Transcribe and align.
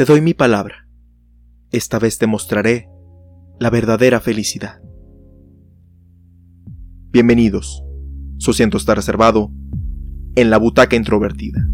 Te 0.00 0.06
doy 0.06 0.22
mi 0.22 0.32
palabra. 0.32 0.88
Esta 1.72 1.98
vez 1.98 2.16
te 2.16 2.26
mostraré 2.26 2.88
la 3.58 3.68
verdadera 3.68 4.18
felicidad. 4.18 4.80
Bienvenidos. 7.10 7.84
Su 8.38 8.52
asiento 8.52 8.78
está 8.78 8.94
reservado 8.94 9.50
en 10.36 10.48
la 10.48 10.56
butaca 10.56 10.96
introvertida. 10.96 11.68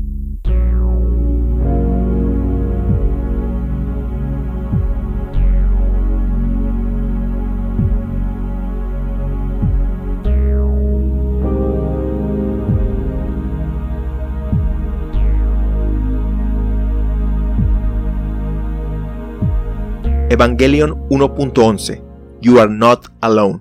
Evangelion 20.29 21.07
1.11 21.09 22.03
You 22.43 22.59
are 22.59 22.69
not 22.69 23.07
alone. 23.21 23.61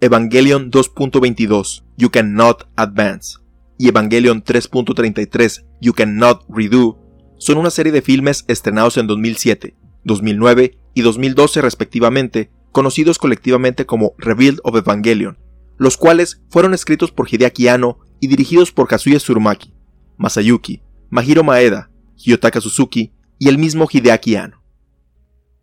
Evangelion 0.00 0.70
2.22 0.70 1.82
You 1.96 2.10
cannot 2.10 2.68
advance. 2.76 3.38
Y 3.78 3.88
Evangelion 3.88 4.44
3.33 4.44 5.64
You 5.80 5.92
cannot 5.94 6.44
redo 6.48 6.98
son 7.38 7.58
una 7.58 7.70
serie 7.70 7.90
de 7.90 8.00
filmes 8.00 8.44
estrenados 8.46 8.96
en 8.96 9.08
2007, 9.08 9.74
2009 10.04 10.78
y 10.94 11.02
2012 11.02 11.62
respectivamente, 11.62 12.52
conocidos 12.70 13.18
colectivamente 13.18 13.84
como 13.84 14.14
Rebuild 14.18 14.60
of 14.62 14.76
Evangelion, 14.76 15.36
los 15.78 15.96
cuales 15.96 16.42
fueron 16.48 16.74
escritos 16.74 17.10
por 17.10 17.28
Hideaki 17.28 17.66
Anno 17.66 17.98
y 18.20 18.28
dirigidos 18.28 18.70
por 18.70 18.86
Kazuya 18.86 19.18
Tsurumaki, 19.18 19.74
Masayuki, 20.16 20.80
Mahiro 21.10 21.42
Maeda, 21.42 21.90
Hiyotaka 22.16 22.60
Suzuki 22.60 23.12
y 23.40 23.48
el 23.48 23.58
mismo 23.58 23.88
Hideaki 23.90 24.36
Anno 24.36 24.57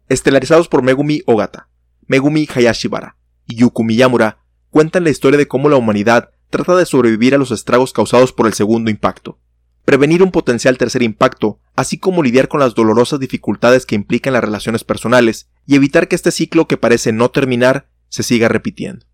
estelarizados 0.10 0.68
por 0.68 0.84
Megumi 0.84 1.22
Ogata, 1.26 1.70
Megumi 2.08 2.48
Hayashibara 2.54 3.18
y 3.46 3.56
Yukumi 3.56 3.96
Yamura, 3.96 4.40
cuentan 4.70 5.04
la 5.04 5.10
historia 5.10 5.38
de 5.38 5.48
cómo 5.48 5.70
la 5.70 5.78
humanidad 5.78 6.32
trata 6.50 6.76
de 6.76 6.86
sobrevivir 6.86 7.36
a 7.36 7.38
los 7.38 7.52
estragos 7.52 7.94
causados 7.94 8.32
por 8.32 8.48
el 8.48 8.54
segundo 8.54 8.92
impacto, 8.92 9.40
prevenir 9.84 10.24
un 10.24 10.32
potencial 10.32 10.78
tercer 10.78 11.04
impacto, 11.04 11.60
así 11.76 11.98
como 11.98 12.24
lidiar 12.24 12.48
con 12.48 12.60
las 12.60 12.76
dolorosas 12.76 13.20
dificultades 13.20 13.86
que 13.86 13.96
implican 13.96 14.34
las 14.34 14.44
relaciones 14.44 14.84
personales 14.84 15.50
y 15.66 15.76
evitar 15.76 16.08
que 16.08 16.16
este 16.16 16.32
ciclo 16.32 16.68
que 16.68 16.78
parece 16.78 17.12
no 17.12 17.30
terminar 17.30 17.90
se 18.10 18.24
siga 18.24 18.48
repitiendo. 18.48 19.06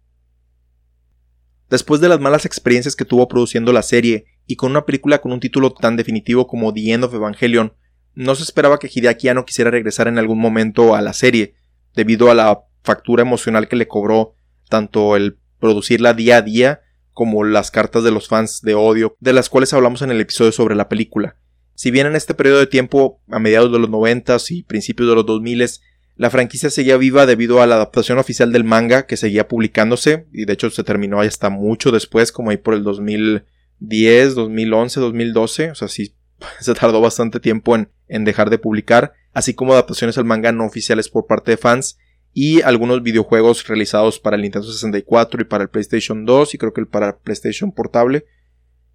Después 1.69 2.01
de 2.01 2.09
las 2.09 2.19
malas 2.19 2.45
experiencias 2.45 2.95
que 2.95 3.05
tuvo 3.05 3.27
produciendo 3.29 3.71
la 3.71 3.81
serie 3.81 4.25
y 4.45 4.57
con 4.57 4.71
una 4.71 4.85
película 4.85 5.21
con 5.21 5.31
un 5.31 5.39
título 5.39 5.71
tan 5.71 5.95
definitivo 5.95 6.45
como 6.45 6.73
The 6.73 6.91
End 6.91 7.05
of 7.05 7.13
Evangelion, 7.13 7.73
no 8.15 8.35
se 8.35 8.43
esperaba 8.43 8.79
que 8.79 8.89
Hideaki 8.93 9.33
no 9.33 9.45
quisiera 9.45 9.71
regresar 9.71 10.07
en 10.07 10.17
algún 10.17 10.39
momento 10.39 10.95
a 10.95 11.01
la 11.01 11.13
serie, 11.13 11.55
debido 11.95 12.31
a 12.31 12.35
la 12.35 12.61
factura 12.83 13.21
emocional 13.21 13.67
que 13.67 13.75
le 13.75 13.87
cobró 13.87 14.33
tanto 14.69 15.15
el 15.15 15.37
producirla 15.59 16.13
día 16.13 16.37
a 16.37 16.41
día 16.41 16.81
como 17.13 17.43
las 17.43 17.71
cartas 17.71 18.03
de 18.03 18.11
los 18.11 18.27
fans 18.27 18.61
de 18.61 18.73
odio, 18.73 19.15
de 19.19 19.33
las 19.33 19.49
cuales 19.49 19.73
hablamos 19.73 20.01
en 20.01 20.11
el 20.11 20.21
episodio 20.21 20.51
sobre 20.51 20.75
la 20.75 20.89
película. 20.89 21.35
Si 21.75 21.91
bien 21.91 22.07
en 22.07 22.15
este 22.15 22.33
periodo 22.33 22.59
de 22.59 22.67
tiempo, 22.67 23.21
a 23.29 23.39
mediados 23.39 23.71
de 23.71 23.79
los 23.79 23.89
90 23.89 24.37
y 24.49 24.63
principios 24.63 25.09
de 25.09 25.15
los 25.15 25.25
2000 25.25 25.67
la 26.15 26.29
franquicia 26.29 26.69
seguía 26.69 26.97
viva 26.97 27.25
debido 27.25 27.61
a 27.61 27.67
la 27.67 27.75
adaptación 27.75 28.19
oficial 28.19 28.51
del 28.51 28.63
manga 28.63 29.07
que 29.07 29.17
seguía 29.17 29.47
publicándose 29.47 30.27
y 30.31 30.45
de 30.45 30.53
hecho 30.53 30.69
se 30.69 30.83
terminó 30.83 31.21
hasta 31.21 31.49
mucho 31.49 31.91
después, 31.91 32.31
como 32.31 32.51
ahí 32.51 32.57
por 32.57 32.75
el 32.75 32.83
2010, 32.83 34.35
2011, 34.35 34.99
2012, 34.99 35.71
o 35.71 35.75
sea, 35.75 35.87
sí 35.87 36.13
se 36.59 36.73
tardó 36.73 37.01
bastante 37.01 37.39
tiempo 37.39 37.75
en, 37.75 37.89
en 38.07 38.25
dejar 38.25 38.49
de 38.49 38.57
publicar, 38.57 39.13
así 39.33 39.53
como 39.53 39.73
adaptaciones 39.73 40.17
al 40.17 40.25
manga 40.25 40.51
no 40.51 40.65
oficiales 40.65 41.09
por 41.09 41.27
parte 41.27 41.51
de 41.51 41.57
fans 41.57 41.97
y 42.33 42.61
algunos 42.61 43.03
videojuegos 43.03 43.67
realizados 43.67 44.19
para 44.19 44.35
el 44.35 44.41
Nintendo 44.43 44.67
64 44.67 45.41
y 45.41 45.45
para 45.45 45.63
el 45.63 45.69
PlayStation 45.69 46.25
2 46.25 46.53
y 46.53 46.57
creo 46.57 46.73
que 46.73 46.81
el 46.81 46.87
para 46.87 47.17
PlayStation 47.17 47.71
portable. 47.71 48.25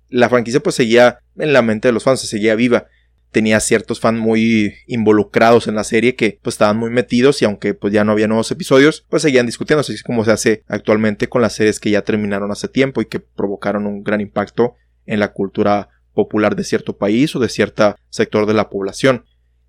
La 0.08 0.28
franquicia 0.28 0.60
pues 0.60 0.76
seguía 0.76 1.20
en 1.36 1.52
la 1.52 1.62
mente 1.62 1.88
de 1.88 1.92
los 1.92 2.04
fans, 2.04 2.20
se 2.20 2.26
seguía 2.26 2.54
viva. 2.54 2.86
Tenía 3.32 3.60
ciertos 3.60 4.00
fans 4.00 4.18
muy 4.18 4.74
involucrados 4.86 5.66
en 5.68 5.74
la 5.74 5.84
serie 5.84 6.14
que 6.14 6.38
pues 6.40 6.54
estaban 6.54 6.78
muy 6.78 6.90
metidos 6.90 7.42
y 7.42 7.44
aunque 7.44 7.74
pues 7.74 7.92
ya 7.92 8.04
no 8.04 8.12
había 8.12 8.28
nuevos 8.28 8.50
episodios, 8.50 9.04
pues 9.10 9.22
seguían 9.22 9.44
discutiendo, 9.44 9.80
así 9.80 10.00
como 10.02 10.24
se 10.24 10.30
hace 10.30 10.62
actualmente 10.68 11.28
con 11.28 11.42
las 11.42 11.54
series 11.54 11.80
que 11.80 11.90
ya 11.90 12.02
terminaron 12.02 12.50
hace 12.50 12.68
tiempo 12.68 13.02
y 13.02 13.06
que 13.06 13.20
provocaron 13.20 13.86
un 13.86 14.02
gran 14.02 14.20
impacto 14.20 14.76
en 15.04 15.20
la 15.20 15.32
cultura 15.32 15.90
popular 16.16 16.56
de 16.56 16.64
cierto 16.64 16.96
país 16.96 17.36
o 17.36 17.38
de 17.38 17.48
cierto 17.48 17.94
sector 18.08 18.46
de 18.46 18.54
la 18.54 18.70
población. 18.70 19.24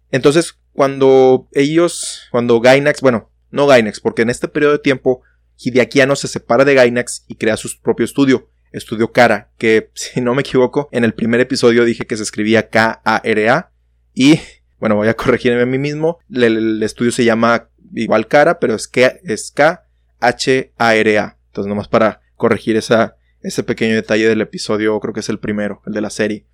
Entonces, 0.10 0.58
cuando 0.74 1.48
ellos, 1.52 2.28
cuando 2.32 2.60
Gainax, 2.60 3.02
bueno, 3.02 3.30
no 3.52 3.68
Gainax, 3.68 4.00
porque 4.00 4.24
en 4.24 4.32
este 4.32 4.48
periodo 4.48 4.72
de 4.74 4.80
tiempo 4.80 5.22
Hideaki 5.58 6.00
se 6.16 6.28
separa 6.28 6.66
de 6.66 6.74
Gainax 6.74 7.26
y 7.28 7.36
crea 7.36 7.58
su 7.58 7.70
propio 7.82 8.06
estudio, 8.06 8.50
Estudio 8.72 9.12
Kara, 9.12 9.52
que 9.58 9.92
si 9.96 10.22
no 10.22 10.34
me 10.34 10.42
equivoco, 10.42 10.90
en 10.92 11.04
el 11.04 11.14
primer 11.14 11.42
episodio 11.42 11.86
dije 11.86 12.08
que 12.08 12.18
se 12.18 12.24
escribía 12.24 12.70
K-A-R-A 12.70 13.72
y 14.14 14.40
bueno, 14.80 14.96
voy 14.96 15.08
a 15.08 15.16
corregirme 15.16 15.62
a 15.62 15.66
mí 15.66 15.78
mismo, 15.78 16.20
el, 16.32 16.82
estudio 16.84 17.12
se 17.12 17.26
llama 17.26 17.70
igual 17.94 18.28
Kara, 18.28 18.60
pero 18.60 18.76
es, 18.76 18.90
es 19.24 19.52
K-H-A-R-A, 19.52 21.38
entonces 21.48 21.70
nomás 21.70 21.88
para 21.88 22.22
corregir 22.36 22.78
esa, 22.78 23.17
ese 23.42 23.64
pequeño 23.64 23.96
detalle 23.96 24.28
del 24.28 24.42
episodio, 24.42 25.00
creo 25.00 25.14
que 25.14 25.20
es 25.22 25.30
el 25.30 25.40
primero, 25.40 25.82
el 25.86 25.94
de 25.94 26.02
la 26.02 26.10
serie. 26.10 26.46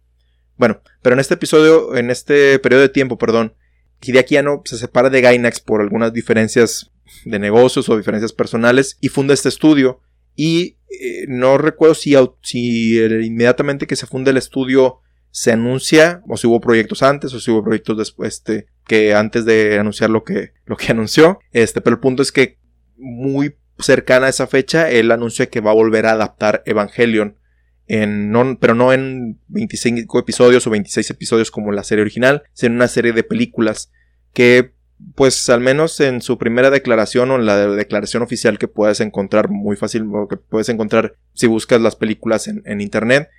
Bueno, 0.58 0.82
pero 1.02 1.14
en 1.14 1.20
este 1.20 1.34
episodio, 1.34 1.96
en 1.96 2.12
este 2.12 2.60
periodo 2.60 2.82
de 2.82 2.90
tiempo, 2.90 3.18
perdón, 3.18 3.56
Hideaki 4.02 4.38
Anno 4.38 4.62
se 4.66 4.78
separa 4.78 5.10
de 5.10 5.22
Gainax 5.22 5.60
por 5.60 5.82
algunas 5.82 6.14
diferencias 6.14 6.92
de 7.26 7.40
negocios 7.40 7.90
o 7.90 7.98
diferencias 7.98 8.34
personales 8.34 8.98
y 9.02 9.10
funda 9.10 9.34
este 9.34 9.50
estudio. 9.50 10.02
Y 10.36 10.78
eh, 10.90 11.26
no 11.28 11.58
recuerdo 11.58 11.96
si, 11.96 12.16
si 12.42 13.00
inmediatamente 13.00 13.88
que 13.88 13.96
se 13.96 14.08
funda 14.08 14.32
el 14.32 14.38
estudio 14.38 15.00
se 15.32 15.52
anuncia 15.52 16.22
o 16.28 16.38
si 16.38 16.46
hubo 16.46 16.62
proyectos 16.62 17.02
antes 17.02 17.34
o 17.34 17.40
si 17.40 17.50
hubo 17.50 17.64
proyectos 17.64 17.98
después 17.98 18.36
este, 18.36 18.68
que 18.86 19.16
antes 19.16 19.46
de 19.46 19.80
anunciar 19.80 20.10
lo 20.10 20.24
que, 20.24 20.54
lo 20.66 20.78
que 20.78 20.88
anunció. 20.92 21.40
Este, 21.52 21.82
pero 21.82 21.96
el 21.96 22.00
punto 22.00 22.22
es 22.22 22.32
que 22.32 22.60
muy 22.98 23.56
cercana 23.80 24.28
a 24.28 24.30
esa 24.30 24.48
fecha, 24.48 24.90
él 24.90 25.12
anuncia 25.12 25.48
que 25.48 25.62
va 25.62 25.72
a 25.72 25.76
volver 25.76 26.06
a 26.06 26.12
adaptar 26.12 26.64
Evangelion. 26.66 27.38
En, 27.86 28.32
no, 28.32 28.58
pero 28.60 28.76
no 28.76 28.94
en 28.94 29.40
25 29.48 30.18
episodios 30.20 30.66
o 30.66 30.70
26 30.70 31.10
episodios 31.10 31.52
como 31.52 31.72
la 31.72 31.84
serie 31.84 32.02
original, 32.02 32.44
sino 32.54 32.72
en 32.72 32.76
una 32.78 32.88
serie 32.88 33.12
de 33.12 33.24
películas 33.24 33.92
que, 34.34 34.74
pues 35.16 35.50
al 35.50 35.60
menos 35.60 36.00
en 36.00 36.22
su 36.22 36.38
primera 36.38 36.70
declaración 36.70 37.32
o 37.32 37.36
en 37.36 37.46
la 37.46 37.68
declaración 37.68 38.24
oficial 38.24 38.58
que 38.58 38.70
puedes 38.70 39.02
encontrar 39.02 39.50
muy 39.50 39.76
fácil, 39.76 40.06
o 40.14 40.28
que 40.28 40.38
puedes 40.38 40.70
encontrar 40.70 41.16
si 41.34 41.48
buscas 41.48 41.82
las 41.82 41.96
películas 41.96 42.48
en, 42.48 42.64
en 42.66 42.80
internet, 42.80 43.30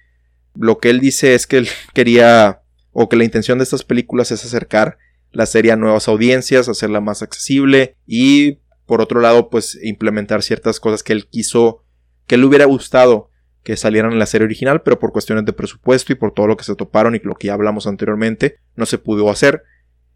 lo 0.55 0.79
que 0.79 0.91
él 0.91 1.01
dice 1.01 1.35
es 1.35 1.47
que 1.47 1.59
él 1.59 1.69
quería, 1.95 2.63
o 2.93 3.09
que 3.09 3.17
la 3.17 3.25
intención 3.25 3.59
de 3.59 3.65
estas 3.65 3.85
películas 3.85 4.31
es 4.31 4.45
acercar 4.45 4.99
la 5.33 5.47
serie 5.47 5.73
a 5.73 5.77
nuevas 5.77 6.07
audiencias, 6.09 6.69
hacerla 6.69 7.01
más 7.01 7.23
accesible 7.23 7.97
y 8.07 8.59
por 8.87 9.01
otro 9.01 9.21
lado, 9.21 9.49
pues 9.51 9.79
implementar 9.83 10.43
ciertas 10.43 10.81
cosas 10.81 11.03
que 11.03 11.13
él 11.13 11.27
quiso, 11.27 11.85
que 12.27 12.37
le 12.37 12.45
hubiera 12.45 12.65
gustado 12.65 13.31
que 13.63 13.77
salieran 13.77 14.13
en 14.13 14.19
la 14.19 14.27
serie 14.27 14.45
original, 14.45 14.83
pero 14.83 14.99
por 14.99 15.11
cuestiones 15.11 15.47
de 15.47 15.55
presupuesto 15.55 16.13
y 16.13 16.17
por 16.17 16.33
todo 16.33 16.47
lo 16.47 16.57
que 16.57 16.65
se 16.65 16.77
toparon 16.77 17.15
y 17.15 17.21
lo 17.21 17.35
que 17.35 17.47
ya 17.47 17.55
hablamos 17.55 17.87
anteriormente, 17.87 18.59
no 18.77 18.85
se 18.85 18.99
pudo 18.99 19.31
hacer. 19.31 19.63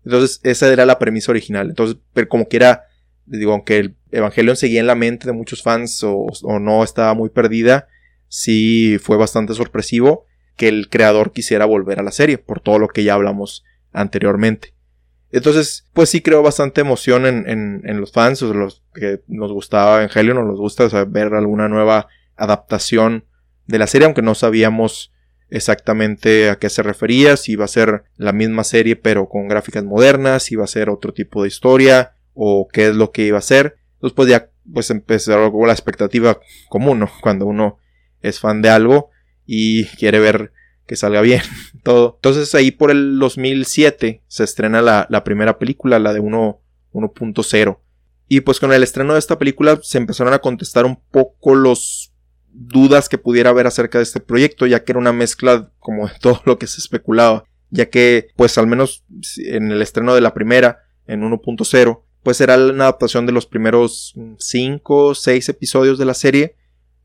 Entonces, 0.04 0.40
esa 0.42 0.70
era 0.70 0.84
la 0.84 0.98
premisa 0.98 1.32
original. 1.32 1.68
Entonces, 1.68 1.96
pero 2.12 2.28
como 2.28 2.46
quiera, 2.46 2.84
digo, 3.24 3.52
aunque 3.52 3.78
el 3.78 3.96
Evangelion 4.12 4.54
seguía 4.54 4.80
en 4.80 4.86
la 4.86 4.94
mente 4.94 5.26
de 5.26 5.32
muchos 5.32 5.62
fans 5.62 6.04
o, 6.04 6.26
o 6.42 6.58
no 6.58 6.84
estaba 6.84 7.14
muy 7.14 7.30
perdida, 7.30 7.88
sí 8.28 8.98
fue 9.02 9.16
bastante 9.16 9.54
sorpresivo 9.54 10.26
que 10.56 10.68
el 10.68 10.90
creador 10.90 11.32
quisiera 11.32 11.64
volver 11.64 12.00
a 12.00 12.02
la 12.02 12.10
serie, 12.10 12.36
por 12.36 12.60
todo 12.60 12.78
lo 12.78 12.88
que 12.88 13.04
ya 13.04 13.14
hablamos 13.14 13.64
anteriormente. 13.92 14.74
Entonces, 15.30 15.86
pues 15.92 16.08
sí 16.08 16.22
creo 16.22 16.42
bastante 16.42 16.80
emoción 16.80 17.26
en, 17.26 17.46
en, 17.84 18.00
los 18.00 18.12
fans, 18.12 18.42
o 18.42 18.54
los 18.54 18.82
que 18.94 19.20
nos 19.26 19.52
gustaba 19.52 19.98
Evangelion, 19.98 20.38
o 20.38 20.44
nos 20.44 20.58
gusta 20.58 20.88
ver 21.04 21.34
alguna 21.34 21.68
nueva 21.68 22.08
adaptación 22.36 23.24
de 23.66 23.78
la 23.78 23.86
serie, 23.86 24.06
aunque 24.06 24.22
no 24.22 24.34
sabíamos 24.34 25.12
exactamente 25.50 26.50
a 26.50 26.56
qué 26.56 26.70
se 26.70 26.82
refería, 26.82 27.36
si 27.36 27.52
iba 27.52 27.64
a 27.64 27.68
ser 27.68 28.04
la 28.16 28.32
misma 28.32 28.64
serie 28.64 28.96
pero 28.96 29.28
con 29.28 29.48
gráficas 29.48 29.84
modernas, 29.84 30.44
si 30.44 30.54
iba 30.54 30.64
a 30.64 30.68
ser 30.68 30.90
otro 30.90 31.12
tipo 31.12 31.42
de 31.42 31.48
historia, 31.48 32.12
o 32.40 32.68
qué 32.68 32.88
es 32.88 32.96
lo 32.96 33.10
que 33.10 33.26
iba 33.26 33.38
a 33.38 33.42
ser. 33.42 33.78
Entonces, 33.94 34.14
pues 34.14 34.28
ya 34.28 34.50
pues 34.72 34.90
empezó 34.90 35.50
la 35.66 35.72
expectativa 35.72 36.38
común, 36.68 37.00
¿no? 37.00 37.10
Cuando 37.20 37.46
uno 37.46 37.78
es 38.22 38.40
fan 38.40 38.62
de 38.62 38.70
algo 38.70 39.10
y 39.46 39.86
quiere 39.86 40.20
ver 40.20 40.52
que 40.88 40.96
salga 40.96 41.20
bien 41.20 41.42
todo. 41.84 42.14
Entonces 42.16 42.52
ahí 42.56 42.72
por 42.72 42.90
el 42.90 43.18
2007 43.20 44.22
se 44.26 44.44
estrena 44.44 44.82
la, 44.82 45.22
primera 45.22 45.58
película, 45.58 46.00
la 46.00 46.12
de 46.12 46.20
1.0. 46.20 47.78
Y 48.26 48.40
pues 48.40 48.58
con 48.58 48.72
el 48.72 48.82
estreno 48.82 49.12
de 49.12 49.18
esta 49.20 49.38
película 49.38 49.78
se 49.82 49.98
empezaron 49.98 50.32
a 50.32 50.40
contestar 50.40 50.86
un 50.86 50.96
poco 50.96 51.54
los 51.54 52.12
dudas 52.50 53.08
que 53.08 53.18
pudiera 53.18 53.50
haber 53.50 53.66
acerca 53.66 53.98
de 53.98 54.04
este 54.04 54.20
proyecto, 54.20 54.66
ya 54.66 54.82
que 54.82 54.92
era 54.92 54.98
una 54.98 55.12
mezcla 55.12 55.70
como 55.78 56.08
de 56.08 56.14
todo 56.20 56.40
lo 56.46 56.58
que 56.58 56.66
se 56.66 56.80
especulaba. 56.80 57.44
ya 57.70 57.90
que 57.90 58.28
pues 58.34 58.56
al 58.56 58.66
menos 58.66 59.04
en 59.36 59.70
el 59.70 59.82
estreno 59.82 60.14
de 60.14 60.22
la 60.22 60.34
primera, 60.34 60.84
en 61.06 61.22
1.0, 61.22 62.02
pues 62.22 62.40
era 62.40 62.56
una 62.56 62.84
adaptación 62.84 63.26
de 63.26 63.32
los 63.32 63.46
primeros 63.46 64.14
5 64.38 65.06
o 65.06 65.14
6 65.14 65.48
episodios 65.50 65.98
de 65.98 66.06
la 66.06 66.14
serie, 66.14 66.56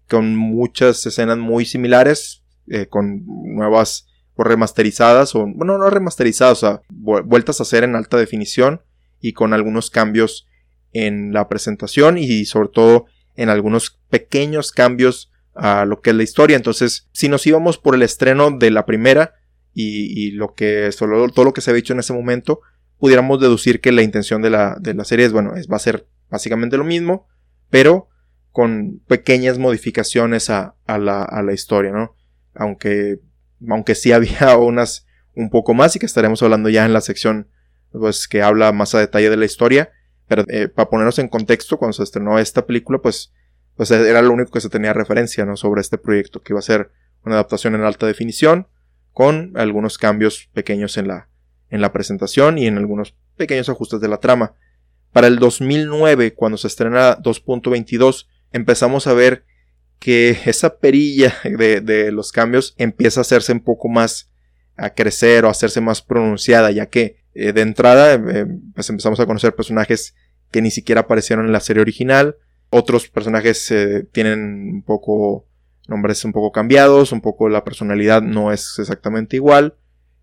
con 0.08 0.36
muchas 0.36 1.06
escenas 1.06 1.38
muy 1.38 1.66
similares, 1.66 2.43
eh, 2.68 2.88
con 2.88 3.26
nuevas 3.26 4.08
o 4.36 4.44
remasterizadas, 4.44 5.36
o 5.36 5.46
bueno, 5.46 5.78
no 5.78 5.90
remasterizadas, 5.90 6.64
o 6.64 6.68
sea, 6.68 6.82
vueltas 6.90 7.60
a 7.60 7.64
hacer 7.64 7.84
en 7.84 7.96
alta 7.96 8.18
definición 8.18 8.82
y 9.22 9.34
con 9.34 9.54
algunos 9.54 9.90
cambios 9.90 10.48
en 10.92 11.34
la 11.34 11.48
presentación 11.48 12.18
y 12.18 12.46
sobre 12.46 12.70
todo 12.70 13.06
en 13.36 13.50
algunos 13.50 14.00
pequeños 14.10 14.72
cambios 14.72 15.32
a 15.56 15.86
lo 15.86 16.02
que 16.02 16.12
es 16.12 16.16
la 16.16 16.24
historia. 16.24 16.58
Entonces, 16.58 17.10
si 17.12 17.30
nos 17.30 17.46
íbamos 17.46 17.78
por 17.78 17.96
el 17.96 18.02
estreno 18.02 18.52
de 18.52 18.72
la 18.72 18.86
primera 18.86 19.36
y, 19.76 20.32
lo 20.32 20.54
que 20.54 20.92
solo, 20.92 21.28
todo 21.30 21.46
lo 21.46 21.54
que 21.54 21.62
se 21.62 21.72
había 21.72 21.82
dicho 21.82 21.94
en 21.94 22.00
ese 22.00 22.14
momento, 22.14 22.62
pudiéramos 23.00 23.40
deducir 23.40 23.82
que 23.82 23.92
la 23.92 24.04
intención 24.04 24.42
de 24.42 24.52
la, 24.52 24.78
de 24.80 24.94
la 24.94 25.04
serie 25.04 25.26
es, 25.26 25.32
bueno, 25.32 25.56
es, 25.56 25.68
va 25.70 25.78
a 25.78 25.80
ser 25.80 26.08
básicamente 26.30 26.78
lo 26.78 26.84
mismo, 26.84 27.28
pero 27.70 28.08
con 28.52 29.02
pequeñas 29.08 29.58
modificaciones 29.58 30.52
a, 30.52 30.76
a, 30.86 31.00
la, 31.00 31.24
a 31.24 31.42
la 31.42 31.54
historia, 31.54 31.92
¿no? 31.92 32.16
Aunque, 32.56 33.20
aunque 33.70 33.96
sí 33.96 34.12
había 34.14 34.58
unas 34.58 35.06
un 35.36 35.50
poco 35.50 35.74
más 35.74 35.96
y 35.96 36.00
que 36.00 36.06
estaremos 36.06 36.44
hablando 36.44 36.70
ya 36.70 36.86
en 36.86 36.94
la 36.94 37.02
sección 37.02 37.48
pues 37.92 38.28
que 38.28 38.42
habla 38.42 38.72
más 38.72 38.96
a 38.96 39.00
detalle 39.00 39.30
de 39.30 39.38
la 39.38 39.46
historia, 39.46 39.92
pero 40.28 40.46
eh, 40.48 40.68
para 40.68 40.90
ponernos 40.90 41.20
en 41.20 41.28
contexto, 41.28 41.78
cuando 41.78 41.94
se 41.94 42.04
estrenó 42.04 42.40
esta 42.40 42.66
película, 42.66 43.00
pues 43.00 43.32
pues 43.76 43.92
era 43.92 44.22
lo 44.22 44.32
único 44.32 44.52
que 44.52 44.62
se 44.62 44.70
tenía 44.70 44.94
referencia 44.94 45.46
¿no? 45.46 45.58
sobre 45.58 45.82
este 45.82 45.98
proyecto, 45.98 46.42
que 46.42 46.54
iba 46.54 46.60
a 46.60 46.64
ser 46.64 46.92
una 47.26 47.36
adaptación 47.36 47.76
en 47.76 47.84
alta 47.84 48.06
definición, 48.06 48.68
con 49.12 49.54
algunos 49.56 49.98
cambios 49.98 50.50
pequeños 50.54 50.98
en 50.98 51.08
la, 51.08 51.30
en 51.70 51.82
la 51.82 51.92
presentación 51.92 52.58
y 52.58 52.68
en 52.68 52.78
algunos 52.78 53.16
pequeños 53.36 53.70
ajustes 53.70 54.00
de 54.00 54.08
la 54.08 54.18
trama. 54.18 54.54
Para 55.12 55.28
el 55.28 55.38
2009, 55.40 56.34
cuando 56.34 56.58
se 56.58 56.68
estrena 56.68 57.18
2.22, 57.18 58.28
empezamos 58.52 59.08
a 59.08 59.14
ver 59.14 59.46
que 60.04 60.38
esa 60.48 60.80
perilla 60.80 61.34
de, 61.46 62.12
los 62.12 62.34
cambios 62.34 62.76
empieza 62.78 63.22
a 63.22 63.24
hacerse 63.24 63.54
un 63.54 63.62
poco 63.62 63.88
más 63.88 64.30
a 64.76 64.90
crecer 64.90 65.46
o 65.46 65.48
a 65.48 65.52
hacerse 65.52 65.80
más 65.80 66.02
pronunciada, 66.02 66.72
ya 66.72 66.88
que 66.88 67.24
eh, 67.34 67.54
de 67.54 67.62
entrada 67.62 68.16
eh, 68.16 68.46
pues 68.76 68.90
empezamos 68.90 69.22
a 69.22 69.26
conocer 69.26 69.56
personajes 69.56 70.14
que 70.52 70.62
ni 70.62 70.72
siquiera 70.72 71.02
aparecieron 71.02 71.46
en 71.46 71.54
la 71.54 71.62
serie 71.62 71.82
original, 71.82 72.36
otros 72.70 73.08
personajes 73.08 73.72
eh, 73.72 74.06
tienen 74.12 74.42
un 74.74 74.84
poco 74.84 75.48
nombres 75.88 76.26
un 76.26 76.34
poco 76.34 76.52
cambiados, 76.52 77.14
un 77.14 77.22
poco 77.22 77.48
la 77.48 77.64
personalidad 77.64 78.22
no 78.22 78.52
es 78.52 78.76
exactamente 78.80 79.38
igual. 79.38 79.76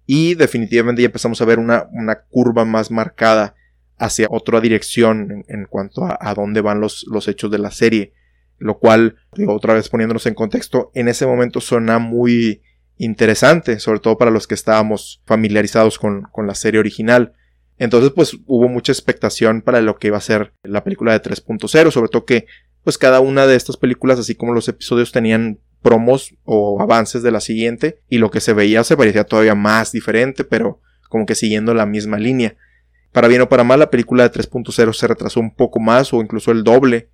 Y 0.05 0.35
definitivamente 0.35 1.01
ya 1.01 1.07
empezamos 1.07 1.41
a 1.41 1.47
ver 1.47 1.59
una, 1.59 1.89
curva 2.29 2.67
más 2.67 2.91
marcada 2.91 3.55
hacia 3.97 4.27
otra 4.29 4.61
dirección 4.61 5.43
en, 5.49 5.65
cuanto 5.65 6.05
a, 6.05 6.35
dónde 6.35 6.61
van 6.61 6.81
los, 6.81 7.07
los, 7.11 7.29
hechos 7.29 7.51
de 7.51 7.59
la 7.59 7.71
serie. 7.71 8.13
Lo 8.61 8.79
cual, 8.79 9.17
otra 9.49 9.75
vez 9.75 9.89
poniéndonos 9.89 10.27
en 10.27 10.35
contexto, 10.35 10.93
en 10.95 11.09
ese 11.09 11.27
momento 11.27 11.61
suena 11.61 11.99
muy 11.99 12.63
interesante, 12.99 13.81
sobre 13.81 13.99
todo 13.99 14.19
para 14.19 14.31
los 14.31 14.47
que 14.47 14.55
estábamos 14.55 15.23
familiarizados 15.27 15.99
con, 15.99 16.23
con 16.31 16.47
la 16.47 16.55
serie 16.55 16.79
original. 16.79 17.33
Entonces, 17.79 18.13
pues 18.15 18.37
hubo 18.47 18.69
mucha 18.69 18.93
expectación 18.93 19.63
para 19.63 19.81
lo 19.81 19.97
que 19.97 20.09
iba 20.09 20.19
a 20.19 20.21
ser 20.21 20.53
la 20.63 20.85
película 20.85 21.13
de 21.13 21.23
3.0, 21.23 21.91
sobre 21.91 22.11
todo 22.11 22.27
que, 22.27 22.47
pues 22.85 22.99
cada 22.99 23.21
una 23.21 23.47
de 23.47 23.57
estas 23.57 23.79
películas, 23.79 24.19
así 24.19 24.35
como 24.35 24.53
los 24.53 24.69
episodios, 24.69 25.11
tenían 25.11 25.59
promos 25.81 26.35
o 26.45 26.83
avances 26.83 27.23
de 27.23 27.31
la 27.31 27.41
siguiente, 27.41 28.03
y 28.11 28.19
lo 28.19 28.31
que 28.31 28.41
se 28.41 28.53
veía 28.53 28.85
se 28.85 28.99
parecía 28.99 29.25
todavía 29.25 29.55
más 29.55 29.93
diferente, 29.93 30.45
pero 30.45 30.81
como 31.09 31.25
que 31.25 31.35
siguiendo 31.35 31.73
la 31.73 31.87
misma 31.87 32.19
línea. 32.19 32.57
Para 33.13 33.29
bien 33.29 33.41
o 33.41 33.49
para 33.49 33.65
mal, 33.65 33.81
la 33.81 33.91
película 33.91 34.29
de 34.29 34.33
3.0 34.33 34.93
se 34.93 35.07
retrasó 35.07 35.41
un 35.41 35.55
poco 35.55 35.81
más 35.81 36.13
o 36.13 36.21
incluso 36.21 36.53
el 36.53 36.63
doble. 36.63 37.09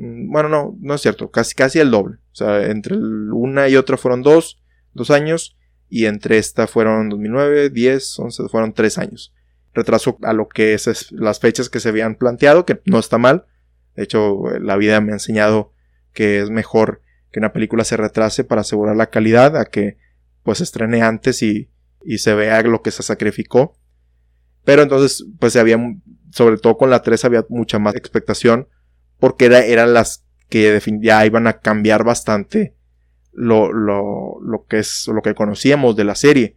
Mm, 0.00 0.32
bueno, 0.32 0.48
no, 0.48 0.76
no 0.80 0.94
es 0.94 1.02
cierto, 1.02 1.30
casi, 1.30 1.54
casi 1.54 1.78
el 1.78 1.90
doble. 1.90 2.16
O 2.32 2.34
sea, 2.34 2.66
entre 2.66 2.96
una 2.96 3.68
y 3.68 3.76
otra 3.76 3.96
fueron 3.96 4.22
dos, 4.22 4.62
dos 4.94 5.10
años, 5.10 5.56
y 5.88 6.06
entre 6.06 6.38
esta 6.38 6.66
fueron 6.66 7.10
2009, 7.10 7.70
10, 7.70 8.18
11, 8.18 8.48
fueron 8.48 8.72
tres 8.72 8.96
años 8.96 9.34
retraso 9.74 10.18
a 10.22 10.32
lo 10.32 10.48
que 10.48 10.74
es, 10.74 11.12
las 11.12 11.40
fechas 11.40 11.68
que 11.68 11.80
se 11.80 11.88
habían 11.88 12.16
planteado, 12.16 12.66
que 12.66 12.80
no 12.86 12.98
está 12.98 13.18
mal. 13.18 13.46
De 13.96 14.04
hecho, 14.04 14.42
la 14.60 14.76
vida 14.76 15.00
me 15.00 15.12
ha 15.12 15.16
enseñado 15.16 15.72
que 16.12 16.40
es 16.40 16.50
mejor 16.50 17.02
que 17.30 17.38
una 17.38 17.52
película 17.52 17.84
se 17.84 17.96
retrase 17.96 18.44
para 18.44 18.62
asegurar 18.62 18.96
la 18.96 19.10
calidad 19.10 19.56
a 19.56 19.66
que 19.66 19.98
pues 20.42 20.58
se 20.58 20.64
estrene 20.64 21.02
antes 21.02 21.42
y, 21.42 21.68
se 22.16 22.34
vea 22.34 22.62
lo 22.62 22.82
que 22.82 22.90
se 22.90 23.02
sacrificó. 23.02 23.76
Pero 24.64 24.82
entonces, 24.82 25.26
pues 25.38 25.54
había, 25.56 25.78
sobre 26.30 26.56
todo 26.56 26.76
con 26.76 26.90
la 26.90 27.02
3 27.02 27.24
había 27.24 27.44
mucha 27.48 27.78
más 27.78 27.94
expectación 27.94 28.68
porque 29.20 29.46
era, 29.46 29.64
eran 29.64 29.94
las 29.94 30.24
que 30.48 30.80
ya 31.00 31.24
iban 31.24 31.46
a 31.46 31.60
cambiar 31.60 32.02
bastante 32.04 32.74
lo, 33.32 33.72
lo, 33.72 34.38
lo 34.42 34.66
que 34.66 34.78
es 34.78 35.06
lo 35.06 35.22
que 35.22 35.34
conocíamos 35.34 35.94
de 35.96 36.04
la 36.04 36.14
serie. 36.14 36.56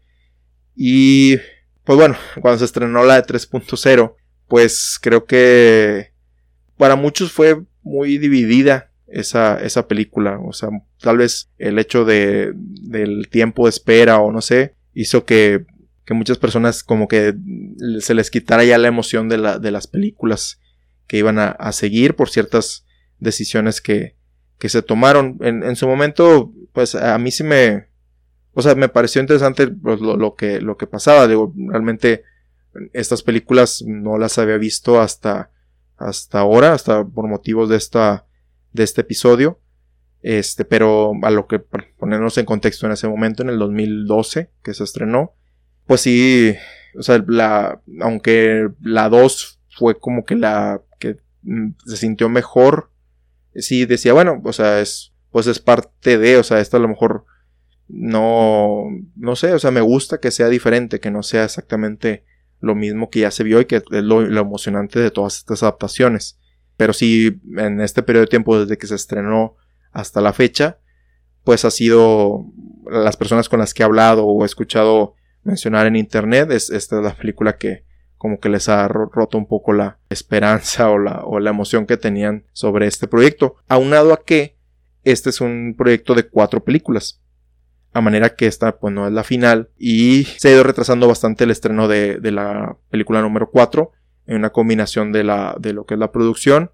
Y 0.76 1.38
pues 1.84 1.98
bueno, 1.98 2.16
cuando 2.42 2.60
se 2.60 2.66
estrenó 2.66 3.04
la 3.06 3.22
de 3.22 3.28
3.0, 3.28 4.16
pues 4.48 4.98
creo 5.02 5.26
que 5.26 6.14
para 6.78 6.96
muchos 6.96 7.32
fue 7.32 7.62
muy 7.84 8.18
dividida 8.18 8.92
esa, 9.08 9.62
esa 9.62 9.88
película. 9.88 10.40
O 10.40 10.54
sea, 10.54 10.70
tal 11.00 11.18
vez 11.18 11.50
el 11.58 11.78
hecho 11.78 12.06
de, 12.06 12.54
del 12.56 13.30
tiempo 13.30 13.66
de 13.66 13.70
espera 13.70 14.20
o 14.20 14.32
no 14.32 14.42
sé, 14.42 14.76
hizo 14.94 15.26
que, 15.26 15.66
que 16.06 16.14
muchas 16.14 16.38
personas 16.38 16.84
como 16.84 17.08
que 17.08 17.36
se 18.00 18.14
les 18.14 18.32
quitara 18.32 18.64
ya 18.64 18.78
la 18.78 18.88
emoción 18.88 19.30
de, 19.30 19.38
la, 19.38 19.60
de 19.60 19.72
las 19.72 19.88
películas 19.88 20.60
que 21.14 21.20
iban 21.20 21.38
a, 21.38 21.50
a, 21.52 21.74
seguir 21.74 22.16
por 22.16 22.32
ciertas 22.32 22.88
decisiones 23.20 23.82
que, 23.82 24.16
que 24.58 24.68
se 24.68 24.82
tomaron. 24.82 25.38
En, 25.42 25.62
en 25.62 25.76
su 25.76 25.88
momento, 25.88 26.52
pues 26.72 26.96
a 26.96 27.16
mí 27.20 27.30
sí 27.30 27.44
me, 27.44 27.86
o 28.54 28.64
sea, 28.64 28.74
me 28.74 28.90
pareció 28.90 29.22
interesante 29.22 29.68
pues, 29.68 30.02
lo, 30.02 30.34
que, 30.34 30.60
lo 30.60 30.76
que 30.76 30.88
pasaba. 30.88 31.28
Digo, 31.28 31.54
realmente 31.56 32.24
estas 32.94 33.22
películas 33.22 33.84
no 33.86 34.18
las 34.18 34.40
había 34.40 34.58
visto 34.58 35.00
hasta, 35.00 35.52
hasta 35.98 36.40
ahora, 36.40 36.74
hasta 36.74 37.06
por 37.06 37.28
motivos 37.28 37.70
de 37.70 37.78
esta, 37.78 38.26
de 38.72 38.82
este 38.82 39.02
episodio. 39.02 39.60
Este, 40.24 40.66
pero 40.66 41.12
a 41.22 41.30
lo 41.30 41.46
que 41.46 41.60
ponernos 41.60 42.40
en 42.40 42.46
contexto 42.46 42.88
en 42.88 42.94
ese 42.94 43.08
momento, 43.08 43.44
en 43.44 43.50
el 43.50 43.60
2012, 43.60 44.50
que 44.64 44.74
se 44.74 44.84
estrenó, 44.84 45.36
pues 45.86 46.02
sí, 46.02 46.56
o 46.98 47.04
sea, 47.04 47.24
la, 47.28 47.80
aunque 48.02 48.68
la 48.82 49.10
2 49.10 49.60
fue 49.78 50.00
como 50.00 50.26
que 50.26 50.36
la 50.36 50.82
se 51.86 51.98
sintió 51.98 52.30
mejor, 52.30 52.92
sí 53.56 53.86
decía, 53.86 54.14
bueno, 54.14 54.42
o 54.44 54.54
sea, 54.54 54.80
es, 54.80 55.14
pues 55.32 55.48
es 55.48 55.60
parte 55.60 56.18
de, 56.18 56.38
o 56.38 56.44
sea, 56.44 56.60
esto 56.60 56.78
a 56.78 56.80
lo 56.80 56.88
mejor 56.88 57.26
no, 57.88 58.86
no 59.16 59.36
sé, 59.36 59.54
o 59.54 59.60
sea, 59.60 59.72
me 59.72 59.82
gusta 59.82 60.20
que 60.20 60.32
sea 60.32 60.48
diferente, 60.48 61.00
que 61.00 61.12
no 61.12 61.24
sea 61.24 61.44
exactamente 61.44 62.24
lo 62.60 62.76
mismo 62.76 63.10
que 63.10 63.20
ya 63.20 63.32
se 63.32 63.44
vio 63.44 63.60
y 63.60 63.66
que 63.66 63.78
es 63.78 63.84
lo, 63.90 64.22
emocionante 64.22 65.00
de 65.00 65.12
todas 65.12 65.38
estas 65.38 65.64
adaptaciones. 65.64 66.40
Pero 66.78 66.94
sí, 66.94 67.42
en 67.58 67.82
este 67.82 68.04
periodo 68.04 68.26
de 68.26 68.30
tiempo 68.30 68.58
desde 68.58 68.78
que 68.78 68.88
se 68.88 68.96
estrenó 68.96 69.58
hasta 69.92 70.22
la 70.22 70.34
fecha, 70.34 70.80
pues 71.44 71.66
ha 71.66 71.72
sido 71.72 72.46
las 72.90 73.18
personas 73.18 73.50
con 73.50 73.60
las 73.60 73.74
que 73.74 73.84
he 73.84 73.86
hablado 73.86 74.26
o 74.26 74.44
he 74.44 74.46
escuchado 74.46 75.16
mencionar 75.44 75.88
en 75.88 75.98
internet, 75.98 76.52
es, 76.52 76.70
esta 76.70 76.98
es 76.98 77.04
la 77.04 77.16
película 77.16 77.58
que 77.58 77.84
como 78.24 78.40
que 78.40 78.48
les 78.48 78.70
ha 78.70 78.88
roto 78.88 79.38
un 79.38 79.48
poco 79.48 79.74
la 79.74 80.00
esperanza 80.10 80.90
o 80.90 80.98
la, 80.98 81.26
o 81.26 81.42
la 81.42 81.50
emoción 81.50 81.86
que 81.86 81.98
tenían 81.98 82.46
sobre 82.54 82.88
este 82.88 83.10
proyecto. 83.10 83.58
Aunado 83.68 84.14
a 84.14 84.24
que 84.24 84.56
este 85.04 85.30
es 85.30 85.42
un 85.42 85.76
proyecto 85.78 86.16
de 86.16 86.30
cuatro 86.30 86.64
películas 86.64 87.20
a 87.92 88.00
manera 88.00 88.34
que 88.34 88.48
esta 88.48 88.80
pues 88.80 88.94
no 88.94 89.08
es 89.08 89.12
la 89.12 89.26
final 89.26 89.72
y 89.78 90.24
se 90.38 90.48
ha 90.48 90.52
ido 90.54 90.64
retrasando 90.64 91.06
bastante 91.06 91.44
el 91.44 91.52
estreno 91.52 91.90
de, 91.90 92.18
la 92.32 92.78
película 92.90 93.22
número 93.22 93.50
4 93.52 93.92
en 94.28 94.38
una 94.38 94.52
combinación 94.52 95.12
de, 95.12 95.26
la, 95.26 95.58
de 95.60 95.74
lo 95.74 95.86
que 95.86 95.96
es 95.96 96.00
la 96.00 96.14
producción 96.14 96.72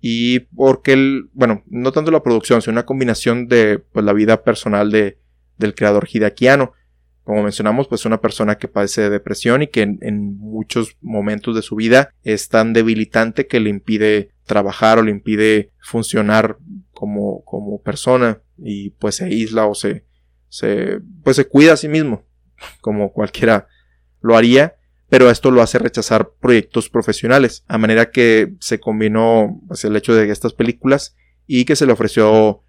y 0.00 0.40
porque 0.56 0.94
el, 0.94 1.28
bueno, 1.34 1.62
no 1.66 1.92
tanto 1.92 2.10
la 2.10 2.22
producción, 2.22 2.62
sino 2.62 2.72
una 2.72 2.86
combinación 2.86 3.48
de 3.48 3.80
pues, 3.92 4.02
la 4.02 4.14
vida 4.14 4.44
personal 4.44 4.90
de, 4.90 5.18
del 5.58 5.74
creador 5.74 6.08
Hideakiano. 6.10 6.72
Como 7.26 7.42
mencionamos, 7.42 7.88
pues 7.88 8.04
una 8.04 8.20
persona 8.20 8.56
que 8.56 8.68
padece 8.68 9.02
de 9.02 9.10
depresión 9.10 9.60
y 9.60 9.66
que 9.66 9.82
en, 9.82 10.38
muchos 10.38 10.96
momentos 11.00 11.56
de 11.56 11.62
su 11.62 11.74
vida 11.74 12.10
es 12.22 12.48
tan 12.48 12.72
debilitante 12.72 13.48
que 13.48 13.58
le 13.58 13.68
impide 13.68 14.30
trabajar 14.44 15.00
o 15.00 15.02
le 15.02 15.10
impide 15.10 15.72
funcionar 15.80 16.56
como, 16.92 17.44
como 17.44 17.82
persona 17.82 18.42
y 18.56 18.90
pues 18.90 19.16
se 19.16 19.24
aísla 19.24 19.66
o 19.66 19.74
se, 19.74 20.04
se, 20.48 21.00
pues 21.24 21.34
se 21.34 21.48
cuida 21.48 21.72
a 21.72 21.76
sí 21.76 21.88
mismo, 21.88 22.22
como 22.80 23.12
cualquiera 23.12 23.66
lo 24.22 24.36
haría, 24.36 24.76
pero 25.08 25.28
esto 25.28 25.50
lo 25.50 25.62
hace 25.62 25.80
rechazar 25.80 26.30
proyectos 26.40 26.88
profesionales, 26.88 27.64
a 27.66 27.76
manera 27.76 28.12
que 28.12 28.54
se 28.60 28.78
combinó 28.78 29.60
pues, 29.66 29.84
el 29.84 29.96
hecho 29.96 30.14
de 30.14 30.30
estas 30.30 30.52
películas 30.52 31.16
y 31.44 31.64
que 31.64 31.74
se 31.74 31.86
le 31.86 31.92
ofreció 31.92 32.62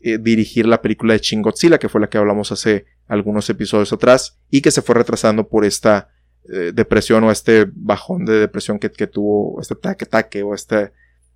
eh, 0.00 0.18
dirigir 0.18 0.66
la 0.66 0.80
película 0.80 1.14
de 1.14 1.20
Shin 1.20 1.42
Godzilla, 1.42 1.78
que 1.78 1.88
fue 1.88 2.00
la 2.00 2.08
que 2.08 2.18
hablamos 2.18 2.52
hace 2.52 2.86
algunos 3.06 3.48
episodios 3.50 3.92
atrás, 3.92 4.38
y 4.50 4.60
que 4.60 4.70
se 4.70 4.82
fue 4.82 4.94
retrasando 4.94 5.48
por 5.48 5.64
esta 5.64 6.10
eh, 6.48 6.72
depresión 6.74 7.24
o 7.24 7.30
este 7.30 7.66
bajón 7.72 8.24
de 8.24 8.34
depresión 8.34 8.78
que, 8.78 8.88
tuvo, 8.88 9.60
este 9.60 9.74
ataque-ataque 9.74 10.42
o 10.42 10.54
esta 10.54 10.92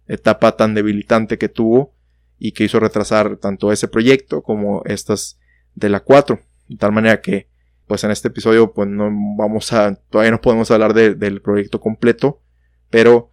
etapa 0.06 0.56
tan 0.56 0.74
debilitante 0.74 1.38
que 1.38 1.48
tuvo 1.48 1.94
y 2.38 2.52
que 2.52 2.64
hizo 2.64 2.80
retrasar 2.80 3.36
tanto 3.36 3.72
ese 3.72 3.88
proyecto 3.88 4.42
como 4.42 4.82
estas 4.84 5.38
de 5.74 5.88
la 5.88 6.00
4. 6.00 6.40
De 6.68 6.76
tal 6.76 6.92
manera 6.92 7.20
que, 7.20 7.48
pues 7.86 8.04
en 8.04 8.10
este 8.10 8.28
episodio, 8.28 8.72
pues 8.72 8.88
no 8.88 9.10
vamos 9.36 9.72
a, 9.72 9.94
todavía 10.10 10.30
no 10.30 10.40
podemos 10.40 10.70
hablar 10.70 10.94
del 10.94 11.42
proyecto 11.42 11.80
completo, 11.80 12.40
pero 12.90 13.32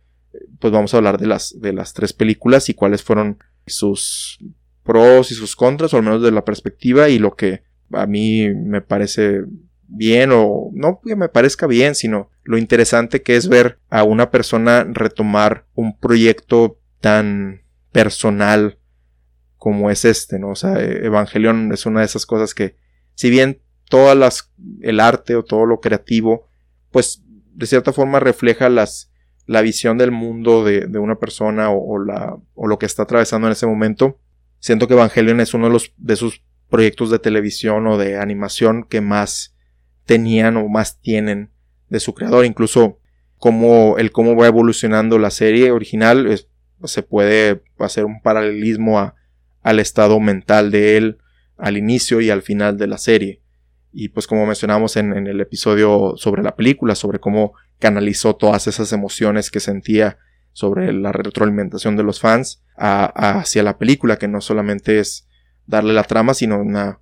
pues 0.59 0.73
vamos 0.73 0.93
a 0.93 0.97
hablar 0.97 1.17
de 1.17 1.27
las, 1.27 1.59
de 1.59 1.73
las 1.73 1.93
tres 1.93 2.13
películas 2.13 2.69
y 2.69 2.73
cuáles 2.73 3.03
fueron 3.03 3.39
sus 3.65 4.39
pros 4.89 5.31
y 5.31 5.35
sus 5.35 5.55
contras, 5.55 5.93
o 5.93 5.97
al 5.97 6.03
menos 6.03 6.23
de 6.23 6.31
la 6.31 6.43
perspectiva 6.43 7.09
y 7.09 7.19
lo 7.19 7.35
que 7.35 7.61
a 7.91 8.07
mí 8.07 8.49
me 8.49 8.81
parece 8.81 9.43
bien 9.87 10.31
o 10.33 10.71
no 10.73 10.99
que 11.05 11.15
me 11.15 11.29
parezca 11.29 11.67
bien, 11.67 11.93
sino 11.93 12.31
lo 12.43 12.57
interesante 12.57 13.21
que 13.21 13.35
es 13.35 13.49
ver 13.49 13.77
a 13.91 14.03
una 14.03 14.31
persona 14.31 14.83
retomar 14.89 15.67
un 15.75 15.95
proyecto 15.95 16.79
tan 17.01 17.61
personal 17.91 18.79
como 19.57 19.91
es 19.91 20.05
este, 20.05 20.39
¿no? 20.39 20.49
O 20.49 20.55
sea, 20.55 20.79
Evangelion 20.79 21.71
es 21.71 21.85
una 21.85 21.99
de 21.99 22.07
esas 22.07 22.25
cosas 22.25 22.55
que, 22.55 22.75
si 23.13 23.29
bien 23.29 23.61
todas 23.91 24.17
las, 24.17 24.51
el 24.81 24.99
arte 24.99 25.35
o 25.35 25.43
todo 25.43 25.67
lo 25.67 25.81
creativo, 25.81 26.47
pues 26.89 27.21
de 27.53 27.67
cierta 27.67 27.93
forma 27.93 28.19
refleja 28.19 28.69
las, 28.69 29.11
la 29.45 29.61
visión 29.61 29.99
del 29.99 30.09
mundo 30.09 30.63
de, 30.63 30.87
una 30.97 31.19
persona 31.19 31.69
o, 31.69 31.99
la, 31.99 32.37
o 32.55 32.65
lo 32.65 32.79
que 32.79 32.87
está 32.87 33.03
atravesando 33.03 33.45
en 33.45 33.53
ese 33.53 33.67
momento, 33.67 34.17
siento 34.59 34.87
que 34.87 34.93
Evangelion 34.93 35.39
es 35.39 35.53
uno 35.53 35.67
de 35.67 35.73
los, 35.73 35.93
de 35.97 36.15
sus 36.15 36.43
proyectos 36.69 37.09
de 37.09 37.19
televisión 37.19 37.87
o 37.87 37.97
de 37.97 38.17
animación 38.17 38.83
que 38.83 39.01
más 39.01 39.55
tenían 40.05 40.57
o 40.57 40.67
más 40.67 41.01
tienen 41.01 41.51
de 41.89 41.99
su 41.99 42.13
creador. 42.13 42.45
Incluso 42.45 42.99
como 43.37 43.97
el 43.97 44.11
cómo 44.11 44.35
va 44.35 44.47
evolucionando 44.47 45.17
la 45.17 45.31
serie 45.31 45.71
original 45.71 46.39
se 46.83 47.03
puede 47.03 47.63
hacer 47.79 48.05
un 48.05 48.21
paralelismo 48.21 49.13
al 49.61 49.79
estado 49.79 50.19
mental 50.19 50.71
de 50.71 50.97
él 50.97 51.17
al 51.57 51.77
inicio 51.77 52.21
y 52.21 52.29
al 52.29 52.41
final 52.41 52.77
de 52.77 52.87
la 52.87 52.97
serie. 52.97 53.41
Y 53.91 54.09
pues 54.09 54.27
como 54.27 54.45
mencionamos 54.45 54.95
en, 54.95 55.13
en 55.13 55.27
el 55.27 55.41
episodio 55.41 56.13
sobre 56.15 56.43
la 56.43 56.55
película, 56.55 56.95
sobre 56.95 57.19
cómo 57.19 57.53
canalizó 57.79 58.35
todas 58.35 58.67
esas 58.67 58.93
emociones 58.93 59.51
que 59.51 59.59
sentía 59.59 60.19
sobre 60.53 60.93
la 60.93 61.11
retroalimentación 61.11 61.95
de 61.95 62.03
los 62.03 62.19
fans 62.19 62.63
hacia 62.79 63.63
la 63.63 63.77
película, 63.77 64.17
que 64.17 64.27
no 64.27 64.41
solamente 64.41 64.99
es 64.99 65.27
darle 65.67 65.93
la 65.93 66.03
trama, 66.03 66.33
sino 66.33 66.59
una 66.59 66.99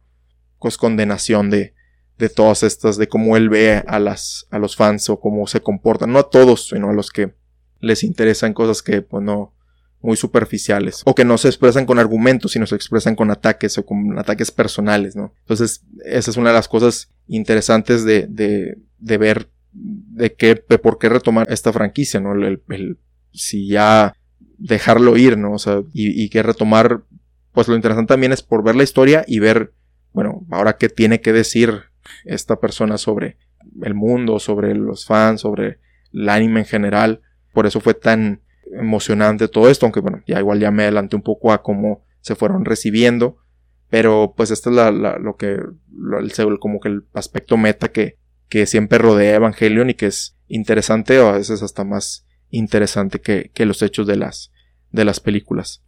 condenación 0.77 1.49
de, 1.49 1.73
de 2.17 2.29
todas 2.29 2.63
estas, 2.63 2.97
de 2.97 3.07
cómo 3.07 3.37
él 3.37 3.49
ve 3.49 3.83
a, 3.87 3.99
las, 3.99 4.47
a 4.49 4.59
los 4.59 4.75
fans 4.75 5.09
o 5.09 5.19
cómo 5.19 5.47
se 5.47 5.61
comportan, 5.61 6.11
no 6.11 6.19
a 6.19 6.29
todos, 6.29 6.69
sino 6.69 6.89
a 6.89 6.93
los 6.93 7.11
que 7.11 7.33
les 7.79 8.03
interesan 8.03 8.53
cosas 8.53 8.81
que 8.81 9.01
pues 9.01 9.23
no, 9.23 9.53
muy 10.01 10.17
superficiales 10.17 11.01
o 11.05 11.15
que 11.15 11.25
no 11.25 11.37
se 11.37 11.47
expresan 11.47 11.85
con 11.85 11.99
argumentos, 11.99 12.51
sino 12.51 12.65
se 12.65 12.75
expresan 12.75 13.15
con 13.15 13.31
ataques 13.31 13.77
o 13.77 13.85
con 13.85 14.17
ataques 14.17 14.51
personales, 14.51 15.15
¿no? 15.15 15.33
Entonces, 15.41 15.83
esa 16.05 16.31
es 16.31 16.37
una 16.37 16.49
de 16.49 16.55
las 16.55 16.67
cosas 16.67 17.11
interesantes 17.27 18.03
de, 18.03 18.27
de, 18.27 18.77
de 18.97 19.17
ver 19.17 19.49
de 19.71 20.33
qué, 20.33 20.63
de 20.67 20.79
por 20.79 20.97
qué 20.97 21.09
retomar 21.09 21.47
esta 21.51 21.71
franquicia, 21.71 22.19
¿no? 22.19 22.33
El, 22.33 22.97
si 23.31 23.67
ya 23.67 24.15
dejarlo 24.57 25.17
ir, 25.17 25.37
¿no? 25.37 25.53
O 25.53 25.59
sea, 25.59 25.81
y, 25.93 26.23
y 26.23 26.29
que 26.29 26.43
retomar 26.43 27.03
pues 27.57 27.67
lo 27.67 27.75
interesante 27.75 28.13
también 28.13 28.31
es 28.33 28.43
por 28.43 28.63
ver 28.63 28.75
la 28.75 28.83
historia 28.83 29.25
y 29.25 29.39
ver, 29.39 29.73
bueno, 30.13 30.45
ahora 30.51 30.77
qué 30.77 30.89
tiene 30.89 31.21
que 31.21 31.33
decir 31.33 31.85
esta 32.23 32.59
persona 32.59 32.99
sobre 32.99 33.37
el 33.81 33.95
mundo, 33.95 34.37
sobre 34.37 34.75
los 34.75 35.07
fans, 35.07 35.41
sobre 35.41 35.79
el 36.13 36.29
anime 36.29 36.59
en 36.59 36.65
general. 36.67 37.21
Por 37.53 37.65
eso 37.65 37.79
fue 37.79 37.95
tan 37.95 38.41
emocionante 38.79 39.47
todo 39.47 39.71
esto, 39.71 39.87
aunque 39.87 40.01
bueno, 40.01 40.21
ya 40.27 40.37
igual 40.37 40.59
ya 40.59 40.69
me 40.69 40.83
adelanté 40.83 41.15
un 41.15 41.23
poco 41.23 41.51
a 41.51 41.63
cómo 41.63 42.03
se 42.21 42.35
fueron 42.35 42.63
recibiendo. 42.63 43.37
Pero 43.89 44.35
pues 44.37 44.51
este 44.51 44.69
es 44.69 44.75
la, 44.75 44.91
lo 44.91 45.35
que, 45.35 45.53
el, 45.53 46.59
como 46.59 46.79
que 46.79 46.89
el 46.89 47.05
aspecto 47.15 47.57
meta 47.57 47.87
que, 47.87 48.19
que 48.49 48.67
siempre 48.67 48.99
rodea 48.99 49.37
Evangelion 49.37 49.89
y 49.89 49.95
que 49.95 50.05
es 50.05 50.37
interesante 50.47 51.19
o 51.19 51.29
a 51.29 51.37
veces 51.39 51.63
hasta 51.63 51.83
más 51.83 52.26
interesante 52.49 53.19
que, 53.19 53.51
que 53.53 53.65
los 53.65 53.81
hechos 53.81 54.07
de 54.07 54.15
las, 54.15 54.51
de 54.91 55.05
las 55.05 55.19
películas. 55.19 55.83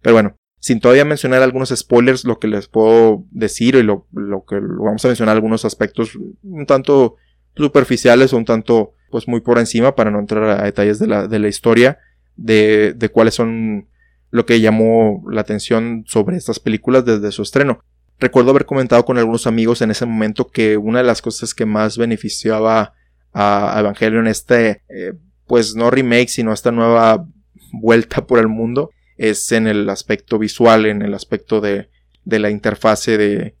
Pero 0.00 0.14
bueno, 0.14 0.36
sin 0.64 0.80
todavía 0.80 1.04
mencionar 1.04 1.42
algunos 1.42 1.68
spoilers, 1.68 2.24
lo 2.24 2.38
que 2.38 2.48
les 2.48 2.68
puedo 2.68 3.24
decir 3.30 3.74
y 3.74 3.82
lo, 3.82 4.06
que 4.48 4.58
vamos 4.60 5.04
a 5.04 5.08
mencionar 5.08 5.34
algunos 5.34 5.64
aspectos 5.66 6.18
un 6.42 6.64
tanto 6.64 7.16
superficiales 7.54 8.32
o 8.32 8.38
un 8.38 8.46
tanto 8.46 8.94
pues 9.10 9.28
muy 9.28 9.40
por 9.40 9.58
encima 9.58 9.94
para 9.94 10.10
no 10.10 10.20
entrar 10.20 10.44
a 10.44 10.64
detalles 10.64 10.98
de 10.98 11.06
la, 11.06 11.28
de 11.28 11.38
la 11.38 11.48
historia 11.48 11.98
de, 12.36 12.94
de 12.96 13.08
cuáles 13.10 13.34
son 13.34 13.88
lo 14.30 14.46
que 14.46 14.60
llamó 14.60 15.22
la 15.30 15.42
atención 15.42 16.04
sobre 16.06 16.36
estas 16.36 16.60
películas 16.60 17.04
desde 17.04 17.30
su 17.30 17.42
estreno. 17.42 17.80
Recuerdo 18.18 18.50
haber 18.50 18.64
comentado 18.64 19.04
con 19.04 19.18
algunos 19.18 19.46
amigos 19.46 19.82
en 19.82 19.90
ese 19.90 20.06
momento 20.06 20.48
que 20.48 20.76
una 20.78 21.00
de 21.00 21.04
las 21.04 21.20
cosas 21.20 21.52
que 21.52 21.66
más 21.66 21.98
beneficiaba 21.98 22.94
a 23.34 23.76
Evangelion 23.78 24.28
este, 24.28 24.82
eh, 24.88 25.12
pues 25.46 25.74
no 25.74 25.90
remake, 25.90 26.28
sino 26.28 26.52
esta 26.52 26.72
nueva 26.72 27.26
vuelta 27.72 28.26
por 28.26 28.38
el 28.38 28.48
mundo, 28.48 28.90
es 29.16 29.52
en 29.52 29.66
el 29.66 29.88
aspecto 29.88 30.38
visual, 30.38 30.86
en 30.86 31.02
el 31.02 31.14
aspecto 31.14 31.60
de, 31.60 31.88
de 32.24 32.38
la 32.38 32.50
interfase 32.50 33.18
de, 33.18 33.56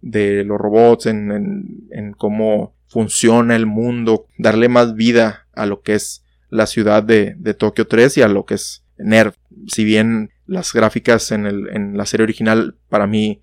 de 0.00 0.44
los 0.44 0.58
robots, 0.58 1.06
en, 1.06 1.88
en, 1.90 2.12
cómo 2.12 2.76
funciona 2.86 3.56
el 3.56 3.66
mundo, 3.66 4.26
darle 4.38 4.68
más 4.68 4.94
vida 4.94 5.46
a 5.54 5.66
lo 5.66 5.82
que 5.82 5.94
es 5.94 6.24
la 6.50 6.66
ciudad 6.66 7.02
de, 7.02 7.34
de 7.38 7.54
Tokio 7.54 7.86
3 7.86 8.18
y 8.18 8.22
a 8.22 8.28
lo 8.28 8.44
que 8.44 8.54
es 8.54 8.84
NERV. 8.98 9.34
Si 9.68 9.84
bien 9.84 10.30
las 10.46 10.72
gráficas 10.72 11.32
en, 11.32 11.46
el, 11.46 11.68
en 11.70 11.96
la 11.96 12.04
serie 12.04 12.24
original 12.24 12.76
para 12.88 13.06
mí 13.06 13.42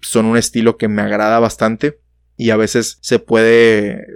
son 0.00 0.26
un 0.26 0.36
estilo 0.36 0.76
que 0.76 0.88
me 0.88 1.02
agrada 1.02 1.38
bastante 1.40 2.00
y 2.36 2.50
a 2.50 2.56
veces 2.56 2.98
se 3.02 3.18
puede 3.18 4.06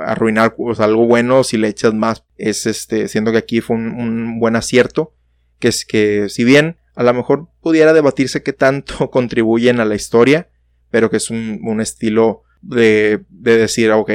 arruinar 0.00 0.54
algo 0.78 1.06
bueno 1.06 1.44
si 1.44 1.56
le 1.56 1.68
echas 1.68 1.94
más. 1.94 2.24
Es 2.36 2.66
este, 2.66 3.08
siendo 3.08 3.32
que 3.32 3.38
aquí 3.38 3.60
fue 3.60 3.76
un, 3.76 3.88
un 3.88 4.40
buen 4.40 4.56
acierto 4.56 5.14
que 5.62 5.68
es 5.68 5.86
que 5.86 6.28
si 6.28 6.42
bien 6.42 6.76
a 6.96 7.04
lo 7.04 7.14
mejor 7.14 7.48
pudiera 7.62 7.92
debatirse 7.92 8.42
qué 8.42 8.52
tanto 8.52 9.10
contribuyen 9.12 9.78
a 9.78 9.84
la 9.84 9.94
historia, 9.94 10.50
pero 10.90 11.08
que 11.08 11.18
es 11.18 11.30
un, 11.30 11.80
estilo 11.80 12.42
de, 12.60 13.20
de, 13.30 13.56
decir, 13.56 13.92
ok, 13.92 14.10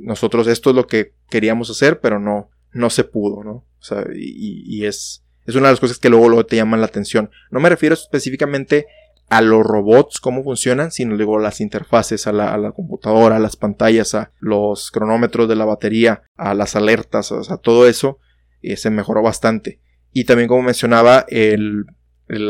nosotros 0.00 0.48
esto 0.48 0.70
es 0.70 0.76
lo 0.76 0.88
que 0.88 1.14
queríamos 1.30 1.70
hacer, 1.70 2.00
pero 2.00 2.18
no, 2.18 2.50
no 2.72 2.90
se 2.90 3.04
pudo, 3.04 3.44
¿no? 3.44 3.52
O 3.52 3.82
sea, 3.82 4.04
y, 4.12 4.64
y 4.66 4.86
es, 4.86 5.24
es 5.46 5.54
una 5.54 5.68
de 5.68 5.74
las 5.74 5.80
cosas 5.80 5.98
que 5.98 6.10
luego, 6.10 6.28
luego 6.28 6.44
te 6.44 6.56
llaman 6.56 6.80
la 6.80 6.86
atención. 6.86 7.30
No 7.52 7.60
me 7.60 7.68
refiero 7.68 7.94
específicamente 7.94 8.86
a 9.28 9.42
los 9.42 9.64
robots, 9.64 10.20
cómo 10.20 10.42
funcionan, 10.42 10.90
sino 10.90 11.14
a 11.14 11.40
las 11.40 11.60
interfaces, 11.60 12.26
a 12.26 12.32
la, 12.32 12.72
computadora, 12.72 13.36
a 13.36 13.40
las 13.40 13.56
pantallas, 13.56 14.14
a 14.14 14.32
los 14.40 14.90
cronómetros 14.90 15.48
de 15.48 15.56
la 15.56 15.64
batería, 15.64 16.22
a 16.36 16.54
las 16.54 16.76
alertas, 16.76 17.30
o 17.32 17.44
sea, 17.44 17.58
todo 17.58 17.86
eso 17.86 18.18
eh, 18.62 18.76
se 18.76 18.90
mejoró 18.90 19.22
bastante. 19.22 19.80
Y 20.12 20.24
también, 20.24 20.48
como 20.48 20.62
mencionaba, 20.62 21.26
el, 21.28 21.84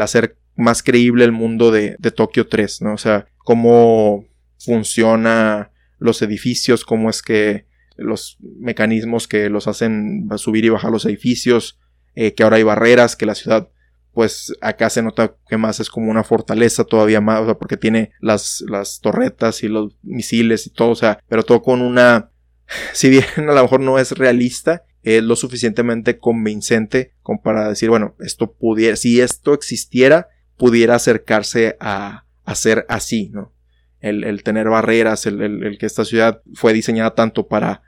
hacer 0.01 0.39
más 0.55 0.83
creíble 0.83 1.25
el 1.25 1.33
mundo 1.33 1.71
de, 1.71 1.97
de 1.99 2.11
Tokio 2.11 2.47
3, 2.47 2.83
¿no? 2.83 2.95
O 2.95 2.99
sea, 2.99 3.27
cómo 3.39 4.25
funciona 4.59 5.73
los 5.99 6.23
edificios, 6.23 6.85
cómo 6.85 7.11
es 7.11 7.23
que 7.23 7.67
los 7.97 8.39
mecanismos 8.41 9.27
que 9.27 9.51
los 9.51 9.67
hacen 9.67 10.29
subir 10.37 10.65
y 10.65 10.69
bajar 10.69 10.93
los 10.93 11.05
edificios, 11.05 11.79
eh, 12.15 12.35
que 12.35 12.45
ahora 12.45 12.57
hay 12.57 12.63
barreras, 12.63 13.17
que 13.17 13.27
la 13.27 13.35
ciudad, 13.35 13.69
pues 14.13 14.53
acá 14.61 14.91
se 14.91 15.03
nota 15.03 15.37
que 15.49 15.57
más 15.57 15.81
es 15.81 15.91
como 15.91 16.11
una 16.11 16.25
fortaleza 16.25 16.85
todavía 16.85 17.21
más, 17.21 17.41
o 17.41 17.45
sea, 17.45 17.55
porque 17.55 17.77
tiene 17.77 18.13
las, 18.21 18.65
las 18.69 19.01
torretas 19.01 19.63
y 19.63 19.69
los 19.69 19.97
misiles 20.03 20.67
y 20.67 20.71
todo, 20.71 20.91
o 20.91 20.97
sea, 20.97 21.21
pero 21.29 21.45
todo 21.45 21.63
con 21.63 21.81
una, 21.81 22.31
si 22.93 23.11
bien 23.11 23.25
a 23.37 23.53
lo 23.53 23.63
mejor 23.63 23.81
no 23.81 23.99
es 23.99 24.13
realista, 24.13 24.85
es 25.03 25.23
lo 25.23 25.37
suficientemente 25.37 26.19
convincente 26.19 27.15
como 27.23 27.43
para 27.43 27.69
decir, 27.69 27.89
bueno, 27.91 28.15
esto 28.21 28.53
pudiera, 28.53 28.97
si 28.97 29.21
esto 29.21 29.55
existiera, 29.55 30.29
pudiera 30.57 30.97
acercarse 30.97 31.77
a, 31.81 32.25
a 32.45 32.55
ser 32.55 32.85
así, 32.89 33.31
¿no? 33.33 33.53
El, 34.01 34.25
el 34.25 34.43
tener 34.43 34.69
barreras, 34.69 35.27
el, 35.27 35.41
el, 35.41 35.79
que 35.79 35.87
esta 35.87 36.05
ciudad 36.05 36.43
fue 36.55 36.73
diseñada 36.73 37.15
tanto 37.15 37.49
para, 37.49 37.83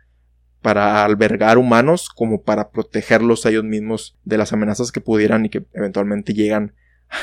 para 0.63 1.05
albergar 1.05 1.59
humanos 1.59 2.09
como 2.09 2.43
para 2.43 2.71
protegerlos 2.71 3.47
a 3.47 3.51
ellos 3.51 3.65
mismos 3.65 4.17
de 4.25 4.39
las 4.39 4.53
amenazas 4.53 4.93
que 4.93 5.01
pudieran 5.01 5.47
y 5.47 5.49
que 5.49 5.65
eventualmente 5.73 6.35
llegan 6.35 6.75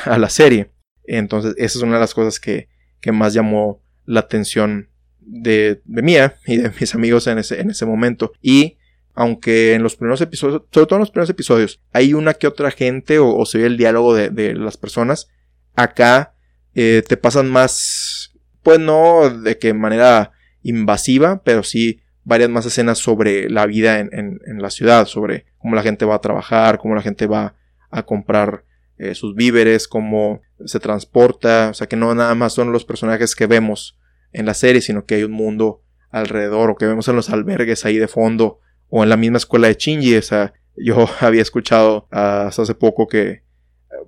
a 0.04 0.18
la 0.18 0.28
serie. 0.28 0.70
Entonces, 1.04 1.54
esa 1.56 1.78
es 1.78 1.82
una 1.82 1.94
de 1.94 2.00
las 2.00 2.14
cosas 2.14 2.40
que, 2.40 2.68
que 3.00 3.12
más 3.12 3.32
llamó 3.34 3.80
la 4.04 4.20
atención 4.20 4.88
de, 5.20 5.80
de 5.84 6.02
mía 6.02 6.36
y 6.46 6.56
de 6.56 6.72
mis 6.80 6.94
amigos 6.94 7.26
en 7.26 7.38
ese, 7.38 7.60
en 7.60 7.70
ese 7.70 7.86
momento. 7.86 8.32
Y 8.42 8.78
aunque 9.14 9.74
en 9.74 9.82
los 9.82 9.96
primeros 9.96 10.20
episodios, 10.20 10.62
sobre 10.70 10.86
todo 10.86 10.96
en 10.96 11.00
los 11.00 11.10
primeros 11.10 11.30
episodios, 11.30 11.80
hay 11.92 12.14
una 12.14 12.34
que 12.34 12.46
otra 12.46 12.70
gente 12.70 13.18
o, 13.18 13.44
se 13.46 13.58
ve 13.58 13.66
el 13.66 13.76
diálogo 13.76 14.14
de, 14.14 14.54
las 14.54 14.76
personas, 14.76 15.28
acá 15.74 16.34
eh, 16.74 17.02
te 17.06 17.16
pasan 17.16 17.50
más, 17.50 18.32
pues 18.62 18.78
no 18.78 19.28
de 19.28 19.58
que 19.58 19.74
manera 19.74 20.30
invasiva, 20.62 21.42
pero 21.42 21.62
sí 21.62 22.00
varias 22.28 22.50
más 22.50 22.66
escenas 22.66 22.98
sobre 22.98 23.48
la 23.48 23.64
vida 23.64 23.98
en, 23.98 24.38
la 24.58 24.68
ciudad, 24.68 25.06
sobre 25.06 25.46
cómo 25.56 25.74
la 25.74 25.82
gente 25.82 26.04
va 26.04 26.16
a 26.16 26.20
trabajar, 26.20 26.78
cómo 26.78 26.94
la 26.94 27.00
gente 27.00 27.26
va 27.26 27.54
a 27.90 28.02
comprar 28.04 28.64
eh, 28.98 29.14
sus 29.14 29.34
víveres, 29.34 29.88
cómo 29.88 30.42
se 30.66 30.78
transporta, 30.78 31.68
o 31.70 31.74
sea 31.74 31.86
que 31.86 31.96
no 31.96 32.14
nada 32.14 32.34
más 32.34 32.52
son 32.52 32.70
los 32.70 32.84
personajes 32.84 33.34
que 33.34 33.46
vemos 33.46 33.98
en 34.32 34.44
la 34.44 34.52
serie, 34.52 34.82
sino 34.82 35.06
que 35.06 35.14
hay 35.14 35.24
un 35.24 35.32
mundo 35.32 35.82
alrededor 36.10 36.68
o 36.68 36.76
que 36.76 36.86
vemos 36.86 37.08
en 37.08 37.16
los 37.16 37.30
albergues 37.30 37.86
ahí 37.86 37.96
de 37.96 38.08
fondo 38.08 38.60
o 38.90 39.02
en 39.02 39.08
la 39.08 39.16
misma 39.16 39.38
escuela 39.38 39.68
de 39.68 39.74
Shinji, 39.74 40.16
o 40.16 40.22
sea, 40.22 40.52
yo 40.76 41.08
había 41.20 41.42
escuchado 41.42 42.08
hasta 42.10 42.62
hace 42.62 42.74
poco 42.74 43.06
que 43.06 43.42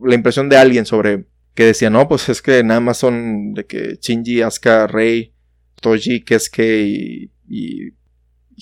la 0.02 0.14
impresión 0.14 0.50
de 0.50 0.58
alguien 0.58 0.84
sobre 0.84 1.24
que 1.54 1.64
decía, 1.64 1.88
no, 1.88 2.06
pues 2.06 2.28
es 2.28 2.42
que 2.42 2.62
nada 2.62 2.80
más 2.80 2.98
son 2.98 3.54
de 3.54 3.64
que 3.64 3.98
Shinji, 3.98 4.42
Asuka, 4.42 4.86
Rei, 4.86 5.34
Toji, 5.80 6.22
Kesuke 6.22 6.82
y, 6.82 7.32
y 7.48 8.00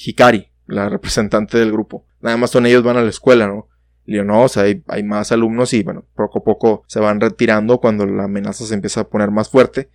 Hikari, 0.04 0.48
la 0.66 0.88
representante 0.88 1.58
del 1.58 1.72
grupo. 1.72 2.06
Nada 2.20 2.36
más 2.36 2.50
son 2.50 2.66
ellos 2.66 2.82
van 2.82 2.96
a 2.96 3.02
la 3.02 3.10
escuela, 3.10 3.46
¿no? 3.46 3.68
Y 4.06 4.16
no, 4.22 4.44
o 4.44 4.48
sea, 4.48 4.62
hay, 4.62 5.02
más 5.02 5.32
alumnos 5.32 5.74
y 5.74 5.82
bueno, 5.82 6.06
poco 6.14 6.38
a 6.38 6.42
poco 6.42 6.82
se 6.86 6.98
van 6.98 7.20
retirando 7.20 7.78
cuando 7.78 8.06
la 8.06 8.24
amenaza 8.24 8.64
se 8.64 8.72
empieza 8.72 9.02
a 9.02 9.08
poner 9.08 9.30
más 9.30 9.50
fuerte. 9.50 9.90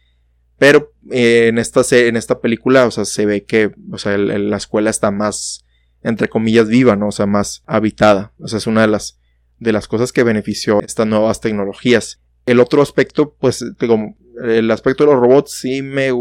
Pero 0.59 0.93
eh, 1.09 1.47
en, 1.47 1.57
esta, 1.57 1.81
en 1.89 2.15
esta 2.15 2.39
película, 2.39 2.85
o 2.85 2.91
sea, 2.91 3.05
se 3.05 3.25
ve 3.25 3.43
que, 3.43 3.71
o 3.91 3.97
sea, 3.97 4.17
la 4.19 4.57
escuela 4.57 4.91
está 4.91 5.09
más, 5.09 5.65
entre 6.03 6.29
comillas, 6.29 6.67
viva, 6.67 6.95
¿no? 6.95 7.07
O 7.07 7.11
sea, 7.11 7.25
más 7.25 7.63
habitada. 7.65 8.33
O 8.37 8.47
sea, 8.47 8.57
es 8.57 8.67
una 8.67 8.81
de 8.81 8.87
las, 8.87 9.19
de 9.57 9.73
las 9.73 9.87
cosas 9.87 10.11
que 10.11 10.21
benefició 10.21 10.79
estas 10.81 11.07
nuevas 11.07 11.41
tecnologías. 11.41 12.21
El 12.45 12.59
otro 12.59 12.83
aspecto, 12.83 13.35
pues, 13.39 13.65
digo, 13.79 14.15
el 14.43 14.69
aspecto 14.69 15.05
de 15.05 15.11
los 15.11 15.19
robots 15.19 15.53
sí 15.53 15.81
me, 15.81 16.11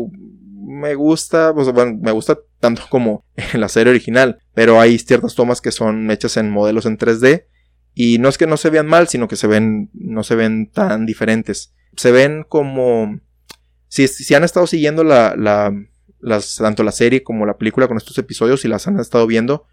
me 0.65 0.95
gusta, 0.95 1.53
pues, 1.55 1.71
bueno, 1.73 1.99
me 2.01 2.13
gusta 2.13 2.39
tanto 2.61 2.83
como 2.89 3.25
en 3.37 3.61
la 3.61 3.69
serie 3.69 3.91
original, 3.91 4.39
pero 4.55 4.81
hay 4.81 4.99
ciertas 4.99 5.35
tomas 5.35 5.61
que 5.61 5.73
son 5.73 6.11
hechas 6.11 6.37
en 6.37 6.51
modelos 6.51 6.87
en 6.87 6.99
3D 6.99 7.47
y 7.95 8.19
no 8.19 8.29
es 8.29 8.39
que 8.39 8.47
no 8.47 8.57
se 8.57 8.71
vean 8.71 8.87
mal, 8.87 9.09
sino 9.09 9.29
que 9.29 9.37
se 9.37 9.47
ven, 9.47 9.91
no 9.93 10.23
se 10.23 10.35
ven 10.35 10.71
tan 10.71 11.05
diferentes. 11.05 11.75
Se 11.97 12.13
ven 12.13 12.45
como, 12.49 13.21
si, 13.89 14.09
si 14.09 14.35
han 14.35 14.45
estado 14.45 14.67
siguiendo 14.67 15.05
la, 15.05 15.35
la, 15.37 15.75
las, 16.21 16.57
tanto 16.57 16.83
la 16.83 16.93
serie 16.93 17.23
como 17.23 17.45
la 17.45 17.59
película 17.59 17.89
con 17.89 17.97
estos 17.97 18.17
episodios 18.19 18.65
y 18.65 18.69
las 18.69 18.87
han 18.87 18.99
estado 18.99 19.27
viendo, 19.27 19.67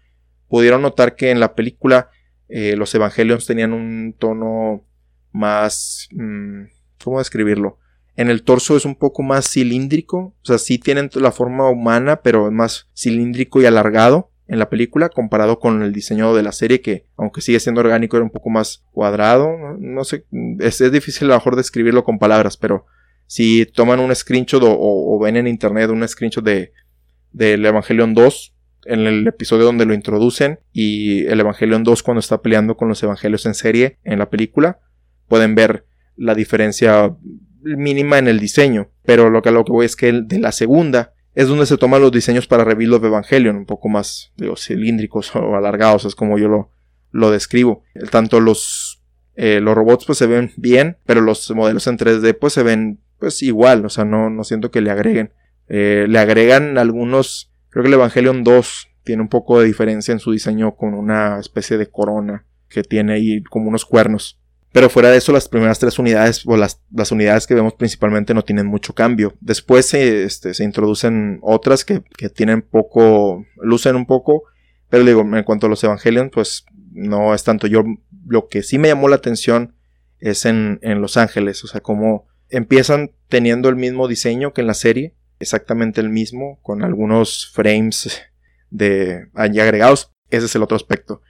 pudieron 0.48 0.82
notar 0.82 1.14
que 1.14 1.30
en 1.30 1.40
la 1.40 1.54
película 1.54 2.10
eh, 2.48 2.76
los 2.76 2.94
Evangelions 2.94 3.46
tenían 3.46 3.72
un 3.72 4.14
tono 4.18 4.84
más, 5.32 6.08
mm, 6.12 6.64
¿cómo 7.02 7.18
describirlo? 7.20 7.78
En 8.16 8.28
el 8.28 8.42
torso 8.42 8.76
es 8.76 8.84
un 8.84 8.96
poco 8.96 9.22
más 9.22 9.50
cilíndrico, 9.50 10.18
o 10.18 10.44
sea, 10.44 10.58
sí 10.58 10.78
tienen 10.78 11.10
la 11.14 11.32
forma 11.32 11.70
humana, 11.70 12.20
pero 12.22 12.48
es 12.48 12.52
más 12.52 12.88
cilíndrico 12.94 13.62
y 13.62 13.66
alargado 13.66 14.30
en 14.50 14.58
la 14.58 14.68
película 14.68 15.10
comparado 15.10 15.60
con 15.60 15.82
el 15.82 15.92
diseño 15.92 16.34
de 16.34 16.42
la 16.42 16.50
serie 16.50 16.80
que 16.80 17.06
aunque 17.16 17.40
sigue 17.40 17.60
siendo 17.60 17.82
orgánico 17.82 18.16
era 18.16 18.24
un 18.24 18.32
poco 18.32 18.50
más 18.50 18.82
cuadrado, 18.90 19.56
no, 19.78 20.02
sé, 20.02 20.26
es, 20.58 20.90
difícil 20.90 21.26
a 21.26 21.28
lo 21.28 21.34
mejor 21.36 21.54
describirlo 21.54 22.02
con 22.02 22.18
palabras, 22.18 22.56
pero 22.56 22.84
si 23.26 23.64
toman 23.64 24.00
un 24.00 24.12
screenshot 24.12 24.60
o, 24.64 25.18
ven 25.22 25.36
en 25.36 25.46
internet 25.46 25.90
un 25.90 26.06
screenshot 26.06 26.44
de 26.44 26.72
del 27.32 27.64
Evangelion 27.64 28.12
2 28.12 28.54
en 28.86 29.00
el 29.06 29.26
episodio 29.28 29.66
donde 29.66 29.86
lo 29.86 29.94
introducen 29.94 30.58
y 30.72 31.26
el 31.26 31.38
Evangelion 31.38 31.84
2 31.84 32.02
cuando 32.02 32.18
está 32.18 32.42
peleando 32.42 32.76
con 32.76 32.88
los 32.88 33.00
evangelios 33.04 33.46
en 33.46 33.54
serie 33.54 33.98
en 34.02 34.18
la 34.18 34.30
película 34.30 34.80
pueden 35.28 35.54
ver 35.54 35.86
la 36.16 36.34
diferencia 36.34 37.14
mínima 37.62 38.18
en 38.18 38.28
el 38.28 38.40
diseño. 38.40 38.88
Pero 39.04 39.30
lo 39.30 39.42
que, 39.42 39.50
lo 39.50 39.64
que 39.64 39.72
voy 39.72 39.86
es 39.86 39.96
que 39.96 40.08
el 40.08 40.28
de 40.28 40.38
la 40.38 40.52
segunda 40.52 41.12
es 41.34 41.48
donde 41.48 41.66
se 41.66 41.76
toman 41.76 42.02
los 42.02 42.12
diseños 42.12 42.46
para 42.46 42.64
Reveal 42.64 42.94
of 42.94 43.04
Evangelion, 43.04 43.56
un 43.56 43.66
poco 43.66 43.88
más 43.88 44.32
digo, 44.36 44.56
cilíndricos 44.56 45.34
o 45.36 45.56
alargados, 45.56 46.04
es 46.04 46.14
como 46.14 46.38
yo 46.38 46.48
lo, 46.48 46.70
lo 47.10 47.30
describo. 47.30 47.82
Tanto 48.10 48.40
los, 48.40 49.02
eh, 49.36 49.60
los 49.60 49.74
robots 49.74 50.04
pues 50.04 50.18
se 50.18 50.26
ven 50.26 50.52
bien, 50.56 50.98
pero 51.06 51.20
los 51.20 51.50
modelos 51.52 51.86
en 51.86 51.98
3D 51.98 52.36
pues 52.38 52.52
se 52.52 52.62
ven 52.62 53.00
pues 53.18 53.42
igual, 53.42 53.84
o 53.84 53.90
sea, 53.90 54.04
no, 54.04 54.30
no 54.30 54.44
siento 54.44 54.70
que 54.70 54.80
le 54.80 54.90
agreguen. 54.90 55.32
Eh, 55.68 56.06
le 56.08 56.18
agregan 56.18 56.78
algunos, 56.78 57.52
creo 57.68 57.84
que 57.84 57.88
el 57.88 57.94
Evangelion 57.94 58.42
2 58.42 58.88
tiene 59.04 59.22
un 59.22 59.28
poco 59.28 59.60
de 59.60 59.66
diferencia 59.66 60.12
en 60.12 60.18
su 60.18 60.32
diseño 60.32 60.74
con 60.74 60.94
una 60.94 61.38
especie 61.38 61.78
de 61.78 61.86
corona 61.86 62.44
que 62.68 62.82
tiene 62.82 63.12
ahí 63.14 63.42
como 63.44 63.68
unos 63.68 63.84
cuernos. 63.84 64.39
Pero 64.72 64.88
fuera 64.88 65.10
de 65.10 65.18
eso, 65.18 65.32
las 65.32 65.48
primeras 65.48 65.80
tres 65.80 65.98
unidades, 65.98 66.42
o 66.46 66.56
las, 66.56 66.80
las 66.92 67.10
unidades 67.10 67.46
que 67.46 67.54
vemos 67.54 67.74
principalmente 67.74 68.34
no 68.34 68.44
tienen 68.44 68.66
mucho 68.66 68.94
cambio. 68.94 69.34
Después 69.40 69.86
se, 69.86 70.24
este, 70.24 70.54
se 70.54 70.62
introducen 70.62 71.40
otras 71.42 71.84
que, 71.84 72.02
que, 72.16 72.28
tienen 72.28 72.62
poco, 72.62 73.44
lucen 73.56 73.96
un 73.96 74.06
poco. 74.06 74.44
Pero 74.88 75.04
digo, 75.04 75.22
en 75.22 75.42
cuanto 75.42 75.66
a 75.66 75.68
los 75.68 75.82
Evangelion, 75.82 76.30
pues 76.30 76.66
no 76.92 77.34
es 77.34 77.42
tanto. 77.42 77.66
Yo, 77.66 77.82
lo 78.26 78.46
que 78.46 78.62
sí 78.62 78.78
me 78.78 78.88
llamó 78.88 79.08
la 79.08 79.16
atención 79.16 79.74
es 80.20 80.44
en, 80.44 80.78
en 80.82 81.00
Los 81.00 81.16
Ángeles. 81.16 81.64
O 81.64 81.66
sea, 81.66 81.80
como 81.80 82.28
empiezan 82.48 83.10
teniendo 83.28 83.68
el 83.68 83.76
mismo 83.76 84.06
diseño 84.06 84.52
que 84.52 84.60
en 84.60 84.68
la 84.68 84.74
serie. 84.74 85.16
Exactamente 85.40 86.02
el 86.02 86.10
mismo, 86.10 86.60
con 86.62 86.84
algunos 86.84 87.50
frames 87.54 88.20
de 88.68 89.28
allí 89.34 89.58
agregados. 89.58 90.12
Ese 90.28 90.46
es 90.46 90.54
el 90.54 90.62
otro 90.62 90.76
aspecto 90.76 91.22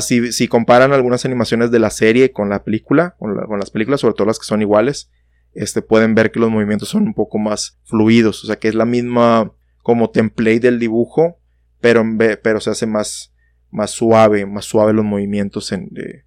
si, 0.00 0.48
comparan 0.48 0.92
algunas 0.92 1.24
animaciones 1.24 1.70
de 1.70 1.78
la 1.78 1.90
serie 1.90 2.32
con 2.32 2.48
la 2.48 2.64
película, 2.64 3.14
con, 3.18 3.58
las 3.58 3.70
películas, 3.70 4.00
sobre 4.00 4.14
todo 4.14 4.26
las 4.26 4.38
que 4.38 4.46
son 4.46 4.62
iguales, 4.62 5.10
este, 5.54 5.82
pueden 5.82 6.14
ver 6.14 6.30
que 6.30 6.40
los 6.40 6.50
movimientos 6.50 6.88
son 6.88 7.02
un 7.02 7.14
poco 7.14 7.38
más 7.38 7.78
fluidos, 7.84 8.42
o 8.44 8.46
sea 8.46 8.56
que 8.56 8.68
es 8.68 8.74
la 8.74 8.86
misma 8.86 9.52
como 9.82 10.10
template 10.10 10.60
del 10.60 10.78
dibujo, 10.78 11.38
pero, 11.80 12.04
pero 12.42 12.60
se 12.60 12.70
hace 12.70 12.86
más, 12.86 13.34
más 13.70 13.90
suave, 13.90 14.46
más 14.46 14.64
suave 14.64 14.92
los 14.92 15.04
movimientos 15.04 15.72
de, 15.90 16.24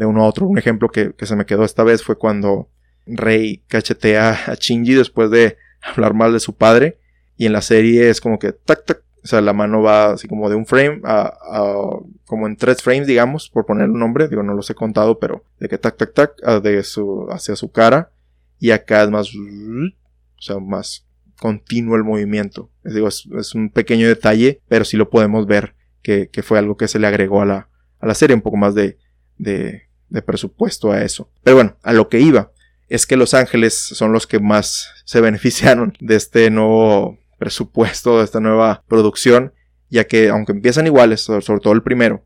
uno 0.00 0.22
a 0.22 0.28
otro. 0.28 0.46
Un 0.46 0.58
ejemplo 0.58 0.88
que, 0.88 1.12
que, 1.14 1.26
se 1.26 1.36
me 1.36 1.46
quedó 1.46 1.64
esta 1.64 1.84
vez 1.84 2.02
fue 2.02 2.16
cuando 2.16 2.70
Rey 3.06 3.64
cachetea 3.66 4.44
a 4.46 4.54
Shinji 4.54 4.94
después 4.94 5.30
de 5.30 5.58
hablar 5.82 6.14
mal 6.14 6.32
de 6.32 6.40
su 6.40 6.56
padre, 6.56 6.98
y 7.36 7.46
en 7.46 7.52
la 7.52 7.60
serie 7.60 8.08
es 8.08 8.20
como 8.20 8.38
que 8.38 8.52
tac 8.52 8.86
tac 8.86 9.04
o 9.24 9.26
sea, 9.26 9.40
la 9.40 9.54
mano 9.54 9.80
va 9.80 10.12
así 10.12 10.28
como 10.28 10.50
de 10.50 10.54
un 10.54 10.66
frame 10.66 11.00
a, 11.04 11.32
como 12.34 12.48
en 12.48 12.56
tres 12.56 12.82
frames, 12.82 13.06
digamos, 13.06 13.48
por 13.48 13.64
poner 13.64 13.88
un 13.88 14.00
nombre. 14.00 14.26
Digo, 14.26 14.42
no 14.42 14.54
los 14.54 14.68
he 14.68 14.74
contado, 14.74 15.20
pero 15.20 15.44
de 15.60 15.68
que 15.68 15.78
tac, 15.78 15.96
tac, 15.96 16.12
tac, 16.12 16.36
de 16.60 16.82
su, 16.82 17.28
hacia 17.30 17.54
su 17.54 17.70
cara. 17.70 18.10
Y 18.58 18.72
acá 18.72 19.04
es 19.04 19.10
más, 19.10 19.30
o 19.34 20.42
sea, 20.42 20.58
más 20.58 21.06
continuo 21.38 21.94
el 21.94 22.02
movimiento. 22.02 22.70
Digo, 22.82 23.06
es, 23.06 23.54
un 23.54 23.70
pequeño 23.70 24.08
detalle, 24.08 24.60
pero 24.66 24.84
sí 24.84 24.96
lo 24.96 25.10
podemos 25.10 25.46
ver 25.46 25.76
que, 26.02 26.28
fue 26.42 26.58
algo 26.58 26.76
que 26.76 26.88
se 26.88 26.98
le 26.98 27.06
agregó 27.06 27.40
a 27.40 27.46
la, 27.46 27.68
a 28.00 28.06
la 28.06 28.14
serie, 28.14 28.34
un 28.34 28.42
poco 28.42 28.56
más 28.56 28.74
de, 28.74 28.98
de, 29.38 29.82
de 30.08 30.22
presupuesto 30.22 30.90
a 30.90 31.02
eso. 31.02 31.30
Pero 31.44 31.54
bueno, 31.54 31.76
a 31.84 31.92
lo 31.92 32.08
que 32.08 32.18
iba 32.18 32.50
es 32.88 33.06
que 33.06 33.16
Los 33.16 33.32
Ángeles 33.32 33.74
son 33.74 34.12
los 34.12 34.26
que 34.26 34.40
más 34.40 34.88
se 35.04 35.20
beneficiaron 35.20 35.96
de 36.00 36.16
este 36.16 36.50
nuevo 36.50 37.16
presupuesto 37.38 38.18
de 38.18 38.24
esta 38.24 38.40
nueva 38.40 38.82
producción, 38.88 39.52
ya 39.94 40.04
que 40.04 40.28
aunque 40.28 40.50
empiezan 40.50 40.86
iguales, 40.86 41.20
sobre 41.20 41.60
todo 41.60 41.72
el 41.72 41.84
primero, 41.84 42.24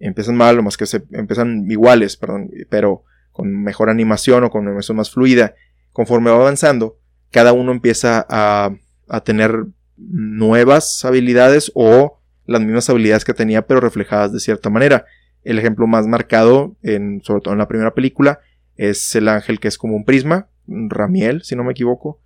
empiezan 0.00 0.36
mal, 0.36 0.56
lo 0.56 0.64
más 0.64 0.76
que 0.76 0.84
se 0.84 1.04
empiezan 1.12 1.64
iguales, 1.70 2.16
perdón, 2.16 2.50
pero 2.68 3.04
con 3.30 3.62
mejor 3.62 3.88
animación 3.88 4.42
o 4.42 4.50
con 4.50 4.66
animación 4.66 4.96
más 4.96 5.10
fluida, 5.10 5.54
conforme 5.92 6.30
va 6.30 6.38
avanzando, 6.38 6.98
cada 7.30 7.52
uno 7.52 7.70
empieza 7.70 8.26
a, 8.28 8.74
a 9.08 9.20
tener 9.20 9.66
nuevas 9.96 11.04
habilidades 11.04 11.70
o 11.76 12.18
las 12.46 12.62
mismas 12.62 12.90
habilidades 12.90 13.24
que 13.24 13.32
tenía, 13.34 13.64
pero 13.64 13.78
reflejadas 13.78 14.32
de 14.32 14.40
cierta 14.40 14.68
manera. 14.68 15.06
El 15.44 15.60
ejemplo 15.60 15.86
más 15.86 16.08
marcado, 16.08 16.76
en, 16.82 17.22
sobre 17.22 17.42
todo 17.42 17.54
en 17.54 17.58
la 17.58 17.68
primera 17.68 17.94
película, 17.94 18.40
es 18.74 19.14
el 19.14 19.28
ángel 19.28 19.60
que 19.60 19.68
es 19.68 19.78
como 19.78 19.94
un 19.94 20.04
prisma, 20.04 20.48
Ramiel, 20.66 21.42
si 21.44 21.54
no 21.54 21.62
me 21.62 21.70
equivoco. 21.70 22.20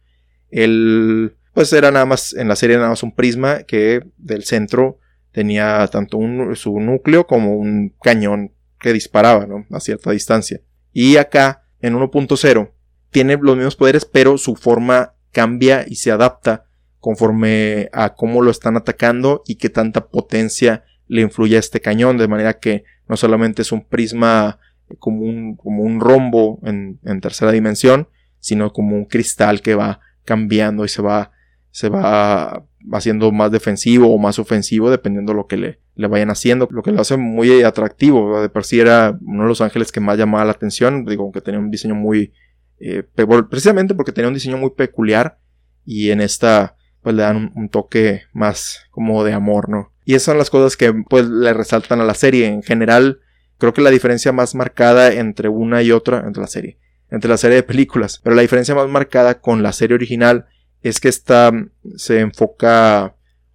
El, 0.51 1.37
pues 1.53 1.73
era 1.73 1.91
nada 1.91 2.07
más, 2.07 2.33
en 2.35 2.49
la 2.49 2.57
serie 2.57 2.77
nada 2.77 2.91
más 2.91 3.03
un 3.03 3.15
prisma 3.15 3.65
que 3.65 4.05
del 4.17 4.45
centro 4.45 4.99
tenía 5.33 5.87
tanto 5.89 6.19
un, 6.19 6.57
su 6.57 6.79
núcleo 6.81 7.27
como 7.27 7.57
un 7.57 7.95
cañón 8.03 8.53
que 8.79 8.93
disparaba, 8.93 9.47
¿no? 9.47 9.67
A 9.71 9.81
cierta 9.81 10.11
distancia. 10.11 10.61
Y 10.93 11.17
acá, 11.17 11.65
en 11.81 11.95
1.0, 11.95 12.71
tiene 13.11 13.39
los 13.41 13.57
mismos 13.57 13.77
poderes, 13.77 14.05
pero 14.05 14.39
su 14.39 14.57
forma 14.57 15.15
cambia 15.31 15.85
y 15.87 15.97
se 15.97 16.11
adapta 16.11 16.67
conforme 16.99 17.89
a 17.93 18.15
cómo 18.15 18.43
lo 18.43 18.51
están 18.51 18.77
atacando 18.77 19.43
y 19.47 19.57
qué 19.57 19.71
tanta 19.71 20.09
potencia 20.09 20.85
le 21.09 21.23
influye 21.23 21.57
a 21.57 21.61
este 21.61 21.81
cañón, 21.81 22.17
de 22.17 22.29
manera 22.29 22.59
que 22.59 22.85
no 23.09 23.17
solamente 23.17 23.63
es 23.63 23.73
un 23.73 23.85
prisma 23.85 24.59
como 24.99 25.23
un, 25.23 25.57
como 25.57 25.83
un 25.83 26.01
rombo 26.01 26.61
en, 26.65 27.01
en 27.05 27.21
tercera 27.21 27.53
dimensión, 27.53 28.09
sino 28.39 28.73
como 28.73 28.97
un 28.97 29.05
cristal 29.05 29.63
que 29.63 29.75
va 29.75 30.01
cambiando 30.25 30.85
y 30.85 30.89
se 30.89 31.03
va 31.03 31.33
se 31.73 31.89
va 31.89 32.65
haciendo 32.93 33.33
más 33.33 33.51
defensivo 33.51 34.15
o 34.15 34.19
más 34.19 34.39
ofensivo 34.39 34.91
dependiendo 34.91 35.33
de 35.33 35.37
lo 35.37 35.47
que 35.47 35.57
le, 35.57 35.81
le 35.97 36.07
vayan 36.07 36.31
haciendo, 36.31 36.69
lo 36.71 36.83
que 36.83 36.93
lo 36.93 37.01
hace 37.01 37.17
muy 37.17 37.63
atractivo, 37.63 38.41
de 38.41 38.49
por 38.49 38.65
sí 38.65 38.79
era 38.79 39.19
uno 39.23 39.43
de 39.43 39.49
los 39.49 39.61
ángeles 39.61 39.91
que 39.91 40.01
más 40.01 40.19
llamaba 40.19 40.45
la 40.45 40.53
atención, 40.53 41.05
digo, 41.05 41.33
que 41.33 41.41
tenía 41.41 41.59
un 41.59 41.71
diseño 41.71 41.95
muy 41.95 42.33
eh, 42.79 43.05
precisamente 43.49 43.95
porque 43.95 44.13
tenía 44.13 44.29
un 44.29 44.35
diseño 44.35 44.59
muy 44.59 44.71
peculiar 44.71 45.39
y 45.85 46.11
en 46.11 46.21
esta 46.21 46.77
pues 47.01 47.17
le 47.17 47.23
dan 47.23 47.53
un, 47.55 47.69
toque 47.69 48.23
más 48.33 48.87
como 48.91 49.25
de 49.25 49.33
amor, 49.33 49.69
¿no? 49.69 49.93
Y 50.05 50.15
esas 50.15 50.27
son 50.27 50.39
las 50.39 50.51
cosas 50.51 50.77
que 50.77 50.93
pues 50.93 51.27
le 51.27 51.53
resaltan 51.53 52.01
a 52.01 52.05
la 52.05 52.15
serie. 52.15 52.47
En 52.47 52.63
general, 52.63 53.21
creo 53.59 53.73
que 53.73 53.83
la 53.83 53.91
diferencia 53.91 54.33
más 54.33 54.55
marcada 54.55 55.13
entre 55.13 55.49
una 55.49 55.83
y 55.83 55.91
otra, 55.91 56.25
entre 56.27 56.43
la 56.43 56.49
serie, 56.49 56.79
entre 57.11 57.31
la 57.31 57.37
serie 57.39 57.57
de 57.57 57.63
películas, 57.63 58.21
pero 58.23 58.37
la 58.37 58.43
diferencia 58.43 58.75
más 58.75 58.89
marcada 58.89 59.41
con 59.41 59.63
la 59.63 59.73
serie 59.73 59.95
original 59.95 60.47
es 60.83 61.01
que 61.01 61.09
esta 61.09 61.53
se 61.97 62.21
enfoca 62.21 63.15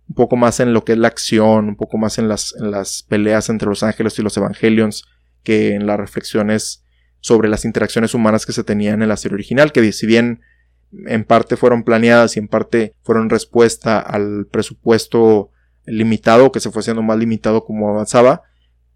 un 0.09 0.15
poco 0.15 0.37
más 0.37 0.59
en 0.59 0.73
lo 0.73 0.85
que 0.85 0.93
es 0.93 0.97
la 0.97 1.09
acción, 1.09 1.69
un 1.69 1.75
poco 1.75 1.97
más 1.97 2.17
en 2.17 2.27
las, 2.27 2.55
en 2.57 2.71
las 2.71 3.03
peleas 3.03 3.49
entre 3.49 3.67
los 3.67 3.83
ángeles 3.83 4.17
y 4.17 4.21
los 4.21 4.37
evangelions, 4.37 5.05
que 5.43 5.73
en 5.73 5.85
las 5.85 5.97
reflexiones 5.97 6.83
sobre 7.19 7.49
las 7.49 7.65
interacciones 7.65 8.13
humanas 8.13 8.45
que 8.45 8.53
se 8.53 8.63
tenían 8.63 9.01
en 9.01 9.09
la 9.09 9.17
serie 9.17 9.35
original, 9.35 9.71
que 9.71 9.91
si 9.91 10.05
bien 10.05 10.41
en 11.05 11.25
parte 11.25 11.57
fueron 11.57 11.83
planeadas 11.83 12.37
y 12.37 12.39
en 12.39 12.47
parte 12.47 12.93
fueron 13.03 13.29
respuesta 13.29 13.99
al 13.99 14.47
presupuesto 14.49 15.51
limitado, 15.85 16.51
que 16.51 16.59
se 16.59 16.71
fue 16.71 16.79
haciendo 16.81 17.03
más 17.03 17.17
limitado 17.17 17.65
como 17.65 17.89
avanzaba, 17.89 18.43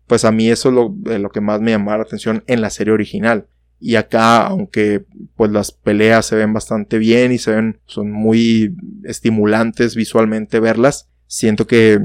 pues 0.08 0.26
a 0.26 0.32
mí 0.32 0.50
eso 0.50 0.70
es 0.70 0.76
lo, 0.76 0.94
lo 1.20 1.30
que 1.30 1.42
más 1.42 1.62
me 1.62 1.72
llamaba 1.72 2.00
la 2.00 2.04
atención 2.04 2.44
en 2.48 2.62
la 2.62 2.70
serie 2.70 2.94
original. 2.94 3.48
Y 3.84 3.96
acá, 3.96 4.46
aunque 4.46 5.06
pues 5.36 5.52
las 5.52 5.72
peleas 5.72 6.28
se 6.28 6.36
ven 6.36 6.54
bastante 6.54 7.00
bien 7.00 7.32
y 7.32 7.40
se 7.40 7.52
ven, 7.52 7.80
son 7.88 8.12
muy 8.12 8.76
estimulantes 9.04 9.96
visualmente 9.96 10.60
verlas, 10.60 11.10
siento 11.26 11.66
que, 11.66 12.00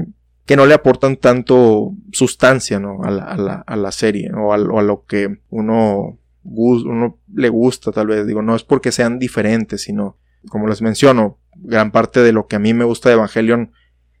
que 0.47 0.55
no 0.55 0.65
le 0.65 0.73
aportan 0.73 1.17
tanto 1.17 1.93
sustancia, 2.11 2.79
¿no? 2.79 3.03
A 3.03 3.11
la, 3.11 3.23
a 3.25 3.37
la, 3.37 3.53
a 3.67 3.75
la 3.75 3.91
serie, 3.91 4.31
o 4.33 4.53
a, 4.53 4.57
o 4.57 4.79
a 4.79 4.83
lo 4.83 5.05
que 5.05 5.39
uno 5.49 6.17
uno 6.49 7.19
le 7.33 7.49
gusta 7.49 7.91
tal 7.91 8.07
vez, 8.07 8.25
digo, 8.25 8.41
no 8.41 8.55
es 8.55 8.63
porque 8.63 8.91
sean 8.91 9.19
diferentes, 9.19 9.83
sino, 9.83 10.17
como 10.49 10.67
les 10.67 10.81
menciono, 10.81 11.37
gran 11.55 11.91
parte 11.91 12.21
de 12.21 12.31
lo 12.31 12.47
que 12.47 12.55
a 12.55 12.59
mí 12.59 12.73
me 12.73 12.85
gusta 12.85 13.09
de 13.09 13.15
Evangelion, 13.15 13.71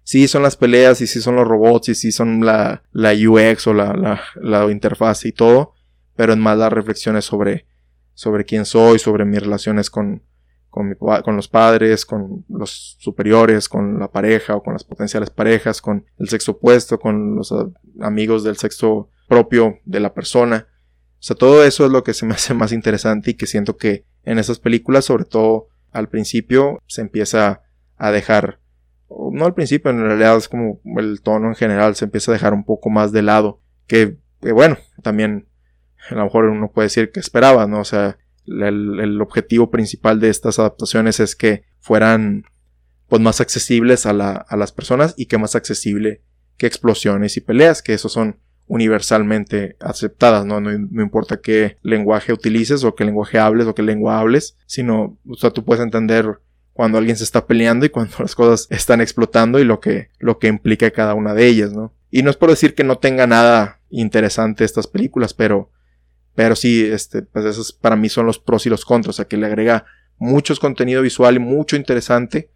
sí 0.03 0.27
son 0.27 0.43
las 0.43 0.57
peleas, 0.57 1.01
y 1.01 1.07
sí 1.07 1.21
son 1.21 1.35
los 1.35 1.47
robots, 1.47 1.89
y 1.89 1.95
sí 1.95 2.11
son 2.11 2.45
la, 2.45 2.83
la 2.91 3.13
UX 3.13 3.67
o 3.67 3.73
la, 3.73 3.93
la, 3.93 4.21
la 4.35 4.69
interfaz 4.71 5.25
y 5.25 5.31
todo, 5.31 5.73
pero 6.17 6.33
es 6.33 6.39
más 6.39 6.57
las 6.57 6.73
reflexiones 6.73 7.23
sobre, 7.23 7.65
sobre 8.13 8.43
quién 8.43 8.65
soy, 8.65 8.99
sobre 8.99 9.23
mis 9.23 9.39
relaciones 9.41 9.89
con, 9.89 10.23
con 10.69 11.35
los 11.35 11.47
padres, 11.47 12.05
con 12.05 12.43
los 12.49 12.97
superiores, 12.99 13.69
con 13.69 13.99
la 13.99 14.11
pareja 14.11 14.55
o 14.55 14.63
con 14.63 14.73
las 14.73 14.83
potenciales 14.83 15.29
parejas, 15.29 15.81
con 15.81 16.05
el 16.17 16.27
sexo 16.27 16.53
opuesto, 16.53 16.99
con 16.99 17.35
los 17.35 17.51
ah, 17.51 17.67
amigos 18.01 18.43
del 18.43 18.57
sexo 18.57 19.09
propio 19.27 19.79
de 19.85 19.99
la 19.99 20.13
persona. 20.13 20.67
O 21.19 21.23
sea, 21.23 21.35
todo 21.35 21.63
eso 21.63 21.85
es 21.85 21.91
lo 21.91 22.03
que 22.03 22.13
se 22.13 22.25
me 22.25 22.33
hace 22.35 22.53
más 22.53 22.71
interesante 22.71 23.31
y 23.31 23.33
que 23.35 23.47
siento 23.47 23.77
que 23.77 24.05
en 24.23 24.39
esas 24.39 24.59
películas, 24.59 25.05
sobre 25.05 25.25
todo 25.25 25.69
al 25.91 26.09
principio, 26.09 26.79
se 26.87 27.01
empieza 27.01 27.61
a 27.95 28.11
dejar, 28.11 28.59
no 29.09 29.45
al 29.45 29.53
principio, 29.53 29.89
en 29.89 30.01
realidad 30.01 30.37
es 30.37 30.49
como 30.49 30.79
el 30.97 31.21
tono 31.21 31.47
en 31.47 31.55
general, 31.55 31.95
se 31.95 32.05
empieza 32.05 32.31
a 32.31 32.33
dejar 32.33 32.53
un 32.53 32.65
poco 32.65 32.89
más 32.89 33.11
de 33.11 33.21
lado. 33.21 33.61
Que, 33.87 34.17
bueno, 34.41 34.77
también 35.01 35.47
a 36.09 36.15
lo 36.15 36.23
mejor 36.23 36.45
uno 36.45 36.71
puede 36.71 36.87
decir 36.87 37.11
que 37.11 37.19
esperaba, 37.19 37.67
¿no? 37.67 37.81
O 37.81 37.85
sea, 37.85 38.17
el, 38.45 39.21
objetivo 39.21 39.69
principal 39.69 40.19
de 40.19 40.29
estas 40.29 40.59
adaptaciones 40.59 41.19
es 41.19 41.35
que 41.35 41.63
fueran 41.79 42.45
pues 43.07 43.21
más 43.21 43.41
accesibles 43.41 44.05
a, 44.05 44.13
la, 44.13 44.31
a 44.31 44.57
las 44.57 44.71
personas 44.71 45.13
y 45.17 45.27
que 45.27 45.37
más 45.37 45.55
accesible 45.55 46.21
que 46.57 46.67
explosiones 46.67 47.37
y 47.37 47.41
peleas, 47.41 47.81
que 47.81 47.93
esos 47.93 48.11
son 48.11 48.37
universalmente 48.67 49.77
aceptadas, 49.79 50.45
¿no? 50.45 50.59
¿no? 50.59 50.71
importa 50.71 51.39
qué 51.41 51.77
lenguaje 51.81 52.33
utilices 52.33 52.83
o 52.83 52.95
qué 52.95 53.05
lenguaje 53.05 53.39
hables 53.39 53.67
o 53.67 53.73
qué 53.73 53.81
lengua 53.81 54.19
hables, 54.19 54.57
sino, 54.65 55.17
o 55.27 55.35
sea, 55.35 55.51
tú 55.51 55.63
puedes 55.63 55.83
entender 55.83 56.39
cuando 56.73 56.97
alguien 56.97 57.15
se 57.15 57.23
está 57.23 57.47
peleando 57.47 57.85
y 57.85 57.89
cuando 57.89 58.15
las 58.19 58.35
cosas 58.35 58.67
están 58.69 59.01
explotando 59.01 59.59
y 59.59 59.63
lo 59.63 59.79
que, 59.79 60.09
lo 60.19 60.37
que 60.37 60.47
implica 60.47 60.91
cada 60.91 61.13
una 61.13 61.33
de 61.33 61.47
ellas, 61.47 61.73
¿no? 61.73 61.93
Y 62.11 62.23
no 62.23 62.29
es 62.29 62.37
por 62.37 62.49
decir 62.49 62.75
que 62.75 62.83
no 62.83 62.97
tenga 62.99 63.27
nada 63.27 63.79
interesante 63.89 64.63
estas 64.63 64.87
películas, 64.87 65.33
pero, 65.33 65.71
pero 66.37 66.55
sí, 66.55 66.85
este, 66.85 67.23
pues 67.23 67.45
esos 67.45 67.73
para 67.73 67.95
mí 67.95 68.09
son 68.09 68.27
los 68.27 68.37
pros 68.37 68.67
y 68.67 68.69
los 68.69 68.85
contras, 68.85 69.15
o 69.15 69.17
sea, 69.17 69.25
que 69.25 69.37
le 69.37 69.47
agrega 69.47 69.85
mucho 70.19 70.55
contenido 70.57 71.01
visual 71.01 71.37
y 71.37 71.39
mucho 71.39 71.75
interesante, 71.75 72.51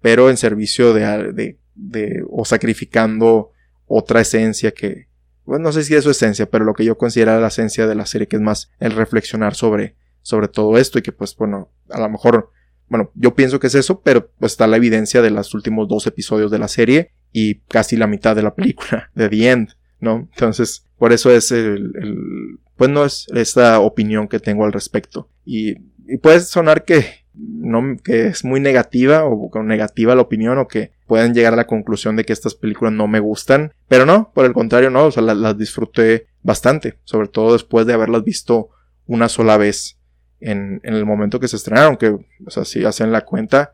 pero 0.00 0.30
en 0.30 0.36
servicio 0.36 0.94
de, 0.94 1.32
de, 1.32 1.58
de 1.74 2.22
o 2.30 2.44
sacrificando 2.44 3.50
otra 3.84 4.20
esencia 4.20 4.70
que, 4.70 5.08
bueno, 5.44 5.64
no 5.64 5.72
sé 5.72 5.82
si 5.82 5.96
es 5.96 6.04
su 6.04 6.10
esencia, 6.10 6.48
pero 6.48 6.64
lo 6.64 6.74
que 6.74 6.84
yo 6.84 6.96
considero 6.96 7.40
la 7.40 7.48
esencia 7.48 7.88
de 7.88 7.96
la 7.96 8.06
serie, 8.06 8.28
que 8.28 8.36
es 8.36 8.42
más 8.42 8.70
el 8.78 8.92
reflexionar 8.92 9.56
sobre, 9.56 9.96
sobre 10.22 10.46
todo 10.46 10.78
esto 10.78 11.00
y 11.00 11.02
que 11.02 11.10
pues 11.10 11.34
bueno, 11.34 11.72
a 11.90 11.98
lo 11.98 12.08
mejor, 12.08 12.52
bueno, 12.88 13.10
yo 13.16 13.34
pienso 13.34 13.58
que 13.58 13.66
es 13.66 13.74
eso, 13.74 14.02
pero 14.02 14.30
pues 14.38 14.52
está 14.52 14.68
la 14.68 14.76
evidencia 14.76 15.20
de 15.20 15.30
los 15.30 15.52
últimos 15.52 15.88
dos 15.88 16.06
episodios 16.06 16.52
de 16.52 16.60
la 16.60 16.68
serie 16.68 17.10
y 17.32 17.56
casi 17.62 17.96
la 17.96 18.06
mitad 18.06 18.36
de 18.36 18.44
la 18.44 18.54
película, 18.54 19.10
de 19.16 19.28
The 19.28 19.50
End, 19.50 19.70
¿no? 20.00 20.28
Entonces, 20.32 20.86
por 20.98 21.12
eso 21.12 21.30
es 21.30 21.52
el, 21.52 22.58
pues 22.76 22.90
no 22.90 23.04
es 23.04 23.26
esta 23.34 23.80
opinión 23.80 24.28
que 24.28 24.40
tengo 24.40 24.64
al 24.64 24.72
respecto. 24.72 25.28
Y, 25.44 25.74
puede 26.22 26.40
sonar 26.40 26.84
que 26.84 27.04
no, 27.34 27.96
que 28.02 28.28
es 28.28 28.44
muy 28.44 28.60
negativa 28.60 29.24
o 29.24 29.50
negativa 29.62 30.14
la 30.14 30.22
opinión 30.22 30.58
o 30.58 30.68
que 30.68 30.92
pueden 31.06 31.34
llegar 31.34 31.52
a 31.52 31.56
la 31.56 31.66
conclusión 31.66 32.16
de 32.16 32.24
que 32.24 32.32
estas 32.32 32.54
películas 32.54 32.94
no 32.94 33.08
me 33.08 33.20
gustan. 33.20 33.72
Pero 33.88 34.06
no, 34.06 34.30
por 34.32 34.44
el 34.44 34.52
contrario, 34.52 34.90
no, 34.90 35.06
o 35.06 35.10
sea, 35.10 35.22
las, 35.22 35.58
disfruté 35.58 36.28
bastante, 36.42 36.98
sobre 37.04 37.28
todo 37.28 37.52
después 37.52 37.86
de 37.86 37.92
haberlas 37.92 38.24
visto 38.24 38.70
una 39.06 39.28
sola 39.28 39.56
vez 39.56 39.98
en, 40.40 40.80
en, 40.84 40.94
el 40.94 41.04
momento 41.04 41.40
que 41.40 41.48
se 41.48 41.56
estrenaron, 41.56 41.96
que, 41.96 42.08
o 42.10 42.50
sea, 42.50 42.64
si 42.64 42.84
hacen 42.84 43.12
la 43.12 43.24
cuenta, 43.24 43.72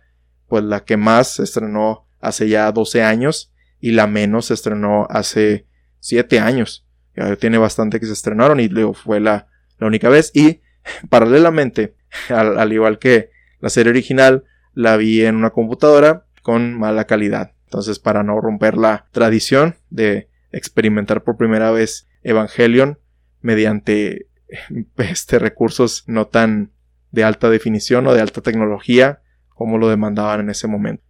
pues 0.48 0.64
la 0.64 0.84
que 0.84 0.96
más 0.96 1.34
se 1.34 1.44
estrenó 1.44 2.06
hace 2.20 2.48
ya 2.48 2.70
12 2.72 3.02
años 3.02 3.52
y 3.80 3.92
la 3.92 4.06
menos 4.06 4.46
se 4.46 4.54
estrenó 4.54 5.06
hace 5.10 5.66
7 6.02 6.40
años. 6.40 6.86
Ya 7.16 7.36
tiene 7.36 7.58
bastante 7.58 8.00
que 8.00 8.06
se 8.06 8.12
estrenaron 8.12 8.60
y 8.60 8.68
luego 8.68 8.92
fue 8.92 9.20
la, 9.20 9.46
la 9.78 9.86
única 9.86 10.08
vez. 10.08 10.30
Y 10.34 10.60
paralelamente, 11.08 11.94
al 12.28 12.72
igual 12.72 12.98
que 12.98 13.30
la 13.60 13.70
serie 13.70 13.90
original 13.90 14.44
la 14.74 14.96
vi 14.96 15.24
en 15.24 15.36
una 15.36 15.50
computadora 15.50 16.26
con 16.42 16.78
mala 16.78 17.06
calidad. 17.06 17.52
Entonces, 17.64 17.98
para 17.98 18.22
no 18.22 18.40
romper 18.40 18.76
la 18.76 19.06
tradición 19.12 19.76
de 19.88 20.28
experimentar 20.50 21.22
por 21.22 21.36
primera 21.36 21.70
vez 21.70 22.08
Evangelion 22.22 22.98
mediante 23.40 24.26
este, 24.98 25.38
recursos 25.38 26.04
no 26.06 26.26
tan 26.26 26.72
de 27.10 27.24
alta 27.24 27.50
definición 27.50 28.06
o 28.06 28.14
de 28.14 28.20
alta 28.20 28.40
tecnología 28.40 29.22
como 29.48 29.78
lo 29.78 29.88
demandaban 29.88 30.40
en 30.40 30.50
ese 30.50 30.66
momento. 30.66 31.04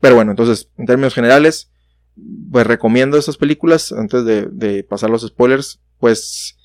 Pero 0.00 0.14
bueno, 0.14 0.30
entonces, 0.30 0.70
en 0.76 0.86
términos 0.86 1.14
generales, 1.14 1.72
pues 2.50 2.66
recomiendo 2.66 3.18
estas 3.18 3.36
películas 3.36 3.92
antes 3.92 4.24
de, 4.24 4.46
de 4.46 4.84
pasar 4.84 5.10
los 5.10 5.22
spoilers. 5.22 5.80
Pues 5.98 6.56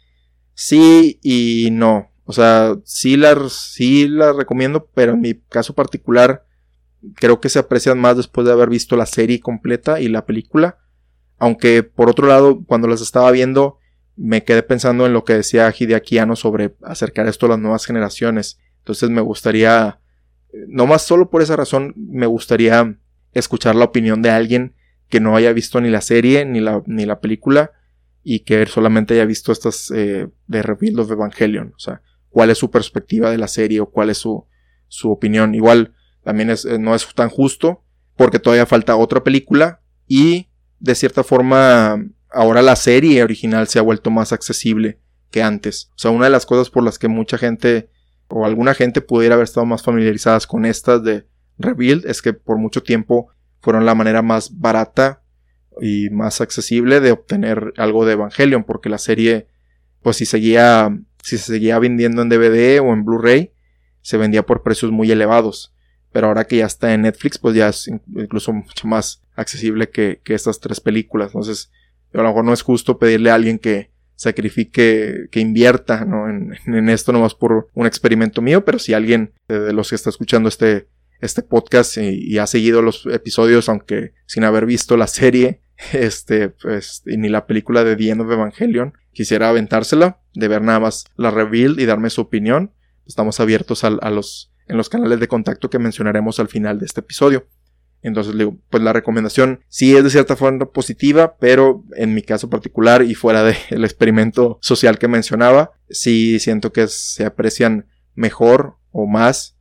sí 0.53 1.19
y 1.21 1.69
no. 1.71 2.11
O 2.25 2.33
sea, 2.33 2.77
sí 2.85 3.17
las, 3.17 3.51
sí 3.51 4.07
las 4.07 4.35
recomiendo, 4.35 4.89
pero 4.93 5.13
en 5.13 5.21
mi 5.21 5.33
caso 5.33 5.73
particular 5.73 6.45
creo 7.15 7.39
que 7.39 7.49
se 7.49 7.59
aprecian 7.59 7.99
más 7.99 8.17
después 8.17 8.45
de 8.45 8.53
haber 8.53 8.69
visto 8.69 8.95
la 8.95 9.05
serie 9.05 9.39
completa 9.39 9.99
y 9.99 10.07
la 10.07 10.25
película. 10.25 10.77
Aunque 11.37 11.83
por 11.83 12.09
otro 12.09 12.27
lado, 12.27 12.63
cuando 12.65 12.87
las 12.87 13.01
estaba 13.01 13.31
viendo, 13.31 13.79
me 14.15 14.43
quedé 14.43 14.61
pensando 14.61 15.05
en 15.05 15.13
lo 15.13 15.25
que 15.25 15.33
decía 15.33 15.73
Hideaki 15.77 16.19
sobre 16.35 16.75
acercar 16.83 17.27
esto 17.27 17.47
a 17.47 17.49
las 17.49 17.59
nuevas 17.59 17.85
generaciones. 17.85 18.59
Entonces 18.79 19.09
me 19.09 19.21
gustaría, 19.21 19.99
no 20.67 20.85
más 20.85 21.01
solo 21.01 21.29
por 21.29 21.41
esa 21.41 21.55
razón, 21.55 21.93
me 21.97 22.27
gustaría 22.27 22.97
escuchar 23.33 23.75
la 23.75 23.85
opinión 23.85 24.21
de 24.21 24.29
alguien 24.29 24.75
que 25.11 25.19
no 25.19 25.35
haya 25.35 25.53
visto 25.53 25.79
ni 25.79 25.89
la 25.89 26.01
serie 26.01 26.45
ni 26.45 26.59
la, 26.59 26.81
ni 26.87 27.05
la 27.05 27.19
película 27.19 27.71
y 28.23 28.39
que 28.39 28.65
solamente 28.65 29.13
haya 29.13 29.25
visto 29.25 29.51
estas 29.51 29.91
eh, 29.91 30.27
de 30.47 30.63
Reveal 30.63 30.99
of 30.99 31.11
Evangelion. 31.11 31.73
O 31.75 31.79
sea, 31.79 32.01
cuál 32.29 32.49
es 32.49 32.57
su 32.57 32.71
perspectiva 32.71 33.29
de 33.29 33.37
la 33.37 33.47
serie 33.47 33.81
o 33.81 33.91
cuál 33.91 34.09
es 34.09 34.17
su, 34.17 34.47
su 34.87 35.11
opinión. 35.11 35.53
Igual 35.53 35.93
también 36.23 36.49
es, 36.49 36.65
eh, 36.65 36.79
no 36.79 36.95
es 36.95 37.07
tan 37.13 37.29
justo 37.29 37.83
porque 38.15 38.39
todavía 38.39 38.65
falta 38.65 38.95
otra 38.95 39.23
película 39.23 39.81
y 40.07 40.49
de 40.79 40.95
cierta 40.95 41.23
forma 41.23 42.03
ahora 42.31 42.61
la 42.61 42.75
serie 42.75 43.21
original 43.23 43.67
se 43.67 43.79
ha 43.79 43.83
vuelto 43.83 44.09
más 44.09 44.31
accesible 44.31 44.99
que 45.29 45.43
antes. 45.43 45.89
O 45.91 45.99
sea, 45.99 46.11
una 46.11 46.25
de 46.25 46.31
las 46.31 46.45
cosas 46.45 46.69
por 46.69 46.83
las 46.83 46.97
que 46.97 47.07
mucha 47.07 47.37
gente 47.37 47.89
o 48.27 48.45
alguna 48.45 48.73
gente 48.73 49.01
pudiera 49.01 49.35
haber 49.35 49.43
estado 49.43 49.65
más 49.65 49.83
familiarizadas 49.83 50.47
con 50.47 50.65
estas 50.65 51.03
de 51.03 51.27
Rebuild 51.57 52.05
es 52.05 52.21
que 52.21 52.33
por 52.33 52.57
mucho 52.57 52.81
tiempo 52.81 53.29
fueron 53.61 53.85
la 53.85 53.95
manera 53.95 54.21
más 54.21 54.59
barata 54.59 55.23
y 55.79 56.09
más 56.09 56.41
accesible 56.41 56.99
de 56.99 57.11
obtener 57.11 57.73
algo 57.77 58.05
de 58.05 58.13
Evangelion 58.13 58.63
porque 58.63 58.89
la 58.89 58.97
serie 58.97 59.47
pues 60.01 60.17
si 60.17 60.25
seguía 60.25 60.91
si 61.23 61.37
se 61.37 61.45
seguía 61.53 61.79
vendiendo 61.79 62.21
en 62.21 62.29
DVD 62.29 62.81
o 62.81 62.93
en 62.93 63.05
Blu-ray, 63.05 63.53
se 64.01 64.17
vendía 64.17 64.45
por 64.45 64.63
precios 64.63 64.91
muy 64.91 65.11
elevados. 65.11 65.73
Pero 66.11 66.27
ahora 66.27 66.45
que 66.45 66.57
ya 66.57 66.65
está 66.65 66.93
en 66.93 67.03
Netflix, 67.03 67.37
pues 67.37 67.55
ya 67.55 67.69
es 67.69 67.87
incluso 67.87 68.51
mucho 68.51 68.87
más 68.87 69.21
accesible 69.35 69.89
que, 69.89 70.21
estas 70.25 70.59
tres 70.59 70.81
películas. 70.81 71.27
Entonces, 71.27 71.71
a 72.13 72.17
lo 72.17 72.23
mejor 72.23 72.43
no 72.43 72.53
es 72.53 72.63
justo 72.63 72.97
pedirle 72.97 73.31
a 73.31 73.35
alguien 73.35 73.59
que 73.59 73.91
sacrifique, 74.15 75.27
que 75.31 75.39
invierta 75.39 76.05
¿no? 76.05 76.29
en, 76.29 76.55
en, 76.65 76.89
esto 76.89 77.11
nomás 77.11 77.33
por 77.33 77.69
un 77.73 77.87
experimento 77.87 78.41
mío, 78.41 78.65
pero 78.65 78.77
si 78.77 78.93
alguien 78.93 79.33
de 79.47 79.73
los 79.73 79.89
que 79.89 79.95
está 79.95 80.09
escuchando 80.09 80.49
este, 80.49 80.87
este 81.21 81.43
podcast 81.43 81.97
y, 81.97 82.37
ha 82.37 82.47
seguido 82.47 82.81
los 82.81 83.05
episodios, 83.05 83.69
aunque 83.69 84.13
sin 84.25 84.43
haber 84.43 84.65
visto 84.65 84.97
la 84.97 85.07
serie, 85.07 85.61
este, 85.93 86.49
pues, 86.49 87.03
ni 87.05 87.29
la 87.29 87.45
película 87.47 87.83
de 87.83 87.95
The 87.95 88.09
End 88.09 88.21
of 88.21 88.31
Evangelion, 88.31 88.93
quisiera 89.13 89.49
aventársela, 89.49 90.21
de 90.33 90.47
ver 90.47 90.61
nada 90.61 90.79
más 90.79 91.05
la 91.15 91.31
reveal 91.31 91.79
y 91.79 91.85
darme 91.85 92.09
su 92.09 92.21
opinión. 92.21 92.73
Estamos 93.05 93.39
abiertos 93.39 93.83
a, 93.83 93.87
a 93.87 94.09
los, 94.09 94.53
en 94.67 94.77
los 94.77 94.89
canales 94.89 95.19
de 95.19 95.27
contacto 95.27 95.69
que 95.69 95.79
mencionaremos 95.79 96.39
al 96.39 96.47
final 96.47 96.79
de 96.79 96.85
este 96.85 97.01
episodio. 97.01 97.47
Entonces, 98.03 98.33
pues 98.69 98.81
la 98.81 98.93
recomendación 98.93 99.63
sí 99.67 99.95
es 99.95 100.03
de 100.03 100.09
cierta 100.09 100.35
forma 100.35 100.65
positiva, 100.71 101.37
pero 101.39 101.83
en 101.95 102.13
mi 102.13 102.23
caso 102.23 102.49
particular 102.49 103.03
y 103.03 103.13
fuera 103.13 103.43
del 103.43 103.55
experimento 103.83 104.57
social 104.61 104.97
que 104.97 105.07
mencionaba, 105.07 105.73
sí 105.89 106.39
siento 106.39 106.73
que 106.73 106.87
se 106.87 107.25
aprecian 107.25 107.87
mejor 108.15 108.77
o 108.91 109.05
más 109.05 109.57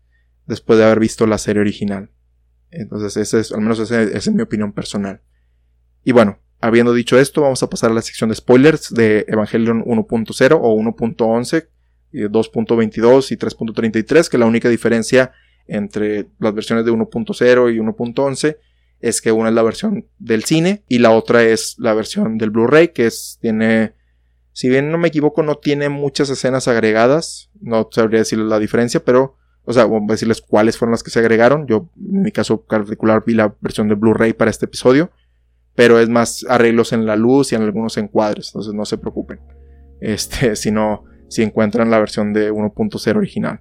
después 0.51 0.79
de 0.79 0.85
haber 0.85 1.01
visto 1.01 1.27
la 1.27 1.39
serie 1.39 1.63
original. 1.63 2.11
Entonces, 2.71 3.17
ese 3.17 3.41
es, 3.41 3.53
al 3.53 3.63
menos 3.63 3.79
esa 3.79 4.03
es 4.03 4.31
mi 4.31 4.43
opinión 4.43 4.73
personal. 4.73 5.23
Y 6.05 6.13
bueno, 6.13 6.39
habiendo 6.61 6.93
dicho 6.93 7.19
esto, 7.19 7.41
vamos 7.41 7.63
a 7.63 7.71
pasar 7.71 7.91
a 7.91 7.95
la 7.95 8.03
sección 8.03 8.29
de 8.29 8.37
spoilers 8.37 8.93
de 8.93 9.25
Evangelion 9.29 9.85
1.0 9.85 10.59
o 10.61 10.77
1.11, 10.77 11.69
2.22 12.13 13.33
y 13.33 13.37
3.33, 13.37 14.29
que 14.29 14.39
la 14.39 14.47
única 14.47 14.69
diferencia 14.69 15.33
entre 15.67 16.29
las 16.39 16.55
versiones 16.55 16.85
de 16.85 16.93
1.0 16.93 17.75
y 17.75 17.79
1.11 17.79 18.57
es 19.01 19.21
que 19.23 19.33
una 19.33 19.49
es 19.49 19.55
la 19.55 19.63
versión 19.63 20.07
del 20.19 20.45
cine 20.45 20.85
y 20.89 20.99
la 20.99 21.11
otra 21.11 21.43
es 21.43 21.77
la 21.79 21.95
versión 21.95 22.39
del 22.39 22.51
Blu-ray 22.51 22.89
que 22.89 23.07
es, 23.07 23.39
tiene, 23.41 23.95
si 24.53 24.69
bien 24.69 24.91
no 24.91 24.99
me 24.99 25.09
equivoco, 25.09 25.43
no 25.43 25.57
tiene 25.57 25.89
muchas 25.89 26.29
escenas 26.29 26.69
agregadas, 26.69 27.51
no 27.61 27.89
sabría 27.91 28.21
decirles 28.21 28.49
la 28.49 28.59
diferencia, 28.59 29.03
pero, 29.05 29.37
o 29.71 29.73
sea, 29.73 29.85
voy 29.85 30.03
a 30.03 30.13
decirles 30.13 30.41
cuáles 30.41 30.77
fueron 30.77 30.91
las 30.91 31.05
que 31.05 31.11
se 31.11 31.21
agregaron. 31.21 31.69
Yo, 31.69 31.89
en 31.97 32.23
mi 32.23 32.33
caso 32.33 32.63
particular, 32.63 33.23
vi 33.25 33.35
la 33.35 33.55
versión 33.61 33.87
de 33.87 33.95
Blu-ray 33.95 34.33
para 34.33 34.51
este 34.51 34.65
episodio, 34.65 35.13
pero 35.77 36.01
es 36.01 36.09
más 36.09 36.45
arreglos 36.49 36.93
en 36.93 37.07
la 37.07 37.15
luz 37.15 37.53
y 37.53 37.55
en 37.55 37.63
algunos 37.63 37.97
encuadres, 37.97 38.49
entonces 38.49 38.75
no 38.75 38.85
se 38.85 38.99
preocupen. 38.99 39.39
Este, 40.01 40.57
si 40.57 40.73
no, 40.73 41.05
si 41.29 41.45
encuentran 41.45 41.89
la 41.89 42.01
versión 42.01 42.33
de 42.33 42.53
1.0 42.53 43.17
original. 43.17 43.61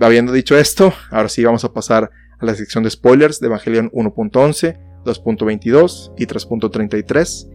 Habiendo 0.00 0.32
dicho 0.32 0.56
esto, 0.56 0.92
ahora 1.10 1.28
sí 1.28 1.42
vamos 1.42 1.64
a 1.64 1.72
pasar 1.72 2.08
a 2.38 2.46
la 2.46 2.54
sección 2.54 2.84
de 2.84 2.90
spoilers 2.90 3.40
de 3.40 3.48
Evangelion 3.48 3.90
1.11, 3.90 4.78
2.22 5.04 6.12
y 6.16 6.26
3.33 6.26 7.50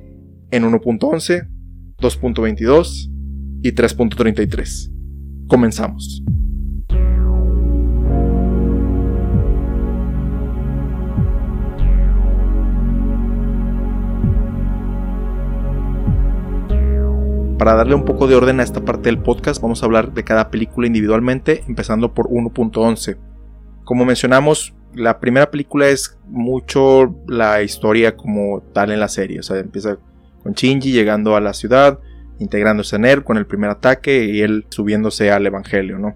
en 0.52 0.64
1.11, 0.66 1.48
2.22 2.00 3.10
y 3.64 3.72
3.33. 3.72 5.48
Comenzamos. 5.48 6.22
Para 17.64 17.78
darle 17.78 17.96
un 17.96 18.04
poco 18.04 18.28
de 18.28 18.36
orden 18.36 18.60
a 18.60 18.64
esta 18.64 18.84
parte 18.84 19.04
del 19.04 19.20
podcast, 19.20 19.62
vamos 19.62 19.82
a 19.82 19.86
hablar 19.86 20.14
de 20.14 20.26
cada 20.26 20.52
película 20.52 20.86
individualmente, 20.86 21.64
empezando 21.66 22.14
por 22.14 22.28
1.11. 22.28 23.16
Como 23.86 24.04
mencionamos, 24.04 24.74
la 24.94 25.22
primera 25.22 25.50
película 25.50 25.88
es 25.88 26.20
mucho 26.28 27.16
la 27.26 27.64
historia 27.64 28.18
como 28.18 28.62
tal 28.74 28.92
en 28.92 29.00
la 29.00 29.08
serie, 29.08 29.40
o 29.40 29.44
sea, 29.44 29.60
empieza 29.60 29.98
con 30.42 30.52
Shinji 30.52 30.92
llegando 30.92 31.38
a 31.38 31.40
la 31.40 31.54
ciudad, 31.54 32.00
integrándose 32.38 32.98
en 32.98 33.06
él 33.06 33.24
con 33.24 33.38
el 33.38 33.46
primer 33.46 33.70
ataque 33.70 34.26
y 34.26 34.42
él 34.42 34.66
subiéndose 34.68 35.32
al 35.32 35.46
evangelio, 35.46 35.98
¿no? 36.00 36.16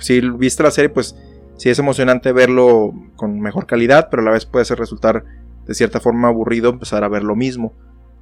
Si 0.00 0.20
viste 0.20 0.64
la 0.64 0.72
serie, 0.72 0.88
pues 0.88 1.14
sí 1.58 1.70
es 1.70 1.78
emocionante 1.78 2.32
verlo 2.32 2.92
con 3.14 3.38
mejor 3.38 3.66
calidad, 3.66 4.08
pero 4.10 4.22
a 4.22 4.24
la 4.24 4.32
vez 4.32 4.46
puede 4.46 4.64
ser 4.64 4.80
resultar 4.80 5.22
de 5.64 5.74
cierta 5.74 6.00
forma 6.00 6.26
aburrido 6.26 6.70
empezar 6.70 7.04
a 7.04 7.08
ver 7.08 7.22
lo 7.22 7.36
mismo. 7.36 7.72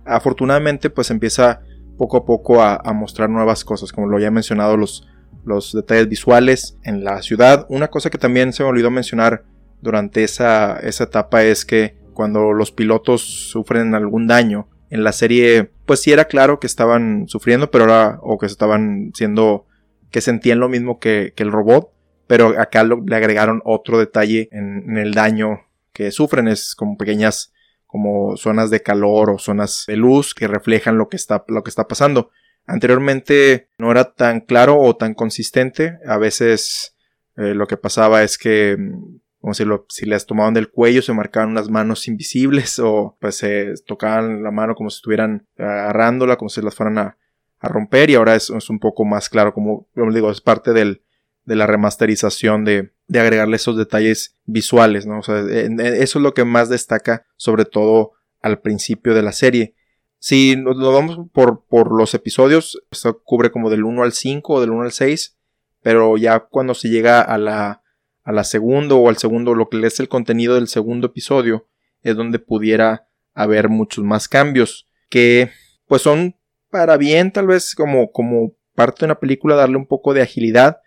Afortunadamente, 0.05 0.91
pues 0.91 1.11
empieza 1.11 1.63
poco 2.01 2.17
a 2.17 2.25
poco 2.25 2.63
a, 2.63 2.81
mostrar 2.95 3.29
nuevas 3.29 3.63
cosas, 3.63 3.93
como 3.93 4.07
lo 4.07 4.19
ya 4.19 4.29
he 4.29 4.31
mencionado, 4.31 4.79
los, 4.79 5.07
los 5.45 5.75
detalles 5.75 6.09
visuales 6.09 6.79
en 6.83 7.05
la 7.05 7.21
ciudad. 7.21 7.67
Una 7.69 7.89
cosa 7.89 8.09
que 8.09 8.17
también 8.17 8.55
se 8.55 8.63
me 8.63 8.71
olvidó 8.71 8.91
mencionar 8.91 9.45
durante 9.83 10.25
esa, 10.25 10.79
esa 10.79 11.05
etapa 11.05 11.45
es 11.45 11.67
que 11.67 11.99
cuando 12.15 12.55
los 12.55 12.73
pilotos 12.73 13.51
sufren 13.51 13.95
algún 13.95 14.27
daño, 14.27 14.67
en 14.89 15.05
la 15.05 15.13
serie, 15.13 15.73
pues 15.85 16.01
sí 16.01 16.11
era 16.11 16.25
claro 16.25 16.59
que 16.59 16.67
estaban 16.67 17.29
sufriendo, 17.29 17.71
pero 17.71 17.85
ahora, 17.85 18.19
o 18.23 18.39
que 18.39 18.47
estaban 18.47 19.13
siendo, 19.15 19.67
que 20.11 20.23
sentían 20.23 20.59
lo 20.59 20.71
mismo 20.71 20.99
que, 20.99 21.35
el 21.37 21.53
robot, 21.53 21.93
pero 22.27 22.59
acá 22.59 22.83
le 22.83 23.15
agregaron 23.15 23.61
otro 23.67 23.99
detalle 23.99 24.49
en, 24.53 24.85
en, 24.89 24.97
el 24.97 25.13
daño 25.13 25.67
que 25.93 26.11
sufren, 26.13 26.49
es 26.49 26.75
como 26.75 26.97
pequeñas 26.97 27.53
como 27.91 28.37
zonas 28.37 28.71
de 28.71 28.83
calor 28.83 29.31
o 29.31 29.39
zonas 29.39 29.85
de 29.89 29.97
luz 29.97 30.33
que 30.33 30.47
reflejan 30.47 30.97
lo 30.97 31.09
que 31.09 31.17
está, 31.17 31.45
lo 31.49 31.65
que 31.65 31.71
está 31.71 31.89
pasando. 31.89 32.31
Anteriormente 32.65 33.69
no 33.79 33.91
era 33.91 34.13
tan 34.13 34.41
claro 34.43 34.79
o 34.79 34.95
tan 34.95 35.13
consistente. 35.13 35.99
A 36.07 36.17
veces 36.17 36.97
eh, 37.37 37.53
lo 37.53 37.67
que 37.67 37.77
pasaba 37.77 38.23
es 38.23 38.39
que, 38.39 38.77
mm, 38.79 39.19
como 39.41 39.55
si, 39.55 39.65
lo, 39.65 39.87
si 39.89 40.07
les 40.07 40.25
tomaban 40.25 40.55
del 40.55 40.71
cuello, 40.71 41.03
se 41.03 41.13
marcaban 41.13 41.51
unas 41.51 41.69
manos 41.69 42.07
invisibles 42.07 42.79
o 42.85 43.17
pues 43.21 43.39
se 43.39 43.75
tocaban 43.87 44.45
la 44.45 44.53
mano 44.53 44.77
como 44.77 44.89
si 44.89 44.99
estuvieran 44.99 45.49
agarrándola, 45.59 46.37
como 46.37 46.49
si 46.49 46.63
las 46.63 46.77
fueran 46.77 46.99
a, 46.99 47.17
romper. 47.61 48.09
Y 48.09 48.15
ahora 48.15 48.37
es, 48.37 48.51
es, 48.51 48.71
un 48.71 48.79
poco 48.79 49.05
más 49.05 49.29
claro, 49.29 49.53
como, 49.53 49.89
como 49.95 50.13
digo, 50.13 50.31
es 50.31 50.41
parte 50.41 50.73
del, 50.73 51.03
de 51.45 51.57
la 51.57 51.67
remasterización 51.67 52.65
de, 52.65 52.93
de 53.11 53.19
agregarle 53.19 53.57
esos 53.57 53.77
detalles 53.77 54.37
visuales, 54.45 55.05
¿no? 55.05 55.19
O 55.19 55.23
sea, 55.23 55.41
eso 55.41 56.19
es 56.19 56.23
lo 56.23 56.33
que 56.33 56.45
más 56.45 56.69
destaca, 56.69 57.27
sobre 57.37 57.65
todo 57.65 58.13
al 58.41 58.61
principio 58.61 59.15
de 59.15 59.23
la 59.23 59.33
serie. 59.33 59.75
Si 60.21 60.55
nos 60.55 60.79
vamos 60.79 61.19
por, 61.33 61.65
por 61.67 61.93
los 61.93 62.15
episodios, 62.15 62.81
esto 62.93 63.21
cubre 63.25 63.51
como 63.51 63.69
del 63.69 63.83
1 63.83 64.05
al 64.05 64.13
5 64.13 64.53
o 64.53 64.61
del 64.61 64.71
1 64.71 64.83
al 64.83 64.93
6, 64.93 65.37
pero 65.83 66.17
ya 66.19 66.39
cuando 66.39 66.73
se 66.75 66.89
llega 66.89 67.21
a 67.21 67.37
la, 67.37 67.83
a 68.23 68.31
la 68.31 68.45
segundo 68.45 68.99
o 68.99 69.09
al 69.09 69.17
segundo, 69.17 69.57
lo 69.57 69.69
que 69.69 69.85
es 69.85 69.99
el 69.99 70.09
contenido 70.09 70.55
del 70.55 70.69
segundo 70.69 71.09
episodio, 71.09 71.67
es 72.03 72.15
donde 72.15 72.39
pudiera 72.39 73.09
haber 73.35 73.69
muchos 73.69 74.05
más 74.05 74.29
cambios, 74.29 74.87
que 75.09 75.51
pues 75.89 76.03
son 76.03 76.37
para 76.71 76.97
bien, 76.97 77.33
tal 77.33 77.49
vez 77.49 77.75
como, 77.75 78.13
como 78.13 78.53
parte 78.77 79.01
de 79.01 79.07
una 79.07 79.19
película, 79.19 79.57
darle 79.57 79.79
un 79.79 79.87
poco 79.87 80.15
de 80.15 80.23
agilidad, 80.23 80.79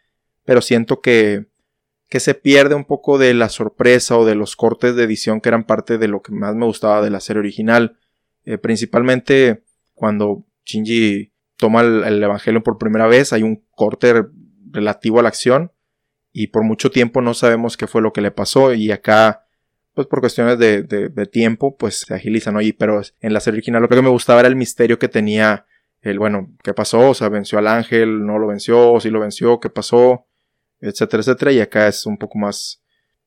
pero 0.45 0.61
siento 0.61 1.01
que 1.01 1.51
que 2.13 2.19
se 2.19 2.35
pierde 2.35 2.75
un 2.75 2.85
poco 2.85 3.17
de 3.17 3.33
la 3.33 3.49
sorpresa 3.49 4.19
o 4.19 4.23
de 4.23 4.35
los 4.35 4.55
cortes 4.55 4.95
de 4.95 5.03
edición 5.03 5.41
que 5.41 5.49
eran 5.49 5.63
parte 5.63 5.97
de 5.97 6.07
lo 6.07 6.21
que 6.21 6.31
más 6.31 6.53
me 6.53 6.67
gustaba 6.67 7.01
de 7.01 7.09
la 7.09 7.19
serie 7.19 7.39
original. 7.39 7.97
Eh, 8.45 8.59
principalmente 8.59 9.63
cuando 9.95 10.45
Shinji 10.63 11.33
toma 11.57 11.81
el, 11.81 12.21
Evangelio 12.21 12.61
por 12.61 12.77
primera 12.77 13.07
vez, 13.07 13.33
hay 13.33 13.41
un 13.41 13.65
corte 13.71 14.27
relativo 14.69 15.19
a 15.19 15.23
la 15.23 15.29
acción 15.29 15.71
y 16.31 16.49
por 16.49 16.63
mucho 16.63 16.91
tiempo 16.91 17.19
no 17.19 17.33
sabemos 17.33 17.77
qué 17.77 17.87
fue 17.87 18.03
lo 18.03 18.13
que 18.13 18.21
le 18.21 18.29
pasó 18.29 18.75
y 18.75 18.91
acá 18.91 19.47
pues 19.95 20.05
por 20.05 20.19
cuestiones 20.19 20.59
de, 20.59 21.29
tiempo 21.31 21.77
pues 21.77 22.01
se 22.01 22.13
agiliza, 22.13 22.51
¿no? 22.51 22.59
Pero 22.77 23.01
en 23.21 23.33
la 23.33 23.39
serie 23.39 23.57
original 23.57 23.81
lo 23.81 23.89
que 23.89 23.99
me 23.99 24.09
gustaba 24.09 24.41
era 24.41 24.49
el 24.49 24.55
misterio 24.55 24.99
que 24.99 25.09
tenía 25.09 25.65
el, 26.01 26.19
bueno, 26.19 26.53
¿qué 26.61 26.75
pasó? 26.75 27.09
O 27.09 27.13
sea, 27.15 27.29
venció 27.29 27.57
al 27.57 27.65
ángel, 27.65 28.23
no 28.23 28.37
lo 28.37 28.45
venció, 28.45 28.99
sí 28.99 29.09
lo 29.09 29.19
venció, 29.19 29.59
¿qué 29.59 29.71
pasó? 29.71 30.27
Etcétera, 30.83 31.21
etcétera, 31.21 31.51
y 31.51 31.61
acá 31.61 31.87
es 31.87 32.05
un 32.05 32.17
poco 32.17 32.37
más, 32.37 32.83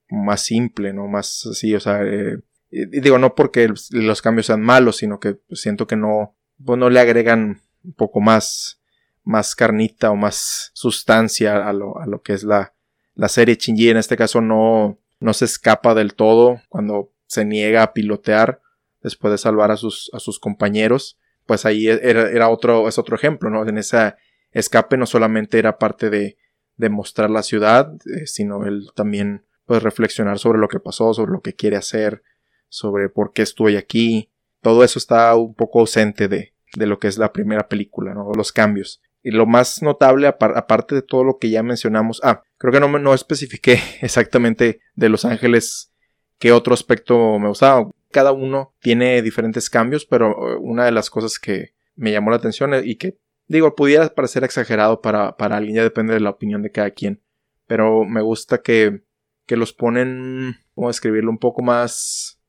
más 0.09 0.41
simple, 0.41 0.93
¿no? 0.93 1.07
Más 1.07 1.47
así, 1.51 1.73
o 1.73 1.79
sea, 1.79 2.03
eh, 2.03 2.37
digo, 2.69 3.17
no 3.17 3.33
porque 3.33 3.71
los 3.91 4.21
cambios 4.21 4.45
sean 4.45 4.61
malos, 4.61 4.97
sino 4.97 5.19
que 5.19 5.39
siento 5.51 5.87
que 5.87 5.95
no, 5.95 6.35
pues 6.63 6.77
no 6.77 6.89
le 6.89 6.99
agregan 6.99 7.61
un 7.83 7.93
poco 7.93 8.19
más, 8.19 8.79
más 9.23 9.55
carnita 9.55 10.11
o 10.11 10.15
más 10.15 10.71
sustancia 10.73 11.67
a 11.67 11.73
lo, 11.73 11.99
a 11.99 12.05
lo 12.05 12.21
que 12.21 12.33
es 12.33 12.43
la, 12.43 12.73
la 13.15 13.27
serie. 13.27 13.55
Shinji 13.55 13.89
en 13.89 13.97
este 13.97 14.17
caso 14.17 14.39
no, 14.39 14.99
no 15.19 15.33
se 15.33 15.45
escapa 15.45 15.95
del 15.95 16.13
todo 16.13 16.61
cuando 16.69 17.11
se 17.25 17.43
niega 17.43 17.83
a 17.83 17.93
pilotear 17.93 18.61
después 19.01 19.31
de 19.31 19.37
salvar 19.37 19.71
a 19.71 19.77
sus, 19.77 20.11
a 20.13 20.19
sus 20.19 20.39
compañeros. 20.39 21.17
Pues 21.45 21.65
ahí 21.65 21.87
era, 21.87 22.29
era 22.29 22.49
otro, 22.49 22.87
es 22.87 22.97
otro 22.99 23.15
ejemplo, 23.15 23.49
¿no? 23.49 23.67
En 23.67 23.77
ese 23.77 24.15
escape 24.51 24.97
no 24.97 25.05
solamente 25.05 25.57
era 25.59 25.77
parte 25.77 26.09
de, 26.09 26.37
de 26.77 26.89
mostrar 26.89 27.29
la 27.29 27.43
ciudad, 27.43 27.93
eh, 28.05 28.25
sino 28.27 28.65
él 28.65 28.89
también 28.95 29.45
puede 29.65 29.81
reflexionar 29.81 30.39
sobre 30.39 30.59
lo 30.59 30.67
que 30.67 30.79
pasó, 30.79 31.13
sobre 31.13 31.31
lo 31.31 31.41
que 31.41 31.55
quiere 31.55 31.75
hacer, 31.75 32.23
sobre 32.69 33.09
por 33.09 33.33
qué 33.33 33.41
estoy 33.41 33.75
aquí. 33.75 34.31
Todo 34.61 34.83
eso 34.83 34.97
está 34.97 35.35
un 35.35 35.53
poco 35.53 35.81
ausente 35.81 36.27
de, 36.27 36.53
de 36.75 36.85
lo 36.85 36.99
que 36.99 37.07
es 37.07 37.17
la 37.17 37.33
primera 37.33 37.67
película, 37.67 38.13
¿no? 38.13 38.31
los 38.33 38.51
cambios. 38.51 39.01
Y 39.23 39.31
lo 39.31 39.45
más 39.45 39.81
notable, 39.81 40.27
aparte 40.27 40.95
de 40.95 41.01
todo 41.01 41.23
lo 41.23 41.37
que 41.37 41.49
ya 41.49 41.63
mencionamos, 41.63 42.21
ah, 42.23 42.43
creo 42.57 42.71
que 42.71 42.79
no, 42.79 42.87
no 42.99 43.13
especifiqué 43.13 43.79
exactamente 44.01 44.79
de 44.95 45.09
Los 45.09 45.25
Ángeles 45.25 45.91
qué 46.39 46.51
otro 46.51 46.73
aspecto 46.73 47.37
me 47.39 47.49
gustaba. 47.49 47.89
Cada 48.11 48.31
uno 48.31 48.73
tiene 48.79 49.21
diferentes 49.21 49.69
cambios, 49.69 50.05
pero 50.05 50.53
eh, 50.53 50.57
una 50.61 50.85
de 50.85 50.91
las 50.91 51.09
cosas 51.09 51.39
que 51.39 51.73
me 51.95 52.11
llamó 52.11 52.29
la 52.29 52.37
atención 52.37 52.73
y 52.83 52.95
que 52.95 53.17
Digo, 53.47 53.75
pudiera 53.75 54.07
parecer 54.09 54.43
exagerado 54.43 55.01
para, 55.01 55.37
para 55.37 55.57
alguien, 55.57 55.77
ya 55.77 55.83
depende 55.83 56.13
de 56.13 56.19
la 56.19 56.31
opinión 56.31 56.61
de 56.63 56.71
cada 56.71 56.91
quien. 56.91 57.21
Pero 57.65 58.03
me 58.03 58.21
gusta 58.21 58.61
que, 58.61 59.03
que 59.45 59.55
los 59.55 59.73
ponen, 59.73 60.57
¿cómo 60.75 60.89
describirlo? 60.89 61.31
Un 61.31 61.39
poco 61.39 61.61
más 61.61 62.41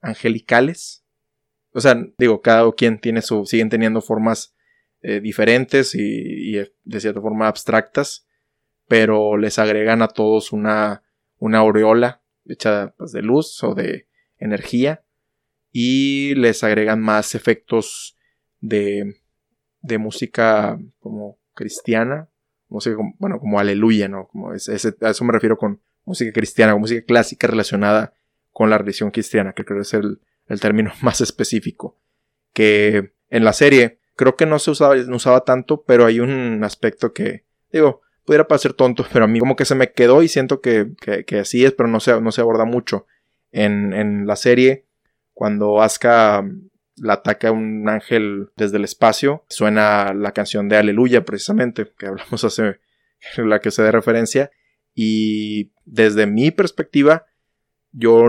angelicales. 0.00 1.04
O 1.72 1.80
sea, 1.80 1.96
digo, 2.18 2.40
cada 2.40 2.70
quien 2.72 2.98
tiene 2.98 3.22
su, 3.22 3.46
siguen 3.46 3.68
teniendo 3.68 4.00
formas 4.00 4.54
eh, 5.02 5.20
diferentes 5.20 5.94
y, 5.94 6.56
y, 6.56 6.64
de 6.84 7.00
cierta 7.00 7.20
forma 7.20 7.48
abstractas, 7.48 8.26
pero 8.88 9.36
les 9.36 9.58
agregan 9.58 10.02
a 10.02 10.08
todos 10.08 10.52
una, 10.52 11.02
una 11.38 11.58
aureola 11.58 12.22
hecha 12.46 12.94
pues, 12.96 13.12
de 13.12 13.22
luz 13.22 13.62
o 13.62 13.74
de 13.74 14.08
energía 14.38 15.04
y 15.72 16.34
les 16.36 16.62
agregan 16.62 17.00
más 17.00 17.34
efectos 17.34 18.16
de, 18.60 19.16
de 19.84 19.98
música 19.98 20.78
como 20.98 21.38
cristiana, 21.52 22.28
música 22.68 22.96
como, 22.96 23.14
bueno, 23.18 23.38
como 23.38 23.60
aleluya, 23.60 24.08
¿no? 24.08 24.26
Como 24.28 24.50
a 24.50 24.56
eso 24.56 25.24
me 25.24 25.32
refiero 25.32 25.58
con 25.58 25.82
música 26.06 26.32
cristiana, 26.32 26.74
música 26.74 27.04
clásica 27.04 27.46
relacionada 27.46 28.14
con 28.50 28.70
la 28.70 28.78
religión 28.78 29.10
cristiana, 29.10 29.52
que 29.52 29.64
creo 29.64 29.78
que 29.78 29.82
es 29.82 29.92
el, 29.92 30.20
el 30.46 30.60
término 30.60 30.92
más 31.02 31.20
específico. 31.20 31.98
Que 32.54 33.12
en 33.28 33.44
la 33.44 33.52
serie 33.52 33.98
creo 34.16 34.36
que 34.36 34.46
no 34.46 34.58
se 34.58 34.70
usaba, 34.70 34.96
no 34.96 35.16
usaba 35.16 35.44
tanto, 35.44 35.82
pero 35.82 36.06
hay 36.06 36.18
un 36.20 36.64
aspecto 36.64 37.12
que, 37.12 37.44
digo, 37.70 38.00
pudiera 38.24 38.48
parecer 38.48 38.72
tonto, 38.72 39.04
pero 39.12 39.26
a 39.26 39.28
mí 39.28 39.38
como 39.38 39.54
que 39.54 39.66
se 39.66 39.74
me 39.74 39.92
quedó 39.92 40.22
y 40.22 40.28
siento 40.28 40.62
que, 40.62 40.92
que, 41.26 41.38
así 41.38 41.64
es, 41.64 41.72
pero 41.72 41.90
no 41.90 42.00
se, 42.00 42.18
no 42.22 42.32
se 42.32 42.40
aborda 42.40 42.64
mucho. 42.64 43.06
En, 43.52 43.92
en 43.92 44.26
la 44.26 44.36
serie, 44.36 44.86
cuando 45.34 45.82
Asuka 45.82 46.42
la 46.96 47.14
ataca 47.14 47.52
un 47.52 47.88
ángel 47.88 48.50
desde 48.56 48.76
el 48.76 48.84
espacio, 48.84 49.44
suena 49.48 50.14
la 50.14 50.32
canción 50.32 50.68
de 50.68 50.76
Aleluya 50.76 51.24
precisamente, 51.24 51.90
que 51.98 52.06
hablamos 52.06 52.44
hace, 52.44 52.80
la 53.36 53.60
que 53.60 53.70
se 53.70 53.82
dé 53.82 53.92
referencia, 53.92 54.50
y 54.94 55.72
desde 55.84 56.26
mi 56.26 56.50
perspectiva, 56.50 57.26
yo 57.92 58.28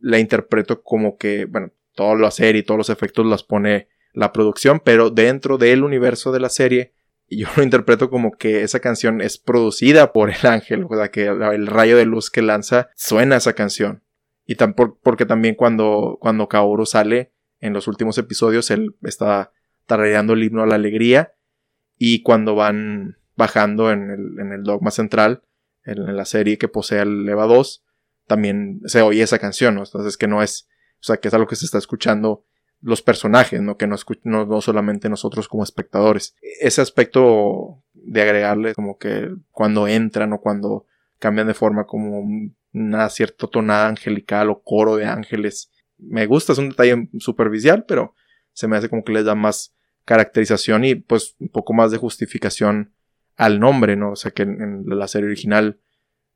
la 0.00 0.18
interpreto 0.18 0.82
como 0.82 1.16
que, 1.16 1.46
bueno, 1.46 1.72
todo 1.94 2.14
la 2.16 2.30
serie 2.30 2.60
y 2.60 2.64
todos 2.64 2.78
los 2.78 2.90
efectos 2.90 3.26
las 3.26 3.42
pone 3.42 3.88
la 4.12 4.32
producción, 4.32 4.80
pero 4.84 5.10
dentro 5.10 5.58
del 5.58 5.82
universo 5.82 6.30
de 6.30 6.40
la 6.40 6.48
serie, 6.48 6.92
yo 7.28 7.48
lo 7.56 7.62
interpreto 7.62 8.10
como 8.10 8.32
que 8.32 8.62
esa 8.62 8.80
canción 8.80 9.20
es 9.20 9.38
producida 9.38 10.12
por 10.12 10.30
el 10.30 10.46
ángel, 10.46 10.86
o 10.88 10.96
sea, 10.96 11.10
que 11.10 11.26
el 11.26 11.66
rayo 11.66 11.96
de 11.96 12.04
luz 12.04 12.30
que 12.30 12.42
lanza 12.42 12.90
suena 12.94 13.36
esa 13.36 13.54
canción. 13.54 14.02
Y 14.46 14.56
tampoco 14.56 14.98
porque 15.02 15.26
también 15.26 15.54
cuando, 15.54 16.18
cuando 16.20 16.48
Kaoru 16.48 16.86
sale 16.86 17.32
en 17.64 17.72
los 17.72 17.88
últimos 17.88 18.18
episodios, 18.18 18.70
él 18.70 18.94
está 19.02 19.52
tarareando 19.86 20.34
el 20.34 20.42
himno 20.42 20.62
a 20.62 20.66
la 20.66 20.74
alegría. 20.74 21.32
Y 21.96 22.22
cuando 22.22 22.54
van 22.54 23.16
bajando 23.36 23.90
en 23.90 24.10
el, 24.10 24.38
en 24.38 24.52
el 24.52 24.64
dogma 24.64 24.90
central, 24.90 25.42
en, 25.84 26.14
la 26.14 26.26
serie 26.26 26.58
que 26.58 26.68
posee 26.68 27.00
el 27.00 27.26
EVA 27.26 27.46
2, 27.46 27.82
también 28.26 28.82
se 28.84 29.00
oye 29.00 29.22
esa 29.22 29.38
canción, 29.38 29.76
¿no? 29.76 29.82
Entonces 29.82 30.18
que 30.18 30.28
no 30.28 30.42
es, 30.42 30.68
o 31.00 31.04
sea, 31.04 31.16
que 31.16 31.28
es 31.28 31.34
algo 31.34 31.46
que 31.46 31.56
se 31.56 31.64
está 31.64 31.78
escuchando 31.78 32.44
los 32.82 33.00
personajes, 33.00 33.62
¿no? 33.62 33.78
Que 33.78 33.86
no, 33.86 33.96
no, 34.24 34.44
no 34.44 34.60
solamente 34.60 35.08
nosotros 35.08 35.48
como 35.48 35.64
espectadores. 35.64 36.36
Ese 36.60 36.82
aspecto 36.82 37.82
de 37.94 38.20
agregarle 38.20 38.74
como 38.74 38.98
que 38.98 39.30
cuando 39.50 39.88
entran 39.88 40.34
o 40.34 40.40
cuando 40.40 40.86
cambian 41.18 41.46
de 41.46 41.54
forma 41.54 41.86
como 41.86 42.22
una 42.74 43.08
cierta 43.08 43.46
tonada 43.46 43.88
angelical 43.88 44.50
o 44.50 44.62
coro 44.62 44.96
de 44.96 45.06
ángeles. 45.06 45.70
Me 45.98 46.26
gusta, 46.26 46.52
es 46.52 46.58
un 46.58 46.70
detalle 46.70 47.08
superficial, 47.18 47.84
pero 47.86 48.14
se 48.52 48.68
me 48.68 48.76
hace 48.76 48.88
como 48.88 49.04
que 49.04 49.12
les 49.12 49.24
da 49.24 49.34
más 49.34 49.74
caracterización 50.04 50.84
y 50.84 50.94
pues 50.94 51.36
un 51.38 51.48
poco 51.48 51.72
más 51.72 51.90
de 51.90 51.98
justificación 51.98 52.92
al 53.36 53.60
nombre, 53.60 53.96
¿no? 53.96 54.12
O 54.12 54.16
sea 54.16 54.30
que 54.30 54.42
en, 54.42 54.84
la 54.86 55.08
serie 55.08 55.26
original 55.26 55.80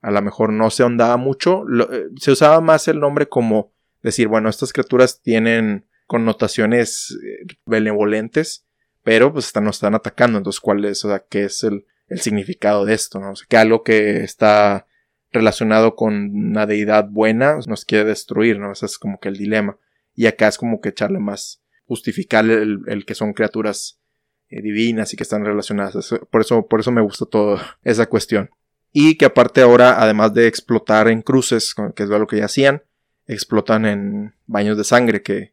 a 0.01 0.11
lo 0.11 0.23
mejor 0.23 0.53
no 0.53 0.71
se 0.71 0.83
ahondaba 0.83 1.17
mucho, 1.17 1.65
eh, 1.91 2.07
se 2.17 2.33
usaba 2.33 2.61
más 2.61 2.89
el 2.89 3.01
nombre 3.01 3.29
como 3.29 3.73
decir, 4.03 4.29
bueno, 4.29 4.49
estas 4.49 4.73
criaturas 4.73 5.23
tienen 5.23 5.87
connotaciones 6.07 7.19
eh, 7.23 7.57
benevolentes, 7.67 8.67
pero 9.03 9.33
pues 9.33 9.47
están, 9.47 9.65
nos 9.65 9.77
están 9.77 9.95
atacando, 9.95 10.39
entonces 10.39 10.61
cuál 10.61 10.85
es, 10.85 11.05
o 11.05 11.09
sea, 11.09 11.25
qué 11.29 11.45
es 11.45 11.63
el, 11.65 11.87
el 12.09 12.21
significado 12.21 12.85
de 12.85 12.95
esto, 12.95 13.21
¿no? 13.21 13.33
O 13.33 13.37
sea, 13.37 13.47
que 13.49 13.57
algo 13.57 13.83
que 13.83 14.23
está 14.23 14.87
relacionado 15.33 15.95
con 15.95 16.31
una 16.35 16.67
deidad 16.67 17.09
buena 17.09 17.59
nos 17.67 17.85
quiere 17.85 18.05
destruir, 18.05 18.59
¿no? 18.59 18.73
Ese 18.73 18.87
es 18.87 18.99
como 18.99 19.21
que 19.21 19.29
el 19.29 19.37
dilema. 19.37 19.77
Y 20.15 20.27
acá 20.27 20.49
es 20.49 20.59
como 20.59 20.81
que 20.81 20.91
echarle 20.91 21.19
más, 21.19 21.63
justificar 21.85 22.45
el, 22.47 23.05
que 23.07 23.15
son 23.15 23.33
criaturas 23.33 24.01
eh, 24.49 24.63
divinas 24.63 25.13
y 25.13 25.17
que 25.17 25.23
están 25.23 25.45
relacionadas. 25.45 26.15
Por 26.31 26.41
eso, 26.41 26.67
por 26.67 26.81
eso 26.81 26.91
me 26.91 27.03
gusta 27.03 27.27
toda 27.27 27.79
esa 27.85 28.07
cuestión. 28.07 28.51
Y 28.93 29.17
que 29.17 29.27
aparte 29.27 29.61
ahora, 29.61 30.03
además 30.03 30.33
de 30.33 30.47
explotar 30.47 31.09
en 31.09 31.23
cruces, 31.23 31.75
que 31.95 32.03
es 32.03 32.09
lo 32.09 32.27
que 32.27 32.39
ya 32.39 32.47
hacían, 32.47 32.83
explotan 33.27 33.85
en 33.85 34.35
baños 34.47 34.79
de 34.79 34.85
sangre, 34.85 35.23
que 35.23 35.53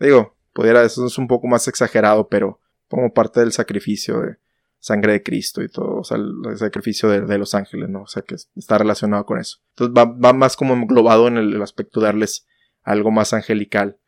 digo, 0.00 0.36
pudiera, 0.52 0.82
eso 0.84 1.06
es 1.06 1.16
un 1.16 1.28
poco 1.28 1.46
más 1.46 1.68
exagerado, 1.68 2.28
pero 2.28 2.60
como 2.88 3.14
parte 3.14 3.40
del 3.40 3.52
sacrificio 3.52 4.20
de, 4.20 4.36
sangre 4.84 5.12
de 5.12 5.22
Cristo 5.22 5.62
y 5.62 5.68
todo, 5.70 5.96
o 5.96 6.04
sea, 6.04 6.18
el, 6.18 6.58
sacrificio 6.58 7.08
de, 7.08 7.38
los 7.38 7.54
ángeles, 7.54 7.88
¿no? 7.88 8.02
O 8.02 8.06
sea, 8.06 8.22
que 8.22 8.34
está 8.54 8.76
relacionado 8.76 9.24
con 9.24 9.40
eso. 9.40 9.60
Entonces 9.70 9.96
va, 9.96 10.32
más 10.34 10.56
como 10.56 10.74
englobado 10.74 11.26
en 11.26 11.38
el, 11.38 11.62
aspecto 11.62 12.00
de 12.00 12.06
darles 12.06 12.46
algo 12.82 13.10
más 13.10 13.32
angelical 13.32 13.98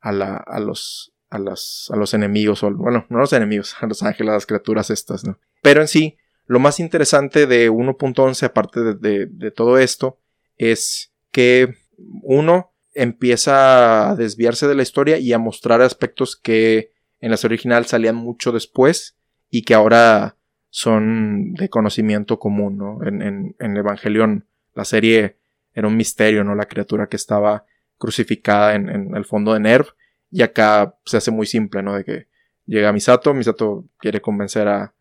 a, 0.00 0.10
la, 0.10 0.34
a, 0.38 0.58
los, 0.58 1.14
a, 1.30 1.38
las, 1.38 1.88
a 1.92 1.96
los 1.96 2.14
enemigos, 2.14 2.64
o 2.64 2.70
bueno, 2.72 3.06
no 3.10 3.18
los 3.18 3.32
enemigos, 3.32 3.76
a 3.80 3.86
los 3.86 4.02
ángeles, 4.02 4.30
a 4.32 4.34
las 4.34 4.46
criaturas 4.46 4.90
estas, 4.90 5.22
¿no? 5.22 5.38
Pero 5.62 5.82
en 5.82 5.86
sí, 5.86 6.16
lo 6.46 6.58
más 6.58 6.80
interesante 6.80 7.46
de 7.46 7.70
1.11, 7.70 8.42
aparte 8.42 8.80
de, 8.80 9.26
de 9.26 9.50
todo 9.52 9.78
esto, 9.78 10.18
es 10.56 11.12
que 11.30 11.76
uno 12.22 12.74
empieza 12.92 14.10
a 14.10 14.16
desviarse 14.16 14.66
de 14.66 14.74
la 14.74 14.82
historia 14.82 15.18
y 15.18 15.32
a 15.32 15.38
mostrar 15.38 15.80
aspectos 15.80 16.34
que 16.34 16.90
en 17.20 17.30
la 17.30 17.36
serie 17.36 17.54
original 17.54 17.86
salían 17.86 18.16
mucho 18.16 18.50
después 18.50 19.16
y 19.50 19.62
que 19.62 19.74
ahora 19.74 20.36
son 20.70 21.54
de 21.54 21.68
conocimiento 21.68 22.38
común, 22.38 22.76
¿no? 22.76 22.98
En, 23.06 23.22
en, 23.22 23.56
en 23.60 24.44
la 24.74 24.84
serie 24.84 25.38
era 25.72 25.88
un 25.88 25.96
misterio, 25.96 26.42
¿no? 26.44 26.54
La 26.54 26.66
criatura 26.66 27.08
que 27.08 27.16
estaba 27.16 27.64
crucificada 27.98 28.74
en, 28.74 28.88
en, 28.88 29.16
el 29.16 29.24
fondo 29.24 29.54
de 29.54 29.60
Nerv, 29.60 29.86
y 30.30 30.42
acá 30.42 30.96
se 31.04 31.16
hace 31.16 31.30
muy 31.30 31.46
simple, 31.46 31.82
¿no? 31.82 31.94
De 31.94 32.04
que 32.04 32.26
llega 32.66 32.92
Misato, 32.92 33.34
Misato 33.34 33.84
quiere 33.98 34.20
convencer 34.20 34.68
a, 34.68 34.94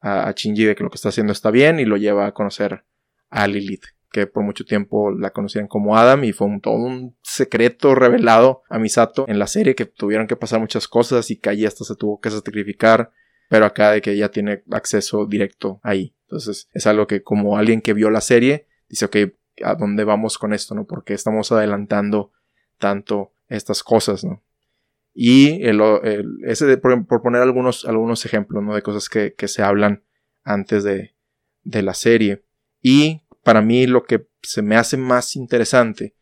a, 0.00 0.32
de 0.32 0.74
que 0.76 0.84
lo 0.84 0.90
que 0.90 0.96
está 0.96 1.08
haciendo 1.08 1.32
está 1.32 1.50
bien 1.50 1.80
y 1.80 1.84
lo 1.84 1.96
lleva 1.96 2.26
a 2.26 2.32
conocer 2.32 2.84
a 3.28 3.46
Lilith, 3.46 3.86
que 4.12 4.26
por 4.26 4.44
mucho 4.44 4.64
tiempo 4.64 5.10
la 5.10 5.30
conocían 5.30 5.66
como 5.66 5.96
Adam 5.96 6.24
y 6.24 6.32
fue 6.32 6.48
todo 6.62 6.74
un 6.74 7.16
secreto 7.22 7.94
revelado 7.94 8.62
a 8.68 8.78
Misato 8.78 9.24
en 9.28 9.38
la 9.38 9.46
serie 9.46 9.74
que 9.74 9.86
tuvieron 9.86 10.26
que 10.26 10.36
pasar 10.36 10.60
muchas 10.60 10.86
cosas 10.86 11.30
y 11.30 11.36
que 11.38 11.50
allí 11.50 11.66
hasta 11.66 11.84
se 11.84 11.96
tuvo 11.96 12.20
que 12.20 12.30
sacrificar 12.30 13.10
pero 13.48 13.66
acá 13.66 13.92
de 13.92 14.00
que 14.00 14.16
ya 14.16 14.30
tiene 14.30 14.62
acceso 14.70 15.26
directo 15.26 15.80
ahí. 15.82 16.14
Entonces 16.22 16.68
es 16.72 16.86
algo 16.86 17.06
que 17.06 17.22
como 17.22 17.56
alguien 17.56 17.80
que 17.80 17.92
vio 17.92 18.10
la 18.10 18.20
serie 18.20 18.66
dice, 18.88 19.04
ok, 19.04 19.16
¿a 19.64 19.74
dónde 19.74 20.04
vamos 20.04 20.38
con 20.38 20.52
esto? 20.52 20.74
¿No? 20.74 20.86
Porque 20.86 21.14
estamos 21.14 21.52
adelantando 21.52 22.32
tanto 22.78 23.32
estas 23.48 23.82
cosas, 23.82 24.24
¿no? 24.24 24.42
Y 25.14 25.62
el, 25.64 25.80
ese 26.44 26.76
por, 26.76 27.22
poner 27.22 27.40
algunos, 27.40 27.86
algunos 27.86 28.26
ejemplos, 28.26 28.62
¿no? 28.62 28.74
De 28.74 28.82
cosas 28.82 29.08
que, 29.08 29.34
que 29.34 29.48
se 29.48 29.62
hablan 29.62 30.04
antes 30.44 30.84
de, 30.84 31.14
de 31.62 31.82
la 31.82 31.94
serie. 31.94 32.44
Y 32.82 33.22
para 33.42 33.62
mí 33.62 33.86
lo 33.86 34.04
que 34.04 34.28
se 34.42 34.60
me 34.60 34.76
hace 34.76 34.96
más 34.96 35.36
interesante 35.36 36.14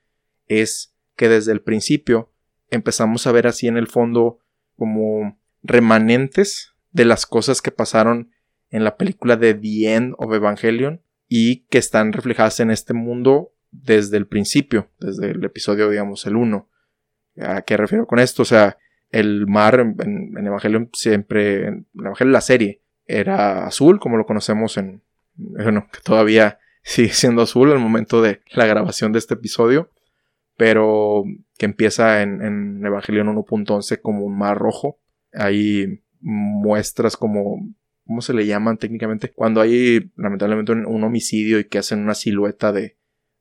es 0.46 0.94
que 1.16 1.28
desde 1.28 1.52
el 1.52 1.60
principio 1.60 2.32
empezamos 2.70 3.26
a 3.26 3.32
ver 3.32 3.46
así 3.46 3.66
en 3.66 3.76
el 3.76 3.88
fondo 3.88 4.38
como 4.76 5.40
remanentes 5.62 6.73
de 6.94 7.04
las 7.04 7.26
cosas 7.26 7.60
que 7.60 7.72
pasaron 7.72 8.30
en 8.70 8.84
la 8.84 8.96
película 8.96 9.36
de 9.36 9.52
The 9.52 9.94
End 9.94 10.14
of 10.16 10.32
Evangelion 10.32 11.02
y 11.28 11.66
que 11.66 11.78
están 11.78 12.12
reflejadas 12.12 12.60
en 12.60 12.70
este 12.70 12.94
mundo 12.94 13.52
desde 13.72 14.16
el 14.16 14.28
principio, 14.28 14.88
desde 15.00 15.32
el 15.32 15.44
episodio, 15.44 15.90
digamos, 15.90 16.24
el 16.26 16.36
1. 16.36 16.68
¿A 17.40 17.62
qué 17.62 17.76
refiero 17.76 18.06
con 18.06 18.20
esto? 18.20 18.42
O 18.42 18.44
sea, 18.44 18.78
el 19.10 19.48
mar 19.48 19.80
en, 19.80 20.46
Evangelion 20.46 20.88
siempre, 20.92 21.66
en 21.66 21.86
Evangelion 21.98 22.32
la 22.32 22.40
serie, 22.40 22.80
era 23.06 23.66
azul, 23.66 23.98
como 23.98 24.16
lo 24.16 24.24
conocemos 24.24 24.76
en, 24.76 25.02
bueno, 25.34 25.88
que 25.92 26.00
todavía 26.00 26.60
sigue 26.84 27.12
siendo 27.12 27.42
azul 27.42 27.72
al 27.72 27.80
momento 27.80 28.22
de 28.22 28.40
la 28.52 28.66
grabación 28.66 29.12
de 29.12 29.18
este 29.18 29.34
episodio, 29.34 29.90
pero 30.56 31.24
que 31.58 31.66
empieza 31.66 32.22
en, 32.22 32.40
en 32.40 32.86
Evangelion 32.86 33.34
1.11 33.34 34.00
como 34.00 34.24
un 34.24 34.38
mar 34.38 34.56
rojo. 34.56 35.00
Ahí 35.32 36.03
muestras 36.24 37.16
como 37.16 37.60
¿cómo 38.06 38.20
se 38.20 38.34
le 38.34 38.46
llaman 38.46 38.78
técnicamente? 38.78 39.32
Cuando 39.32 39.60
hay 39.60 40.10
lamentablemente 40.16 40.72
un, 40.72 41.04
homicidio 41.04 41.58
y 41.58 41.64
que 41.64 41.78
hacen 41.78 42.00
una 42.00 42.14
silueta 42.14 42.72
de, 42.72 42.96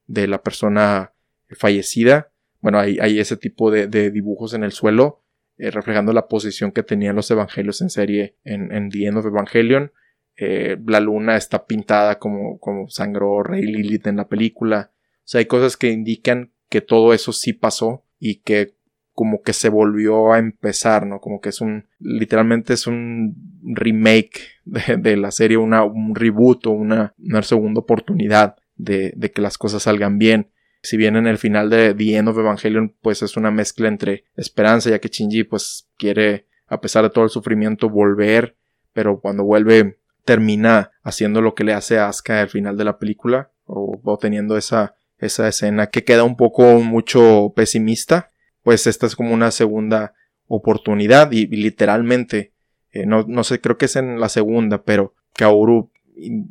de 0.07 0.27
la 0.27 0.41
persona 0.41 1.13
fallecida. 1.51 2.31
Bueno, 2.61 2.79
hay, 2.79 2.97
hay 2.99 3.19
ese 3.19 3.37
tipo 3.37 3.71
de, 3.71 3.87
de, 3.87 4.09
dibujos 4.09 4.53
en 4.53 4.63
el 4.63 4.71
suelo 4.71 5.23
eh, 5.57 5.69
reflejando 5.69 6.13
la 6.13 6.27
posición 6.27 6.71
que 6.71 6.83
tenían 6.83 7.15
los 7.15 7.29
evangelios 7.29 7.81
en 7.81 7.89
serie 7.89 8.37
en, 8.43 8.71
en 8.71 8.89
The 8.89 9.05
End 9.05 9.17
of 9.17 9.25
Evangelion. 9.25 9.91
Eh, 10.35 10.77
la 10.87 10.99
luna 10.99 11.35
está 11.35 11.65
pintada 11.65 12.17
como, 12.17 12.57
como 12.59 12.89
sangró 12.89 13.43
Rey 13.43 13.63
Lilith 13.63 14.07
en 14.07 14.17
la 14.17 14.27
película. 14.27 14.91
O 14.93 15.25
sea, 15.25 15.39
hay 15.39 15.45
cosas 15.45 15.77
que 15.77 15.91
indican 15.91 16.53
que 16.69 16.81
todo 16.81 17.13
eso 17.13 17.33
sí 17.33 17.53
pasó 17.53 18.03
y 18.17 18.37
que 18.37 18.75
como 19.13 19.41
que 19.41 19.53
se 19.53 19.69
volvió 19.69 20.33
a 20.33 20.39
empezar, 20.39 21.05
¿no? 21.05 21.19
Como 21.19 21.39
que 21.39 21.49
es 21.49 21.61
un, 21.61 21.87
literalmente 21.99 22.73
es 22.73 22.87
un 22.87 23.35
remake 23.63 24.41
de, 24.65 25.17
la 25.17 25.31
serie, 25.31 25.57
una, 25.57 25.83
un 25.83 26.15
reboot 26.15 26.67
o 26.67 26.71
una, 26.71 27.13
una 27.19 27.43
segunda 27.43 27.81
oportunidad 27.81 28.55
de, 28.75 29.13
de, 29.15 29.31
que 29.31 29.41
las 29.41 29.57
cosas 29.57 29.83
salgan 29.83 30.17
bien. 30.17 30.51
Si 30.81 30.97
bien 30.97 31.15
en 31.15 31.27
el 31.27 31.37
final 31.37 31.69
de 31.69 31.93
The 31.93 32.17
End 32.17 32.27
of 32.27 32.37
Evangelion, 32.37 32.95
pues 33.01 33.21
es 33.21 33.37
una 33.37 33.51
mezcla 33.51 33.87
entre 33.87 34.25
esperanza, 34.35 34.89
ya 34.89 34.99
que 34.99 35.09
Shinji 35.09 35.43
pues 35.43 35.87
quiere, 35.97 36.47
a 36.67 36.81
pesar 36.81 37.03
de 37.03 37.11
todo 37.11 37.23
el 37.23 37.29
sufrimiento, 37.29 37.89
volver, 37.89 38.57
pero 38.93 39.19
cuando 39.19 39.43
vuelve 39.43 39.99
termina 40.25 40.91
haciendo 41.03 41.41
lo 41.41 41.53
que 41.53 41.63
le 41.63 41.73
hace 41.73 41.99
Asuka 41.99 42.41
al 42.41 42.49
final 42.49 42.77
de 42.77 42.85
la 42.85 42.97
película, 42.97 43.51
o, 43.65 43.99
o 44.03 44.17
teniendo 44.17 44.57
esa, 44.57 44.95
esa 45.19 45.47
escena 45.47 45.87
que 45.87 46.03
queda 46.03 46.23
un 46.23 46.35
poco 46.35 46.79
mucho 46.79 47.53
pesimista, 47.55 48.32
pues 48.63 48.87
esta 48.87 49.05
es 49.05 49.15
como 49.15 49.33
una 49.33 49.51
segunda 49.51 50.13
oportunidad 50.47 51.31
y, 51.31 51.47
literalmente, 51.47 52.53
eh, 52.91 53.05
no, 53.05 53.25
no 53.27 53.43
sé, 53.43 53.61
creo 53.61 53.77
que 53.77 53.85
es 53.85 53.95
en 53.95 54.19
la 54.19 54.29
segunda, 54.29 54.83
pero 54.83 55.13
Kaoru 55.33 55.91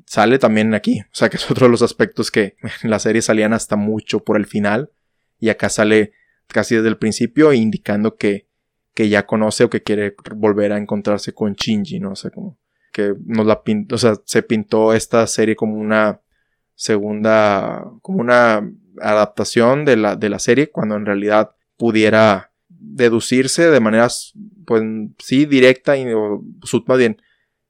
sale 0.06 0.38
también 0.38 0.74
aquí, 0.74 1.00
o 1.00 1.14
sea 1.14 1.28
que 1.28 1.36
es 1.36 1.50
otro 1.50 1.66
de 1.66 1.70
los 1.70 1.82
aspectos 1.82 2.30
que 2.30 2.56
en 2.82 2.90
la 2.90 2.98
serie 2.98 3.22
salían 3.22 3.52
hasta 3.52 3.76
mucho 3.76 4.20
por 4.20 4.36
el 4.36 4.46
final 4.46 4.90
y 5.38 5.48
acá 5.50 5.68
sale 5.68 6.12
casi 6.48 6.76
desde 6.76 6.88
el 6.88 6.98
principio 6.98 7.52
indicando 7.52 8.16
que, 8.16 8.48
que 8.94 9.08
ya 9.08 9.26
conoce 9.26 9.64
o 9.64 9.70
que 9.70 9.82
quiere 9.82 10.14
volver 10.34 10.72
a 10.72 10.78
encontrarse 10.78 11.32
con 11.32 11.54
Shinji, 11.54 12.00
¿no? 12.00 12.12
O 12.12 12.16
sea, 12.16 12.30
como 12.30 12.58
que 12.92 13.14
nos 13.24 13.46
la 13.46 13.62
pintó, 13.62 13.94
o 13.94 13.98
sea, 13.98 14.14
se 14.24 14.42
pintó 14.42 14.92
esta 14.92 15.26
serie 15.26 15.56
como 15.56 15.76
una 15.76 16.20
segunda, 16.74 17.84
como 18.02 18.20
una 18.20 18.70
adaptación 19.00 19.84
de 19.84 19.96
la, 19.96 20.16
de 20.16 20.28
la 20.28 20.38
serie, 20.38 20.70
cuando 20.70 20.96
en 20.96 21.06
realidad 21.06 21.52
pudiera 21.82 22.52
deducirse 22.68 23.68
de 23.68 23.80
manera, 23.80 24.06
pues 24.66 24.84
sí, 25.18 25.46
directa 25.46 25.96
y 25.96 26.06
o, 26.12 26.40
más 26.86 26.96
bien, 26.96 27.20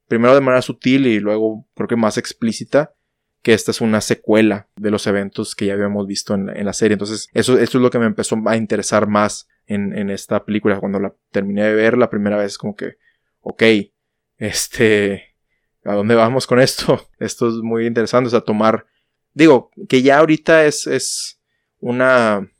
primero 0.06 0.34
de 0.34 0.42
manera 0.42 0.60
sutil 0.60 1.06
y 1.06 1.18
luego 1.18 1.66
creo 1.74 1.88
que 1.88 1.96
más 1.96 2.18
explícita, 2.18 2.92
que 3.40 3.54
esta 3.54 3.70
es 3.70 3.80
una 3.80 4.02
secuela 4.02 4.68
de 4.76 4.90
los 4.90 5.06
eventos 5.06 5.54
que 5.54 5.64
ya 5.64 5.72
habíamos 5.72 6.06
visto 6.06 6.34
en, 6.34 6.62
la 6.62 6.74
serie. 6.74 6.96
Entonces, 6.96 7.30
eso, 7.32 7.58
eso, 7.58 7.78
es 7.78 7.82
lo 7.82 7.88
que 7.88 7.98
me 7.98 8.04
empezó 8.04 8.36
a 8.44 8.56
interesar 8.58 9.06
más 9.06 9.48
en, 9.64 10.10
esta 10.10 10.44
película. 10.44 10.78
Cuando 10.78 11.00
la 11.00 11.14
terminé 11.30 11.62
de 11.62 11.72
ver 11.72 11.96
la 11.96 12.10
primera 12.10 12.36
vez, 12.36 12.58
como 12.58 12.76
que, 12.76 12.96
ok, 13.40 13.62
este, 14.36 15.36
¿a 15.84 15.94
dónde 15.94 16.16
vamos 16.16 16.46
con 16.46 16.60
esto? 16.60 17.08
Esto 17.18 17.48
es 17.48 17.54
muy 17.62 17.86
interesante, 17.86 18.26
o 18.26 18.30
sea, 18.30 18.42
tomar, 18.42 18.84
digo, 19.32 19.70
que 19.88 20.02
ya 20.02 20.18
ahorita 20.18 20.66
es, 20.66 20.86
es 20.86 21.40
una 21.80 22.51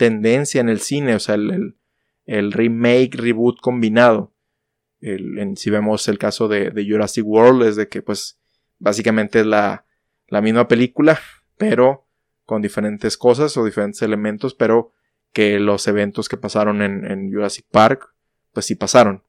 tendencia 0.00 0.62
en 0.62 0.70
el 0.70 0.80
cine, 0.80 1.14
o 1.14 1.20
sea, 1.20 1.34
el, 1.34 2.52
remake, 2.52 3.16
reboot 3.16 3.60
combinado. 3.60 4.32
si 4.98 5.68
vemos 5.68 6.08
el 6.08 6.16
caso 6.16 6.48
de, 6.48 6.72
Jurassic 6.88 7.26
World, 7.26 7.64
es 7.64 7.76
de 7.76 7.86
que 7.88 8.00
pues 8.00 8.40
básicamente 8.78 9.40
es 9.40 9.46
la, 9.46 9.84
misma 10.42 10.68
película, 10.68 11.20
pero 11.58 12.06
con 12.46 12.62
diferentes 12.62 13.18
cosas 13.18 13.58
o 13.58 13.64
diferentes 13.66 14.00
elementos, 14.00 14.54
pero 14.54 14.94
que 15.34 15.60
los 15.60 15.86
eventos 15.86 16.30
que 16.30 16.38
pasaron 16.38 16.80
en, 16.80 17.30
Jurassic 17.30 17.66
Park, 17.70 18.14
pues 18.54 18.64
sí 18.64 18.76
pasaron. 18.76 19.22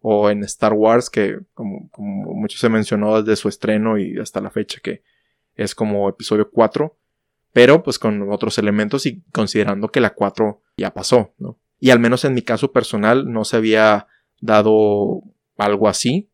O 0.00 0.30
en 0.30 0.42
Star 0.44 0.72
Wars, 0.72 1.10
que 1.10 1.40
como, 1.52 1.90
como, 1.90 2.32
mucho 2.32 2.56
se 2.56 2.70
mencionó 2.70 3.20
desde 3.20 3.36
su 3.36 3.50
estreno 3.50 3.98
y 3.98 4.18
hasta 4.18 4.40
la 4.40 4.48
fecha, 4.48 4.80
que 4.82 5.02
es 5.54 5.74
como 5.74 6.08
episodio 6.08 6.50
4, 6.50 6.96
pero 7.58 7.82
pues 7.82 7.98
con 7.98 8.30
otros 8.30 8.56
elementos 8.58 9.04
y 9.04 9.24
considerando 9.32 9.88
que 9.88 9.98
la 9.98 10.14
4 10.14 10.62
ya 10.76 10.94
pasó. 10.94 11.34
Y 11.80 11.90
al 11.90 11.98
menos 11.98 12.24
en 12.24 12.32
mi 12.32 12.42
caso 12.42 12.70
personal 12.70 13.32
no 13.32 13.44
se 13.44 13.56
había 13.56 14.06
dado 14.40 15.22
algo 15.56 15.88
así, 15.88 16.30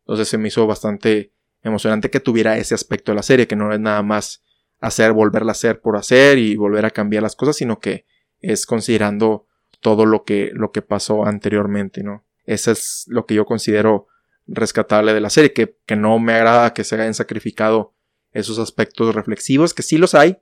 entonces 0.00 0.26
se 0.26 0.36
me 0.36 0.48
hizo 0.48 0.66
bastante 0.66 1.32
emocionante 1.62 2.10
que 2.10 2.18
tuviera 2.18 2.58
ese 2.58 2.74
aspecto 2.74 3.12
de 3.12 3.14
la 3.14 3.22
serie, 3.22 3.46
que 3.46 3.54
no 3.54 3.72
es 3.72 3.78
nada 3.78 4.02
más 4.02 4.42
hacer, 4.80 5.12
volverla 5.12 5.50
a 5.50 5.52
hacer 5.52 5.80
por 5.80 5.96
hacer 5.96 6.38
y 6.38 6.56
volver 6.56 6.84
a 6.86 6.90
cambiar 6.90 7.22
las 7.22 7.36
cosas, 7.36 7.54
sino 7.54 7.78
que 7.78 8.04
es 8.40 8.66
considerando 8.66 9.46
todo 9.78 10.06
lo 10.06 10.24
que, 10.24 10.50
lo 10.54 10.72
que 10.72 10.82
pasó 10.82 11.24
anteriormente, 11.24 12.02
¿no? 12.02 12.24
Eso 12.46 12.72
es 12.72 13.04
lo 13.06 13.26
que 13.26 13.34
yo 13.34 13.46
considero 13.46 14.08
rescatable 14.48 15.14
de 15.14 15.20
la 15.20 15.30
serie, 15.30 15.52
que, 15.52 15.76
que 15.86 15.94
no 15.94 16.18
me 16.18 16.32
agrada 16.32 16.74
que 16.74 16.82
se 16.82 16.96
hayan 16.96 17.14
sacrificado 17.14 17.94
esos 18.32 18.58
aspectos 18.58 19.14
reflexivos, 19.14 19.72
que 19.72 19.84
sí 19.84 19.98
los 19.98 20.16
hay, 20.16 20.38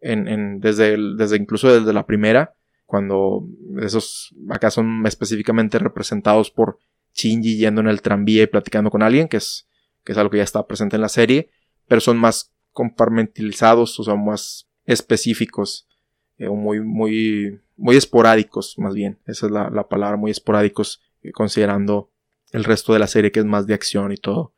en, 0.00 0.60
desde, 0.60 0.96
desde 1.16 1.36
incluso 1.36 1.72
desde 1.72 1.92
la 1.92 2.06
primera, 2.06 2.54
cuando 2.86 3.46
esos 3.82 4.34
acá 4.48 4.70
son 4.70 5.06
específicamente 5.06 5.78
representados 5.78 6.50
por 6.50 6.78
Shinji 7.14 7.56
yendo 7.58 7.80
en 7.80 7.88
el 7.88 8.00
tranvía 8.00 8.44
y 8.44 8.46
platicando 8.46 8.90
con 8.90 9.02
alguien, 9.02 9.28
que 9.28 9.38
es, 9.38 9.68
que 10.04 10.12
es 10.12 10.18
algo 10.18 10.30
que 10.30 10.38
ya 10.38 10.44
está 10.44 10.66
presente 10.66 10.96
en 10.96 11.02
la 11.02 11.08
serie, 11.08 11.50
pero 11.86 12.00
son 12.00 12.16
más 12.16 12.52
compartimentalizados, 12.72 13.98
o 13.98 14.04
sea, 14.04 14.14
más 14.14 14.68
específicos, 14.84 15.88
eh, 16.38 16.48
muy, 16.48 16.80
muy, 16.80 17.60
muy 17.76 17.96
esporádicos, 17.96 18.74
más 18.78 18.94
bien, 18.94 19.18
esa 19.26 19.46
es 19.46 19.52
la, 19.52 19.68
la 19.70 19.88
palabra, 19.88 20.16
muy 20.16 20.30
esporádicos, 20.30 21.02
eh, 21.22 21.32
considerando 21.32 22.10
el 22.52 22.64
resto 22.64 22.92
de 22.92 23.00
la 23.00 23.06
serie 23.06 23.32
que 23.32 23.40
es 23.40 23.46
más 23.46 23.66
de 23.66 23.74
acción 23.74 24.12
y 24.12 24.16
todo. 24.16 24.54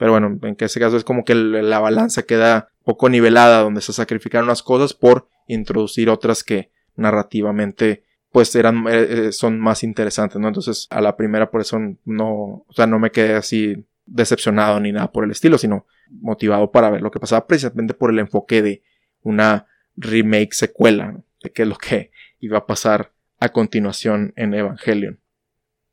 Pero 0.00 0.12
bueno, 0.12 0.38
en 0.40 0.56
ese 0.58 0.80
caso 0.80 0.96
es 0.96 1.04
como 1.04 1.26
que 1.26 1.34
la 1.34 1.78
balanza 1.78 2.22
queda 2.22 2.70
poco 2.84 3.10
nivelada, 3.10 3.60
donde 3.60 3.82
se 3.82 3.92
sacrificaron 3.92 4.46
unas 4.46 4.62
cosas 4.62 4.94
por 4.94 5.28
introducir 5.46 6.08
otras 6.08 6.42
que 6.42 6.70
narrativamente 6.96 8.04
pues 8.32 8.54
eran 8.56 8.86
eh, 8.88 9.26
eh, 9.26 9.32
son 9.32 9.60
más 9.60 9.84
interesantes, 9.84 10.40
¿no? 10.40 10.48
Entonces, 10.48 10.86
a 10.88 11.02
la 11.02 11.18
primera 11.18 11.50
por 11.50 11.60
eso 11.60 11.78
no, 12.06 12.64
o 12.66 12.72
sea, 12.74 12.86
no 12.86 12.98
me 12.98 13.10
quedé 13.10 13.34
así 13.34 13.84
decepcionado 14.06 14.80
ni 14.80 14.90
nada 14.90 15.12
por 15.12 15.24
el 15.24 15.32
estilo, 15.32 15.58
sino 15.58 15.84
motivado 16.08 16.70
para 16.70 16.88
ver 16.88 17.02
lo 17.02 17.10
que 17.10 17.20
pasaba 17.20 17.46
precisamente 17.46 17.92
por 17.92 18.10
el 18.10 18.20
enfoque 18.20 18.62
de 18.62 18.82
una 19.20 19.66
remake 19.96 20.54
secuela, 20.54 21.20
de 21.42 21.52
qué 21.52 21.60
es 21.60 21.68
lo 21.68 21.76
que 21.76 22.10
iba 22.38 22.56
a 22.56 22.66
pasar 22.66 23.12
a 23.38 23.50
continuación 23.50 24.32
en 24.36 24.54
Evangelion. 24.54 25.20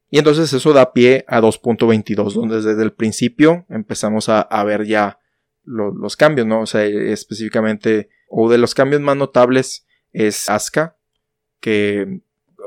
Y 0.10 0.20
entonces 0.20 0.51
eso 0.53 0.74
da 0.74 0.93
pie 0.93 1.26
a 1.28 1.41
2.22, 1.41 2.34
donde 2.34 2.62
desde 2.62 2.82
el 2.82 2.93
principio 2.93 3.66
empezamos 3.70 4.30
a, 4.30 4.64
ver 4.64 4.86
ya 4.86 5.20
los 5.66 6.16
cambios, 6.16 6.47
¿no? 6.47 6.62
O 6.62 6.66
sea, 6.66 6.86
específicamente, 6.86 8.10
o 8.30 8.49
de 8.49 8.58
los 8.58 8.74
cambios 8.74 9.01
más 9.01 9.18
notables 9.18 9.86
es 10.14 10.49
Asuka, 10.49 10.95
que 11.60 12.22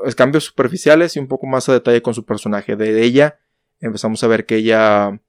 es 0.05 0.15
cambios 0.15 0.45
superficiales 0.45 1.15
y 1.15 1.19
un 1.19 1.27
poco 1.27 1.47
más 1.47 1.67
a 1.67 1.73
detalle 1.73 2.03
con 2.03 2.13
su 2.13 2.25
personaje. 2.25 2.75
De 2.75 3.01
ella 3.03 3.39
empezamos 3.79 4.23
a 4.23 4.27
ver 4.27 4.45
que 4.45 4.57
ella 4.57 5.19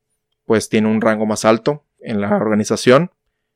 pues 0.44 0.68
tiene 0.68 0.88
un 0.88 1.00
rango 1.00 1.24
más 1.24 1.46
alto 1.46 1.86
en 1.98 2.20
la 2.20 2.36
organización, 2.36 3.10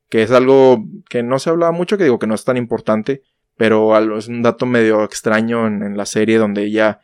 que 0.09 0.23
es 0.23 0.31
algo 0.31 0.83
que 1.09 1.21
no 1.21 1.37
se 1.37 1.51
hablaba 1.51 1.71
mucho, 1.71 1.97
que 1.97 2.05
digo 2.05 2.17
que 2.17 2.27
no 2.27 2.33
es 2.33 2.43
tan 2.43 2.57
importante, 2.57 3.21
pero 3.55 4.17
es 4.17 4.27
un 4.27 4.41
dato 4.41 4.65
medio 4.65 5.03
extraño 5.03 5.67
en 5.67 5.95
la 5.95 6.05
serie 6.07 6.39
donde 6.39 6.63
ella 6.63 7.01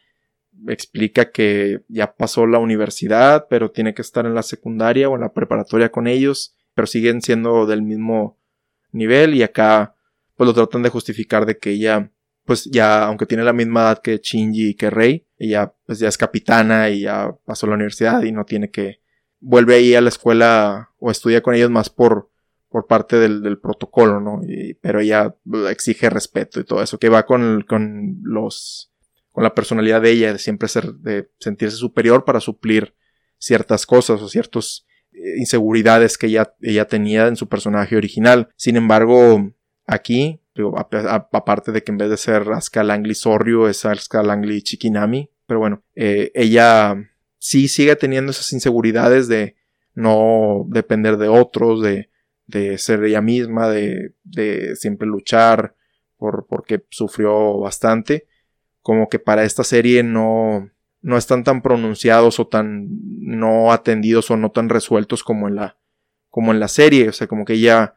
explica 0.67 1.31
que 1.31 1.81
ya 1.87 2.15
pasó 2.15 2.45
la 2.45 2.59
universidad, 2.59 3.47
pero 3.49 3.71
tiene 3.71 3.93
que 3.93 4.01
estar 4.01 4.25
en 4.25 4.35
la 4.35 4.43
secundaria 4.43 5.09
o 5.09 5.15
en 5.15 5.21
la 5.21 5.33
preparatoria 5.33 5.89
con 5.89 6.07
ellos, 6.07 6.55
pero 6.73 6.87
siguen 6.87 7.21
siendo 7.21 7.65
del 7.65 7.81
mismo 7.81 8.39
nivel 8.91 9.35
y 9.35 9.43
acá 9.43 9.95
pues 10.35 10.47
lo 10.47 10.53
tratan 10.53 10.83
de 10.83 10.89
justificar 10.89 11.45
de 11.45 11.57
que 11.57 11.71
ella 11.71 12.11
pues 12.45 12.65
ya 12.65 13.05
aunque 13.05 13.25
tiene 13.25 13.43
la 13.43 13.53
misma 13.53 13.83
edad 13.83 14.01
que 14.01 14.19
Shinji 14.21 14.69
y 14.69 14.73
que 14.75 14.89
Rei, 14.89 15.25
ella 15.37 15.73
pues 15.85 15.99
ya 15.99 16.09
es 16.09 16.17
capitana 16.17 16.89
y 16.89 17.01
ya 17.01 17.35
pasó 17.45 17.67
la 17.67 17.75
universidad 17.75 18.21
y 18.23 18.31
no 18.31 18.45
tiene 18.45 18.69
que 18.69 19.01
vuelve 19.39 19.75
ahí 19.75 19.95
a 19.95 20.01
la 20.01 20.09
escuela 20.09 20.91
o 20.97 21.11
estudia 21.11 21.41
con 21.41 21.55
ellos 21.55 21.69
más 21.69 21.89
por 21.89 22.29
por 22.73 22.87
parte 22.87 23.17
del, 23.17 23.59
protocolo, 23.59 24.19
¿no? 24.19 24.41
pero 24.81 24.99
ella 24.99 25.35
exige 25.69 26.09
respeto 26.09 26.59
y 26.59 26.63
todo 26.63 26.81
eso, 26.81 26.97
que 26.97 27.07
va 27.07 27.23
con, 27.23 27.63
con 27.69 28.17
los 28.23 28.91
con 29.33 29.43
la 29.43 29.55
personalidad 29.55 30.01
de 30.01 30.11
ella, 30.11 30.31
de 30.31 30.39
siempre 30.39 30.69
ser, 30.69 30.93
de 30.93 31.27
sentirse 31.39 31.75
superior 31.75 32.23
para 32.23 32.39
suplir 32.39 32.95
ciertas 33.39 33.85
cosas 33.87 34.21
o 34.21 34.29
ciertas 34.29 34.85
eh, 35.11 35.37
inseguridades 35.39 36.19
que 36.19 36.27
ella, 36.27 36.53
ella 36.61 36.85
tenía 36.85 37.27
en 37.27 37.35
su 37.35 37.49
personaje 37.49 37.97
original. 37.97 38.49
Sin 38.55 38.77
embargo, 38.77 39.51
aquí, 39.87 40.39
aparte 41.31 41.71
de 41.71 41.83
que 41.83 41.91
en 41.91 41.97
vez 41.97 42.11
de 42.11 42.17
ser 42.17 42.43
Asuka 42.51 42.83
Langley 42.83 43.15
Sorryu, 43.15 43.65
es 43.65 43.83
Asuka 43.85 44.21
Langley 44.21 44.61
Chikinami, 44.61 45.31
pero 45.47 45.59
bueno, 45.59 45.83
eh, 45.95 46.31
ella 46.35 46.95
sí 47.39 47.67
sigue 47.67 47.95
teniendo 47.95 48.31
esas 48.31 48.53
inseguridades 48.53 49.27
de 49.27 49.55
no 49.95 50.65
depender 50.69 51.17
de 51.17 51.27
otros, 51.27 51.81
de, 51.81 52.11
de 52.45 52.77
ser 52.77 53.03
ella 53.03 53.21
misma, 53.21 53.67
de, 53.67 54.13
de 54.23 54.75
siempre 54.75 55.07
luchar 55.07 55.75
por, 56.17 56.45
porque 56.47 56.85
sufrió 56.91 57.57
bastante 57.57 58.27
como 58.83 59.09
que 59.09 59.17
para 59.17 59.45
esta 59.45 59.63
serie 59.63 60.03
no, 60.03 60.69
no 61.01 61.17
están 61.17 61.43
tan 61.43 61.61
pronunciados 61.61 62.39
o 62.39 62.47
tan 62.47 62.87
no 63.19 63.71
atendidos 63.71 64.29
o 64.29 64.37
no 64.37 64.51
tan 64.51 64.69
resueltos 64.69 65.23
como 65.23 65.47
en 65.47 65.55
la, 65.55 65.77
como 66.29 66.51
en 66.51 66.59
la 66.59 66.67
serie. 66.67 67.09
O 67.09 67.13
sea, 67.13 67.27
como 67.27 67.45
que 67.45 67.53
ella, 67.53 67.95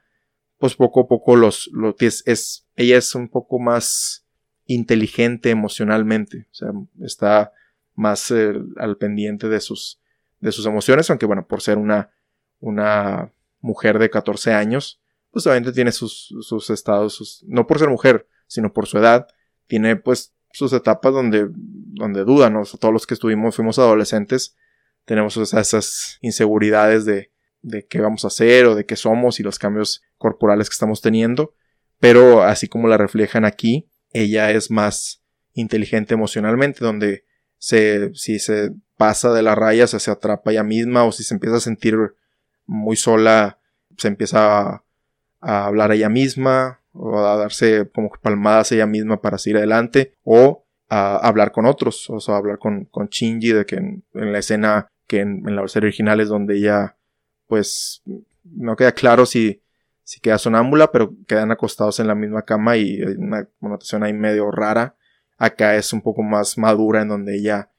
pues 0.58 0.76
poco 0.76 1.00
a 1.00 1.08
poco 1.08 1.36
los, 1.36 1.68
lo 1.72 1.94
es, 1.98 2.66
ella 2.76 2.96
es 2.96 3.14
un 3.14 3.28
poco 3.28 3.58
más 3.58 4.24
inteligente 4.64 5.50
emocionalmente. 5.50 6.46
O 6.52 6.54
sea, 6.54 6.70
está 7.00 7.52
más 7.96 8.30
eh, 8.30 8.54
al 8.76 8.96
pendiente 8.96 9.48
de 9.48 9.60
sus, 9.60 10.00
de 10.40 10.52
sus 10.52 10.66
emociones, 10.66 11.10
aunque 11.10 11.26
bueno, 11.26 11.46
por 11.48 11.62
ser 11.62 11.78
una, 11.78 12.10
una 12.60 13.32
mujer 13.60 13.98
de 13.98 14.08
14 14.08 14.52
años, 14.52 15.00
pues 15.32 15.46
obviamente 15.46 15.72
tiene 15.72 15.90
sus, 15.90 16.32
sus 16.42 16.70
estados, 16.70 17.44
no 17.48 17.66
por 17.66 17.78
ser 17.80 17.88
mujer, 17.88 18.28
sino 18.46 18.72
por 18.72 18.86
su 18.86 18.98
edad, 18.98 19.26
tiene 19.66 19.96
pues 19.96 20.35
sus 20.56 20.72
etapas 20.72 21.12
donde, 21.12 21.48
donde 21.50 22.24
dudan, 22.24 22.54
todos 22.80 22.92
los 22.92 23.06
que 23.06 23.12
estuvimos, 23.12 23.56
fuimos 23.56 23.78
adolescentes, 23.78 24.56
tenemos 25.04 25.36
esas 25.36 26.18
inseguridades 26.22 27.04
de, 27.04 27.30
de 27.60 27.86
qué 27.86 28.00
vamos 28.00 28.24
a 28.24 28.28
hacer 28.28 28.64
o 28.64 28.74
de 28.74 28.86
qué 28.86 28.96
somos 28.96 29.38
y 29.38 29.42
los 29.42 29.58
cambios 29.58 30.02
corporales 30.16 30.70
que 30.70 30.72
estamos 30.72 31.02
teniendo, 31.02 31.52
pero 32.00 32.42
así 32.42 32.68
como 32.68 32.88
la 32.88 32.96
reflejan 32.96 33.44
aquí, 33.44 33.90
ella 34.12 34.50
es 34.50 34.70
más 34.70 35.22
inteligente 35.52 36.14
emocionalmente, 36.14 36.82
donde 36.82 37.26
se, 37.58 38.14
si 38.14 38.38
se 38.38 38.72
pasa 38.96 39.34
de 39.34 39.42
la 39.42 39.54
raya, 39.54 39.86
se, 39.86 40.00
se 40.00 40.10
atrapa 40.10 40.52
ella 40.52 40.64
misma 40.64 41.04
o 41.04 41.12
si 41.12 41.22
se 41.22 41.34
empieza 41.34 41.56
a 41.56 41.60
sentir 41.60 41.96
muy 42.64 42.96
sola, 42.96 43.60
se 43.98 44.08
empieza 44.08 44.60
a, 44.60 44.84
a 45.40 45.66
hablar 45.66 45.92
ella 45.92 46.08
misma 46.08 46.80
o 46.98 47.18
a 47.18 47.36
darse 47.36 47.88
como 47.92 48.10
palmadas 48.22 48.72
ella 48.72 48.86
misma 48.86 49.20
para 49.20 49.38
seguir 49.38 49.58
adelante 49.58 50.14
o 50.24 50.64
a 50.88 51.16
hablar 51.16 51.52
con 51.52 51.66
otros, 51.66 52.08
o 52.10 52.20
sea, 52.20 52.36
hablar 52.36 52.58
con, 52.58 52.84
con 52.86 53.08
Shinji 53.08 53.52
de 53.52 53.66
que 53.66 53.76
en, 53.76 54.04
la 54.12 54.38
escena 54.38 54.88
que 55.06 55.20
en, 55.20 55.42
la 55.44 55.66
serie 55.68 55.88
original 55.88 56.20
es 56.20 56.28
donde 56.28 56.56
ella 56.56 56.96
pues 57.48 58.02
no 58.44 58.76
queda 58.76 58.92
claro 58.92 59.26
si, 59.26 59.62
si 60.04 60.20
queda 60.20 60.38
sonámbula, 60.38 60.92
pero 60.92 61.14
quedan 61.26 61.50
acostados 61.50 61.98
en 62.00 62.06
la 62.06 62.14
misma 62.14 62.42
cama 62.42 62.76
y 62.76 63.02
hay 63.02 63.16
una 63.16 63.48
connotación 63.60 64.04
ahí 64.04 64.12
medio 64.12 64.50
rara. 64.50 64.94
Acá 65.38 65.76
es 65.76 65.92
un 65.92 66.02
poco 66.02 66.22
más 66.22 66.56
madura 66.56 67.02
en 67.02 67.08
donde 67.08 67.36
ella 67.36 67.70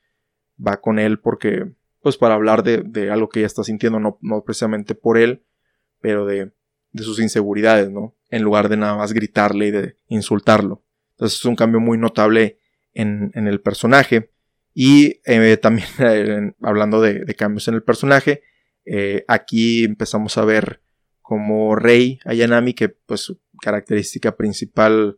va 0.65 0.77
con 0.77 0.99
él 0.99 1.19
porque 1.19 1.71
pues 2.01 2.17
para 2.17 2.35
hablar 2.35 2.63
de, 2.63 2.83
de 2.83 3.11
algo 3.11 3.29
que 3.29 3.39
ella 3.39 3.47
está 3.47 3.63
sintiendo, 3.63 3.99
no, 3.99 4.17
no 4.21 4.43
precisamente 4.43 4.95
por 4.95 5.17
él, 5.17 5.43
pero 5.99 6.25
de, 6.25 6.51
de 6.91 7.03
sus 7.03 7.19
inseguridades, 7.19 7.89
¿no? 7.89 8.16
En 8.29 8.43
lugar 8.43 8.69
de 8.69 8.77
nada 8.77 8.95
más 8.95 9.13
gritarle 9.13 9.67
y 9.67 9.71
de 9.71 9.95
insultarlo. 10.07 10.83
Entonces 11.11 11.39
es 11.39 11.45
un 11.45 11.55
cambio 11.55 11.79
muy 11.79 11.97
notable 11.97 12.59
en, 12.93 13.31
en 13.33 13.47
el 13.47 13.61
personaje. 13.61 14.31
Y 14.73 15.21
eh, 15.25 15.57
también 15.57 15.87
hablando 16.61 17.01
de, 17.01 17.25
de, 17.25 17.35
cambios 17.35 17.67
en 17.67 17.73
el 17.73 17.83
personaje, 17.83 18.43
eh, 18.85 19.25
aquí 19.27 19.83
empezamos 19.83 20.37
a 20.37 20.45
ver 20.45 20.81
como 21.21 21.75
Rey 21.75 22.19
Ayanami, 22.25 22.73
que 22.73 22.89
pues 22.89 23.21
su 23.21 23.39
característica 23.61 24.35
principal 24.37 25.17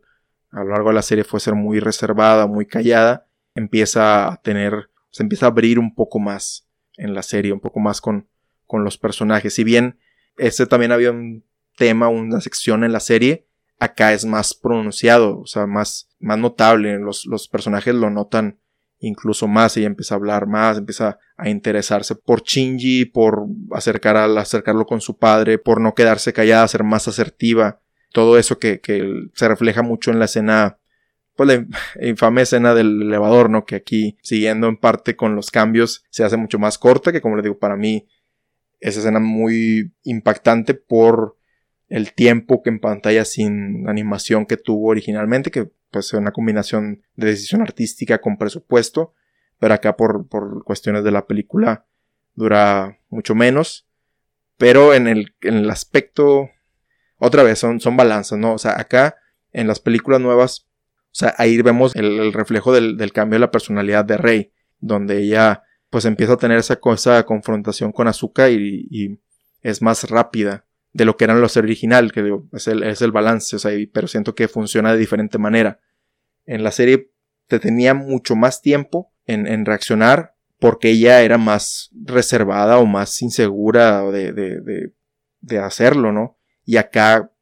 a 0.50 0.64
lo 0.64 0.70
largo 0.70 0.88
de 0.88 0.94
la 0.94 1.02
serie 1.02 1.24
fue 1.24 1.40
ser 1.40 1.54
muy 1.54 1.78
reservada, 1.78 2.46
muy 2.46 2.66
callada, 2.66 3.28
empieza 3.54 4.28
a 4.28 4.42
tener, 4.42 4.90
se 5.10 5.22
empieza 5.22 5.46
a 5.46 5.50
abrir 5.50 5.78
un 5.78 5.94
poco 5.94 6.18
más 6.18 6.66
en 6.96 7.14
la 7.14 7.22
serie, 7.22 7.52
un 7.52 7.60
poco 7.60 7.80
más 7.80 8.00
con, 8.00 8.28
con 8.66 8.82
los 8.82 8.98
personajes. 8.98 9.54
Si 9.54 9.62
bien 9.62 9.98
ese 10.36 10.66
también 10.66 10.92
había 10.92 11.12
un 11.12 11.44
tema, 11.80 12.08
una 12.08 12.42
sección 12.42 12.84
en 12.84 12.92
la 12.92 13.00
serie, 13.00 13.46
acá 13.78 14.12
es 14.12 14.26
más 14.26 14.52
pronunciado, 14.52 15.40
o 15.40 15.46
sea, 15.46 15.66
más, 15.66 16.10
más 16.20 16.38
notable. 16.38 16.98
Los, 16.98 17.24
los 17.24 17.48
personajes 17.48 17.94
lo 17.94 18.10
notan 18.10 18.60
incluso 18.98 19.48
más. 19.48 19.76
Ella 19.76 19.86
empieza 19.86 20.14
a 20.14 20.18
hablar 20.18 20.46
más, 20.46 20.76
empieza 20.76 21.18
a 21.38 21.48
interesarse 21.48 22.14
por 22.14 22.42
Shinji, 22.42 23.06
por 23.06 23.46
acercar 23.72 24.18
al, 24.18 24.36
acercarlo 24.36 24.84
con 24.84 25.00
su 25.00 25.16
padre, 25.16 25.56
por 25.56 25.80
no 25.80 25.94
quedarse 25.94 26.34
callada, 26.34 26.68
ser 26.68 26.84
más 26.84 27.08
asertiva. 27.08 27.80
Todo 28.12 28.36
eso 28.38 28.58
que, 28.58 28.80
que 28.80 29.30
se 29.34 29.48
refleja 29.48 29.82
mucho 29.82 30.10
en 30.10 30.18
la 30.18 30.26
escena, 30.26 30.78
pues 31.34 31.48
la 31.48 31.66
infame 32.06 32.42
escena 32.42 32.74
del 32.74 33.00
elevador, 33.00 33.48
¿no? 33.48 33.64
Que 33.64 33.76
aquí, 33.76 34.18
siguiendo 34.20 34.68
en 34.68 34.76
parte 34.76 35.16
con 35.16 35.34
los 35.34 35.50
cambios, 35.50 36.04
se 36.10 36.22
hace 36.22 36.36
mucho 36.36 36.58
más 36.58 36.76
corta, 36.76 37.12
que 37.12 37.22
como 37.22 37.36
le 37.36 37.42
digo, 37.42 37.58
para 37.58 37.76
mí, 37.76 38.06
es 38.78 38.98
escena 38.98 39.20
muy 39.20 39.94
impactante 40.02 40.74
por 40.74 41.39
el 41.90 42.14
tiempo 42.14 42.62
que 42.62 42.70
en 42.70 42.78
pantalla 42.78 43.24
sin 43.24 43.88
animación 43.88 44.46
que 44.46 44.56
tuvo 44.56 44.88
originalmente, 44.88 45.50
que 45.50 45.70
pues 45.90 46.06
es 46.06 46.12
una 46.14 46.30
combinación 46.30 47.02
de 47.16 47.26
decisión 47.26 47.62
artística 47.62 48.20
con 48.20 48.38
presupuesto, 48.38 49.12
pero 49.58 49.74
acá 49.74 49.96
por, 49.96 50.28
por 50.28 50.64
cuestiones 50.64 51.02
de 51.02 51.10
la 51.10 51.26
película 51.26 51.86
dura 52.34 53.00
mucho 53.08 53.34
menos, 53.34 53.88
pero 54.56 54.94
en 54.94 55.08
el, 55.08 55.34
en 55.40 55.54
el 55.54 55.70
aspecto, 55.70 56.48
otra 57.18 57.42
vez, 57.42 57.58
son, 57.58 57.80
son 57.80 57.96
balanzas, 57.96 58.38
¿no? 58.38 58.54
O 58.54 58.58
sea, 58.58 58.78
acá 58.78 59.16
en 59.52 59.66
las 59.66 59.80
películas 59.80 60.20
nuevas, 60.20 60.68
o 61.06 61.14
sea, 61.14 61.34
ahí 61.38 61.60
vemos 61.60 61.96
el, 61.96 62.32
reflejo 62.32 62.72
del, 62.72 62.96
del, 62.96 63.12
cambio 63.12 63.34
de 63.34 63.40
la 63.40 63.50
personalidad 63.50 64.04
de 64.04 64.16
Rey, 64.16 64.52
donde 64.78 65.18
ella 65.18 65.64
pues 65.90 66.04
empieza 66.04 66.34
a 66.34 66.38
tener 66.38 66.58
esa 66.58 66.76
cosa, 66.76 67.24
confrontación 67.24 67.90
con 67.90 68.06
Azuka 68.06 68.48
y, 68.48 68.86
y 68.88 69.20
es 69.60 69.82
más 69.82 70.08
rápida 70.08 70.66
de 70.92 71.04
lo 71.04 71.16
que 71.16 71.24
eran 71.24 71.40
los 71.40 71.56
original, 71.56 72.12
que 72.12 72.38
es, 72.52 72.68
el, 72.68 72.82
es 72.82 73.02
el 73.02 73.12
balance, 73.12 73.56
o 73.56 73.58
sea, 73.58 73.72
pero 73.92 74.08
siento 74.08 74.34
que 74.34 74.48
funciona 74.48 74.92
de 74.92 74.98
diferente 74.98 75.38
manera. 75.38 75.80
En 76.46 76.64
la 76.64 76.72
serie 76.72 77.12
te 77.46 77.60
tenía 77.60 77.94
mucho 77.94 78.36
más 78.36 78.60
tiempo 78.60 79.12
en, 79.26 79.46
en 79.46 79.64
reaccionar 79.66 80.34
porque 80.58 80.90
ella 80.90 81.22
era 81.22 81.38
más 81.38 81.90
reservada 82.04 82.78
o 82.78 82.86
más 82.86 83.22
insegura 83.22 84.02
de, 84.10 84.32
de, 84.32 84.60
de, 84.60 84.92
de 85.40 85.58
hacerlo, 85.58 86.12
¿no? 86.12 86.36
Y 86.64 86.76
acá, 86.76 87.32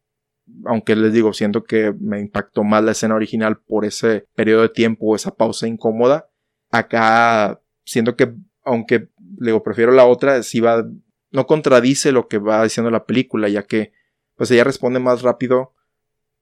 aunque 0.64 0.94
les 0.94 1.12
digo, 1.12 1.32
siento 1.32 1.64
que 1.64 1.92
me 1.98 2.20
impactó 2.20 2.62
más 2.64 2.84
la 2.84 2.92
escena 2.92 3.16
original 3.16 3.58
por 3.58 3.84
ese 3.84 4.26
periodo 4.34 4.62
de 4.62 4.68
tiempo 4.68 5.06
o 5.06 5.16
esa 5.16 5.34
pausa 5.34 5.66
incómoda, 5.66 6.30
acá 6.70 7.60
siento 7.84 8.14
que, 8.14 8.34
aunque 8.62 9.08
digo, 9.18 9.62
prefiero 9.62 9.92
la 9.92 10.06
otra, 10.06 10.42
sí 10.42 10.60
va 10.60 10.84
no 11.30 11.46
contradice 11.46 12.12
lo 12.12 12.28
que 12.28 12.38
va 12.38 12.62
diciendo 12.62 12.90
la 12.90 13.04
película, 13.04 13.48
ya 13.48 13.64
que 13.64 13.92
pues 14.36 14.50
ella 14.50 14.64
responde 14.64 15.00
más 15.00 15.22
rápido 15.22 15.74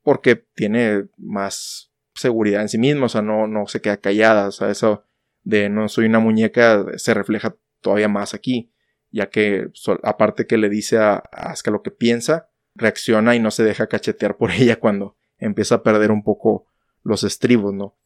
porque 0.02 0.36
tiene 0.36 1.06
más 1.16 1.90
seguridad 2.14 2.62
en 2.62 2.68
sí 2.68 2.78
misma, 2.78 3.06
o 3.06 3.08
sea, 3.08 3.22
no, 3.22 3.46
no 3.46 3.66
se 3.66 3.80
queda 3.80 3.96
callada, 3.96 4.48
o 4.48 4.52
sea, 4.52 4.70
eso 4.70 5.04
de 5.42 5.68
no 5.68 5.88
soy 5.88 6.06
una 6.06 6.18
muñeca 6.18 6.84
se 6.96 7.14
refleja 7.14 7.56
todavía 7.80 8.08
más 8.08 8.34
aquí, 8.34 8.72
ya 9.10 9.30
que 9.30 9.68
aparte 10.02 10.46
que 10.46 10.58
le 10.58 10.68
dice 10.68 10.98
a, 10.98 11.16
Asuka 11.32 11.70
lo 11.70 11.82
que 11.82 11.90
piensa, 11.90 12.50
reacciona 12.74 13.34
y 13.34 13.40
no 13.40 13.50
se 13.50 13.64
deja 13.64 13.86
cachetear 13.86 14.36
por 14.36 14.50
ella 14.52 14.78
cuando 14.78 15.16
empieza 15.38 15.76
a 15.76 15.82
perder 15.82 16.10
un 16.10 16.22
poco 16.22 16.66
los 17.02 17.24
estribos, 17.24 17.74
¿no? 17.74 17.96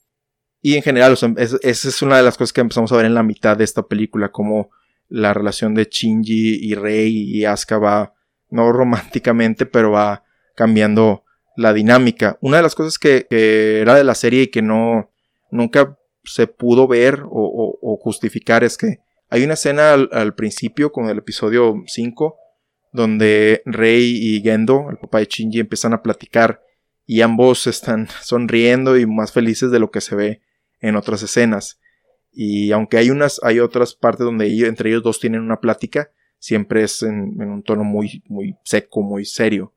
Y 0.63 0.77
en 0.77 0.83
general, 0.83 1.13
esa 1.13 1.59
es 1.63 2.03
una 2.03 2.19
de 2.19 2.23
las 2.23 2.37
cosas 2.37 2.53
que 2.53 2.61
empezamos 2.61 2.93
a 2.93 2.97
ver 2.97 3.07
en 3.07 3.15
la 3.15 3.23
mitad 3.23 3.57
de 3.57 3.65
esta 3.65 3.87
película, 3.87 4.31
como 4.31 4.71
la 5.11 5.35
relación 5.35 5.75
de 5.75 5.89
Shinji 5.91 6.61
y 6.63 6.75
Rei 6.75 7.13
y 7.13 7.45
Asuka 7.45 7.79
va, 7.79 8.15
no 8.49 8.73
románticamente, 8.73 9.67
pero 9.67 9.91
va 9.91 10.25
cambiando 10.55 11.25
la 11.57 11.73
dinámica. 11.75 12.39
Una 12.41 12.59
de 12.59 12.63
las 12.63 12.75
cosas 12.75 12.99
que, 12.99 13.27
era 13.29 13.95
de 13.95 14.05
la 14.05 14.15
serie 14.15 14.45
y 14.45 14.47
que 14.47 14.63
no, 14.63 15.11
nunca 15.51 15.99
se 16.25 16.47
pudo 16.47 16.87
ver 16.87 17.23
o, 17.25 17.99
justificar 18.03 18.65
es 18.65 18.79
que 18.79 19.01
hay 19.29 19.45
una 19.45 19.55
escena 19.55 19.93
al, 19.93 20.35
principio 20.35 20.91
con 20.91 21.09
el 21.09 21.19
episodio 21.19 21.83
5 21.87 22.37
donde 22.93 23.63
Rei 23.67 24.17
y 24.17 24.41
Gendo, 24.43 24.89
el 24.91 24.97
papá 24.97 25.19
de 25.19 25.27
Shinji, 25.27 25.61
empiezan 25.61 25.93
a 25.93 26.03
platicar 26.03 26.63
y 27.07 27.21
ambos 27.21 27.67
están 27.67 28.09
sonriendo 28.23 28.97
y 28.97 29.07
más 29.07 29.33
felices 29.33 29.71
de 29.71 29.79
lo 29.79 29.91
que 29.91 30.01
se 30.01 30.15
ve 30.15 30.41
en 30.81 30.97
otras 30.97 31.23
escenas. 31.23 31.79
Y 32.33 32.73
aunque 32.73 32.97
hay 32.97 33.11
unas, 33.11 33.41
hay 33.43 33.61
otras 33.61 33.95
partes 33.95 34.25
donde 34.25 34.47
ellos, 34.47 34.69
entre 34.69 34.91
ellos 34.91 35.03
dos 35.03 35.21
tienen 35.21 35.41
una 35.41 35.61
plática, 35.61 36.11
siempre 36.39 36.83
es 36.83 37.03
en, 37.03 37.41
un 37.41 37.63
tono 37.63 37.85
muy, 37.85 38.23
muy 38.29 38.57
seco, 38.65 39.03
muy 39.03 39.25
serio. 39.25 39.75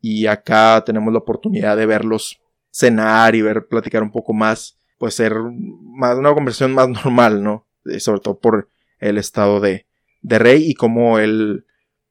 Y 0.00 0.26
acá 0.26 0.82
tenemos 0.84 1.12
la 1.12 1.20
oportunidad 1.20 1.76
de 1.76 1.86
verlos 1.86 2.40
cenar 2.70 3.34
y 3.34 3.42
ver, 3.42 3.68
platicar 3.68 4.02
un 4.02 4.10
poco 4.10 4.32
más, 4.32 4.78
pues 4.98 5.14
ser 5.14 5.34
más, 5.34 6.16
una 6.16 6.34
conversación 6.34 6.74
más 6.74 6.88
normal, 7.04 7.42
¿no? 7.42 7.66
sobre 7.98 8.20
todo 8.20 8.38
por 8.38 8.68
el 9.00 9.18
estado 9.18 9.58
de, 9.58 9.86
de 10.20 10.38
Rey 10.38 10.70
y 10.70 10.74
cómo 10.74 11.18
él, 11.18 11.66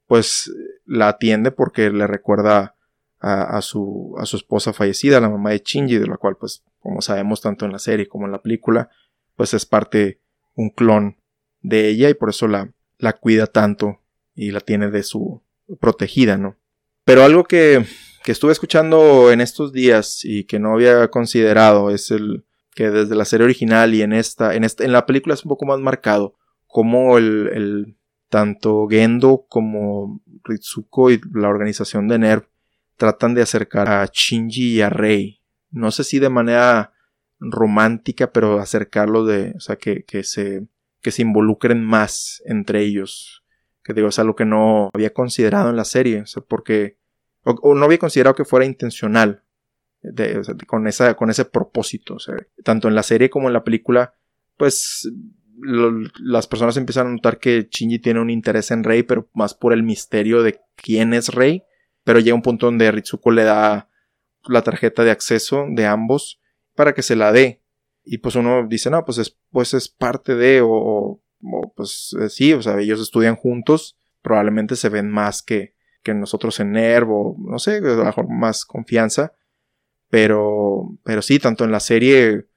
pues, 0.06 0.52
la 0.86 1.08
atiende 1.08 1.52
porque 1.52 1.90
le 1.90 2.08
recuerda 2.08 2.76
a, 3.20 3.58
a, 3.58 3.62
su, 3.62 4.16
a 4.18 4.26
su 4.26 4.36
esposa 4.36 4.74
fallecida, 4.74 5.22
la 5.22 5.30
mamá 5.30 5.52
de 5.52 5.62
Shinji, 5.64 5.98
de 5.98 6.08
la 6.08 6.18
cual, 6.18 6.36
pues, 6.38 6.64
como 6.80 7.02
sabemos 7.02 7.42
tanto 7.42 7.66
en 7.66 7.72
la 7.72 7.80
serie 7.80 8.08
como 8.08 8.26
en 8.26 8.34
la 8.34 8.42
película, 8.42 8.90
pues 9.36 9.54
es 9.54 9.66
parte 9.66 10.20
un 10.56 10.70
clon 10.70 11.18
de 11.62 11.90
ella 11.90 12.10
y 12.10 12.14
por 12.14 12.30
eso 12.30 12.48
la, 12.48 12.72
la 12.98 13.14
cuida 13.14 13.48
tanto 13.48 14.00
y 14.36 14.52
la 14.52 14.60
tiene 14.60 14.90
de 14.90 15.04
su 15.04 15.42
protegida, 15.80 16.38
¿no? 16.38 16.58
Pero 17.04 17.24
algo 17.24 17.44
que, 17.44 17.86
que 18.24 18.32
estuve 18.32 18.52
escuchando 18.52 19.32
en 19.32 19.42
estos 19.42 19.74
días 19.74 20.22
y 20.24 20.44
que 20.46 20.60
no 20.60 20.74
había 20.74 21.08
considerado 21.10 21.90
es 21.90 22.12
el 22.12 22.46
que 22.74 22.90
desde 22.90 23.16
la 23.16 23.26
serie 23.26 23.46
original 23.46 23.94
y 23.94 24.02
en 24.02 24.14
esta, 24.14 24.56
en 24.56 24.64
esta, 24.64 24.84
en 24.84 24.94
la 24.94 25.06
película 25.06 25.34
es 25.34 25.44
un 25.44 25.50
poco 25.50 25.66
más 25.66 25.80
marcado, 25.80 26.36
como 26.68 27.18
el, 27.18 27.50
el 27.54 27.98
tanto 28.30 28.88
Gendo 28.88 29.46
como 29.50 30.22
Ritsuko 30.44 31.12
y 31.12 31.20
la 31.34 31.50
organización 31.50 32.08
de 32.08 32.20
NERV 32.20 32.48
tratan 32.96 33.34
de 33.34 33.42
acercar 33.42 33.90
a 33.90 34.10
Shinji 34.12 34.76
y 34.76 34.82
a 34.82 34.90
Rei. 34.90 35.42
No 35.70 35.92
sé 35.92 36.04
si 36.04 36.20
de 36.20 36.30
manera 36.30 36.94
romántica, 37.42 38.32
pero 38.32 38.60
acercarlo 38.60 39.26
de, 39.26 39.54
o 39.58 39.60
sea, 39.60 39.76
que, 39.76 40.04
que 40.04 40.24
se, 40.24 40.68
que 41.02 41.12
se 41.12 41.24
involucren 41.24 41.84
más 41.84 42.42
entre 42.46 42.82
ellos. 42.84 43.44
Que 43.84 43.94
digo, 43.94 44.08
es 44.08 44.20
algo 44.20 44.36
que 44.36 44.46
no 44.46 44.92
había 44.94 45.12
considerado 45.12 45.70
en 45.72 45.76
la 45.76 45.86
serie, 45.86 46.22
o 46.22 46.28
sea, 46.28 46.44
porque, 46.44 46.98
o, 47.44 47.74
no 47.74 47.86
había 47.86 47.98
considerado 47.98 48.36
que 48.36 48.46
fuera 48.46 48.66
intencional, 48.66 49.44
con, 50.68 50.88
esa, 50.88 51.16
con 51.16 51.30
ese 51.30 51.46
propósito, 51.46 52.16
o 52.16 52.20
sea, 52.20 52.36
tanto 52.64 52.88
en 52.88 52.96
la 52.96 53.04
serie 53.04 53.30
como 53.30 53.48
en 53.48 53.54
la 53.54 53.64
película, 53.64 54.16
pues 54.58 55.12
las 56.20 56.48
personas 56.48 56.78
empiezan 56.78 57.08
a 57.08 57.12
notar 57.12 57.40
que 57.40 57.68
Shinji 57.70 58.00
tiene 58.00 58.20
un 58.20 58.30
interés 58.30 58.72
en 58.72 58.84
Rey, 58.84 59.04
pero 59.04 59.30
más 59.34 59.54
por 59.54 59.74
el 59.74 59.84
misterio 59.84 60.44
de 60.44 60.60
quién 60.76 61.14
es 61.14 61.30
Rey. 61.30 61.64
Pero 62.04 62.20
llega 62.20 62.36
un 62.36 62.42
punto 62.42 62.66
donde 62.66 62.92
Ritsuko 62.92 63.30
le 63.30 63.44
da 63.44 63.90
la 64.46 64.64
tarjeta 64.64 65.04
de 65.04 65.12
acceso 65.12 65.66
de 65.70 65.86
ambos 65.86 66.41
para 66.82 66.96
que 66.96 67.04
se 67.04 67.16
la 67.16 67.32
dé. 67.32 67.62
Y 68.04 68.18
pues 68.18 68.34
uno 68.34 68.66
dice, 68.68 68.90
no, 68.90 69.06
pues 69.06 69.20
es, 69.20 69.38
pues 69.52 69.76
es 69.76 69.88
parte 69.88 70.34
de, 70.34 70.62
o, 70.64 71.22
pues 71.76 72.16
eh, 72.20 72.28
sí, 72.28 72.54
o 72.54 72.62
sea, 72.64 72.80
ellos 72.80 73.00
estudian 73.00 73.36
juntos, 73.36 74.00
probablemente 74.24 74.76
se 74.76 74.90
ven 74.90 75.08
más 75.08 75.44
que, 75.44 75.76
que 76.02 76.16
nosotros 76.16 76.60
en 76.60 76.72
NERV, 76.72 77.12
o 77.12 77.36
no 77.38 77.60
sé, 77.60 77.78
a 77.78 77.82
lo 77.82 78.04
mejor 78.04 78.28
más 78.30 78.66
confianza. 78.66 79.36
Pero, 80.10 80.98
pero 81.04 81.22
sí, 81.22 81.38
tanto 81.38 81.66
en 81.66 81.72
la 81.72 81.80
serie 81.80 82.48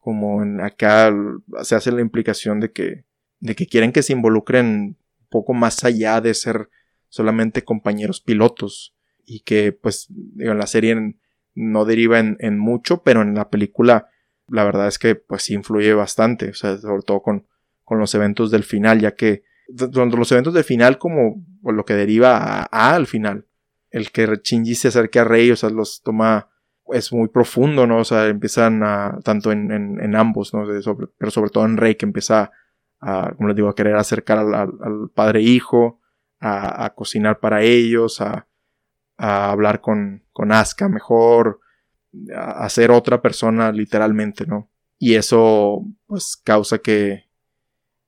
como 0.00 0.42
en 0.42 0.60
acá 0.60 1.14
se 1.62 1.76
hace 1.76 1.92
la 1.92 2.00
implicación 2.00 2.58
de 2.58 2.72
que, 2.72 3.04
de 3.38 3.54
que 3.54 3.68
quieren 3.68 3.92
que 3.92 4.02
se 4.02 4.12
involucren 4.12 4.66
un 4.66 5.28
poco 5.30 5.54
más 5.54 5.84
allá 5.84 6.20
de 6.20 6.34
ser 6.34 6.68
solamente 7.10 7.62
compañeros 7.62 8.20
pilotos 8.20 8.96
y 9.24 9.40
que 9.40 9.70
pues 9.70 10.06
digo, 10.08 10.50
en 10.50 10.58
la 10.58 10.66
serie 10.66 11.14
no 11.58 11.84
deriva 11.84 12.18
en, 12.18 12.58
mucho, 12.58 13.02
pero 13.02 13.22
en 13.22 13.34
la 13.34 13.50
película 13.50 14.08
la 14.48 14.64
verdad 14.64 14.88
es 14.88 14.98
que 14.98 15.14
pues 15.14 15.50
influye 15.50 15.92
bastante, 15.92 16.50
o 16.50 16.54
sea, 16.54 16.78
sobre 16.78 17.02
todo 17.02 17.20
con, 17.20 17.46
con 17.84 17.98
los 17.98 18.14
eventos 18.14 18.50
del 18.50 18.64
final, 18.64 19.00
ya 19.00 19.14
que 19.14 19.42
durante 19.68 20.16
los 20.16 20.32
eventos 20.32 20.54
del 20.54 20.64
final 20.64 20.98
como 20.98 21.44
lo 21.62 21.84
que 21.84 21.94
deriva 21.94 22.66
a, 22.70 22.94
al 22.94 23.06
final, 23.06 23.46
el 23.90 24.10
que 24.10 24.40
Shinji 24.42 24.74
se 24.74 24.88
acerque 24.88 25.18
a 25.18 25.24
Rey, 25.24 25.50
o 25.50 25.56
sea, 25.56 25.70
los 25.70 26.02
toma 26.02 26.48
es 26.92 27.12
muy 27.12 27.28
profundo, 27.28 27.86
¿no? 27.86 27.98
O 27.98 28.04
sea, 28.04 28.26
empiezan 28.28 28.82
a, 28.82 29.18
tanto 29.22 29.52
en, 29.52 29.70
en, 29.70 30.16
ambos, 30.16 30.54
¿no? 30.54 30.64
pero 31.18 31.30
sobre 31.30 31.50
todo 31.50 31.66
en 31.66 31.76
Rey, 31.76 31.96
que 31.96 32.06
empieza 32.06 32.50
a, 33.00 33.32
como 33.36 33.48
les 33.48 33.56
digo, 33.56 33.68
a 33.68 33.74
querer 33.74 33.96
acercar 33.96 34.38
al, 34.38 35.10
padre 35.14 35.42
hijo, 35.42 36.00
a, 36.40 36.86
a, 36.86 36.94
cocinar 36.94 37.40
para 37.40 37.62
ellos, 37.62 38.22
a, 38.22 38.47
a 39.18 39.50
hablar 39.50 39.80
con, 39.80 40.24
con 40.32 40.52
Asuka 40.52 40.88
mejor, 40.88 41.60
a, 42.34 42.68
ser 42.68 42.90
otra 42.90 43.20
persona 43.20 43.72
literalmente, 43.72 44.46
¿no? 44.46 44.70
Y 44.98 45.14
eso, 45.14 45.84
pues, 46.06 46.36
causa 46.42 46.78
que, 46.78 47.24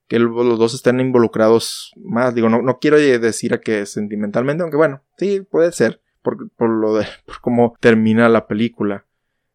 que 0.08 0.18
los 0.18 0.58
dos 0.58 0.74
estén 0.74 1.00
involucrados 1.00 1.92
más. 1.96 2.34
Digo, 2.34 2.48
no, 2.48 2.62
no 2.62 2.78
quiero 2.78 2.96
decir 2.96 3.52
a 3.52 3.61
que 3.61 3.86
sentimentalmente, 3.86 4.62
aunque 4.62 4.76
bueno, 4.76 5.02
sí, 5.18 5.42
puede 5.42 5.72
ser 5.72 6.00
por, 6.22 6.68
lo 6.68 6.96
de 6.96 7.06
cómo 7.40 7.76
termina 7.80 8.28
la 8.28 8.46
película, 8.46 9.06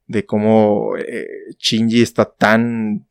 de 0.07 0.25
cómo 0.25 0.95
eh, 0.97 1.27
Shinji 1.57 2.01
está 2.01 2.25
tan, 2.25 3.07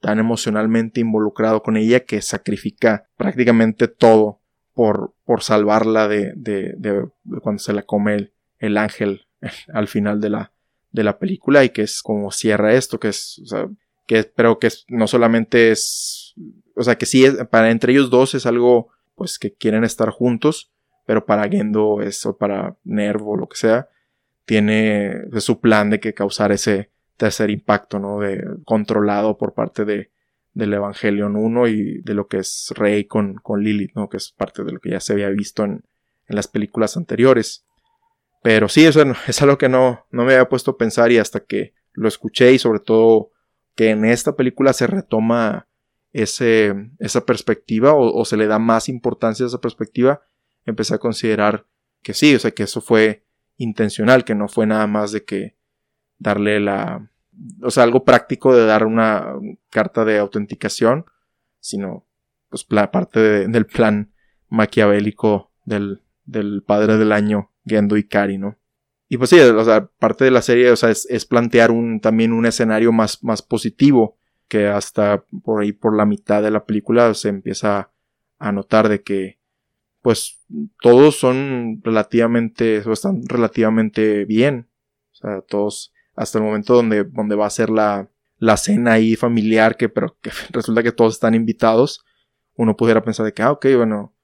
tan 0.00 0.18
emocionalmente 0.18 1.00
involucrado 1.00 1.62
con 1.62 1.76
ella 1.76 2.00
que 2.00 2.22
sacrifica 2.22 3.08
prácticamente 3.16 3.88
todo 3.88 4.37
por, 4.78 5.12
por 5.24 5.42
salvarla 5.42 6.06
de, 6.06 6.34
de, 6.36 7.08
cuando 7.42 7.58
se 7.58 7.72
la 7.72 7.82
come 7.82 8.14
el, 8.14 8.32
el 8.60 8.76
ángel 8.76 9.26
al 9.74 9.88
final 9.88 10.20
de 10.20 10.30
la, 10.30 10.52
de 10.92 11.02
la 11.02 11.18
película 11.18 11.64
y 11.64 11.70
que 11.70 11.82
es 11.82 12.00
como 12.00 12.30
cierra 12.30 12.72
esto, 12.72 13.00
que 13.00 13.08
es, 13.08 13.40
o 13.42 13.46
sea, 13.46 13.68
que 14.06 14.22
pero 14.22 14.60
que 14.60 14.68
no 14.86 15.08
solamente 15.08 15.72
es, 15.72 16.32
o 16.76 16.84
sea, 16.84 16.96
que 16.96 17.06
sí 17.06 17.24
es, 17.24 17.44
para 17.46 17.72
entre 17.72 17.90
ellos 17.90 18.08
dos 18.08 18.36
es 18.36 18.46
algo, 18.46 18.90
pues 19.16 19.40
que 19.40 19.52
quieren 19.52 19.82
estar 19.82 20.10
juntos, 20.10 20.70
pero 21.06 21.26
para 21.26 21.48
Gendo 21.48 22.00
eso, 22.00 22.36
para 22.36 22.76
Nervo, 22.84 23.36
lo 23.36 23.48
que 23.48 23.56
sea, 23.56 23.88
tiene 24.44 25.24
su 25.40 25.58
plan 25.58 25.90
de 25.90 25.98
que 25.98 26.14
causar 26.14 26.52
ese 26.52 26.92
tercer 27.16 27.50
impacto, 27.50 27.98
¿no? 27.98 28.20
De, 28.20 28.44
controlado 28.64 29.38
por 29.38 29.54
parte 29.54 29.84
de, 29.84 30.12
del 30.58 30.74
Evangelion 30.74 31.36
1 31.36 31.68
y 31.68 32.02
de 32.02 32.14
lo 32.14 32.26
que 32.26 32.38
es 32.38 32.72
Rey 32.74 33.04
con, 33.04 33.36
con 33.36 33.62
Lilith, 33.62 33.92
¿no? 33.94 34.08
Que 34.08 34.16
es 34.16 34.32
parte 34.32 34.64
de 34.64 34.72
lo 34.72 34.80
que 34.80 34.90
ya 34.90 34.98
se 34.98 35.12
había 35.12 35.28
visto 35.28 35.62
en, 35.62 35.84
en 36.26 36.36
las 36.36 36.48
películas 36.48 36.96
anteriores. 36.96 37.64
Pero 38.42 38.68
sí, 38.68 38.84
eso 38.84 39.04
es 39.28 39.40
algo 39.40 39.56
que 39.56 39.68
no, 39.68 40.04
no 40.10 40.24
me 40.24 40.32
había 40.32 40.48
puesto 40.48 40.72
a 40.72 40.76
pensar 40.76 41.12
y 41.12 41.18
hasta 41.18 41.40
que 41.40 41.74
lo 41.92 42.08
escuché 42.08 42.52
y 42.52 42.58
sobre 42.58 42.80
todo 42.80 43.30
que 43.76 43.90
en 43.90 44.04
esta 44.04 44.34
película 44.34 44.72
se 44.72 44.88
retoma 44.88 45.68
ese, 46.12 46.74
esa 46.98 47.24
perspectiva 47.24 47.92
o, 47.92 48.12
o, 48.12 48.24
se 48.24 48.36
le 48.36 48.48
da 48.48 48.58
más 48.58 48.88
importancia 48.88 49.46
a 49.46 49.48
esa 49.48 49.60
perspectiva, 49.60 50.22
empecé 50.66 50.94
a 50.94 50.98
considerar 50.98 51.66
que 52.02 52.14
sí, 52.14 52.34
o 52.34 52.38
sea, 52.40 52.50
que 52.50 52.64
eso 52.64 52.80
fue 52.80 53.24
intencional, 53.58 54.24
que 54.24 54.34
no 54.34 54.48
fue 54.48 54.66
nada 54.66 54.88
más 54.88 55.12
de 55.12 55.24
que 55.24 55.56
darle 56.18 56.58
la, 56.58 57.08
o 57.62 57.70
sea, 57.70 57.84
algo 57.84 58.04
práctico 58.04 58.54
de 58.54 58.66
dar 58.66 58.84
una 58.84 59.34
carta 59.70 60.04
de 60.04 60.18
autenticación, 60.18 61.06
sino 61.60 62.06
pues 62.48 62.66
la 62.70 62.90
parte 62.90 63.48
del 63.48 63.66
plan 63.66 64.12
maquiavélico 64.48 65.52
del, 65.64 66.02
del 66.24 66.62
padre 66.62 66.96
del 66.96 67.12
año, 67.12 67.50
Gendo 67.64 67.96
Ikari, 67.96 68.38
¿no? 68.38 68.56
Y 69.08 69.16
pues 69.16 69.30
sí, 69.30 69.40
o 69.40 69.64
sea, 69.64 69.86
parte 69.86 70.24
de 70.24 70.30
la 70.30 70.42
serie, 70.42 70.70
o 70.70 70.76
sea, 70.76 70.90
es, 70.90 71.06
es, 71.10 71.24
plantear 71.24 71.70
un, 71.70 72.00
también 72.00 72.32
un 72.32 72.44
escenario 72.44 72.92
más, 72.92 73.24
más 73.24 73.40
positivo, 73.40 74.18
que 74.48 74.66
hasta 74.66 75.24
por 75.42 75.62
ahí, 75.62 75.72
por 75.72 75.96
la 75.96 76.06
mitad 76.06 76.42
de 76.42 76.50
la 76.50 76.64
película, 76.64 77.12
se 77.14 77.28
empieza 77.28 77.90
a 78.38 78.52
notar 78.52 78.88
de 78.88 79.02
que 79.02 79.38
pues 80.02 80.40
todos 80.80 81.18
son 81.18 81.80
relativamente, 81.82 82.80
o 82.86 82.92
están 82.92 83.22
relativamente 83.26 84.24
bien. 84.24 84.68
O 85.12 85.14
sea, 85.16 85.40
todos, 85.42 85.92
hasta 86.18 86.38
el 86.38 86.44
momento 86.44 86.74
donde, 86.74 87.04
donde 87.04 87.36
va 87.36 87.46
a 87.46 87.50
ser 87.50 87.70
la, 87.70 88.10
la 88.38 88.56
cena 88.56 88.94
ahí 88.94 89.14
familiar, 89.14 89.76
que, 89.76 89.88
pero 89.88 90.16
que 90.20 90.30
resulta 90.50 90.82
que 90.82 90.92
todos 90.92 91.14
están 91.14 91.34
invitados, 91.34 92.04
uno 92.54 92.76
pudiera 92.76 93.02
pensar 93.02 93.24
de 93.24 93.32
que, 93.32 93.42
ah, 93.42 93.52
ok, 93.52 93.66
bueno, 93.76 94.14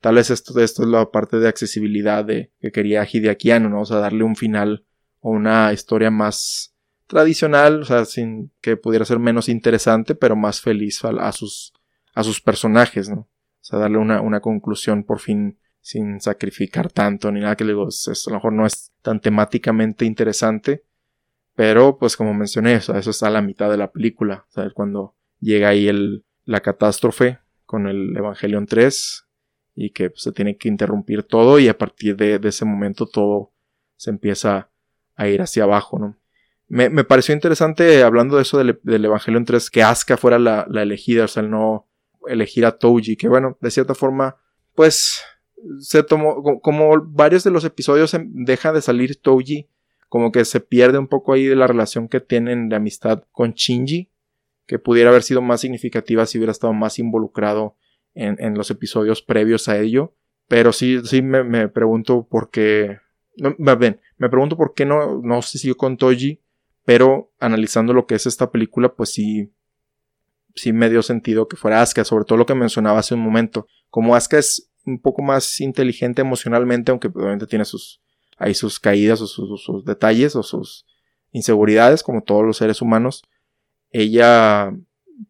tal 0.00 0.16
vez 0.16 0.30
esto, 0.30 0.58
esto 0.60 0.82
es 0.82 0.88
la 0.88 1.10
parte 1.10 1.38
de 1.38 1.48
accesibilidad 1.48 2.24
de, 2.24 2.52
que 2.60 2.72
quería 2.72 3.06
Hideaki 3.10 3.50
¿no? 3.60 3.82
O 3.82 3.84
sea, 3.84 3.98
darle 3.98 4.24
un 4.24 4.34
final 4.34 4.84
o 5.20 5.30
una 5.30 5.72
historia 5.72 6.10
más 6.10 6.74
tradicional, 7.06 7.82
o 7.82 7.84
sea, 7.84 8.04
sin 8.04 8.50
que 8.60 8.76
pudiera 8.76 9.04
ser 9.04 9.20
menos 9.20 9.48
interesante, 9.48 10.16
pero 10.16 10.34
más 10.34 10.60
feliz 10.60 11.04
a, 11.04 11.32
sus, 11.32 11.72
a 12.14 12.24
sus 12.24 12.40
personajes, 12.40 13.08
¿no? 13.08 13.20
O 13.20 13.66
sea, 13.66 13.78
darle 13.78 13.98
una, 13.98 14.20
una 14.20 14.40
conclusión 14.40 15.04
por 15.04 15.20
fin 15.20 15.58
sin 15.80 16.20
sacrificar 16.20 16.90
tanto 16.90 17.30
ni 17.30 17.40
nada 17.40 17.56
que 17.56 17.64
le 17.64 17.72
digo, 17.72 17.86
a 17.86 18.30
lo 18.30 18.34
mejor 18.34 18.52
no 18.54 18.66
es 18.66 18.92
tan 19.02 19.20
temáticamente 19.20 20.04
interesante, 20.04 20.82
pero 21.54 21.98
pues 21.98 22.16
como 22.16 22.34
mencioné, 22.34 22.74
eso 22.74 22.98
está 22.98 23.28
a 23.28 23.30
la 23.30 23.42
mitad 23.42 23.70
de 23.70 23.76
la 23.76 23.92
película, 23.92 24.46
¿sabes? 24.48 24.72
Cuando 24.72 25.14
llega 25.40 25.68
ahí 25.68 25.88
el, 25.88 26.24
la 26.44 26.60
catástrofe 26.60 27.38
con 27.64 27.86
el 27.86 28.16
Evangelion 28.16 28.66
3 28.66 29.26
y 29.76 29.90
que 29.90 30.10
pues, 30.10 30.22
se 30.22 30.32
tiene 30.32 30.56
que 30.56 30.68
interrumpir 30.68 31.22
todo 31.22 31.58
y 31.58 31.68
a 31.68 31.78
partir 31.78 32.16
de, 32.16 32.40
ese 32.42 32.64
momento 32.64 33.06
todo 33.06 33.52
se 33.96 34.10
empieza 34.10 34.70
a 35.16 35.28
ir 35.28 35.42
hacia 35.42 35.64
abajo, 35.64 35.98
¿no? 35.98 36.16
Me, 36.66 36.88
me 36.88 37.04
pareció 37.04 37.34
interesante 37.34 38.02
hablando 38.02 38.36
de 38.36 38.42
eso 38.42 38.58
del, 38.58 38.80
Evangelion 39.04 39.44
3 39.44 39.70
que 39.70 39.82
Asuka 39.82 40.16
fuera 40.16 40.38
la, 40.38 40.66
elegida, 40.74 41.24
o 41.24 41.28
sea, 41.28 41.42
el 41.42 41.50
no 41.50 41.88
elegir 42.26 42.64
a 42.64 42.78
Touji, 42.78 43.16
que 43.16 43.28
bueno, 43.28 43.58
de 43.60 43.70
cierta 43.70 43.94
forma, 43.94 44.36
pues 44.74 45.20
se 45.78 46.02
tomó, 46.02 46.60
como 46.60 47.00
varios 47.06 47.44
de 47.44 47.50
los 47.50 47.64
episodios 47.64 48.16
deja 48.24 48.72
de 48.72 48.82
salir 48.82 49.20
Touji, 49.20 49.68
como 50.14 50.30
que 50.30 50.44
se 50.44 50.60
pierde 50.60 50.96
un 50.96 51.08
poco 51.08 51.32
ahí 51.32 51.44
de 51.44 51.56
la 51.56 51.66
relación 51.66 52.06
que 52.06 52.20
tienen 52.20 52.68
de 52.68 52.76
amistad 52.76 53.24
con 53.32 53.54
Shinji, 53.54 54.12
que 54.64 54.78
pudiera 54.78 55.10
haber 55.10 55.24
sido 55.24 55.42
más 55.42 55.62
significativa 55.62 56.24
si 56.24 56.38
hubiera 56.38 56.52
estado 56.52 56.72
más 56.72 57.00
involucrado 57.00 57.74
en, 58.14 58.54
los 58.54 58.70
episodios 58.70 59.22
previos 59.22 59.66
a 59.68 59.76
ello. 59.76 60.14
Pero 60.46 60.72
sí, 60.72 61.00
sí 61.02 61.20
me, 61.20 61.68
pregunto 61.68 62.28
por 62.30 62.52
qué. 62.52 62.98
No, 63.38 63.56
ven, 63.76 64.00
me 64.16 64.28
pregunto 64.28 64.56
por 64.56 64.74
qué 64.74 64.86
no, 64.86 65.20
no 65.20 65.42
se 65.42 65.58
siguió 65.58 65.76
con 65.76 65.96
Toji. 65.96 66.40
Pero 66.84 67.32
analizando 67.40 67.92
lo 67.92 68.06
que 68.06 68.14
es 68.14 68.26
esta 68.26 68.52
película, 68.52 68.94
pues 68.94 69.10
sí, 69.10 69.52
sí 70.54 70.72
me 70.72 70.90
dio 70.90 71.02
sentido 71.02 71.48
que 71.48 71.56
fuera 71.56 71.82
Asuka, 71.82 72.04
sobre 72.04 72.24
todo 72.24 72.38
lo 72.38 72.46
que 72.46 72.54
mencionaba 72.54 73.00
hace 73.00 73.14
un 73.14 73.20
momento. 73.20 73.66
Como 73.90 74.14
Asuka 74.14 74.38
es 74.38 74.70
un 74.86 75.00
poco 75.00 75.22
más 75.22 75.60
inteligente 75.60 76.22
emocionalmente, 76.22 76.92
aunque 76.92 77.08
obviamente 77.08 77.48
tiene 77.48 77.64
sus, 77.64 78.03
ahí 78.44 78.54
sus 78.54 78.78
caídas 78.78 79.20
o 79.20 79.26
sus, 79.26 79.84
detalles 79.84 80.36
o 80.36 80.42
sus 80.42 80.86
inseguridades, 81.32 82.02
como 82.02 82.22
todos 82.22 82.44
los 82.44 82.58
seres 82.58 82.82
humanos. 82.82 83.22
ella, 83.90 84.72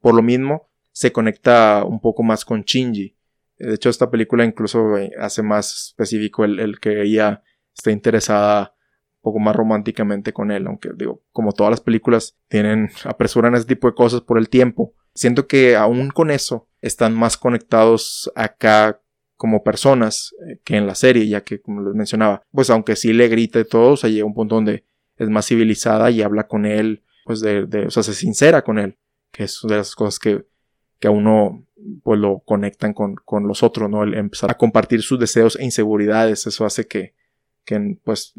por 0.01 0.15
lo 0.15 0.23
mismo, 0.23 0.69
se 0.93 1.13
conecta 1.13 1.85
un 1.85 2.01
poco 2.01 2.23
más 2.23 2.45
con 2.45 2.63
Shinji. 2.63 3.17
De 3.59 3.75
hecho, 3.75 3.89
esta 3.89 4.11
película 4.11 4.45
incluso 4.45 4.97
eh, 4.97 5.13
hace 5.19 5.43
más 5.43 5.89
específico 5.89 6.45
el, 6.45 6.79
que 6.81 7.03
ella 7.03 7.43
esté 7.75 7.93
interesada 7.93 8.75
un 9.17 9.21
poco 9.23 9.39
más 9.39 9.57
románticamente 9.57 10.33
con 10.33 10.51
él, 10.51 10.67
aunque 10.67 10.91
digo, 10.97 11.23
como 11.33 11.53
todas 11.53 11.71
las 11.71 11.81
películas 11.81 12.37
tienen, 12.49 12.91
apresuran 13.05 13.55
ese 13.55 13.67
tipo 13.67 13.89
de 13.89 13.95
cosas 13.95 14.21
por 14.21 14.39
el 14.39 14.49
tiempo. 14.49 14.93
Siento 15.15 15.47
que 15.47 15.77
aún 15.77 16.11
con 16.11 16.31
eso 16.31 16.69
están 16.81 17.15
más 17.15 17.37
conectados 17.37 18.31
acá 18.35 19.01
como 19.45 19.63
personas 19.63 20.35
eh, 20.49 20.59
que 20.65 20.75
en 20.75 20.87
la 20.87 20.95
serie, 20.95 21.29
ya 21.29 21.43
que, 21.43 21.61
como 21.61 21.83
les 21.83 21.95
mencionaba, 21.95 22.43
pues 22.51 22.71
aunque 22.71 22.97
sí 22.97 23.13
le 23.13 23.29
grita 23.29 23.61
y 23.61 23.67
todo, 23.67 23.93
o 23.93 23.97
sea, 23.99 24.09
llega 24.09 24.25
un 24.25 24.33
punto 24.33 24.55
donde 24.55 24.85
es 25.19 25.29
más 25.29 25.47
civilizada 25.47 26.11
y 26.11 26.23
habla 26.23 26.47
con 26.47 26.65
él, 26.65 27.03
pues 27.27 27.43
de, 27.43 27.67
de 27.67 27.85
o 27.85 27.91
sea, 27.91 28.03
se 28.03 28.15
sincera 28.15 28.63
con 28.63 28.79
él, 28.79 28.97
que 29.31 29.45
es 29.45 29.63
una 29.63 29.75
de 29.75 29.81
las 29.81 29.95
cosas 29.95 30.19
que, 30.19 30.47
que 30.99 31.09
a 31.09 31.11
uno 31.11 31.67
pues 32.03 32.19
lo 32.19 32.39
conectan 32.39 32.95
con, 32.95 33.17
con 33.17 33.47
los 33.47 33.63
otros, 33.63 33.91
¿no? 33.91 34.03
El 34.03 34.15
empezar 34.15 34.51
a 34.51 34.57
compartir 34.57 35.03
sus 35.03 35.21
deseos 35.21 35.57
e 35.61 35.65
inseguridades, 35.65 36.47
eso 36.47 36.65
hace 36.65 36.87
que, 36.87 37.15
que 37.67 37.99
pues 38.03 38.33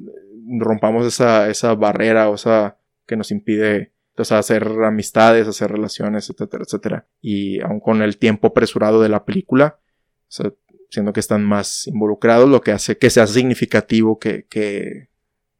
rompamos 0.58 1.06
esa, 1.06 1.52
esa 1.52 1.76
barrera, 1.76 2.32
o 2.32 2.38
sea, 2.38 2.80
que 3.06 3.16
nos 3.16 3.30
impide 3.30 3.94
o 4.18 4.24
sea, 4.24 4.40
hacer 4.40 4.68
amistades, 4.84 5.48
hacer 5.48 5.72
relaciones, 5.72 6.32
etcétera, 6.32 6.64
etcétera. 6.66 7.08
Y 7.22 7.62
aun 7.62 7.80
con 7.80 8.02
el 8.02 8.18
tiempo 8.18 8.48
apresurado 8.48 9.04
de 9.04 9.10
la 9.10 9.24
película, 9.24 9.78
o 10.28 10.32
sea, 10.32 10.52
siendo 10.90 11.14
que 11.14 11.20
están 11.20 11.44
más 11.44 11.88
involucrados, 11.88 12.50
lo 12.50 12.62
que 12.62 12.72
hace 12.72 12.98
que 12.98 13.10
sea 13.10 13.28
significativo 13.28 14.20
que, 14.20 14.46
que, 14.48 15.10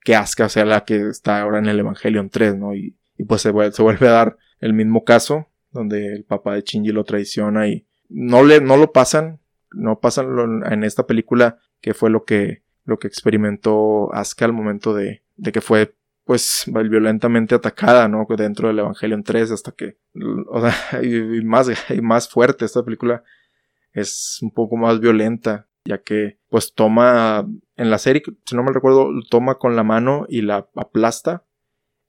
que 0.02 0.16
Asuka 0.16 0.50
sea 0.50 0.66
la 0.66 0.86
que 0.86 1.10
está 1.10 1.42
ahora 1.42 1.60
en 1.60 1.68
el 1.68 1.80
Evangelion 1.80 2.30
3, 2.30 2.56
¿no? 2.56 2.76
Y, 2.76 2.98
y 3.18 3.24
pues 3.24 3.42
se 3.42 3.52
vuelve, 3.52 3.72
se 3.74 3.82
vuelve, 3.82 4.08
a 4.08 4.12
dar 4.12 4.38
el 4.60 4.74
mismo 4.74 5.04
caso, 5.04 5.48
donde 5.72 6.14
el 6.14 6.24
papá 6.24 6.56
de 6.56 6.62
Shinji 6.62 6.92
lo 6.92 7.04
traiciona 7.04 7.68
y 7.68 7.88
no, 8.10 8.44
le, 8.44 8.62
no 8.62 8.78
lo 8.78 8.92
pasan, 8.92 9.40
no 9.72 10.00
pasan 10.00 10.64
en 10.72 10.84
esta 10.84 11.06
película, 11.06 11.60
que 11.82 11.94
fue 11.94 12.10
lo 12.10 12.24
que, 12.24 12.64
lo 12.84 13.00
que 13.00 13.08
experimentó 13.08 14.14
Asuka 14.14 14.46
al 14.46 14.54
momento 14.54 14.94
de, 14.94 15.24
de 15.36 15.52
que 15.52 15.62
fue 15.62 15.96
pues 16.26 16.64
violentamente 16.68 17.54
atacada, 17.54 18.08
¿no? 18.08 18.26
Dentro 18.36 18.68
del 18.68 18.80
Evangelion 18.80 19.24
3 19.24 19.52
hasta 19.52 19.72
que, 19.72 19.98
o 20.48 20.60
sea, 20.60 21.02
más, 21.44 21.70
y 21.90 22.02
más 22.02 22.28
fuerte 22.28 22.66
esta 22.66 22.84
película 22.84 23.24
es 23.96 24.40
un 24.42 24.52
poco 24.52 24.76
más 24.76 25.00
violenta, 25.00 25.68
ya 25.86 26.02
que 26.02 26.38
pues 26.50 26.74
toma 26.74 27.48
en 27.78 27.90
la 27.90 27.98
serie, 27.98 28.22
si 28.46 28.56
no 28.56 28.64
me 28.64 28.72
recuerdo, 28.72 29.10
toma 29.30 29.56
con 29.56 29.76
la 29.76 29.84
mano 29.84 30.26
y 30.30 30.42
la 30.42 30.68
aplasta 30.76 31.46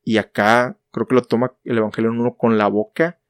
y 0.03 0.19
acá 0.19 0.79
creo 0.91 1.07
que 1.07 1.15
lo 1.15 1.23
toma 1.23 1.55
el 1.65 1.79
Evangelion 1.79 2.21
1 2.21 2.37
con 2.37 2.59
la 2.59 2.67
boca 2.67 3.21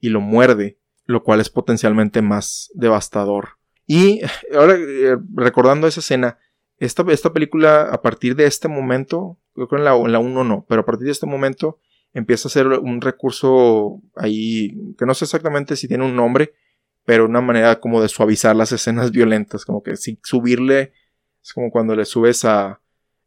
y 0.00 0.08
lo 0.08 0.20
muerde, 0.20 0.78
lo 1.04 1.22
cual 1.22 1.40
es 1.40 1.50
potencialmente 1.50 2.22
más 2.22 2.70
devastador. 2.74 3.58
Y 3.86 4.22
ahora 4.54 4.76
eh, 4.78 5.16
recordando 5.34 5.86
esa 5.86 6.00
escena, 6.00 6.38
esta, 6.78 7.04
esta 7.10 7.32
película 7.32 7.82
a 7.82 8.00
partir 8.00 8.34
de 8.34 8.46
este 8.46 8.68
momento, 8.68 9.38
creo 9.54 9.68
que 9.68 9.76
en 9.76 9.84
la, 9.84 9.94
en 9.94 10.12
la 10.12 10.18
1 10.18 10.44
no, 10.44 10.64
pero 10.68 10.82
a 10.82 10.84
partir 10.86 11.06
de 11.06 11.12
este 11.12 11.26
momento 11.26 11.80
empieza 12.14 12.48
a 12.48 12.50
ser 12.50 12.66
un 12.66 13.02
recurso 13.02 14.00
ahí 14.14 14.94
que 14.96 15.04
no 15.04 15.12
sé 15.12 15.26
exactamente 15.26 15.76
si 15.76 15.86
tiene 15.86 16.04
un 16.04 16.16
nombre, 16.16 16.54
pero 17.06 17.24
una 17.24 17.40
manera 17.40 17.80
como 17.80 18.02
de 18.02 18.08
suavizar 18.08 18.54
las 18.54 18.72
escenas 18.72 19.10
violentas, 19.12 19.64
como 19.64 19.82
que 19.82 19.96
si 19.96 20.18
subirle, 20.22 20.92
es 21.42 21.54
como 21.54 21.70
cuando 21.70 21.96
le 21.96 22.04
subes 22.04 22.44
a, 22.44 22.82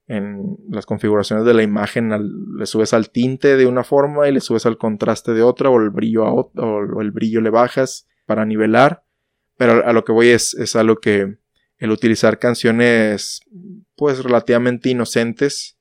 en 0.05 0.57
las 0.69 0.85
configuraciones 0.85 1.45
de 1.45 1.55
la 1.55 1.63
imagen, 1.63 2.11
le 2.57 2.65
subes 2.67 2.93
al 2.93 3.09
tinte 3.09 3.55
de 3.57 3.65
una 3.65 3.83
forma 3.83 4.27
y 4.27 4.33
le 4.33 4.41
subes 4.41 4.67
al 4.67 4.77
contraste 4.77 5.33
de 5.33 5.41
otra, 5.41 5.71
o 5.71 5.79
el 5.79 5.89
brillo 5.89 6.25
a 6.25 6.33
o 6.33 7.01
el 7.01 7.11
brillo 7.11 7.41
le 7.41 7.49
bajas 7.49 8.07
para 8.27 8.45
nivelar, 8.45 9.03
pero 9.57 9.85
a 9.85 9.93
lo 9.93 10.03
que 10.03 10.11
voy 10.11 10.27
es, 10.27 10.53
es 10.53 10.75
algo 10.75 10.97
que 10.97 11.37
el 11.77 11.91
utilizar 11.91 12.37
canciones 12.37 13.41
pues 13.95 14.23
relativamente 14.23 14.89
inocentes 14.89 15.77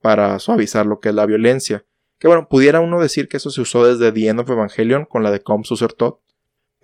para 0.00 0.38
suavizar 0.38 0.86
lo 0.86 1.00
que 1.00 1.08
es 1.08 1.14
la 1.14 1.26
violencia. 1.26 1.84
Que 2.18 2.28
bueno, 2.28 2.48
pudiera 2.48 2.80
uno 2.80 3.00
decir 3.00 3.28
que 3.28 3.38
eso 3.38 3.50
se 3.50 3.60
usó 3.60 3.84
desde 3.84 4.12
The 4.12 4.28
End 4.28 4.40
of 4.40 4.50
Evangelion 4.50 5.04
con 5.06 5.22
la 5.22 5.30
de 5.30 5.40
Com 5.40 5.64
Suser 5.64 5.92
Todd, 5.92 6.14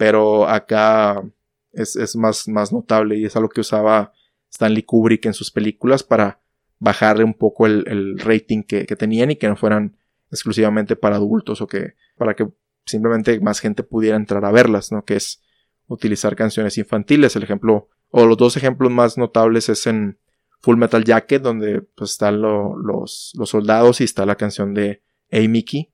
pero 0.01 0.49
acá 0.49 1.23
es, 1.73 2.17
más, 2.17 2.49
más, 2.49 2.73
notable 2.73 3.19
y 3.19 3.27
es 3.27 3.37
algo 3.37 3.51
que 3.51 3.61
usaba 3.61 4.15
Stanley 4.51 4.83
Kubrick 4.83 5.27
en 5.27 5.35
sus 5.35 5.51
películas 5.51 6.03
para 6.03 6.41
bajarle 6.79 7.23
un 7.23 7.35
poco 7.35 7.67
el, 7.67 8.19
rating 8.19 8.63
que, 8.63 8.87
tenían 8.97 9.31
y 9.31 9.37
que 9.37 9.47
no 9.47 9.57
fueran 9.57 9.99
exclusivamente 10.31 10.97
para 10.97 11.17
adultos 11.17 11.61
o 11.61 11.67
que 11.67 11.97
para 12.17 12.35
que 12.35 12.49
simplemente 12.87 13.39
más 13.41 13.61
gente 13.61 13.83
pudiera 13.83 14.17
entrar 14.17 14.43
a 14.47 14.51
verlas, 14.51 14.91
¿no? 14.91 15.05
Que 15.05 15.17
es 15.17 15.43
utilizar 15.87 16.35
canciones 16.35 16.79
infantiles. 16.79 17.37
El 17.37 17.43
ejemplo, 17.43 17.91
o 18.09 18.25
los 18.25 18.39
dos 18.39 18.57
ejemplos 18.57 18.91
más 18.91 19.19
notables 19.19 19.69
es 19.69 19.87
en 19.87 20.19
Full 20.63 20.79
Metal 20.79 21.05
Jacket, 21.05 21.43
donde 21.43 21.83
pues, 21.83 22.13
están 22.13 22.41
los, 22.41 23.33
los 23.35 23.51
soldados 23.51 24.01
y 24.01 24.05
está 24.05 24.25
la 24.25 24.37
canción 24.37 24.73
de 24.73 25.03
Hey 25.29 25.49
Mickey, 25.49 25.93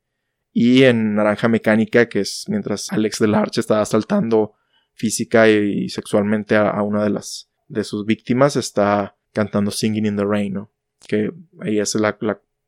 y 0.58 0.84
en 0.84 1.16
Naranja 1.16 1.48
Mecánica, 1.48 2.08
que 2.08 2.20
es 2.20 2.46
mientras 2.48 2.90
Alex 2.90 3.18
Delarche 3.18 3.60
está 3.60 3.82
asaltando 3.82 4.54
física 4.94 5.50
y 5.50 5.90
sexualmente 5.90 6.56
a, 6.56 6.80
una 6.80 7.04
de 7.04 7.10
las 7.10 7.50
de 7.68 7.84
sus 7.84 8.06
víctimas, 8.06 8.56
está 8.56 9.18
cantando 9.34 9.70
Singing 9.70 10.06
in 10.06 10.16
the 10.16 10.24
Rain, 10.24 10.54
¿no? 10.54 10.70
Que 11.06 11.30
ahí 11.60 11.78
es 11.78 11.94
la, 11.96 12.16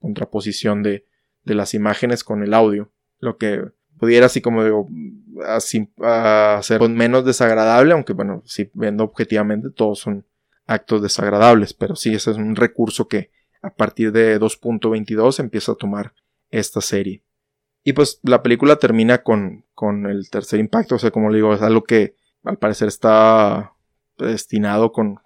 contraposición 0.00 0.82
de, 0.82 1.06
de, 1.44 1.54
las 1.54 1.72
imágenes 1.72 2.24
con 2.24 2.42
el 2.42 2.52
audio. 2.52 2.92
Lo 3.20 3.38
que 3.38 3.64
pudiera 3.98 4.26
así 4.26 4.42
como 4.42 4.64
digo, 4.64 4.86
así, 5.46 5.90
hacer 6.02 6.86
menos 6.90 7.24
desagradable, 7.24 7.94
aunque 7.94 8.12
bueno, 8.12 8.42
si 8.44 8.70
viendo 8.74 9.02
objetivamente 9.02 9.70
todos 9.70 10.00
son 10.00 10.26
actos 10.66 11.00
desagradables, 11.00 11.72
pero 11.72 11.96
sí, 11.96 12.14
ese 12.14 12.32
es 12.32 12.36
un 12.36 12.54
recurso 12.54 13.08
que 13.08 13.30
a 13.62 13.72
partir 13.72 14.12
de 14.12 14.38
2.22 14.38 15.40
empieza 15.40 15.72
a 15.72 15.76
tomar 15.76 16.12
esta 16.50 16.82
serie. 16.82 17.22
Y 17.88 17.94
pues 17.94 18.20
la 18.22 18.42
película 18.42 18.76
termina 18.76 19.22
con, 19.22 19.64
con 19.74 20.04
el 20.04 20.28
tercer 20.28 20.60
impacto. 20.60 20.96
O 20.96 20.98
sea, 20.98 21.10
como 21.10 21.30
le 21.30 21.36
digo, 21.36 21.54
es 21.54 21.62
algo 21.62 21.84
que 21.84 22.16
al 22.44 22.58
parecer 22.58 22.86
está 22.86 23.72
destinado 24.18 24.92
con, 24.92 25.20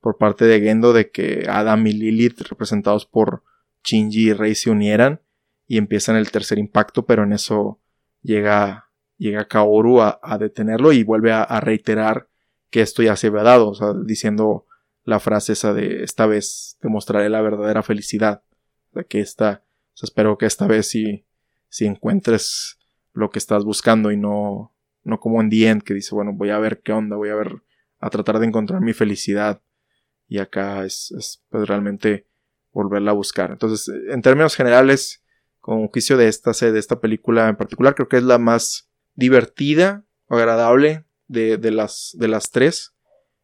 por 0.00 0.18
parte 0.18 0.44
de 0.44 0.60
Gendo 0.60 0.92
de 0.92 1.12
que 1.12 1.46
Adam 1.48 1.86
y 1.86 1.92
Lilith, 1.92 2.40
representados 2.48 3.06
por 3.06 3.44
Shinji 3.84 4.30
y 4.30 4.32
Rei, 4.32 4.56
se 4.56 4.70
unieran 4.70 5.20
y 5.68 5.78
empiezan 5.78 6.16
el 6.16 6.32
tercer 6.32 6.58
impacto, 6.58 7.06
pero 7.06 7.22
en 7.22 7.32
eso 7.32 7.78
llega, 8.22 8.90
llega 9.16 9.46
Kaoru 9.46 10.00
a, 10.00 10.18
detenerlo 10.40 10.92
y 10.92 11.04
vuelve 11.04 11.30
a, 11.30 11.60
reiterar 11.60 12.28
que 12.70 12.80
esto 12.80 13.04
ya 13.04 13.14
se 13.14 13.28
había 13.28 13.44
dado, 13.44 13.68
o 13.68 13.74
sea, 13.76 13.92
diciendo 14.04 14.66
la 15.04 15.20
frase 15.20 15.52
esa 15.52 15.72
de 15.74 16.02
esta 16.02 16.26
vez 16.26 16.76
te 16.80 16.88
mostraré 16.88 17.28
la 17.28 17.40
verdadera 17.40 17.84
felicidad, 17.84 18.42
de 18.94 19.04
que 19.04 19.20
esta, 19.20 19.62
o 19.94 19.96
sea, 19.96 20.08
espero 20.08 20.38
que 20.38 20.46
esta 20.46 20.66
vez 20.66 20.88
sí 20.88 21.24
si 21.70 21.86
encuentres 21.86 22.78
lo 23.14 23.30
que 23.30 23.38
estás 23.38 23.64
buscando 23.64 24.12
y 24.12 24.16
no, 24.16 24.74
no 25.02 25.18
como 25.18 25.40
en 25.40 25.48
The 25.48 25.80
que 25.84 25.94
dice, 25.94 26.14
bueno, 26.14 26.32
voy 26.34 26.50
a 26.50 26.58
ver 26.58 26.82
qué 26.82 26.92
onda, 26.92 27.16
voy 27.16 27.30
a 27.30 27.34
ver, 27.34 27.62
a 27.98 28.10
tratar 28.10 28.38
de 28.38 28.46
encontrar 28.46 28.82
mi 28.82 28.92
felicidad. 28.92 29.62
Y 30.28 30.38
acá 30.38 30.84
es, 30.84 31.12
es 31.16 31.42
pues, 31.48 31.66
realmente 31.66 32.26
volverla 32.72 33.12
a 33.12 33.14
buscar. 33.14 33.50
Entonces, 33.50 33.92
en 34.10 34.20
términos 34.22 34.54
generales, 34.54 35.22
con 35.60 35.88
juicio 35.88 36.16
de 36.16 36.28
esta, 36.28 36.52
de 36.52 36.78
esta 36.78 37.00
película 37.00 37.48
en 37.48 37.56
particular, 37.56 37.94
creo 37.94 38.08
que 38.08 38.18
es 38.18 38.22
la 38.22 38.38
más 38.38 38.88
divertida 39.14 40.04
agradable 40.28 41.04
de, 41.26 41.56
de, 41.56 41.70
las, 41.70 42.14
de 42.18 42.28
las 42.28 42.50
tres, 42.50 42.94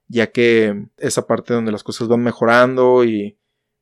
ya 0.08 0.30
que 0.30 0.86
esa 0.96 1.26
parte 1.26 1.54
donde 1.54 1.72
las 1.72 1.82
cosas 1.82 2.08
van 2.08 2.22
mejorando 2.22 3.04
y 3.04 3.38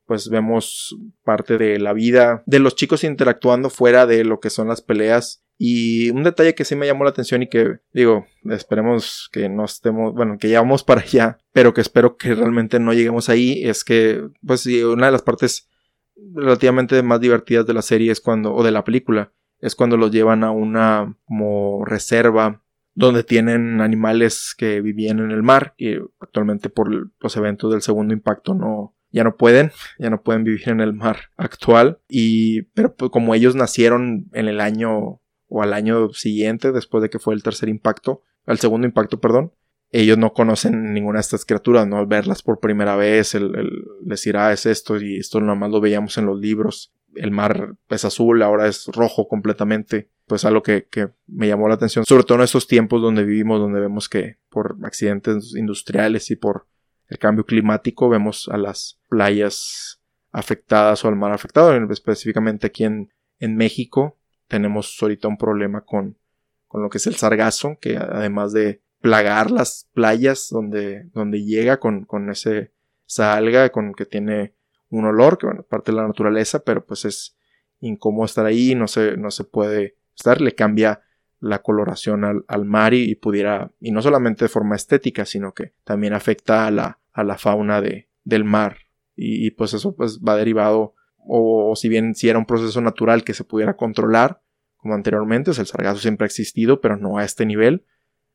pues 0.07 0.29
vemos 0.29 0.97
parte 1.23 1.59
de 1.59 1.79
la 1.79 1.93
vida 1.93 2.43
de 2.47 2.59
los 2.59 2.75
chicos 2.77 3.05
interactuando 3.05 3.71
fuera 3.71 4.07
de 4.07 4.25
lo 4.25 4.41
que 4.41 4.51
son 4.51 4.69
las 4.69 4.83
peleas. 4.83 5.45
Y 5.57 6.11
un 6.11 6.25
detalle 6.25 6.55
que 6.55 6.65
sí 6.65 6.75
me 6.75 6.87
llamó 6.87 7.05
la 7.05 7.11
atención 7.11 7.43
y 7.43 7.49
que 7.49 7.79
digo, 7.93 8.27
esperemos 8.51 9.29
que 9.33 9.49
no 9.49 9.65
estemos, 9.65 10.13
bueno, 10.13 10.37
que 10.39 10.49
llevamos 10.49 10.83
para 10.83 11.03
allá, 11.03 11.39
pero 11.53 11.73
que 11.73 11.81
espero 11.81 12.17
que 12.17 12.35
realmente 12.35 12.81
no 12.81 12.93
lleguemos 12.93 13.29
ahí, 13.29 13.63
es 13.65 13.85
que, 13.85 14.29
pues 14.45 14.67
una 14.67 15.07
de 15.07 15.13
las 15.13 15.23
partes 15.23 15.69
relativamente 16.17 17.01
más 17.03 17.21
divertidas 17.21 17.67
de 17.67 17.75
la 17.75 17.83
serie 17.83 18.11
es 18.11 18.21
cuando, 18.21 18.53
o 18.53 18.65
de 18.65 18.73
la 18.73 18.85
película, 18.85 19.33
es 19.61 19.75
cuando 19.75 19.97
los 19.97 20.11
llevan 20.11 20.45
a 20.45 20.51
una 20.51 21.17
como 21.25 21.85
reserva 21.85 22.63
donde 22.95 23.25
tienen 23.25 23.81
animales 23.81 24.55
que 24.57 24.81
vivían 24.81 25.19
en 25.19 25.31
el 25.31 25.43
mar 25.43 25.75
y 25.77 25.97
actualmente 26.21 26.69
por 26.69 27.13
los 27.19 27.37
eventos 27.37 27.73
del 27.73 27.83
segundo 27.83 28.15
impacto 28.15 28.55
no, 28.55 28.94
ya 29.15 29.23
no 29.23 29.37
pueden, 29.37 29.71
ya 29.97 30.11
no 30.11 30.23
pueden 30.23 30.43
vivir 30.43 30.69
en 30.69 30.81
el 30.81 30.93
mar 30.93 31.31
actual 31.37 32.01
y 32.09 32.63
pero 32.75 32.97
pues, 32.97 33.13
como 33.13 33.33
ellos 33.37 33.55
nacieron 33.55 34.27
en 34.33 34.49
el 34.49 34.61
año 34.61 35.21
o 35.47 35.63
al 35.63 35.73
año 35.73 36.13
siguiente 36.13 36.73
después 36.73 37.01
de 37.01 37.11
que 37.11 37.21
fue 37.21 37.33
el 37.35 37.45
tercer 37.45 37.69
impacto, 37.69 38.23
al 38.45 38.59
segundo 38.59 38.89
impacto, 38.89 39.21
perdón, 39.21 39.53
ellos 39.93 40.19
no 40.19 40.33
conocen 40.33 40.93
ninguna 40.93 41.19
de 41.19 41.21
estas 41.21 41.45
criaturas, 41.45 41.87
¿no? 41.87 41.99
Al 41.99 42.07
verlas 42.07 42.43
por 42.43 42.59
primera 42.59 42.97
vez, 42.97 43.37
el, 43.37 43.55
el, 43.55 44.17
dirá 44.17 44.49
ah, 44.49 44.53
es 44.53 44.67
esto 44.67 45.01
y 45.01 45.19
esto 45.19 45.41
nada 45.41 45.55
más 45.55 45.71
lo 45.71 45.81
veíamos 45.81 46.19
en 46.19 46.27
los 46.27 46.41
libros. 46.41 46.93
el 47.15 47.31
mar 47.31 47.77
es 47.91 48.05
azul, 48.05 48.43
ahora 48.43 48.67
es 48.67 48.87
rojo 48.89 49.29
completamente, 49.29 50.09
pues 50.27 50.45
algo 50.45 50.61
que, 50.61 50.89
que 50.91 51.11
me 51.29 51.47
llamó 51.47 51.69
la 51.69 51.75
atención, 51.75 52.05
sobre 52.05 52.25
todo 52.25 52.39
en 52.39 52.45
estos 52.45 52.67
tiempos 52.67 53.01
donde 53.01 53.23
vivimos, 53.23 53.61
donde 53.61 53.79
vemos 53.79 54.09
que 54.09 54.39
por 54.49 54.77
accidentes 54.83 55.55
industriales 55.55 56.29
y 56.33 56.37
por 56.37 56.67
el 57.15 57.19
cambio 57.21 57.47
climático 57.47 58.09
vemos 58.09 58.49
a 58.49 58.57
las 58.57 58.99
playas 59.09 60.01
afectadas 60.33 61.05
o 61.05 61.09
al 61.09 61.15
mar 61.15 61.33
afectado, 61.33 61.73
específicamente 61.93 62.67
aquí 62.67 62.83
en, 62.83 63.13
en 63.39 63.57
México 63.57 64.19
tenemos 64.49 64.99
ahorita 65.01 65.29
un 65.29 65.39
problema 65.39 65.83
con, 65.83 66.19
con 66.67 66.83
lo 66.83 66.91
que 66.91 66.99
es 66.99 67.07
el 67.07 67.15
sargazo, 67.15 67.79
que 67.81 67.97
además 67.97 68.53
de 68.53 68.83
plagar 69.01 69.53
las 69.53 69.89
playas 69.95 70.49
donde, 70.51 71.05
donde 71.15 71.45
llega 71.45 71.79
con, 71.79 72.05
con 72.05 72.31
ese, 72.31 72.73
esa 73.07 73.35
alga 73.35 73.71
con 73.71 73.95
que 73.95 74.07
tiene 74.07 74.55
un 74.91 75.05
olor, 75.05 75.39
que 75.39 75.47
bueno, 75.47 75.63
parte 75.63 75.93
de 75.93 75.99
la 75.99 76.09
naturaleza, 76.09 76.65
pero 76.65 76.85
pues 76.85 77.05
es 77.05 77.37
incómodo 77.79 78.25
estar 78.25 78.45
ahí, 78.45 78.75
no 78.75 78.89
se, 78.89 79.17
no 79.17 79.31
se 79.31 79.45
puede 79.45 79.97
estar, 80.17 80.41
le 80.41 80.57
cambia 80.57 81.03
la 81.39 81.63
coloración 81.63 82.25
al, 82.25 82.45
al 82.49 82.65
mar 82.65 82.93
y, 82.93 83.15
pudiera, 83.15 83.71
y 83.79 83.93
no 83.93 84.03
solamente 84.03 84.47
de 84.47 84.49
forma 84.49 84.75
estética, 84.75 85.25
sino 85.25 85.53
que 85.53 85.75
también 85.85 86.13
afecta 86.13 86.67
a 86.67 86.71
la, 86.73 86.99
a 87.15 87.25
la 87.25 87.39
fauna 87.39 87.81
de, 87.81 88.09
del 88.25 88.45
mar. 88.45 88.77
Y, 89.17 89.53
pues 89.53 89.73
eso 89.75 89.95
pues 89.95 90.21
va 90.21 90.37
derivado, 90.37 90.95
o, 91.17 91.75
si 91.77 91.89
bien 91.89 92.15
si 92.15 92.29
era 92.29 92.39
un 92.39 92.47
proceso 92.47 92.81
natural 92.81 93.25
que 93.25 93.33
se 93.33 93.45
pudiera 93.45 93.77
controlar, 93.77 94.43
como 94.77 94.95
anteriormente, 94.95 95.53
el 95.53 95.67
sargazo 95.67 96.01
siempre 96.01 96.25
ha 96.25 96.27
existido, 96.27 96.81
pero 96.81 96.97
no 96.97 97.17
a 97.17 97.25
este 97.25 97.47
nivel, 97.47 97.87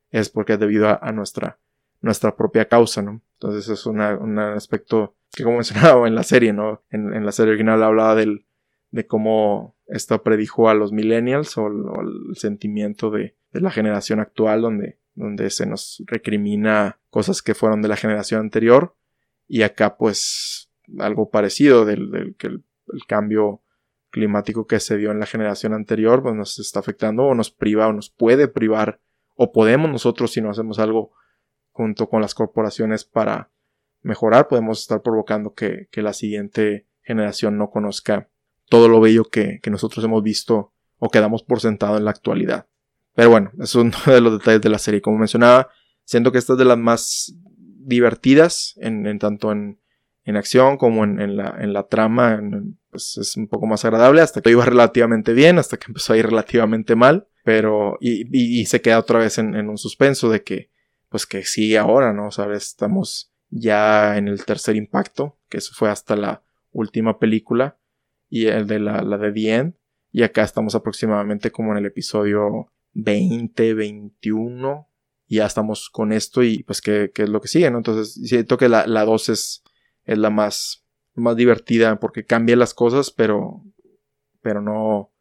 es 0.10 0.30
porque 0.30 0.54
es 0.54 0.60
debido 0.60 0.88
a, 0.90 1.12
nuestra, 1.12 1.60
nuestra 2.02 2.36
propia 2.36 2.68
causa, 2.68 3.02
¿no? 3.02 3.22
Entonces 3.34 3.70
es 3.70 3.86
un 3.86 4.00
aspecto 4.40 5.16
que 5.32 5.44
como 5.44 5.58
mencionaba 5.58 6.08
en 6.08 6.16
la 6.16 6.24
serie, 6.24 6.54
¿no? 6.54 6.84
En, 6.90 7.26
la 7.26 7.32
serie 7.32 7.52
original 7.52 7.84
hablaba 7.84 8.16
del, 8.16 8.46
de 8.92 9.06
cómo 9.06 9.76
esto 9.88 10.22
predijo 10.24 10.70
a 10.70 10.74
los 10.74 10.92
millennials 10.92 11.58
o, 11.58 11.68
el 11.68 12.36
sentimiento 12.36 13.12
de, 13.12 13.36
de, 13.52 13.62
la 13.62 13.72
generación 13.72 14.20
actual 14.20 14.62
donde, 14.62 14.99
donde 15.20 15.50
se 15.50 15.66
nos 15.66 16.02
recrimina 16.06 17.00
cosas 17.10 17.42
que 17.42 17.54
fueron 17.54 17.82
de 17.82 17.88
la 17.88 17.98
generación 17.98 18.42
anterior 18.42 18.96
y 19.48 19.64
acá 19.64 19.98
pues 19.98 20.72
algo 20.98 21.30
parecido 21.30 21.86
del, 21.86 22.36
que 22.38 22.48
el, 22.48 22.64
cambio 23.08 23.62
climático 24.10 24.66
que 24.66 24.80
se 24.80 24.98
dio 24.98 25.12
en 25.12 25.20
la 25.20 25.26
generación 25.26 25.74
anterior 25.74 26.24
pues 26.24 26.34
nos 26.36 26.58
está 26.58 26.80
afectando 26.80 27.26
o 27.26 27.36
nos 27.36 27.52
priva 27.52 27.88
o 27.88 27.94
nos 27.94 28.10
puede 28.10 28.48
privar 28.48 29.00
o 29.36 29.52
podemos 29.52 29.92
nosotros 29.92 30.32
si 30.32 30.42
no 30.42 30.50
hacemos 30.50 30.80
algo 30.80 31.12
junto 31.72 32.10
con 32.10 32.22
las 32.22 32.34
corporaciones 32.34 33.04
para 33.06 33.52
mejorar 34.02 34.48
podemos 34.48 34.82
estar 34.82 35.02
provocando 35.02 35.54
que, 35.54 35.88
que 35.92 36.02
la 36.02 36.14
siguiente 36.14 36.88
generación 37.04 37.58
no 37.58 37.70
conozca 37.70 38.30
todo 38.70 38.88
lo 38.88 39.02
bello 39.02 39.26
que, 39.26 39.60
nosotros 39.70 40.06
hemos 40.06 40.24
visto 40.24 40.72
o 40.98 41.10
quedamos 41.10 41.44
por 41.44 41.60
sentado 41.60 41.98
en 41.98 42.06
la 42.06 42.12
actualidad. 42.12 42.68
Pero 43.20 43.32
bueno, 43.32 43.52
es 43.60 43.76
uno 43.76 43.92
de 44.06 44.22
los 44.22 44.40
detalles 44.40 44.62
de 44.62 44.70
la 44.70 44.78
serie. 44.78 45.02
Como 45.02 45.18
mencionaba, 45.18 45.68
siento 46.06 46.32
que 46.32 46.38
esta 46.38 46.54
es 46.54 46.60
de 46.60 46.64
las 46.64 46.78
más 46.78 47.36
divertidas, 47.46 48.76
en, 48.78 49.20
tanto 49.20 49.52
en, 49.52 49.78
acción 50.26 50.78
como 50.78 51.04
en, 51.04 51.36
la, 51.36 51.54
en 51.60 51.74
la 51.74 51.88
trama. 51.88 52.40
pues 52.90 53.18
es 53.18 53.36
un 53.36 53.50
poco 53.50 53.68
más 53.68 53.84
agradable. 53.84 54.22
Hasta 54.22 54.40
que 54.40 54.52
iba 54.52 54.64
relativamente 54.64 55.34
bien, 55.34 55.60
hasta 55.60 55.76
que 55.76 55.86
empezó 55.90 56.14
a 56.14 56.18
ir 56.18 56.28
relativamente 56.28 56.96
mal. 56.96 57.28
Pero, 57.44 57.98
y, 58.00 58.66
se 58.68 58.82
queda 58.82 59.00
otra 59.00 59.20
vez 59.20 59.38
en, 59.38 59.54
un 59.68 59.78
suspenso 59.78 60.30
de 60.30 60.42
que, 60.44 60.72
pues 61.10 61.26
que 61.26 61.44
sigue 61.44 61.78
ahora, 61.78 62.14
¿no? 62.14 62.32
¿Sabes? 62.32 62.68
Estamos 62.68 63.34
ya 63.50 64.16
en 64.16 64.30
el 64.30 64.46
tercer 64.46 64.78
impacto, 64.78 65.38
que 65.50 65.58
eso 65.58 65.74
fue 65.76 65.90
hasta 65.90 66.16
la 66.16 66.42
última 66.72 67.20
película 67.20 67.78
y 68.30 68.46
el 68.46 68.66
de 68.66 68.80
la, 68.80 69.02
la 69.02 69.18
de 69.18 69.34
The 69.34 69.56
End. 69.56 69.74
Y 70.14 70.24
acá 70.24 70.44
estamos 70.44 70.74
aproximadamente 70.74 71.52
como 71.52 71.74
en 71.74 71.80
el 71.80 71.86
episodio 71.86 72.72
20, 73.04 73.74
21. 73.74 74.88
Y 75.28 75.38
ya 75.38 75.46
estamos 75.46 75.90
con 75.90 76.12
esto 76.12 76.42
y 76.44 76.64
pues 76.64 76.82
qué, 76.82 77.12
es 77.14 77.30
lo 77.30 77.40
que 77.40 77.48
sigue, 77.48 77.70
¿no? 77.70 77.78
Entonces 77.78 78.14
siento 78.14 78.58
que 78.58 78.68
la, 78.68 78.88
la 78.88 79.06
2 79.06 79.30
es, 79.30 79.64
es 80.06 80.18
la 80.18 80.30
más, 80.32 80.86
más 81.14 81.36
divertida 81.36 82.00
porque 82.00 82.26
cambia 82.26 82.56
las 82.56 82.74
cosas, 82.74 83.12
pero, 83.12 83.64
pero 84.42 84.62
no, 84.62 85.12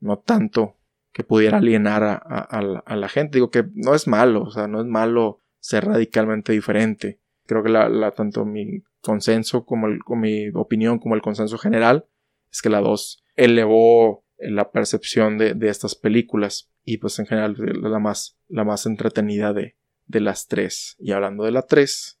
no 0.00 0.18
tanto 0.18 0.76
que 1.12 1.24
pudiera 1.24 1.58
alienar 1.58 2.02
a, 2.02 2.16
a, 2.16 2.96
la, 2.96 3.08
gente. 3.08 3.38
Digo 3.38 3.50
que 3.50 3.64
no 3.72 3.94
es 3.94 4.06
malo, 4.06 4.42
o 4.42 4.50
sea, 4.50 4.66
no 4.66 4.80
es 4.80 4.86
malo 4.86 5.40
ser 5.60 5.86
radicalmente 5.86 6.52
diferente. 6.52 7.20
Creo 7.46 7.62
que 7.62 7.70
la, 7.70 7.88
la 7.88 8.10
tanto 8.10 8.44
mi 8.44 8.82
consenso 9.00 9.64
como, 9.64 9.86
el, 9.86 10.02
como 10.02 10.22
mi 10.22 10.48
opinión 10.52 10.98
como 10.98 11.14
el 11.14 11.22
consenso 11.22 11.56
general 11.56 12.06
es 12.50 12.62
que 12.62 12.68
la 12.68 12.80
2 12.80 13.22
elevó 13.36 14.24
la 14.38 14.70
percepción 14.70 15.38
de, 15.38 15.56
estas 15.68 15.94
películas 15.94 16.70
y 16.84 16.98
pues 16.98 17.18
en 17.18 17.26
general 17.26 17.56
la 17.58 17.98
más, 17.98 18.36
la 18.48 18.64
más 18.64 18.86
entretenida 18.86 19.52
de, 19.52 19.76
de 20.06 20.20
las 20.20 20.46
tres. 20.48 20.96
Y 20.98 21.12
hablando 21.12 21.44
de 21.44 21.50
la 21.50 21.62
3, 21.62 22.18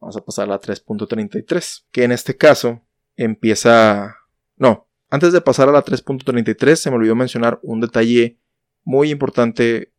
vamos 0.00 0.16
a 0.16 0.24
pasar 0.24 0.46
a 0.46 0.52
la 0.52 0.60
3.33, 0.60 1.84
que 1.90 2.04
en 2.04 2.12
este 2.12 2.36
caso 2.36 2.82
empieza... 3.16 4.16
No, 4.56 4.88
antes 5.10 5.32
de 5.32 5.40
pasar 5.40 5.68
a 5.68 5.72
la 5.72 5.84
3.33 5.84 6.76
se 6.76 6.90
me 6.90 6.96
olvidó 6.96 7.14
mencionar 7.14 7.58
un 7.62 7.80
detalle 7.80 8.38
muy 8.84 9.10
importante, 9.10 9.92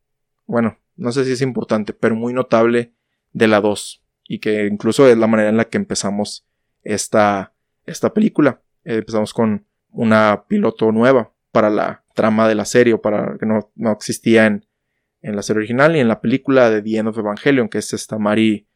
bueno, 0.45 0.77
no 0.95 1.11
sé 1.11 1.25
si 1.25 1.31
es 1.31 1.41
importante, 1.41 1.93
pero 1.93 2.15
muy 2.15 2.33
notable 2.33 2.93
de 3.31 3.47
la 3.47 3.61
2 3.61 4.03
y 4.27 4.39
que 4.39 4.67
incluso 4.67 5.07
es 5.07 5.17
la 5.17 5.27
manera 5.27 5.49
en 5.49 5.57
la 5.57 5.65
que 5.65 5.77
empezamos 5.77 6.45
esta, 6.83 7.53
esta 7.85 8.13
película. 8.13 8.61
Eh, 8.83 8.97
empezamos 8.97 9.33
con 9.33 9.65
una 9.91 10.45
piloto 10.47 10.91
nueva 10.91 11.31
para 11.51 11.69
la 11.69 12.03
trama 12.19 12.49
de 12.49 12.55
la 12.55 12.65
serie 12.65 12.93
o 12.93 13.01
para 13.01 13.37
que 13.37 13.45
no, 13.45 13.71
existía 13.91 14.45
en, 14.45 14.65
en, 15.21 15.35
la 15.35 15.41
serie 15.41 15.59
original 15.59 15.95
y 15.95 15.99
en 15.99 16.09
la 16.09 16.19
película 16.19 16.69
de 16.69 16.81
The 16.81 16.97
End 16.97 17.07
of 17.07 17.17
Evangelion, 17.17 17.69
que 17.69 17.77
es 17.77 17.93
esta 17.93 18.17
Mari 18.17 18.67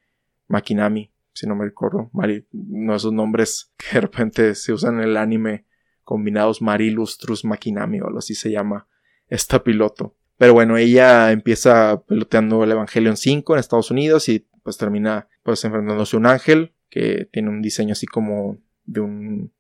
Makinami, 0.48 1.12
si 1.34 1.46
no 1.46 1.56
me 1.56 1.66
recuerdo, 1.66 2.10
Mari, 2.14 2.48
no 2.52 2.96
esos 2.96 3.12
nombres 3.12 3.74
que 3.78 3.96
de 3.96 4.02
repente 4.02 4.56
se 4.56 4.72
usan 4.72 4.96
en 4.96 5.10
el 5.10 5.18
anime 5.18 5.66
combinados 6.06 6.62
Mari 6.62 6.90
Lustrus 6.90 7.44
Makinami 7.44 8.00
o 8.00 8.08
algo 8.08 8.20
así 8.20 8.34
se 8.34 8.50
llama 8.50 8.88
esta 9.28 9.62
piloto. 9.62 10.16
Pero 10.38 10.54
bueno, 10.54 10.78
ella 10.78 11.32
empieza 11.32 12.02
piloteando 12.08 12.64
el 12.64 12.72
Evangelion 12.72 13.18
5 13.18 13.54
en 13.54 13.60
Estados 13.60 13.92
Unidos 13.92 14.30
y 14.30 14.48
pues 14.64 14.78
termina 14.78 15.28
pues 15.44 15.64
enfrentándose 15.66 16.16
a 16.16 16.20
un 16.20 16.28
ángel 16.28 16.74
que 16.90 17.28
tiene 17.32 17.50
un 17.50 17.62
diseño 17.62 17.92
así 17.92 18.06
como 18.06 18.58
de 18.86 19.02
un 19.02 19.54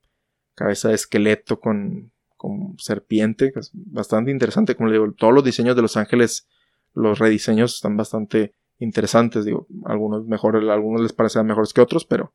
cabeza 0.55 0.89
de 0.89 0.95
esqueleto 0.95 1.59
con, 1.59 2.12
con 2.43 2.77
serpiente, 2.77 3.53
que 3.53 3.61
es 3.61 3.71
bastante 3.73 4.29
interesante. 4.29 4.75
Como 4.75 4.89
le 4.89 4.99
digo, 4.99 5.13
todos 5.13 5.33
los 5.33 5.45
diseños 5.45 5.77
de 5.77 5.81
Los 5.81 5.95
Ángeles, 5.95 6.45
los 6.93 7.17
rediseños 7.17 7.75
están 7.75 7.95
bastante 7.95 8.53
interesantes. 8.79 9.45
Digo, 9.45 9.65
algunos 9.85 10.25
algunos 10.69 11.01
les 11.01 11.13
parecen 11.13 11.45
mejores 11.45 11.71
que 11.71 11.79
otros, 11.79 12.03
pero, 12.03 12.33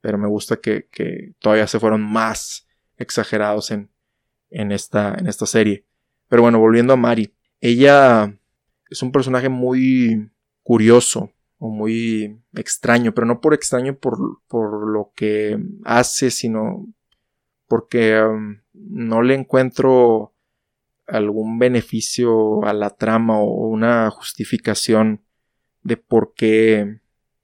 pero 0.00 0.18
me 0.18 0.26
gusta 0.26 0.56
que, 0.56 0.88
que 0.90 1.34
todavía 1.38 1.68
se 1.68 1.78
fueron 1.78 2.02
más 2.02 2.66
exagerados 2.96 3.70
en, 3.70 3.90
en, 4.50 4.72
esta, 4.72 5.14
en 5.16 5.28
esta 5.28 5.46
serie. 5.46 5.84
Pero 6.26 6.42
bueno, 6.42 6.58
volviendo 6.58 6.92
a 6.92 6.96
Mari. 6.96 7.32
Ella 7.60 8.36
es 8.90 9.02
un 9.04 9.12
personaje 9.12 9.48
muy 9.48 10.32
curioso 10.64 11.30
o 11.58 11.68
muy 11.68 12.40
extraño, 12.54 13.14
pero 13.14 13.24
no 13.24 13.40
por 13.40 13.54
extraño 13.54 13.94
por, 13.94 14.18
por 14.48 14.88
lo 14.88 15.12
que 15.14 15.60
hace, 15.84 16.32
sino 16.32 16.88
porque 17.68 18.20
um, 18.20 18.63
no 18.74 19.22
le 19.22 19.34
encuentro 19.34 20.34
algún 21.06 21.58
beneficio 21.58 22.64
a 22.64 22.72
la 22.72 22.90
trama 22.90 23.38
o 23.38 23.68
una 23.68 24.10
justificación 24.10 25.22
de 25.82 25.96
por 25.96 26.34
qué 26.34 27.00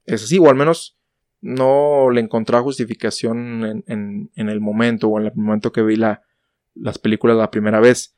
es 0.07 0.25
así, 0.25 0.39
o 0.39 0.49
al 0.49 0.57
menos 0.57 0.99
no 1.41 2.11
le 2.11 2.21
encontraba 2.21 2.65
justificación 2.65 3.85
en, 3.87 4.31
el 4.35 4.61
momento 4.61 5.09
o 5.09 5.21
en 5.21 5.27
el 5.27 5.33
momento 5.35 5.73
que 5.73 5.83
vi 5.83 5.97
la, 5.97 6.23
las 6.75 6.99
películas 6.99 7.37
la 7.37 7.51
primera 7.51 7.81
vez. 7.81 8.15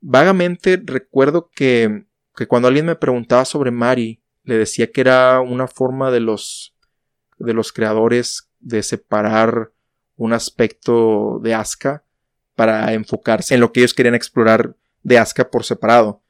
Vagamente 0.00 0.80
recuerdo 0.82 1.50
que, 1.54 2.06
que 2.34 2.46
cuando 2.46 2.68
alguien 2.68 2.86
me 2.86 2.96
preguntaba 2.96 3.44
sobre 3.44 3.70
Mari, 3.70 4.22
le 4.44 4.56
decía 4.56 4.90
que 4.90 5.02
era 5.02 5.40
una 5.40 5.68
forma 5.68 6.10
de 6.10 6.20
los, 6.20 6.74
de 7.38 7.54
los 7.54 7.72
creadores 7.72 8.50
de 8.58 8.82
separar 8.82 9.72
un 10.16 10.32
aspecto 10.32 11.38
de 11.42 11.54
Asuka 11.54 12.04
para 12.62 12.92
enfocarse 12.92 13.54
en 13.54 13.60
lo 13.60 13.72
que 13.72 13.80
ellos 13.80 13.92
querían 13.92 14.14
explorar 14.14 14.76
de 15.02 15.18
Asuka 15.18 15.50
por 15.50 15.64
separado. 15.64 16.22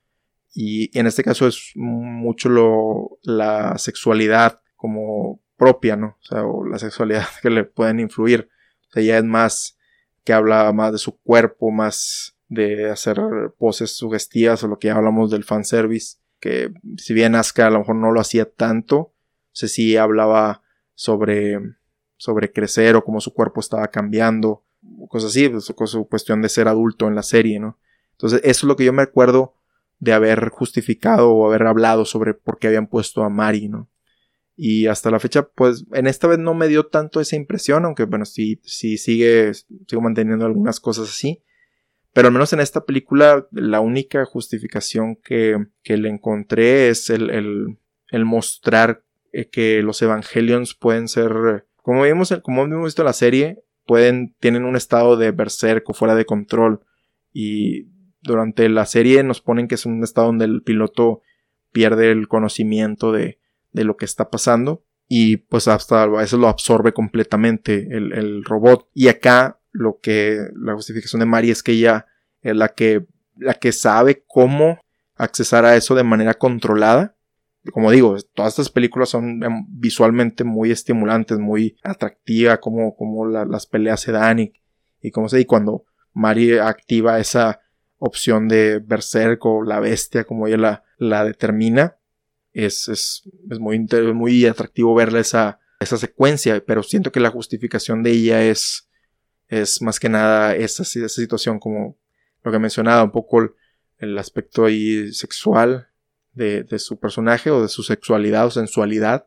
Y 0.54 0.96
en 0.98 1.06
este 1.06 1.22
caso 1.22 1.46
es 1.46 1.72
mucho 1.74 2.48
lo, 2.48 3.18
la 3.22 3.76
sexualidad 3.76 4.62
como 4.74 5.42
propia, 5.58 5.94
¿no? 5.94 6.16
O 6.22 6.24
sea, 6.24 6.46
o 6.46 6.64
la 6.64 6.78
sexualidad 6.78 7.26
que 7.42 7.50
le 7.50 7.64
pueden 7.64 8.00
influir. 8.00 8.48
O 8.88 8.92
sea, 8.94 9.02
ya 9.02 9.18
es 9.18 9.24
más 9.24 9.76
que 10.24 10.32
habla 10.32 10.72
más 10.72 10.92
de 10.92 10.98
su 10.98 11.18
cuerpo, 11.18 11.70
más 11.70 12.34
de 12.48 12.88
hacer 12.88 13.20
poses 13.58 13.94
sugestivas 13.94 14.64
o 14.64 14.68
lo 14.68 14.78
que 14.78 14.88
ya 14.88 14.94
hablamos 14.94 15.30
del 15.30 15.44
fanservice. 15.44 16.16
Que 16.40 16.72
si 16.96 17.12
bien 17.12 17.34
Asuka 17.34 17.66
a 17.66 17.70
lo 17.70 17.80
mejor 17.80 17.96
no 17.96 18.10
lo 18.10 18.22
hacía 18.22 18.50
tanto, 18.50 18.96
o 18.96 19.14
sea, 19.52 19.68
sí 19.68 19.98
hablaba 19.98 20.62
sobre 20.94 21.58
sobre 22.16 22.50
crecer 22.52 22.96
o 22.96 23.04
cómo 23.04 23.20
su 23.20 23.34
cuerpo 23.34 23.60
estaba 23.60 23.86
cambiando 23.88 24.64
cosas 25.08 25.30
así, 25.30 25.48
pues, 25.48 25.72
cuestión 26.08 26.42
de 26.42 26.48
ser 26.48 26.68
adulto 26.68 27.08
en 27.08 27.14
la 27.14 27.22
serie, 27.22 27.60
¿no? 27.60 27.78
Entonces, 28.12 28.40
eso 28.44 28.66
es 28.66 28.68
lo 28.68 28.76
que 28.76 28.84
yo 28.84 28.92
me 28.92 29.02
acuerdo 29.02 29.54
de 29.98 30.12
haber 30.12 30.48
justificado 30.48 31.32
o 31.32 31.46
haber 31.46 31.66
hablado 31.66 32.04
sobre 32.04 32.34
por 32.34 32.58
qué 32.58 32.68
habían 32.68 32.88
puesto 32.88 33.22
a 33.22 33.28
Mari, 33.28 33.68
¿no? 33.68 33.88
Y 34.56 34.86
hasta 34.86 35.10
la 35.10 35.20
fecha, 35.20 35.48
pues 35.48 35.84
en 35.92 36.06
esta 36.06 36.26
vez 36.26 36.38
no 36.38 36.54
me 36.54 36.68
dio 36.68 36.86
tanto 36.86 37.20
esa 37.20 37.36
impresión, 37.36 37.84
aunque 37.84 38.04
bueno, 38.04 38.24
sí, 38.24 38.60
sí 38.64 38.98
sigue, 38.98 39.52
sigo 39.54 40.02
manteniendo 40.02 40.44
algunas 40.44 40.78
cosas 40.78 41.08
así. 41.08 41.42
Pero 42.12 42.28
al 42.28 42.34
menos 42.34 42.52
en 42.52 42.60
esta 42.60 42.84
película, 42.84 43.48
la 43.50 43.80
única 43.80 44.24
justificación 44.24 45.16
que, 45.16 45.56
que 45.82 45.96
le 45.96 46.10
encontré 46.10 46.88
es 46.88 47.08
el, 47.08 47.30
el, 47.30 47.78
el 48.10 48.24
mostrar 48.24 49.02
eh, 49.32 49.48
que 49.48 49.82
los 49.82 50.02
Evangelions 50.02 50.74
pueden 50.74 51.08
ser, 51.08 51.66
como 51.76 52.02
vimos, 52.02 52.38
como 52.42 52.64
hemos 52.64 52.84
visto 52.84 53.02
en 53.02 53.06
la 53.06 53.14
serie, 53.14 53.64
pueden, 53.92 54.34
tienen 54.40 54.64
un 54.64 54.74
estado 54.74 55.18
de 55.18 55.32
berserk 55.32 55.92
fuera 55.92 56.14
de 56.14 56.24
control. 56.24 56.80
Y 57.30 57.88
durante 58.22 58.66
la 58.70 58.86
serie 58.86 59.22
nos 59.22 59.42
ponen 59.42 59.68
que 59.68 59.74
es 59.74 59.84
un 59.84 60.02
estado 60.02 60.28
donde 60.28 60.46
el 60.46 60.62
piloto 60.62 61.20
pierde 61.72 62.10
el 62.10 62.26
conocimiento 62.26 63.12
de, 63.12 63.38
de 63.72 63.84
lo 63.84 63.98
que 63.98 64.06
está 64.06 64.30
pasando. 64.30 64.82
Y 65.08 65.36
pues 65.36 65.68
hasta 65.68 66.04
a 66.04 66.06
veces 66.06 66.38
lo 66.38 66.48
absorbe 66.48 66.94
completamente 66.94 67.86
el, 67.94 68.14
el 68.14 68.44
robot. 68.44 68.88
Y 68.94 69.08
acá 69.08 69.60
lo 69.72 70.00
que 70.00 70.38
la 70.56 70.72
justificación 70.72 71.20
de 71.20 71.26
Mari 71.26 71.50
es 71.50 71.62
que 71.62 71.72
ella 71.72 72.06
es 72.40 72.56
la 72.56 72.68
que, 72.68 73.04
la 73.36 73.52
que 73.52 73.72
sabe 73.72 74.24
cómo 74.26 74.80
accesar 75.16 75.66
a 75.66 75.76
eso 75.76 75.94
de 75.94 76.02
manera 76.02 76.32
controlada 76.32 77.14
como 77.70 77.90
digo, 77.92 78.16
todas 78.34 78.52
estas 78.52 78.70
películas 78.70 79.08
son 79.10 79.42
em, 79.42 79.66
visualmente 79.68 80.42
muy 80.42 80.70
estimulantes, 80.70 81.38
muy 81.38 81.76
atractivas, 81.82 82.58
como, 82.58 82.96
como 82.96 83.26
las 83.26 83.66
peleas 83.66 84.00
se 84.00 84.12
dan 84.12 84.40
y, 85.00 85.10
como 85.12 85.28
se 85.28 85.40
y 85.40 85.44
cuando 85.44 85.84
Mari 86.12 86.58
activa 86.58 87.20
esa 87.20 87.60
opción 87.98 88.48
de 88.48 88.80
Berserk 88.80 89.44
o 89.46 89.62
la 89.62 89.78
bestia, 89.78 90.24
como 90.24 90.48
ella 90.48 90.82
la, 90.98 91.24
determina, 91.24 91.96
es, 92.52 92.88
es, 92.88 93.22
es 93.48 93.58
muy, 93.60 93.78
muy 94.12 94.44
atractivo 94.44 94.94
verle 94.94 95.20
esa, 95.20 95.60
esa 95.78 95.96
secuencia, 95.96 96.62
pero 96.64 96.82
siento 96.82 97.12
que 97.12 97.20
la 97.20 97.30
justificación 97.30 98.02
de 98.02 98.10
ella 98.10 98.42
es, 98.42 98.88
es 99.48 99.80
más 99.82 100.00
que 100.00 100.08
nada 100.08 100.56
esa, 100.56 100.82
esa 100.82 101.08
situación, 101.08 101.60
como 101.60 101.96
lo 102.42 102.50
que 102.50 102.58
mencionaba, 102.58 103.04
un 103.04 103.12
poco 103.12 103.40
el, 103.40 103.50
el 103.98 104.18
aspecto 104.18 104.64
ahí 104.64 105.12
sexual 105.12 105.91
de, 106.32 106.66
su 106.78 106.98
personaje 106.98 107.50
o 107.50 107.62
de 107.62 107.68
su 107.68 107.82
sexualidad 107.82 108.46
o 108.46 108.50
sensualidad, 108.50 109.26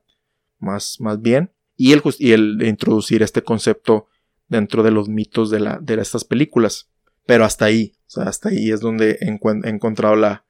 más, 0.60 0.98
más 1.00 1.22
bien, 1.22 1.52
y 1.76 1.94
el, 1.94 2.02
y 2.20 2.32
el 2.32 2.64
introducir 2.64 3.22
este 3.22 3.44
concepto 3.44 4.08
dentro 4.48 4.84
de 4.84 4.92
los 4.92 5.10
mitos 5.10 5.50
de, 5.50 5.60
la, 5.60 5.80
de 5.82 5.96
estas 5.96 6.24
películas. 6.24 6.90
Pero 7.26 7.44
hasta 7.44 7.66
ahí, 7.66 7.94
o 8.08 8.10
sea, 8.10 8.24
hasta 8.24 8.50
ahí 8.50 8.72
es 8.72 8.80
donde 8.80 9.18
he, 9.22 9.70
encontrado 9.70 10.16
la, 10.16 10.46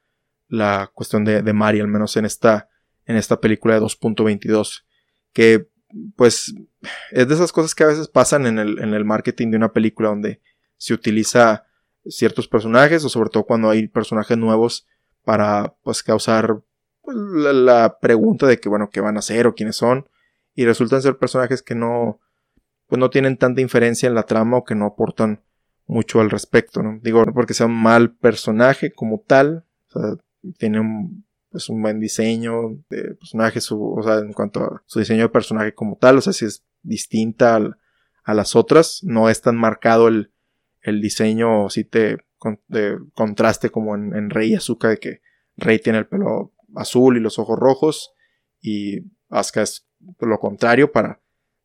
la 0.47 0.91
cuestión 0.93 1.23
de, 1.23 1.41
de 1.41 1.53
Mari, 1.53 1.79
al 1.79 1.87
menos 1.87 2.17
en 2.17 2.25
esta, 2.25 2.69
en 3.05 3.15
esta 3.15 3.39
película 3.39 3.75
de 3.75 3.81
2.22, 3.81 4.83
que 5.33 5.69
pues 6.15 6.53
es 7.11 7.27
de 7.27 7.33
esas 7.33 7.51
cosas 7.51 7.73
que 7.73 7.83
a 7.83 7.87
veces 7.87 8.07
pasan 8.07 8.45
en 8.45 8.59
el, 8.59 8.79
en 8.79 8.93
el 8.93 9.05
marketing 9.05 9.51
de 9.51 9.57
una 9.57 9.71
película 9.71 10.09
donde 10.09 10.41
se 10.77 10.93
utiliza 10.93 11.65
ciertos 12.05 12.47
personajes 12.47 13.03
o 13.03 13.09
sobre 13.09 13.29
todo 13.29 13.45
cuando 13.45 13.69
hay 13.69 13.87
personajes 13.87 14.37
nuevos 14.37 14.85
para 15.25 15.75
pues 15.83 16.03
causar 16.03 16.61
pues, 17.01 17.17
la, 17.17 17.97
pregunta 17.99 18.47
de 18.47 18.59
que 18.59 18.69
bueno, 18.69 18.89
qué 18.89 19.01
van 19.01 19.17
a 19.17 19.19
hacer 19.19 19.47
o 19.47 19.55
quiénes 19.55 19.75
son 19.75 20.07
y 20.53 20.65
resultan 20.65 21.01
ser 21.01 21.17
personajes 21.17 21.61
que 21.61 21.75
no 21.75 22.21
pues 22.87 22.99
no 22.99 23.09
tienen 23.09 23.37
tanta 23.37 23.61
inferencia 23.61 24.07
en 24.07 24.15
la 24.15 24.23
trama 24.23 24.57
o 24.57 24.63
que 24.63 24.75
no 24.75 24.85
aportan 24.85 25.43
mucho 25.87 26.21
al 26.21 26.29
respecto, 26.29 26.81
¿no? 26.83 26.99
Digo, 27.01 27.25
no 27.25 27.33
porque 27.33 27.53
sea 27.53 27.65
un 27.65 27.81
mal 27.81 28.15
personaje 28.15 28.91
como 28.91 29.23
tal, 29.25 29.65
o 29.87 29.91
sea, 29.91 30.01
tiene 30.57 30.79
un, 30.79 31.25
pues, 31.49 31.69
un 31.69 31.81
buen 31.81 31.99
diseño 31.99 32.77
de 32.89 33.15
personaje, 33.15 33.61
su, 33.61 33.81
o 33.81 34.03
sea, 34.03 34.19
en 34.19 34.33
cuanto 34.33 34.61
a 34.61 34.83
su 34.85 34.99
diseño 34.99 35.23
de 35.23 35.29
personaje 35.29 35.73
como 35.73 35.97
tal, 35.97 36.17
o 36.17 36.21
sea, 36.21 36.33
si 36.33 36.45
es 36.45 36.63
distinta 36.83 37.59
a 38.23 38.33
las 38.33 38.55
otras, 38.55 38.99
no 39.03 39.29
es 39.29 39.41
tan 39.41 39.55
marcado 39.55 40.07
el, 40.07 40.31
el 40.81 41.01
diseño, 41.01 41.69
si 41.69 41.83
te 41.83 42.17
de 42.67 42.97
contraste 43.13 43.69
como 43.69 43.95
en, 43.95 44.29
Rey 44.29 44.51
y 44.51 44.55
Asuka, 44.55 44.89
de 44.89 44.97
que 44.97 45.21
Rey 45.57 45.79
tiene 45.79 45.99
el 45.99 46.07
pelo 46.07 46.53
azul 46.75 47.17
y 47.17 47.19
los 47.19 47.39
ojos 47.39 47.57
rojos 47.57 48.13
y 48.61 49.01
Asuka 49.29 49.61
es 49.61 49.87
lo 50.19 50.39
contrario 50.39 50.91
para, 50.91 51.21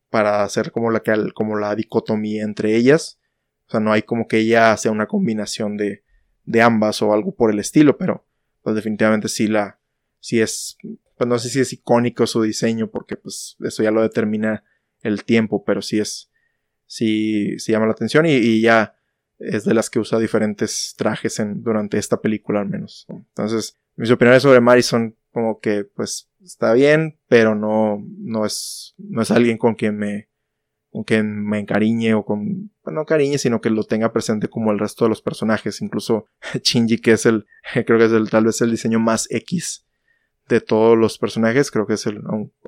para 0.08 0.42
hacer 0.42 0.72
como 0.72 0.90
la, 0.90 1.02
como 1.34 1.58
la 1.58 1.74
dicotomía 1.74 2.44
entre 2.44 2.76
ellas. 2.76 3.18
O 3.66 3.70
sea, 3.70 3.80
no 3.80 3.92
hay 3.92 4.02
como 4.02 4.26
que 4.26 4.38
ella 4.38 4.76
sea 4.76 4.90
una 4.90 5.06
combinación 5.06 5.76
de, 5.76 6.04
de 6.44 6.62
ambas 6.62 7.02
o 7.02 7.12
algo 7.12 7.34
por 7.34 7.50
el 7.50 7.58
estilo, 7.58 7.96
pero 7.96 8.26
pues 8.62 8.74
definitivamente 8.76 9.28
sí 9.28 9.46
la, 9.46 9.78
sí 10.18 10.40
es, 10.40 10.76
pues 11.16 11.28
no 11.28 11.38
sé 11.38 11.48
si 11.48 11.60
es 11.60 11.72
icónico 11.72 12.26
su 12.26 12.42
diseño 12.42 12.90
porque 12.90 13.16
pues 13.16 13.56
eso 13.60 13.82
ya 13.82 13.90
lo 13.90 14.02
determina 14.02 14.64
el 15.02 15.24
tiempo, 15.24 15.64
pero 15.64 15.82
sí 15.82 15.98
es, 15.98 16.30
sí, 16.86 17.58
sí 17.58 17.72
llama 17.72 17.86
la 17.86 17.92
atención 17.92 18.26
y, 18.26 18.32
y 18.32 18.60
ya 18.60 18.99
es 19.40 19.64
de 19.64 19.74
las 19.74 19.90
que 19.90 19.98
usa 19.98 20.18
diferentes 20.18 20.94
trajes 20.96 21.38
en, 21.40 21.62
durante 21.62 21.98
esta 21.98 22.20
película 22.20 22.60
al 22.60 22.68
menos. 22.68 23.06
Entonces, 23.08 23.78
mis 23.96 24.10
opiniones 24.10 24.42
sobre 24.42 24.60
Mari 24.60 24.82
son 24.82 25.16
como 25.32 25.60
que 25.60 25.84
pues 25.84 26.30
está 26.42 26.72
bien, 26.72 27.18
pero 27.28 27.54
no, 27.54 28.04
no 28.18 28.44
es, 28.44 28.94
no 28.98 29.22
es 29.22 29.30
alguien 29.30 29.58
con 29.58 29.74
quien 29.74 29.96
me, 29.96 30.28
con 30.90 31.04
quien 31.04 31.44
me 31.44 31.58
encariñe 31.58 32.14
o 32.14 32.24
con, 32.24 32.70
no 32.84 33.04
cariñe, 33.06 33.38
sino 33.38 33.60
que 33.60 33.70
lo 33.70 33.84
tenga 33.84 34.12
presente 34.12 34.48
como 34.48 34.72
el 34.72 34.78
resto 34.78 35.04
de 35.04 35.10
los 35.10 35.22
personajes, 35.22 35.80
incluso 35.80 36.26
Shinji 36.62 36.98
que 36.98 37.12
es 37.12 37.26
el, 37.26 37.46
creo 37.86 37.98
que 37.98 38.06
es 38.06 38.12
el, 38.12 38.28
tal 38.30 38.44
vez 38.44 38.60
el 38.60 38.70
diseño 38.70 39.00
más 39.00 39.26
X 39.30 39.86
de 40.48 40.60
todos 40.60 40.98
los 40.98 41.16
personajes, 41.16 41.70
creo 41.70 41.86
que 41.86 41.94
es 41.94 42.06
el, 42.06 42.20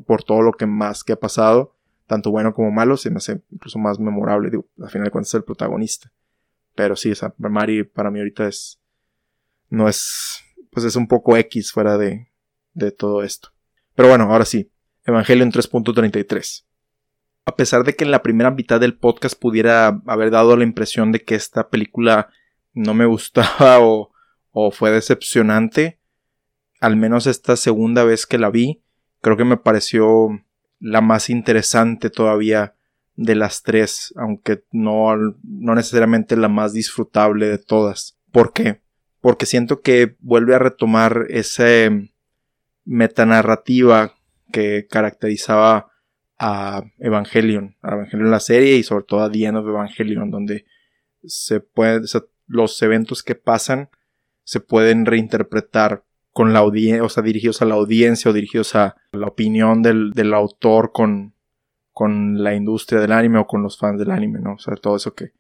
por 0.07 0.23
todo 0.23 0.41
lo 0.43 0.53
que 0.53 0.67
más 0.67 1.03
que 1.03 1.15
ha 1.15 1.21
pasado, 1.21 1.75
tanto 2.07 2.31
bueno 2.31 2.55
como 2.55 2.71
malo, 2.71 2.97
se 2.97 3.11
me 3.11 3.17
hace 3.17 3.43
incluso 3.51 3.79
más 3.79 3.99
memorable, 3.99 4.51
digo, 4.51 4.67
al 4.81 4.91
final 4.91 5.07
de 5.07 5.11
cuentas 5.11 5.35
el 5.35 5.43
protagonista. 5.43 6.13
Pero 6.75 6.97
sí, 6.97 7.11
esa 7.11 7.35
Mari 7.39 7.85
para 7.85 8.11
mí 8.11 8.19
ahorita 8.19 8.47
es. 8.47 8.81
No 9.69 9.89
es. 9.89 10.43
Pues 10.71 10.87
es 10.87 10.97
un 10.97 11.07
poco 11.07 11.37
X 11.37 11.73
fuera 11.73 11.99
de, 11.99 12.31
de 12.73 12.93
todo 12.93 13.23
esto. 13.23 13.51
Pero 13.95 14.09
bueno, 14.09 14.25
ahora 14.25 14.45
sí. 14.45 14.71
Evangelio 15.05 15.45
en 15.45 15.53
3.33. 15.53 16.65
A 17.45 17.57
pesar 17.57 17.85
de 17.85 17.95
que 17.95 18.05
en 18.05 18.13
la 18.13 18.23
primera 18.23 18.53
mitad 18.53 18.79
del 18.79 18.97
podcast 18.97 19.39
pudiera 19.39 20.01
haber 20.07 20.31
dado 20.31 20.57
la 20.57 20.63
impresión 20.63 21.11
de 21.11 21.23
que 21.23 21.35
esta 21.35 21.69
película 21.69 22.31
no 22.73 22.95
me 22.95 23.05
gustaba 23.07 23.81
o, 23.81 24.13
o 24.53 24.71
fue 24.71 24.91
decepcionante, 24.91 25.99
al 26.81 26.97
menos 26.97 27.27
esta 27.27 27.57
segunda 27.57 28.05
vez 28.05 28.27
que 28.27 28.39
la 28.39 28.51
vi, 28.51 28.83
creo 29.21 29.37
que 29.37 29.45
me 29.45 29.57
pareció 29.57 30.29
la 30.79 31.01
más 31.01 31.31
interesante 31.31 32.11
todavía 32.11 32.75
de 33.17 33.35
las 33.35 33.63
tres, 33.63 34.13
aunque 34.17 34.65
no, 34.73 35.17
no 35.43 35.75
necesariamente 35.75 36.37
la 36.37 36.49
más 36.49 36.73
disfrutable 36.73 37.49
de 37.49 37.59
todas. 37.59 38.19
¿Por 38.31 38.53
qué? 38.53 38.81
Porque 39.21 39.47
siento 39.47 39.81
que 39.81 40.17
vuelve 40.21 40.55
a 40.55 40.59
retomar 40.59 41.27
esa 41.29 41.65
metanarrativa 42.85 44.15
que 44.51 44.87
caracterizaba 44.89 45.93
a 46.39 46.83
Evangelion, 46.99 47.77
a 47.83 47.95
Evangelion 47.95 48.31
la 48.31 48.41
serie 48.41 48.77
y 48.77 48.83
sobre 48.83 49.05
todo 49.05 49.23
a 49.23 49.31
The 49.31 49.45
End 49.45 49.59
Evangelion, 49.59 50.31
donde 50.31 50.65
se 51.25 51.61
puede, 51.61 52.01
los 52.47 52.83
eventos 52.83 53.23
que 53.23 53.35
pasan 53.35 53.91
se 54.43 54.61
pueden 54.61 55.07
reinterpretar 55.07 56.05
con 56.33 56.53
la 56.53 56.61
audiencia, 56.61 57.05
o 57.05 57.09
sea, 57.09 57.23
dirigidos 57.23 57.63
a 57.63 57.67
la 57.67 57.75
audiencia 57.75 58.31
o 58.31 58.35
dirigidos 58.35 58.75
a 58.75 58.97
la 59.13 59.27
opinión 59.27 59.83
del, 59.83 60.13
del 60.13 60.35
autor 60.35 60.91
con, 60.93 61.32
con 62.03 62.43
la 62.43 62.53
industria 62.53 63.01
del 63.01 63.13
anime 63.13 63.39
o 63.39 63.47
con 63.47 63.63
los 63.63 63.79
fans 63.79 63.97
del 63.97 64.11
anime, 64.11 64.41
¿no? 64.41 64.55
O 64.55 64.59
sea, 64.59 64.75
todo 64.75 64.97
eso 64.97 65.15
que, 65.15 65.31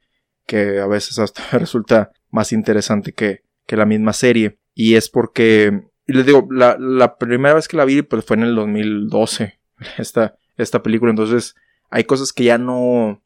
que 0.46 0.78
a 0.78 0.86
veces 0.86 1.18
hasta 1.18 1.42
resulta 1.58 2.12
más 2.30 2.52
interesante 2.52 3.12
que, 3.12 3.42
que 3.66 3.76
la 3.76 3.84
misma 3.84 4.12
serie. 4.12 4.60
Y 4.72 4.94
es 4.94 5.10
porque, 5.10 5.88
les 6.06 6.24
digo, 6.24 6.46
la, 6.52 6.76
la, 6.78 7.18
primera 7.18 7.54
vez 7.54 7.66
que 7.66 7.76
la 7.76 7.84
vi 7.84 8.02
pues 8.02 8.24
fue 8.24 8.36
en 8.36 8.44
el 8.44 8.54
2012, 8.54 9.58
esta, 9.98 10.36
esta 10.56 10.84
película. 10.84 11.10
Entonces, 11.10 11.56
hay 11.90 12.04
cosas 12.04 12.32
que 12.32 12.44
ya 12.44 12.58
no, 12.58 13.20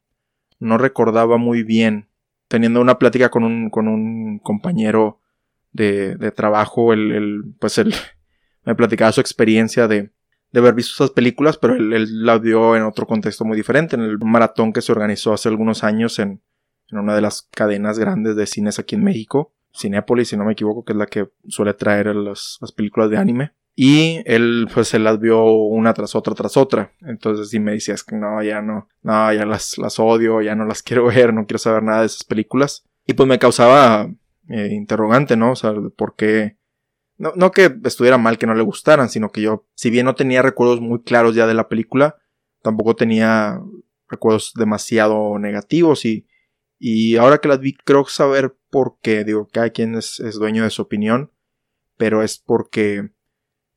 no 0.57 0.79
recordaba 0.79 1.37
muy 1.37 1.61
bien. 1.61 2.09
Teniendo 2.47 2.81
una 2.81 2.97
plática 2.97 3.29
con 3.29 3.43
un, 3.43 3.69
con 3.69 3.87
un 3.87 4.39
compañero 4.39 5.21
de, 5.73 6.15
de 6.15 6.31
trabajo, 6.31 6.91
el, 6.91 7.11
el, 7.11 7.43
pues 7.59 7.77
él 7.77 7.93
me 8.65 8.73
platicaba 8.73 9.11
su 9.11 9.21
experiencia 9.21 9.87
de, 9.87 10.09
de 10.61 10.67
haber 10.67 10.75
visto 10.75 11.03
esas 11.03 11.13
películas, 11.13 11.57
pero 11.57 11.75
él, 11.75 12.25
la 12.25 12.37
vio 12.37 12.75
en 12.75 12.83
otro 12.83 13.05
contexto 13.05 13.45
muy 13.45 13.57
diferente, 13.57 13.95
en 13.95 14.01
el 14.01 14.17
maratón 14.19 14.73
que 14.73 14.81
se 14.81 14.91
organizó 14.91 15.33
hace 15.33 15.49
algunos 15.49 15.83
años 15.83 16.19
en, 16.19 16.41
una 16.91 17.15
de 17.15 17.21
las 17.21 17.47
cadenas 17.51 17.99
grandes 17.99 18.35
de 18.35 18.47
cines 18.47 18.79
aquí 18.79 18.95
en 18.95 19.03
México, 19.03 19.53
Cinépolis, 19.77 20.29
si 20.29 20.37
no 20.37 20.45
me 20.45 20.53
equivoco, 20.53 20.83
que 20.83 20.93
es 20.93 20.97
la 20.97 21.05
que 21.05 21.29
suele 21.47 21.73
traer 21.73 22.15
las, 22.15 22.57
las 22.61 22.71
películas 22.71 23.09
de 23.09 23.17
anime. 23.17 23.51
Y 23.75 24.23
él 24.25 24.67
pues 24.73 24.87
se 24.87 24.97
las 24.97 25.19
vio 25.19 25.43
una 25.43 25.93
tras 25.93 26.15
otra 26.15 26.33
tras 26.33 26.57
otra. 26.57 26.93
Entonces 27.01 27.51
sí 27.51 27.59
me 27.59 27.73
decías 27.73 28.03
que 28.03 28.15
no, 28.15 28.41
ya 28.41 28.59
no, 28.59 28.87
no, 29.03 29.31
ya 29.31 29.45
las, 29.45 29.77
las 29.77 29.99
odio, 29.99 30.41
ya 30.41 30.55
no 30.55 30.65
las 30.65 30.81
quiero 30.83 31.05
ver, 31.05 31.31
no 31.31 31.45
quiero 31.45 31.59
saber 31.59 31.83
nada 31.83 31.99
de 31.99 32.07
esas 32.07 32.23
películas. 32.23 32.85
Y 33.05 33.13
pues 33.13 33.29
me 33.29 33.37
causaba 33.37 34.09
eh, 34.49 34.69
interrogante, 34.71 35.37
¿no? 35.37 35.51
O 35.51 35.55
sea, 35.55 35.73
por 35.95 36.15
qué... 36.15 36.57
No, 37.17 37.33
no 37.35 37.51
que 37.51 37.75
estuviera 37.83 38.17
mal 38.17 38.37
que 38.37 38.45
no 38.45 38.53
le 38.53 38.63
gustaran, 38.63 39.09
sino 39.09 39.31
que 39.31 39.41
yo, 39.41 39.65
si 39.73 39.89
bien 39.89 40.05
no 40.05 40.15
tenía 40.15 40.41
recuerdos 40.41 40.81
muy 40.81 41.01
claros 41.01 41.35
ya 41.35 41.47
de 41.47 41.55
la 41.55 41.67
película, 41.67 42.17
tampoco 42.61 42.95
tenía 42.95 43.59
recuerdos 44.07 44.53
demasiado 44.55 45.39
negativos 45.39 46.05
y, 46.05 46.27
y 46.79 47.17
ahora 47.17 47.39
que 47.39 47.47
las 47.47 47.59
vi 47.59 47.73
creo 47.73 48.05
saber 48.05 48.55
por 48.69 48.97
qué, 49.01 49.23
digo, 49.23 49.47
cada 49.51 49.71
quien 49.71 49.95
es, 49.95 50.19
es 50.19 50.35
dueño 50.35 50.63
de 50.63 50.69
su 50.69 50.83
opinión, 50.83 51.31
pero 51.97 52.21
es 52.21 52.37
porque 52.37 53.09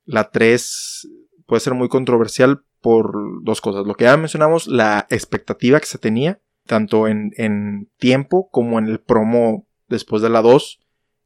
la 0.05 0.31
3 0.31 1.09
puede 1.47 1.61
ser 1.61 1.75
muy 1.75 1.89
controversial 1.89 2.63
por 2.81 3.43
dos 3.43 3.61
cosas. 3.61 3.87
Lo 3.87 3.95
que 3.95 4.05
ya 4.05 4.17
mencionamos, 4.17 4.67
la 4.67 5.07
expectativa 5.11 5.81
que 5.81 5.87
se 5.87 5.99
tenía, 5.99 6.41
tanto 6.67 7.09
en, 7.09 7.33
en 7.37 7.91
tiempo 7.99 8.51
como 8.51 8.79
en 8.79 8.87
el 8.87 9.01
promo 9.01 9.67
después 9.89 10.23
de 10.23 10.31
la 10.31 10.43
2, 10.43 10.81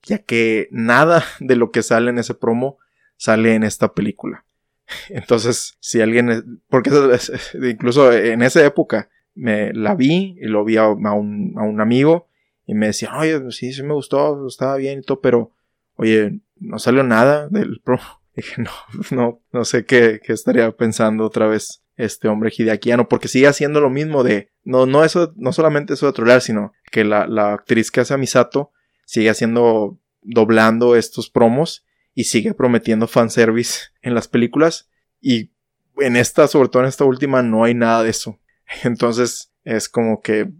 ya 0.04 0.18
que 0.18 0.68
nada 0.70 1.24
de 1.40 1.56
lo 1.56 1.70
que 1.70 1.82
sale 1.82 2.10
en 2.10 2.18
ese 2.18 2.34
promo 2.34 2.78
sale 3.16 3.54
en 3.54 3.62
esta 3.62 3.92
película. 3.92 4.44
Entonces, 5.08 5.76
si 5.80 6.00
alguien, 6.00 6.62
porque 6.68 6.90
incluso 7.70 8.12
en 8.12 8.42
esa 8.42 8.64
época 8.64 9.08
me 9.34 9.72
la 9.72 9.94
vi 9.94 10.36
y 10.40 10.46
lo 10.46 10.64
vi 10.64 10.76
a, 10.76 10.88
un, 10.88 11.06
a 11.06 11.62
un, 11.62 11.80
amigo 11.80 12.28
y 12.66 12.74
me 12.74 12.86
decía, 12.86 13.16
oye, 13.16 13.50
sí, 13.50 13.72
sí 13.72 13.82
me 13.82 13.94
gustó, 13.94 14.46
estaba 14.46 14.76
bien 14.76 15.00
y 15.00 15.02
todo, 15.02 15.20
pero, 15.20 15.50
oye, 15.96 16.40
no 16.56 16.78
salió 16.78 17.02
nada 17.02 17.48
del 17.48 17.80
promo. 17.82 18.04
Dije, 18.36 18.62
no, 18.62 18.70
no, 19.10 19.40
no 19.52 19.64
sé 19.64 19.84
qué, 19.84 20.20
qué 20.22 20.32
estaría 20.32 20.70
pensando 20.72 21.24
otra 21.24 21.46
vez 21.46 21.82
este 21.96 22.28
hombre 22.28 22.52
hideakiano, 22.56 23.08
porque 23.08 23.28
sigue 23.28 23.46
haciendo 23.46 23.80
lo 23.80 23.90
mismo 23.90 24.24
de, 24.24 24.50
no, 24.64 24.86
no 24.86 25.04
eso, 25.04 25.32
no 25.36 25.52
solamente 25.52 25.94
eso 25.94 26.06
de 26.06 26.12
trolear, 26.12 26.40
sino 26.40 26.72
que 26.90 27.04
la, 27.04 27.26
la 27.26 27.52
actriz 27.52 27.90
que 27.90 28.00
hace 28.00 28.14
a 28.14 28.18
Misato 28.18 28.72
sigue 29.04 29.30
haciendo, 29.30 29.98
doblando 30.22 30.96
estos 30.96 31.30
promos 31.30 31.84
y 32.14 32.24
sigue 32.24 32.54
prometiendo 32.54 33.06
fanservice 33.06 33.90
en 34.02 34.14
las 34.14 34.28
películas 34.28 34.88
y 35.20 35.50
en 35.98 36.16
esta, 36.16 36.48
sobre 36.48 36.68
todo 36.68 36.82
en 36.82 36.88
esta 36.88 37.04
última, 37.04 37.42
no 37.42 37.64
hay 37.64 37.74
nada 37.74 38.02
de 38.02 38.10
eso. 38.10 38.40
Entonces 38.84 39.52
es 39.64 39.88
como 39.88 40.20
que, 40.20 40.50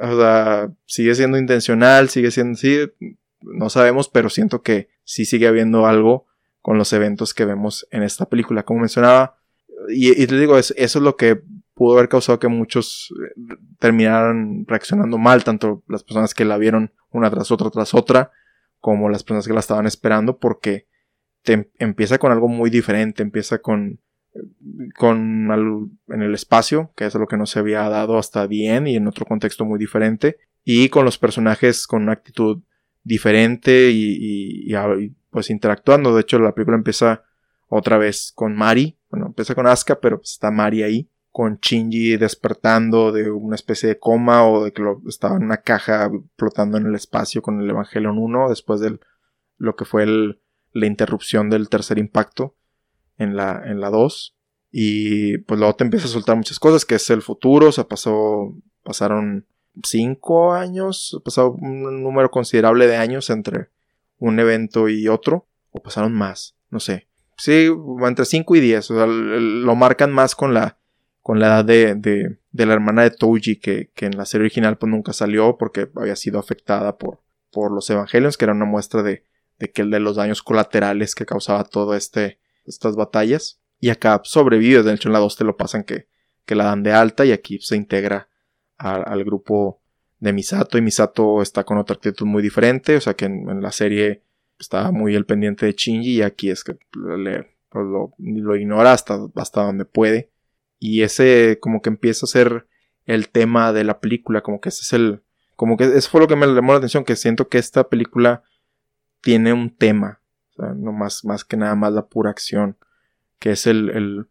o 0.00 0.16
sea, 0.16 0.72
sigue 0.86 1.14
siendo 1.14 1.38
intencional, 1.38 2.08
sigue 2.08 2.30
siendo, 2.30 2.56
sí, 2.56 2.78
no 3.40 3.70
sabemos, 3.70 4.08
pero 4.08 4.30
siento 4.30 4.62
que 4.62 4.88
sí 5.04 5.24
sigue 5.24 5.46
habiendo 5.46 5.86
algo 5.86 6.26
con 6.60 6.78
los 6.78 6.92
eventos 6.92 7.34
que 7.34 7.44
vemos 7.44 7.86
en 7.90 8.02
esta 8.02 8.26
película. 8.26 8.64
Como 8.64 8.80
mencionaba, 8.80 9.38
y, 9.88 10.22
y 10.22 10.26
te 10.26 10.38
digo, 10.38 10.58
eso 10.58 10.74
es 10.76 10.94
lo 10.96 11.16
que 11.16 11.42
pudo 11.74 11.96
haber 11.96 12.08
causado 12.08 12.38
que 12.38 12.48
muchos 12.48 13.12
eh, 13.18 13.56
terminaran 13.78 14.64
reaccionando 14.66 15.18
mal, 15.18 15.44
tanto 15.44 15.82
las 15.88 16.04
personas 16.04 16.34
que 16.34 16.44
la 16.44 16.58
vieron 16.58 16.92
una 17.10 17.30
tras 17.30 17.50
otra 17.50 17.70
tras 17.70 17.94
otra, 17.94 18.30
como 18.80 19.08
las 19.08 19.22
personas 19.24 19.46
que 19.46 19.54
la 19.54 19.60
estaban 19.60 19.86
esperando, 19.86 20.38
porque 20.38 20.86
em, 21.44 21.66
empieza 21.78 22.18
con 22.18 22.32
algo 22.32 22.48
muy 22.48 22.70
diferente, 22.70 23.22
empieza 23.22 23.58
con 23.58 24.00
con 24.96 25.90
en 26.08 26.22
el 26.22 26.34
espacio, 26.34 26.92
que 26.96 27.04
es 27.04 27.14
lo 27.14 27.26
que 27.26 27.36
no 27.36 27.44
se 27.44 27.58
había 27.58 27.88
dado 27.88 28.16
hasta 28.16 28.46
bien 28.46 28.86
y 28.86 28.96
en 28.96 29.06
otro 29.06 29.26
contexto 29.26 29.64
muy 29.64 29.78
diferente, 29.78 30.38
y 30.64 30.88
con 30.88 31.04
los 31.04 31.18
personajes 31.18 31.86
con 31.86 32.02
una 32.02 32.12
actitud 32.12 32.62
diferente 33.02 33.90
y, 33.90 34.70
y, 34.70 35.14
pues 35.30 35.50
interactuando. 35.50 36.14
De 36.14 36.22
hecho, 36.22 36.38
la 36.38 36.54
película 36.54 36.76
empieza 36.76 37.24
otra 37.68 37.98
vez 37.98 38.32
con 38.34 38.54
Mari. 38.54 38.98
Bueno, 39.10 39.26
empieza 39.26 39.54
con 39.54 39.66
Asuka, 39.66 40.00
pero 40.00 40.18
pues 40.18 40.32
está 40.32 40.50
Mari 40.50 40.82
ahí. 40.82 41.08
Con 41.32 41.58
Shinji 41.60 42.16
despertando 42.16 43.10
de 43.10 43.30
una 43.30 43.56
especie 43.56 43.88
de 43.88 43.98
coma 43.98 44.46
o 44.46 44.64
de 44.64 44.72
que 44.72 44.82
lo, 44.82 45.00
estaba 45.08 45.36
en 45.36 45.44
una 45.44 45.58
caja 45.58 46.10
flotando 46.36 46.78
en 46.78 46.86
el 46.86 46.94
espacio 46.94 47.42
con 47.42 47.60
el 47.60 47.70
Evangelion 47.70 48.18
1 48.18 48.50
después 48.50 48.80
de 48.80 49.00
lo 49.56 49.74
que 49.74 49.84
fue 49.84 50.06
la 50.06 50.86
interrupción 50.86 51.50
del 51.50 51.68
tercer 51.68 51.98
impacto 51.98 52.54
en 53.16 53.34
la, 53.36 53.62
en 53.64 53.80
la 53.80 53.90
2. 53.90 54.36
Y 54.70 55.38
pues 55.38 55.58
luego 55.58 55.74
te 55.74 55.84
empieza 55.84 56.06
a 56.06 56.10
soltar 56.10 56.36
muchas 56.36 56.58
cosas, 56.58 56.84
que 56.84 56.94
es 56.94 57.10
el 57.10 57.22
futuro, 57.22 57.68
o 57.68 57.72
sea, 57.72 57.84
pasó, 57.84 58.54
pasaron 58.82 59.46
cinco 59.82 60.52
años, 60.52 61.16
ha 61.18 61.24
pasado 61.24 61.52
un 61.52 62.02
número 62.02 62.30
considerable 62.30 62.86
de 62.86 62.96
años 62.96 63.30
entre 63.30 63.68
un 64.18 64.38
evento 64.38 64.88
y 64.88 65.08
otro, 65.08 65.46
o 65.70 65.82
pasaron 65.82 66.12
más, 66.12 66.54
no 66.70 66.80
sé. 66.80 67.08
Sí, 67.36 67.68
entre 68.06 68.24
5 68.24 68.56
y 68.56 68.60
10, 68.60 68.90
o 68.92 68.94
sea, 68.94 69.06
lo 69.06 69.74
marcan 69.74 70.12
más 70.12 70.36
con 70.36 70.54
la, 70.54 70.78
con 71.22 71.38
la 71.38 71.46
edad 71.46 71.64
de, 71.64 71.94
de, 71.94 72.38
de 72.50 72.66
la 72.66 72.74
hermana 72.74 73.02
de 73.02 73.10
Touji, 73.10 73.56
que, 73.56 73.90
que, 73.94 74.06
en 74.06 74.16
la 74.16 74.26
serie 74.26 74.46
original 74.46 74.76
pues 74.76 74.90
nunca 74.90 75.12
salió 75.12 75.56
porque 75.56 75.88
había 75.96 76.16
sido 76.16 76.38
afectada 76.38 76.98
por, 76.98 77.20
por 77.50 77.72
los 77.72 77.88
evangelios, 77.90 78.36
que 78.36 78.44
era 78.44 78.54
una 78.54 78.64
muestra 78.64 79.02
de, 79.02 79.24
de 79.58 79.70
que 79.70 79.84
de 79.84 80.00
los 80.00 80.16
daños 80.16 80.42
colaterales 80.42 81.14
que 81.14 81.24
causaba 81.24 81.64
todo 81.64 81.94
este, 81.94 82.40
estas 82.64 82.96
batallas. 82.96 83.60
Y 83.78 83.90
acá 83.90 84.20
sobrevive, 84.24 84.82
de 84.82 84.94
hecho 84.94 85.08
en 85.08 85.12
la 85.12 85.20
2 85.20 85.36
te 85.36 85.44
lo 85.44 85.56
pasan 85.56 85.84
que, 85.84 86.08
que 86.44 86.54
la 86.54 86.64
dan 86.64 86.82
de 86.82 86.92
alta 86.92 87.24
y 87.24 87.32
aquí 87.32 87.58
se 87.60 87.76
integra 87.76 88.28
al 88.78 89.22
grupo 89.22 89.80
de 90.18 90.32
Misato 90.32 90.76
y 90.76 90.82
Misato 90.82 91.40
está 91.40 91.62
con 91.62 91.78
otra 91.78 91.94
actitud 91.94 92.26
muy 92.26 92.42
diferente, 92.42 92.96
o 92.96 93.00
sea 93.00 93.14
que 93.14 93.26
en, 93.26 93.60
la 93.60 93.70
serie 93.70 94.24
estaba 94.58 94.90
muy 94.90 95.14
el 95.14 95.24
pendiente 95.24 95.66
de 95.66 95.72
Shinji 95.72 96.16
y 96.16 96.22
aquí 96.22 96.50
es 96.50 96.64
que 96.64 96.78
le, 97.16 97.56
pues, 97.68 97.84
lo, 97.86 98.12
lo, 98.18 98.56
ignora 98.56 98.92
hasta, 98.92 99.18
hasta 99.36 99.62
donde 99.62 99.84
puede 99.84 100.31
y 100.82 101.02
ese 101.02 101.58
como 101.60 101.82
que 101.82 101.90
empieza 101.90 102.26
a 102.26 102.28
ser 102.28 102.66
el 103.04 103.28
tema 103.28 103.72
de 103.72 103.84
la 103.84 104.00
película, 104.00 104.42
como 104.42 104.60
que 104.60 104.70
ese 104.70 104.82
es 104.82 104.92
el, 104.92 105.22
como 105.56 105.76
que 105.76 105.84
eso 105.84 106.10
fue 106.10 106.20
lo 106.20 106.28
que 106.28 106.36
me 106.36 106.46
llamó 106.46 106.72
la 106.72 106.78
atención, 106.78 107.04
que 107.04 107.16
siento 107.16 107.48
que 107.48 107.58
esta 107.58 107.88
película 107.88 108.42
tiene 109.20 109.52
un 109.52 109.76
tema, 109.76 110.20
o 110.50 110.52
sea, 110.54 110.74
no 110.74 110.92
más, 110.92 111.24
más 111.24 111.44
que 111.44 111.56
nada 111.56 111.74
más 111.74 111.92
la 111.92 112.06
pura 112.06 112.30
acción, 112.30 112.76
que 113.38 113.52
es 113.52 113.66
el, 113.66 113.90
el, 113.90 114.26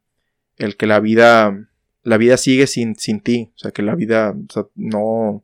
el 0.58 0.78
que 0.78 0.88
la 0.88 1.00
vida 1.00 1.68
la 2.04 2.18
vida 2.18 2.38
sigue 2.38 2.68
sin, 2.68 2.96
sin 2.96 3.22
ti. 3.22 3.52
O 3.56 3.60
sea, 3.60 3.72
que 3.72 3.82
la 3.82 3.96
vida 3.96 4.36
no, 4.76 5.44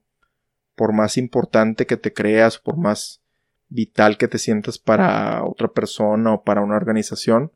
por 0.76 0.94
más 0.94 1.18
importante 1.18 1.86
que 1.86 1.98
te 1.98 2.14
creas, 2.14 2.58
por 2.58 2.78
más 2.78 3.22
vital 3.70 4.18
que 4.18 4.28
te 4.28 4.38
sientas 4.38 4.80
para 4.80 5.44
otra 5.44 5.68
persona 5.68 6.34
o 6.34 6.44
para 6.44 6.62
una 6.62 6.76
organización, 6.76 7.52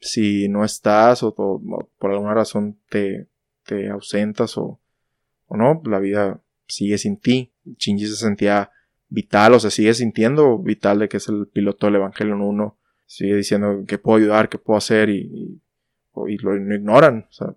si 0.00 0.48
no 0.48 0.64
estás 0.64 1.22
o, 1.22 1.34
por 1.34 2.10
alguna 2.10 2.34
razón 2.34 2.78
te, 2.88 3.28
te 3.64 3.88
ausentas 3.88 4.56
o, 4.58 4.80
o, 5.46 5.56
no, 5.56 5.80
la 5.84 5.98
vida 5.98 6.40
sigue 6.66 6.98
sin 6.98 7.18
ti. 7.18 7.52
Shinji 7.64 8.06
se 8.06 8.16
sentía 8.16 8.70
vital 9.08 9.54
o 9.54 9.60
se 9.60 9.70
sigue 9.70 9.94
sintiendo 9.94 10.58
vital 10.58 10.98
de 10.98 11.08
que 11.08 11.18
es 11.18 11.28
el 11.28 11.46
piloto 11.48 11.86
del 11.86 11.96
Evangelion 11.96 12.40
1. 12.40 12.78
Sigue 13.06 13.36
diciendo 13.36 13.84
que 13.86 13.98
puedo 13.98 14.18
ayudar, 14.18 14.48
que 14.48 14.58
puedo 14.58 14.78
hacer 14.78 15.10
y, 15.10 15.60
y, 16.28 16.38
lo 16.38 16.56
ignoran. 16.56 17.26
O 17.28 17.32
sea, 17.32 17.54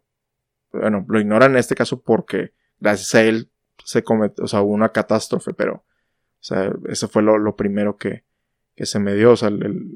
bueno, 0.72 1.06
lo 1.08 1.20
ignoran 1.20 1.52
en 1.52 1.58
este 1.58 1.76
caso 1.76 2.02
porque 2.02 2.54
gracias 2.80 3.16
a 3.16 3.24
él 3.24 3.50
se 3.84 4.04
cometió, 4.04 4.44
o 4.44 4.48
sea, 4.48 4.62
hubo 4.62 4.74
una 4.74 4.92
catástrofe, 4.92 5.54
pero, 5.54 5.76
o 5.76 5.84
sea, 6.42 6.72
eso 6.90 7.08
fue 7.08 7.24
lo, 7.24 7.56
primero 7.56 7.98
que, 7.98 8.24
que, 8.80 8.86
se 8.86 9.00
me 9.00 9.14
dio, 9.14 9.32
o 9.32 9.36
sea, 9.36 9.52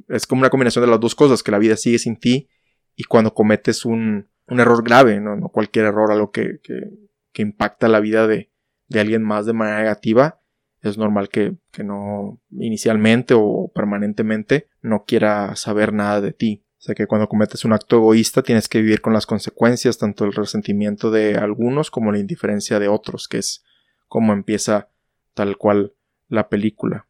es 0.10 0.28
como 0.28 0.42
una 0.42 0.50
combinación 0.50 0.84
de 0.84 0.92
las 0.92 1.00
dos 1.00 1.16
cosas, 1.16 1.42
que 1.42 1.52
la 1.52 1.60
vida 1.60 1.78
sigue 1.78 2.00
sin 2.00 2.18
ti 2.18 2.50
y 2.96 3.06
cuando 3.06 3.34
cometes 3.34 3.86
un, 3.86 4.28
un 4.48 4.60
error 4.60 4.84
grave, 4.84 5.20
¿no? 5.20 5.36
no 5.36 5.50
cualquier 5.50 5.86
error, 5.86 6.12
algo 6.12 6.32
que, 6.32 6.60
que, 6.62 6.90
que 7.32 7.42
impacta 7.42 7.88
la 7.88 8.02
vida 8.02 8.28
de, 8.28 8.52
de, 8.90 9.00
alguien 9.00 9.24
más 9.24 9.46
de 9.46 9.54
manera 9.54 9.80
negativa, 9.80 10.42
es 10.82 10.98
normal 10.98 11.30
que, 11.30 11.56
que 11.72 11.84
no 11.84 12.42
inicialmente 12.52 13.34
o 13.38 13.72
permanentemente 13.74 14.68
no 14.82 15.06
quiera 15.06 15.56
saber 15.56 15.94
nada 15.94 16.20
de 16.20 16.34
ti. 16.34 16.66
O 16.78 16.82
sea 16.86 16.94
que 16.94 17.08
cuando 17.08 17.30
cometes 17.30 17.64
un 17.64 17.72
acto 17.72 17.96
egoísta 17.96 18.44
tienes 18.44 18.68
que 18.68 18.82
vivir 18.82 19.00
con 19.00 19.14
las 19.14 19.26
consecuencias, 19.26 19.98
tanto 19.98 20.26
el 20.26 20.34
resentimiento 20.34 21.10
de 21.10 21.38
algunos 21.38 21.90
como 21.90 22.12
la 22.12 22.20
indiferencia 22.20 22.80
de 22.80 22.90
otros, 22.90 23.30
que 23.30 23.38
es 23.38 23.64
como 24.10 24.34
empieza 24.34 24.90
tal 25.34 25.58
cual 25.58 25.94
la 26.28 26.50
película. 26.50 27.08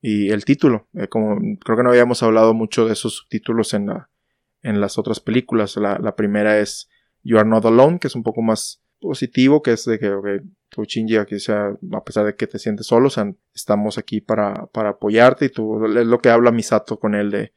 Y 0.00 0.30
el 0.30 0.44
título, 0.44 0.88
eh, 0.94 1.08
como 1.08 1.38
creo 1.64 1.76
que 1.76 1.82
no 1.82 1.90
habíamos 1.90 2.22
hablado 2.22 2.54
mucho 2.54 2.86
de 2.86 2.92
esos 2.92 3.16
subtítulos 3.16 3.74
en, 3.74 3.86
la, 3.86 4.10
en 4.62 4.80
las 4.80 4.98
otras 4.98 5.20
películas. 5.20 5.76
La, 5.76 6.16
primera 6.16 6.58
es 6.58 6.88
You 7.22 7.38
Are 7.38 7.48
Not 7.48 7.64
Alone, 7.64 7.98
que 7.98 8.08
es 8.08 8.14
un 8.14 8.22
poco 8.22 8.42
más 8.42 8.82
positivo, 9.00 9.62
que 9.62 9.72
es 9.72 9.84
de 9.84 9.98
que 9.98 10.10
tu 10.68 10.84
Shinji 10.84 11.16
aquí 11.16 11.38
sea, 11.38 11.76
a 11.92 12.04
pesar 12.04 12.26
de 12.26 12.36
que 12.36 12.46
te 12.46 12.58
sientes 12.58 12.86
solo, 12.86 13.08
estamos 13.54 13.98
aquí 13.98 14.20
para, 14.20 14.66
para 14.66 14.90
apoyarte 14.90 15.46
y 15.46 15.48
tú, 15.48 15.84
es 15.86 16.06
lo 16.06 16.18
que 16.20 16.30
habla 16.30 16.50
Misato 16.52 16.98
con 16.98 17.14
él 17.14 17.30
de 17.30 17.52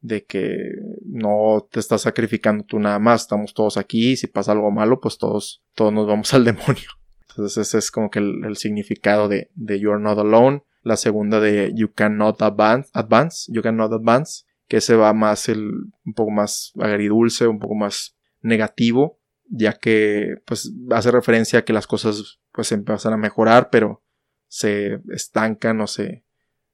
de 0.00 0.24
que 0.24 0.56
no 1.04 1.66
te 1.70 1.80
estás 1.80 2.02
sacrificando 2.02 2.64
tú 2.64 2.78
nada 2.78 2.98
más, 2.98 3.22
estamos 3.22 3.54
todos 3.54 3.76
aquí, 3.76 4.12
y 4.12 4.16
si 4.16 4.26
pasa 4.26 4.52
algo 4.52 4.70
malo, 4.70 5.00
pues 5.00 5.18
todos, 5.18 5.62
todos 5.74 5.92
nos 5.92 6.06
vamos 6.06 6.32
al 6.34 6.44
demonio. 6.44 6.90
Entonces 7.28 7.68
ese 7.68 7.78
es 7.78 7.90
como 7.90 8.10
que 8.10 8.18
el, 8.18 8.56
significado 8.56 9.28
de, 9.28 9.50
de 9.54 9.78
You're 9.78 10.00
Not 10.00 10.18
Alone. 10.18 10.64
La 10.82 10.96
segunda 10.96 11.40
de 11.40 11.72
You 11.74 11.92
Cannot 11.92 12.40
Advance, 12.42 13.52
You 13.52 13.62
Cannot 13.62 13.92
Advance, 13.92 14.44
que 14.68 14.80
se 14.80 14.94
va 14.96 15.12
más 15.12 15.48
el, 15.48 15.70
un 16.04 16.14
poco 16.14 16.30
más 16.30 16.72
agridulce, 16.78 17.46
un 17.46 17.58
poco 17.58 17.74
más 17.74 18.16
negativo, 18.42 19.18
ya 19.48 19.72
que 19.72 20.36
pues 20.44 20.72
hace 20.90 21.10
referencia 21.10 21.60
a 21.60 21.64
que 21.64 21.72
las 21.72 21.86
cosas 21.86 22.38
pues 22.52 22.70
empiezan 22.72 23.14
a 23.14 23.16
mejorar, 23.16 23.70
pero 23.70 24.02
se 24.46 25.00
estancan 25.10 25.80
o 25.80 25.86
se, 25.86 26.24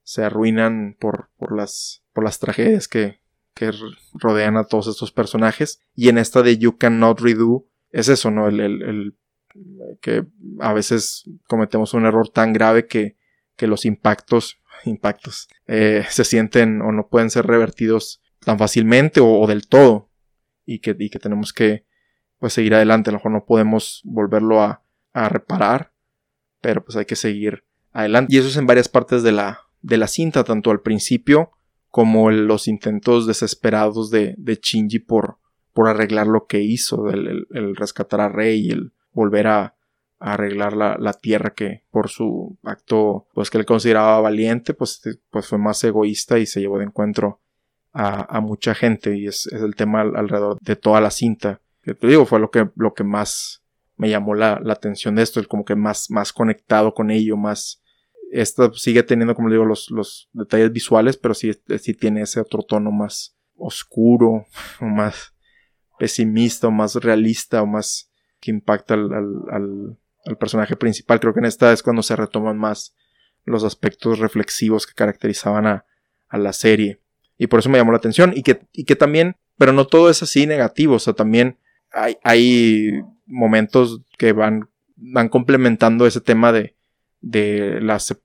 se 0.02 0.24
arruinan 0.24 0.96
por, 0.98 1.30
por, 1.36 1.56
las, 1.56 2.02
por 2.12 2.24
las 2.24 2.38
tragedias 2.40 2.88
que, 2.88 3.20
que 3.54 3.70
rodean 4.14 4.56
a 4.56 4.64
todos 4.64 4.88
estos 4.88 5.12
personajes. 5.12 5.80
Y 5.94 6.08
en 6.08 6.18
esta 6.18 6.42
de 6.42 6.58
You 6.58 6.76
Cannot 6.76 7.20
Redo 7.20 7.66
es 7.90 8.08
eso, 8.08 8.30
¿no? 8.30 8.48
El, 8.48 8.60
el 8.60 9.16
que 10.00 10.26
a 10.60 10.72
veces 10.72 11.30
cometemos 11.46 11.94
un 11.94 12.06
error 12.06 12.28
tan 12.28 12.52
grave 12.52 12.86
que, 12.86 13.16
que 13.56 13.66
los 13.66 13.84
impactos, 13.84 14.60
impactos, 14.84 15.48
eh, 15.66 16.04
se 16.08 16.24
sienten 16.24 16.82
o 16.82 16.92
no 16.92 17.08
pueden 17.08 17.30
ser 17.30 17.46
revertidos 17.46 18.22
tan 18.40 18.58
fácilmente 18.58 19.20
o, 19.20 19.46
del 19.46 19.66
todo. 19.66 20.10
Y 20.66 20.78
que, 20.78 20.96
y 20.98 21.10
que 21.10 21.18
tenemos 21.18 21.52
que 21.52 21.84
pues 22.38 22.54
seguir 22.54 22.74
adelante. 22.74 23.10
A 23.10 23.12
lo 23.12 23.18
mejor 23.18 23.32
no 23.32 23.44
podemos 23.44 24.00
volverlo 24.04 24.62
a, 24.62 24.82
a 25.12 25.28
reparar. 25.28 25.92
Pero 26.60 26.84
pues 26.84 26.96
hay 26.96 27.04
que 27.04 27.16
seguir 27.16 27.64
adelante. 27.92 28.34
Y 28.34 28.38
eso 28.38 28.48
es 28.48 28.56
en 28.56 28.66
varias 28.66 28.88
partes 28.88 29.22
de 29.22 29.32
la, 29.32 29.60
de 29.82 29.98
la 29.98 30.08
cinta, 30.08 30.44
tanto 30.44 30.70
al 30.70 30.80
principio 30.80 31.52
como 31.94 32.30
los 32.32 32.66
intentos 32.66 33.24
desesperados 33.24 34.10
de, 34.10 34.34
de 34.36 34.58
Shinji 34.60 34.98
por, 34.98 35.38
por 35.72 35.88
arreglar 35.88 36.26
lo 36.26 36.46
que 36.46 36.60
hizo, 36.60 37.08
el, 37.08 37.46
rescatar 37.76 38.20
a 38.20 38.28
Rey, 38.28 38.70
el 38.70 38.92
volver 39.12 39.46
a, 39.46 39.73
arreglar 40.32 40.72
la, 40.74 41.12
tierra 41.12 41.50
que 41.50 41.82
por 41.90 42.08
su 42.08 42.58
acto 42.62 43.26
pues 43.34 43.50
que 43.50 43.58
él 43.58 43.66
consideraba 43.66 44.20
valiente 44.20 44.72
pues, 44.72 45.02
pues 45.30 45.46
fue 45.46 45.58
más 45.58 45.82
egoísta 45.84 46.38
y 46.38 46.46
se 46.46 46.60
llevó 46.60 46.78
de 46.78 46.84
encuentro 46.84 47.40
a, 47.92 48.40
mucha 48.40 48.74
gente. 48.74 49.16
Y 49.16 49.26
es, 49.26 49.46
el 49.46 49.76
tema 49.76 50.00
alrededor 50.00 50.58
de 50.60 50.76
toda 50.76 51.00
la 51.00 51.10
cinta. 51.10 51.60
Que 51.82 51.94
te 51.94 52.06
digo 52.06 52.26
fue 52.26 52.40
lo 52.40 52.50
que, 52.50 52.70
lo 52.74 52.94
que 52.94 53.04
más 53.04 53.62
me 53.96 54.08
llamó 54.08 54.34
la, 54.34 54.60
atención 54.68 55.14
de 55.14 55.22
esto 55.22 55.40
el 55.40 55.46
como 55.46 55.64
que 55.64 55.76
más, 55.76 56.10
más 56.10 56.32
conectado 56.32 56.94
con 56.94 57.10
ello 57.10 57.36
más 57.36 57.82
esta 58.32 58.72
sigue 58.72 59.04
teniendo, 59.04 59.34
como 59.34 59.48
digo, 59.48 59.64
los, 59.64 59.90
los 59.90 60.28
detalles 60.32 60.72
visuales, 60.72 61.16
pero 61.16 61.34
sí, 61.34 61.52
sí, 61.78 61.94
tiene 61.94 62.22
ese 62.22 62.40
otro 62.40 62.62
tono 62.62 62.90
más 62.90 63.36
oscuro, 63.56 64.46
o 64.80 64.84
más 64.84 65.34
pesimista, 65.98 66.66
o 66.66 66.72
más 66.72 66.96
realista, 66.96 67.62
o 67.62 67.66
más 67.66 68.10
que 68.40 68.50
impacta 68.50 68.94
al, 68.94 69.12
al, 69.12 69.26
al, 69.52 69.98
personaje 70.38 70.76
principal. 70.76 71.20
Creo 71.20 71.34
que 71.34 71.40
en 71.40 71.46
esta 71.46 71.72
es 71.72 71.82
cuando 71.82 72.02
se 72.02 72.16
retoman 72.16 72.58
más 72.58 72.94
los 73.44 73.64
aspectos 73.64 74.18
reflexivos 74.18 74.86
que 74.86 74.94
caracterizaban 74.94 75.66
a, 75.66 75.84
a 76.28 76.38
la 76.38 76.52
serie. 76.52 77.00
Y 77.36 77.46
por 77.46 77.60
eso 77.60 77.68
me 77.68 77.78
llamó 77.78 77.92
la 77.92 77.98
atención. 77.98 78.32
Y 78.34 78.42
que, 78.42 78.66
y 78.72 78.84
que 78.84 78.96
también, 78.96 79.36
pero 79.58 79.72
no 79.72 79.86
todo 79.86 80.10
es 80.10 80.22
así 80.22 80.46
negativo. 80.46 80.94
O 80.94 80.98
sea, 80.98 81.12
también 81.12 81.58
hay, 81.92 82.16
hay 82.22 83.02
momentos 83.26 84.02
que 84.18 84.32
van, 84.32 84.68
van 84.96 85.28
complementando 85.28 86.06
ese 86.06 86.20
tema 86.20 86.52
de, 86.52 86.76
de 87.20 87.78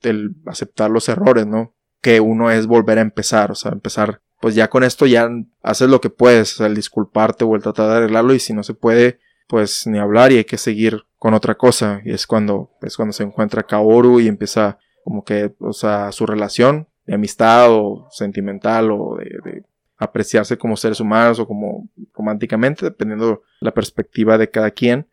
el 0.03 0.35
aceptar 0.45 0.91
los 0.91 1.09
errores, 1.09 1.47
¿no? 1.47 1.73
Que 2.01 2.19
uno 2.19 2.51
es 2.51 2.67
volver 2.67 2.97
a 2.97 3.01
empezar, 3.01 3.51
o 3.51 3.55
sea, 3.55 3.71
empezar, 3.71 4.21
pues 4.41 4.55
ya 4.55 4.69
con 4.69 4.83
esto 4.83 5.05
ya 5.05 5.29
haces 5.61 5.89
lo 5.89 6.01
que 6.01 6.09
puedes, 6.09 6.59
el 6.59 6.75
disculparte 6.75 7.43
o 7.43 7.55
el 7.55 7.61
tratar 7.61 7.89
de 7.89 7.97
arreglarlo 7.97 8.33
y 8.33 8.39
si 8.39 8.53
no 8.53 8.63
se 8.63 8.73
puede, 8.73 9.19
pues 9.49 9.87
ni 9.87 9.97
hablar 9.97 10.31
y 10.31 10.37
hay 10.37 10.43
que 10.45 10.59
seguir 10.59 11.05
con 11.17 11.33
otra 11.33 11.55
cosa. 11.55 12.01
Y 12.05 12.11
es 12.11 12.27
cuando, 12.27 12.69
es 12.83 12.95
cuando 12.95 13.13
se 13.13 13.23
encuentra 13.23 13.63
Kaoru 13.63 14.19
y 14.19 14.27
empieza 14.27 14.77
como 15.03 15.25
que, 15.25 15.55
o 15.59 15.73
sea, 15.73 16.11
su 16.11 16.27
relación 16.27 16.87
de 17.07 17.15
amistad 17.15 17.71
o 17.71 18.07
sentimental 18.11 18.91
o 18.91 19.17
de, 19.17 19.63
apreciarse 19.97 20.57
como 20.57 20.77
seres 20.77 20.99
humanos 20.99 21.39
o 21.39 21.47
como 21.47 21.89
románticamente, 22.13 22.85
dependiendo 22.85 23.41
la 23.59 23.73
perspectiva 23.73 24.37
de 24.37 24.51
cada 24.51 24.69
quien. 24.69 25.07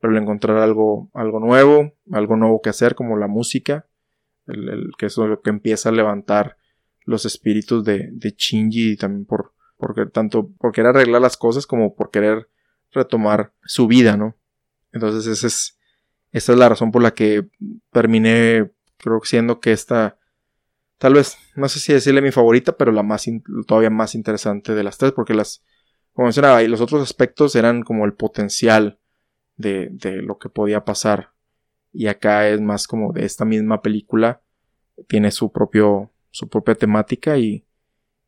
Pero 0.00 0.12
el 0.12 0.22
encontrar 0.22 0.58
algo, 0.58 1.08
algo 1.14 1.40
nuevo, 1.40 1.94
algo 2.12 2.36
nuevo 2.36 2.60
que 2.60 2.68
hacer, 2.68 2.94
como 2.94 3.16
la 3.16 3.26
música, 3.26 3.86
el, 4.46 4.90
que 4.98 5.06
es 5.06 5.16
lo 5.16 5.40
que 5.40 5.48
empieza 5.48 5.88
a 5.88 5.92
levantar 5.92 6.58
los 7.06 7.24
espíritus 7.24 7.84
de, 7.84 8.10
de 8.12 8.34
Shinji 8.36 8.92
y 8.92 8.96
también 8.96 9.24
por, 9.24 9.54
porque 9.78 10.04
tanto 10.04 10.50
por 10.58 10.72
querer 10.72 10.90
arreglar 10.90 11.22
las 11.22 11.38
cosas 11.38 11.66
como 11.66 11.96
por 11.96 12.10
querer 12.10 12.48
retomar 12.92 13.52
su 13.64 13.86
vida, 13.86 14.16
¿no? 14.16 14.36
Entonces 14.92 15.26
esa 15.26 15.46
es, 15.46 15.78
esa 16.32 16.52
es 16.52 16.58
la 16.58 16.68
razón 16.68 16.90
por 16.90 17.02
la 17.02 17.12
que 17.12 17.48
terminé, 17.92 18.70
creo 18.96 19.20
siendo 19.24 19.60
que 19.60 19.72
esta, 19.72 20.18
tal 20.98 21.14
vez, 21.14 21.36
no 21.54 21.68
sé 21.68 21.80
si 21.80 21.92
decirle 21.92 22.22
mi 22.22 22.32
favorita, 22.32 22.76
pero 22.76 22.92
la 22.92 23.02
más, 23.02 23.26
todavía 23.66 23.90
más 23.90 24.14
interesante 24.14 24.74
de 24.74 24.82
las 24.82 24.98
tres, 24.98 25.12
porque 25.12 25.34
las, 25.34 25.64
como 26.12 26.26
mencionaba, 26.26 26.62
y 26.62 26.68
los 26.68 26.80
otros 26.80 27.02
aspectos 27.02 27.54
eran 27.54 27.82
como 27.82 28.04
el 28.04 28.14
potencial 28.14 28.98
de, 29.56 29.88
de 29.92 30.22
lo 30.22 30.38
que 30.38 30.48
podía 30.48 30.84
pasar. 30.84 31.32
Y 31.92 32.06
acá 32.06 32.48
es 32.48 32.60
más 32.60 32.86
como 32.86 33.12
de 33.12 33.24
esta 33.24 33.44
misma 33.44 33.82
película. 33.82 34.40
Tiene 35.06 35.30
su 35.30 35.52
propio. 35.52 36.10
su 36.30 36.48
propia 36.48 36.74
temática 36.74 37.36
y. 37.36 37.66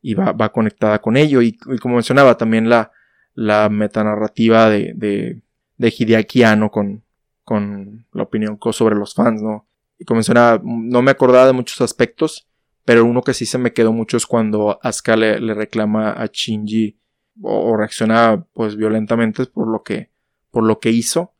y 0.01 0.13
va, 0.13 0.31
va, 0.33 0.51
conectada 0.51 0.99
con 0.99 1.17
ello. 1.17 1.41
Y, 1.41 1.57
como 1.79 1.95
mencionaba, 1.95 2.37
también 2.37 2.69
la. 2.69 2.91
La 3.33 3.69
metanarrativa 3.69 4.69
de. 4.69 4.93
de, 4.95 5.41
de 5.77 5.93
Hideaki 5.97 6.43
con. 6.71 7.03
con 7.43 8.05
la 8.13 8.23
opinión 8.23 8.57
sobre 8.71 8.95
los 8.95 9.13
fans, 9.13 9.41
¿no? 9.41 9.67
Y 9.97 10.05
como 10.05 10.17
mencionaba, 10.17 10.61
no 10.63 11.01
me 11.01 11.11
acordaba 11.11 11.47
de 11.47 11.53
muchos 11.53 11.81
aspectos. 11.81 12.47
Pero 12.83 13.05
uno 13.05 13.21
que 13.21 13.35
sí 13.35 13.45
se 13.45 13.59
me 13.59 13.73
quedó 13.73 13.93
mucho 13.93 14.17
es 14.17 14.25
cuando 14.25 14.79
Asuka 14.81 15.15
le, 15.15 15.53
reclama 15.53 16.13
a 16.13 16.25
Shinji 16.25 16.97
o, 17.41 17.77
reacciona 17.77 18.43
pues 18.53 18.75
violentamente 18.75 19.45
por 19.45 19.67
lo 19.67 19.83
que 19.83 20.09
por 20.51 20.63
lo 20.63 20.79
que 20.79 20.91
hizo, 20.91 21.33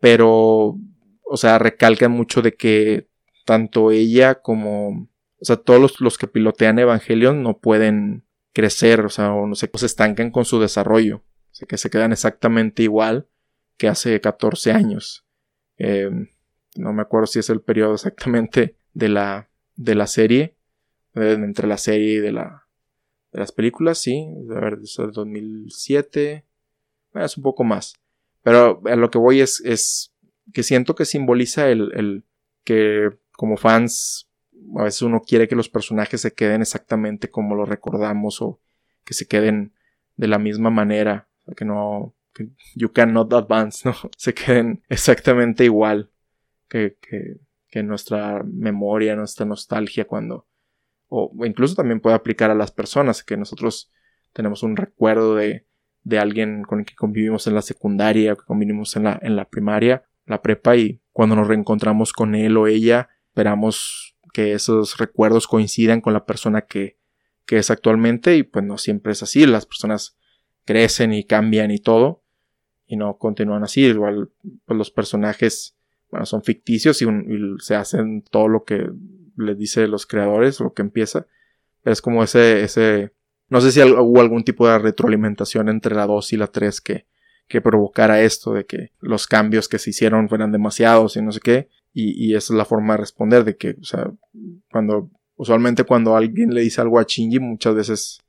pero, 0.00 0.76
o 1.22 1.36
sea, 1.36 1.58
recalcan 1.58 2.10
mucho 2.10 2.42
de 2.42 2.54
que 2.54 3.08
tanto 3.44 3.92
ella 3.92 4.42
como, 4.42 5.08
o 5.40 5.44
sea, 5.44 5.56
todos 5.56 6.00
los, 6.00 6.18
que 6.18 6.26
pilotean 6.26 6.78
Evangelion 6.78 7.42
no 7.42 7.58
pueden 7.58 8.24
crecer, 8.52 9.00
o 9.04 9.08
sea, 9.08 9.32
o 9.32 9.46
no 9.46 9.54
sé, 9.54 9.70
se 9.72 9.86
estancan 9.86 10.30
con 10.30 10.44
su 10.44 10.60
desarrollo, 10.60 11.22
sea, 11.56 11.66
que 11.66 11.78
se 11.78 11.90
quedan 11.90 12.12
exactamente 12.12 12.82
igual 12.82 13.28
que 13.76 13.88
hace 13.88 14.20
14 14.20 14.72
años. 14.72 15.24
Em, 15.78 16.28
no 16.76 16.92
me 16.92 17.02
acuerdo 17.02 17.26
si 17.26 17.38
es 17.38 17.50
el 17.50 17.60
periodo 17.60 17.94
exactamente 17.94 18.76
de 18.94 19.08
la, 19.08 19.48
de 19.76 19.94
la 19.94 20.06
serie, 20.06 20.56
eh, 21.14 21.32
entre 21.32 21.66
la 21.66 21.78
serie 21.78 22.14
y 22.14 22.18
de, 22.18 22.32
la, 22.32 22.66
de 23.32 23.40
las 23.40 23.52
películas, 23.52 23.98
sí, 23.98 24.26
a 24.50 24.60
ver, 24.60 24.78
es 24.82 24.98
el 24.98 25.12
2007, 25.12 26.44
es 27.14 27.36
un 27.36 27.42
poco 27.42 27.64
más. 27.64 27.94
Pero 28.42 28.82
a 28.84 28.96
lo 28.96 29.10
que 29.10 29.18
voy 29.18 29.40
es, 29.40 29.60
es 29.64 30.12
que 30.52 30.62
siento 30.62 30.94
que 30.94 31.04
simboliza 31.04 31.68
el, 31.70 31.90
el, 31.94 32.24
que 32.64 33.10
como 33.32 33.56
fans 33.56 34.28
a 34.76 34.84
veces 34.84 35.02
uno 35.02 35.22
quiere 35.22 35.48
que 35.48 35.56
los 35.56 35.68
personajes 35.68 36.20
se 36.20 36.32
queden 36.32 36.62
exactamente 36.62 37.30
como 37.30 37.54
lo 37.54 37.64
recordamos 37.64 38.42
o 38.42 38.60
que 39.04 39.14
se 39.14 39.26
queden 39.26 39.72
de 40.16 40.28
la 40.28 40.38
misma 40.38 40.70
manera, 40.70 41.28
que 41.54 41.64
no, 41.64 42.14
que 42.32 42.48
you 42.74 42.92
cannot 42.92 43.32
advance, 43.32 43.88
¿no? 43.88 43.94
Se 44.16 44.34
queden 44.34 44.82
exactamente 44.88 45.64
igual 45.64 46.10
que, 46.68 46.96
que, 47.00 47.36
que 47.68 47.82
nuestra 47.82 48.42
memoria, 48.44 49.16
nuestra 49.16 49.46
nostalgia 49.46 50.06
cuando, 50.06 50.46
o 51.08 51.32
incluso 51.44 51.74
también 51.74 52.00
puede 52.00 52.16
aplicar 52.16 52.50
a 52.50 52.54
las 52.54 52.72
personas, 52.72 53.22
que 53.22 53.36
nosotros 53.36 53.92
tenemos 54.32 54.62
un 54.62 54.76
recuerdo 54.76 55.36
de, 55.36 55.66
de 56.02 56.18
alguien 56.18 56.62
con 56.62 56.80
el 56.80 56.84
que 56.84 56.94
convivimos 56.94 57.46
en 57.46 57.54
la 57.54 57.62
secundaria, 57.62 58.34
que 58.34 58.44
convivimos 58.44 58.96
en 58.96 59.04
la, 59.04 59.18
en 59.22 59.36
la 59.36 59.44
primaria, 59.46 60.04
la 60.26 60.42
prepa, 60.42 60.76
y 60.76 61.00
cuando 61.12 61.36
nos 61.36 61.48
reencontramos 61.48 62.12
con 62.12 62.34
él 62.34 62.56
o 62.56 62.66
ella, 62.66 63.08
esperamos 63.28 64.16
que 64.32 64.52
esos 64.52 64.98
recuerdos 64.98 65.46
coincidan 65.46 66.00
con 66.00 66.12
la 66.12 66.26
persona 66.26 66.62
que, 66.62 66.98
que 67.46 67.58
es 67.58 67.70
actualmente, 67.70 68.36
y 68.36 68.42
pues 68.42 68.64
no 68.64 68.78
siempre 68.78 69.12
es 69.12 69.22
así, 69.22 69.46
las 69.46 69.66
personas 69.66 70.16
crecen 70.66 71.14
y 71.14 71.24
cambian 71.24 71.70
y 71.70 71.78
todo, 71.78 72.22
y 72.86 72.96
no 72.96 73.16
continúan 73.16 73.64
así, 73.64 73.84
igual 73.86 74.28
pues 74.66 74.76
los 74.76 74.90
personajes, 74.90 75.76
bueno, 76.10 76.26
son 76.26 76.42
ficticios 76.42 77.00
y, 77.00 77.06
se 77.60 77.74
hacen 77.74 78.22
todo 78.22 78.48
lo 78.48 78.64
que 78.64 78.90
les 79.38 79.58
dice 79.58 79.86
los 79.86 80.06
creadores, 80.06 80.60
lo 80.60 80.74
que 80.74 80.82
empieza, 80.82 81.26
es 81.84 82.02
como 82.02 82.22
ese, 82.22 82.62
ese 82.62 83.12
no 83.48 83.60
sé 83.60 83.72
si 83.72 83.80
hubo 83.80 84.20
algún 84.20 84.44
tipo 84.44 84.68
de 84.68 84.78
retroalimentación 84.78 85.68
entre 85.68 85.94
la 85.94 86.06
2 86.06 86.32
y 86.32 86.36
la 86.36 86.48
3 86.48 86.80
que, 86.80 87.06
que 87.46 87.60
provocara 87.60 88.20
esto, 88.20 88.52
de 88.52 88.66
que 88.66 88.90
los 89.00 89.26
cambios 89.26 89.68
que 89.68 89.78
se 89.78 89.90
hicieron 89.90 90.28
fueran 90.28 90.50
demasiados 90.50 91.16
y 91.16 91.22
no 91.22 91.30
sé 91.30 91.40
qué. 91.40 91.68
Y, 91.92 92.26
y 92.26 92.34
es 92.34 92.50
la 92.50 92.64
forma 92.64 92.94
de 92.94 92.98
responder, 92.98 93.44
de 93.44 93.56
que, 93.56 93.76
o 93.80 93.84
sea, 93.84 94.10
cuando, 94.70 95.10
usualmente 95.36 95.84
cuando 95.84 96.16
alguien 96.16 96.52
le 96.52 96.60
dice 96.60 96.80
algo 96.80 96.98
a 96.98 97.04
Shinji, 97.04 97.38
muchas 97.38 97.74
veces 97.74 98.20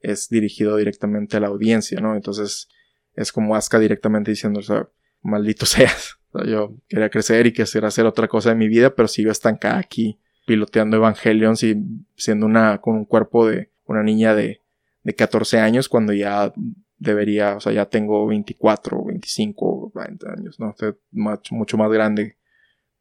es 0.00 0.28
dirigido 0.28 0.76
directamente 0.76 1.36
a 1.36 1.40
la 1.40 1.48
audiencia, 1.48 2.00
¿no? 2.00 2.14
Entonces 2.14 2.68
es 3.14 3.32
como 3.32 3.56
Asuka 3.56 3.78
directamente 3.78 4.30
diciendo, 4.30 4.60
o 4.60 4.62
sea, 4.62 4.88
maldito 5.22 5.66
seas. 5.66 6.18
yo 6.46 6.76
quería 6.88 7.10
crecer 7.10 7.46
y 7.46 7.52
quisiera 7.52 7.88
hacer 7.88 8.06
otra 8.06 8.28
cosa 8.28 8.50
de 8.50 8.56
mi 8.56 8.68
vida, 8.68 8.94
pero 8.94 9.08
sigo 9.08 9.30
estancada 9.30 9.78
aquí 9.78 10.20
piloteando 10.46 10.96
Evangelion 10.96 11.54
y 11.60 11.74
siendo 12.16 12.46
una, 12.46 12.80
con 12.80 12.94
un 12.94 13.04
cuerpo 13.04 13.48
de 13.48 13.72
una 13.86 14.02
niña 14.02 14.34
de 14.34 14.60
de 15.06 15.14
14 15.14 15.60
años 15.60 15.88
cuando 15.88 16.12
ya 16.12 16.52
debería, 16.98 17.54
o 17.54 17.60
sea, 17.60 17.72
ya 17.72 17.86
tengo 17.86 18.26
24, 18.26 19.04
25, 19.04 19.92
20 19.94 20.26
años, 20.28 20.58
¿no? 20.58 20.74
sé, 20.76 20.96
mucho 21.12 21.78
más 21.78 21.92
grande. 21.92 22.38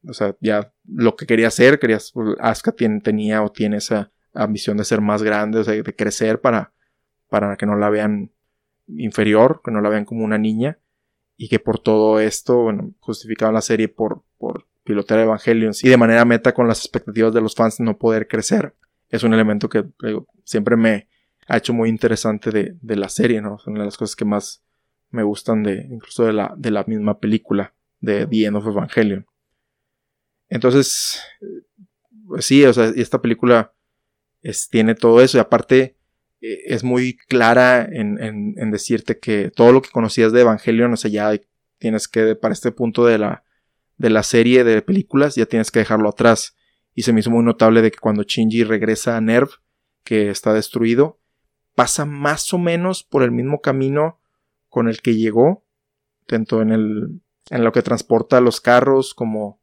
O 0.07 0.13
sea, 0.13 0.35
ya 0.39 0.71
lo 0.87 1.15
que 1.15 1.25
quería 1.25 1.47
hacer, 1.47 1.79
quería, 1.79 1.97
pues, 2.13 2.37
Asuka 2.39 2.73
tenía 3.01 3.41
o 3.41 3.51
tiene 3.51 3.77
esa 3.77 4.11
ambición 4.35 4.77
de 4.77 4.83
ser 4.83 5.01
más 5.01 5.23
grande, 5.23 5.57
o 5.57 5.63
sea, 5.63 5.73
de 5.73 5.95
crecer 5.95 6.41
para, 6.41 6.74
para 7.29 7.55
que 7.57 7.65
no 7.65 7.75
la 7.75 7.89
vean 7.89 8.31
inferior, 8.87 9.61
que 9.63 9.71
no 9.71 9.81
la 9.81 9.89
vean 9.89 10.05
como 10.05 10.23
una 10.23 10.37
niña, 10.37 10.79
y 11.37 11.49
que 11.49 11.59
por 11.59 11.79
todo 11.79 12.19
esto, 12.19 12.63
bueno, 12.63 12.93
justificaban 12.99 13.55
la 13.55 13.61
serie 13.61 13.87
por, 13.89 14.23
por 14.37 14.67
pilotear 14.83 15.21
Evangelion 15.21 15.73
y 15.81 15.89
de 15.89 15.97
manera 15.97 16.23
meta 16.23 16.53
con 16.53 16.67
las 16.67 16.79
expectativas 16.79 17.33
de 17.33 17.41
los 17.41 17.55
fans 17.55 17.79
no 17.79 17.97
poder 17.97 18.27
crecer. 18.27 18.75
Es 19.09 19.23
un 19.23 19.33
elemento 19.33 19.67
que 19.67 19.85
siempre 20.43 20.77
me 20.77 21.07
ha 21.47 21.57
hecho 21.57 21.73
muy 21.73 21.89
interesante 21.89 22.51
de, 22.51 22.77
de 22.81 22.95
la 22.95 23.09
serie, 23.09 23.41
¿no? 23.41 23.59
Son 23.59 23.73
una 23.73 23.81
de 23.81 23.87
las 23.87 23.97
cosas 23.97 24.15
que 24.15 24.25
más 24.25 24.63
me 25.09 25.23
gustan 25.23 25.63
de, 25.63 25.87
incluso 25.89 26.25
de 26.25 26.33
la, 26.33 26.53
de 26.57 26.71
la 26.71 26.83
misma 26.85 27.19
película, 27.19 27.73
de 27.99 28.27
The 28.27 28.45
End 28.45 28.57
of 28.57 28.67
Evangelion. 28.67 29.25
Entonces, 30.49 31.21
pues 32.27 32.45
sí, 32.45 32.63
o 32.65 32.73
sea, 32.73 32.91
esta 32.95 33.21
película 33.21 33.73
es, 34.41 34.69
tiene 34.69 34.95
todo 34.95 35.21
eso 35.21 35.37
y 35.37 35.41
aparte 35.41 35.81
eh, 35.81 35.95
es 36.65 36.83
muy 36.83 37.17
clara 37.17 37.83
en, 37.83 38.19
en, 38.21 38.71
decirte 38.71 39.19
que 39.19 39.51
todo 39.51 39.71
lo 39.71 39.81
que 39.81 39.89
conocías 39.89 40.31
de 40.31 40.41
Evangelion, 40.41 40.93
o 40.93 40.97
sea, 40.97 41.09
ya 41.09 41.39
tienes 41.77 42.07
que, 42.07 42.35
para 42.35 42.53
este 42.53 42.71
punto 42.71 43.05
de 43.05 43.17
la, 43.17 43.43
de 43.97 44.09
la 44.09 44.23
serie 44.23 44.63
de 44.63 44.81
películas, 44.81 45.35
ya 45.35 45.45
tienes 45.45 45.71
que 45.71 45.79
dejarlo 45.79 46.09
atrás. 46.09 46.55
Y 46.93 47.03
se 47.03 47.13
me 47.13 47.19
hizo 47.19 47.31
muy 47.31 47.43
notable 47.43 47.81
de 47.81 47.91
que 47.91 47.99
cuando 47.99 48.23
Shinji 48.23 48.63
regresa 48.63 49.17
a 49.17 49.21
Nerv, 49.21 49.49
que 50.03 50.29
está 50.29 50.53
destruido, 50.53 51.19
pasa 51.73 52.05
más 52.05 52.53
o 52.53 52.57
menos 52.57 53.03
por 53.03 53.23
el 53.23 53.31
mismo 53.31 53.61
camino 53.61 54.19
con 54.69 54.87
el 54.87 55.01
que 55.01 55.15
llegó, 55.15 55.65
tanto 56.27 56.61
en, 56.61 56.71
el, 56.71 57.21
en 57.49 57.63
lo 57.63 57.71
que 57.71 57.81
transporta 57.81 58.41
los 58.41 58.61
carros 58.61 59.13
como 59.13 59.61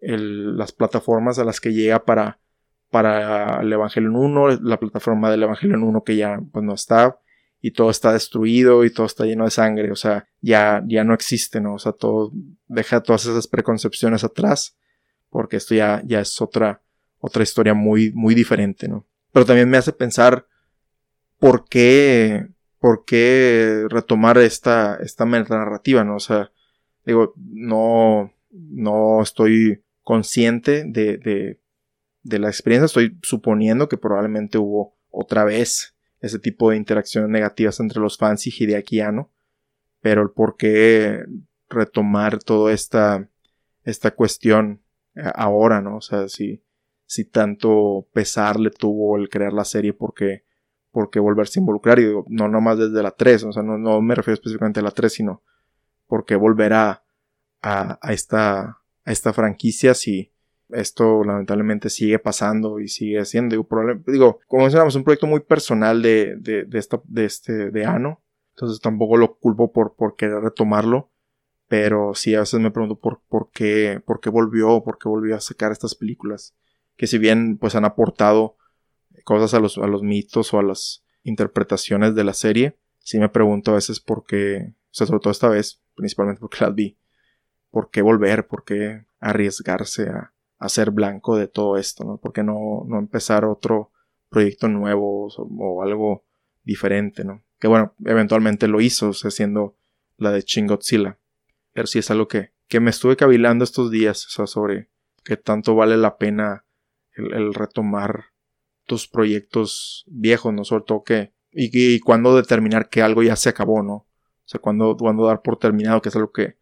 las 0.00 0.72
plataformas 0.72 1.38
a 1.38 1.44
las 1.44 1.60
que 1.60 1.72
llega 1.72 2.04
para, 2.04 2.41
para 2.92 3.62
el 3.62 3.72
Evangelion 3.72 4.14
1, 4.14 4.60
la 4.60 4.78
plataforma 4.78 5.30
del 5.30 5.44
Evangelion 5.44 5.82
1 5.82 6.04
que 6.04 6.14
ya 6.14 6.38
pues, 6.52 6.62
no 6.62 6.74
está, 6.74 7.18
y 7.62 7.70
todo 7.70 7.90
está 7.90 8.12
destruido 8.12 8.84
y 8.84 8.92
todo 8.92 9.06
está 9.06 9.24
lleno 9.24 9.46
de 9.46 9.50
sangre, 9.50 9.90
o 9.90 9.96
sea, 9.96 10.28
ya, 10.42 10.82
ya 10.86 11.02
no 11.02 11.14
existe, 11.14 11.58
¿no? 11.58 11.74
O 11.74 11.78
sea, 11.78 11.92
todo, 11.92 12.30
deja 12.66 13.02
todas 13.02 13.24
esas 13.24 13.48
preconcepciones 13.48 14.24
atrás, 14.24 14.76
porque 15.30 15.56
esto 15.56 15.74
ya, 15.74 16.02
ya 16.04 16.20
es 16.20 16.38
otra, 16.42 16.82
otra 17.18 17.42
historia 17.42 17.72
muy, 17.72 18.12
muy 18.12 18.34
diferente, 18.34 18.88
¿no? 18.88 19.06
Pero 19.32 19.46
también 19.46 19.70
me 19.70 19.78
hace 19.78 19.94
pensar 19.94 20.46
por 21.38 21.64
qué, 21.66 22.46
por 22.78 23.06
qué 23.06 23.86
retomar 23.88 24.36
esta, 24.36 24.98
esta 25.00 25.24
narrativa, 25.24 26.04
¿no? 26.04 26.16
O 26.16 26.20
sea, 26.20 26.52
digo, 27.06 27.32
no, 27.36 28.34
no 28.50 29.22
estoy 29.22 29.82
consciente 30.02 30.84
de, 30.84 31.58
de 32.22 32.38
la 32.38 32.48
experiencia, 32.48 32.86
estoy 32.86 33.18
suponiendo 33.22 33.88
que 33.88 33.96
probablemente 33.96 34.58
hubo 34.58 34.96
otra 35.10 35.44
vez 35.44 35.94
ese 36.20 36.38
tipo 36.38 36.70
de 36.70 36.76
interacciones 36.76 37.30
negativas 37.30 37.80
entre 37.80 38.00
los 38.00 38.16
fans 38.16 38.46
y 38.46 38.50
Hideaki 38.50 39.00
pero 40.00 40.22
el 40.22 40.30
por 40.30 40.56
qué 40.56 41.24
retomar 41.68 42.38
toda 42.38 42.72
esta, 42.72 43.28
esta 43.84 44.12
cuestión 44.12 44.82
eh, 45.14 45.22
ahora, 45.34 45.80
¿no? 45.80 45.96
O 45.96 46.00
sea, 46.00 46.28
si, 46.28 46.62
si 47.06 47.24
tanto 47.24 48.06
pesar 48.12 48.58
le 48.58 48.70
tuvo 48.70 49.16
el 49.16 49.28
crear 49.28 49.52
la 49.52 49.64
serie 49.64 49.92
porque 49.92 50.44
por 50.92 51.10
volverse 51.18 51.58
a 51.58 51.62
involucrar. 51.62 51.98
Y 51.98 52.04
digo, 52.04 52.24
no 52.28 52.48
nomás 52.48 52.78
desde 52.78 53.02
la 53.02 53.10
3, 53.10 53.44
o 53.44 53.52
sea, 53.52 53.62
no, 53.62 53.78
no 53.78 54.00
me 54.00 54.14
refiero 54.14 54.34
específicamente 54.34 54.80
a 54.80 54.84
la 54.84 54.90
3, 54.92 55.12
sino 55.12 55.42
porque 56.06 56.36
volver 56.36 56.74
a, 56.74 57.02
a, 57.62 57.98
esta, 58.10 58.60
a 59.04 59.12
esta 59.12 59.32
franquicia 59.32 59.94
si 59.94 60.31
esto 60.72 61.24
lamentablemente 61.24 61.90
sigue 61.90 62.18
pasando 62.18 62.80
y 62.80 62.88
sigue 62.88 63.24
siendo. 63.24 63.66
Digo, 64.06 64.40
como 64.46 64.62
mencionamos, 64.62 64.94
un 64.94 65.04
proyecto 65.04 65.26
muy 65.26 65.40
personal 65.40 66.02
de, 66.02 66.36
de, 66.36 66.64
de, 66.64 66.78
esta, 66.78 67.00
de 67.04 67.24
este, 67.24 67.70
de 67.70 67.84
Ano. 67.84 68.22
Entonces 68.50 68.80
tampoco 68.80 69.16
lo 69.16 69.36
culpo 69.36 69.72
por, 69.72 69.94
por 69.94 70.16
querer 70.16 70.40
retomarlo. 70.40 71.10
Pero 71.68 72.14
sí, 72.14 72.34
a 72.34 72.40
veces 72.40 72.60
me 72.60 72.70
pregunto 72.70 72.98
por, 72.98 73.22
por 73.28 73.50
qué, 73.50 74.02
por 74.04 74.20
qué 74.20 74.28
volvió, 74.30 74.82
por 74.84 74.98
qué 74.98 75.08
volvió 75.08 75.36
a 75.36 75.40
sacar 75.40 75.72
estas 75.72 75.94
películas. 75.94 76.54
Que 76.96 77.06
si 77.06 77.18
bien 77.18 77.56
pues 77.58 77.74
han 77.74 77.84
aportado 77.84 78.56
cosas 79.24 79.54
a 79.54 79.60
los, 79.60 79.78
a 79.78 79.86
los 79.86 80.02
mitos 80.02 80.52
o 80.52 80.58
a 80.58 80.62
las 80.62 81.04
interpretaciones 81.22 82.14
de 82.14 82.24
la 82.24 82.34
serie, 82.34 82.76
sí 82.98 83.18
me 83.18 83.28
pregunto 83.28 83.70
a 83.70 83.74
veces 83.74 84.00
por 84.00 84.24
qué, 84.24 84.74
o 84.74 84.94
sea, 84.94 85.06
sobre 85.06 85.20
todo 85.20 85.30
esta 85.30 85.48
vez, 85.48 85.80
principalmente 85.94 86.40
porque 86.40 86.58
las 86.60 86.74
vi, 86.74 86.98
por 87.70 87.90
qué 87.90 88.02
volver, 88.02 88.46
por 88.46 88.64
qué 88.64 89.06
arriesgarse 89.20 90.08
a, 90.08 90.31
a 90.62 90.90
blanco 90.90 91.36
de 91.36 91.48
todo 91.48 91.76
esto, 91.76 92.04
¿no? 92.04 92.18
¿Por 92.18 92.32
qué 92.32 92.42
no, 92.42 92.84
no 92.86 92.98
empezar 92.98 93.44
otro 93.44 93.90
proyecto 94.28 94.68
nuevo 94.68 95.28
o, 95.36 95.82
algo 95.82 96.24
diferente, 96.62 97.24
¿no? 97.24 97.42
Que 97.58 97.68
bueno, 97.68 97.94
eventualmente 98.04 98.68
lo 98.68 98.80
hizo, 98.80 99.10
o 99.10 99.12
sea, 99.12 99.30
siendo 99.30 99.76
la 100.16 100.30
de 100.30 100.42
Chingotzilla. 100.42 101.18
Pero 101.72 101.86
sí 101.86 101.98
es 101.98 102.10
algo 102.10 102.28
que, 102.28 102.52
que 102.68 102.80
me 102.80 102.90
estuve 102.90 103.16
cavilando 103.16 103.64
estos 103.64 103.90
días, 103.90 104.26
o 104.26 104.30
sea, 104.30 104.46
sobre 104.46 104.88
qué 105.24 105.36
tanto 105.36 105.74
vale 105.74 105.96
la 105.96 106.16
pena 106.16 106.64
el 107.14 107.52
retomar 107.52 108.26
tus 108.86 109.06
proyectos 109.06 110.04
viejos, 110.06 110.54
¿no? 110.54 110.64
Sobre 110.64 110.84
todo 110.84 111.02
que, 111.02 111.32
y, 111.50 111.70
y 111.72 112.00
cuándo 112.00 112.36
determinar 112.36 112.88
que 112.88 113.02
algo 113.02 113.22
ya 113.22 113.36
se 113.36 113.48
acabó, 113.48 113.82
¿no? 113.82 113.94
O 113.94 114.06
sea, 114.44 114.60
cuándo, 114.60 114.96
cuando 114.96 115.26
dar 115.26 115.42
por 115.42 115.58
terminado, 115.58 116.00
que 116.00 116.08
es 116.08 116.16
algo 116.16 116.32
que 116.32 116.56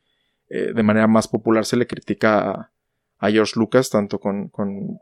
eh, 0.49 0.73
de 0.75 0.83
manera 0.83 1.07
más 1.07 1.29
popular 1.29 1.65
se 1.65 1.77
le 1.77 1.87
critica 1.87 2.51
a, 2.51 2.73
a 3.21 3.31
George 3.31 3.53
Lucas, 3.57 3.91
tanto 3.91 4.19
con, 4.19 4.49
con, 4.49 4.99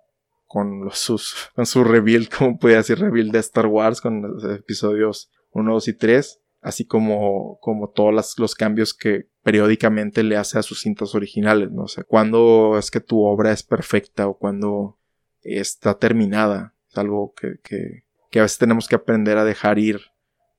con, 0.46 0.90
sus, 0.92 1.50
con 1.54 1.64
su 1.64 1.84
reveal, 1.84 2.28
como 2.36 2.58
puede 2.58 2.76
decir, 2.76 2.98
reveal 2.98 3.30
de 3.30 3.38
Star 3.38 3.66
Wars, 3.66 4.00
con 4.00 4.20
los 4.22 4.44
episodios 4.44 5.30
1, 5.52 5.72
2 5.72 5.88
y 5.88 5.92
3, 5.94 6.40
así 6.60 6.84
como, 6.84 7.58
como 7.60 7.88
todos 7.90 8.36
los 8.38 8.54
cambios 8.54 8.92
que 8.92 9.28
periódicamente 9.42 10.22
le 10.22 10.36
hace 10.36 10.58
a 10.58 10.62
sus 10.62 10.82
cintas 10.82 11.14
originales, 11.14 11.70
¿no? 11.70 11.84
O 11.84 11.88
sea, 11.88 12.04
cuándo 12.04 12.76
es 12.78 12.90
que 12.90 13.00
tu 13.00 13.24
obra 13.24 13.52
es 13.52 13.62
perfecta 13.62 14.28
o 14.28 14.36
cuando 14.36 14.98
está 15.40 15.98
terminada 15.98 16.74
algo 16.94 17.32
que, 17.34 17.58
que, 17.62 18.04
que, 18.30 18.40
a 18.40 18.42
veces 18.42 18.58
tenemos 18.58 18.88
que 18.88 18.96
aprender 18.96 19.38
a 19.38 19.44
dejar 19.44 19.78
ir 19.78 20.00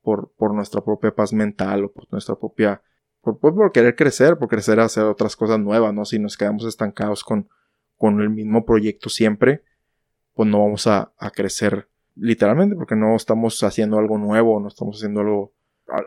por, 0.02 0.32
por 0.36 0.54
nuestra 0.54 0.80
propia 0.80 1.14
paz 1.14 1.32
mental 1.32 1.84
o 1.84 1.92
por 1.92 2.10
nuestra 2.10 2.34
propia... 2.34 2.82
Por, 3.22 3.38
por, 3.38 3.72
querer 3.72 3.96
crecer, 3.96 4.38
por 4.38 4.48
crecer 4.48 4.80
a 4.80 4.84
hacer 4.84 5.04
otras 5.04 5.36
cosas 5.36 5.58
nuevas, 5.58 5.92
¿no? 5.92 6.04
Si 6.04 6.18
nos 6.18 6.36
quedamos 6.36 6.64
estancados 6.64 7.22
con, 7.22 7.48
con 7.98 8.20
el 8.20 8.30
mismo 8.30 8.64
proyecto 8.64 9.08
siempre, 9.10 9.62
pues 10.34 10.48
no 10.48 10.60
vamos 10.60 10.86
a, 10.86 11.12
a 11.18 11.30
crecer 11.30 11.88
literalmente 12.16 12.76
porque 12.76 12.96
no 12.96 13.14
estamos 13.14 13.62
haciendo 13.62 13.98
algo 13.98 14.18
nuevo, 14.18 14.58
no 14.60 14.68
estamos 14.68 14.96
haciendo 14.96 15.20
algo 15.20 15.52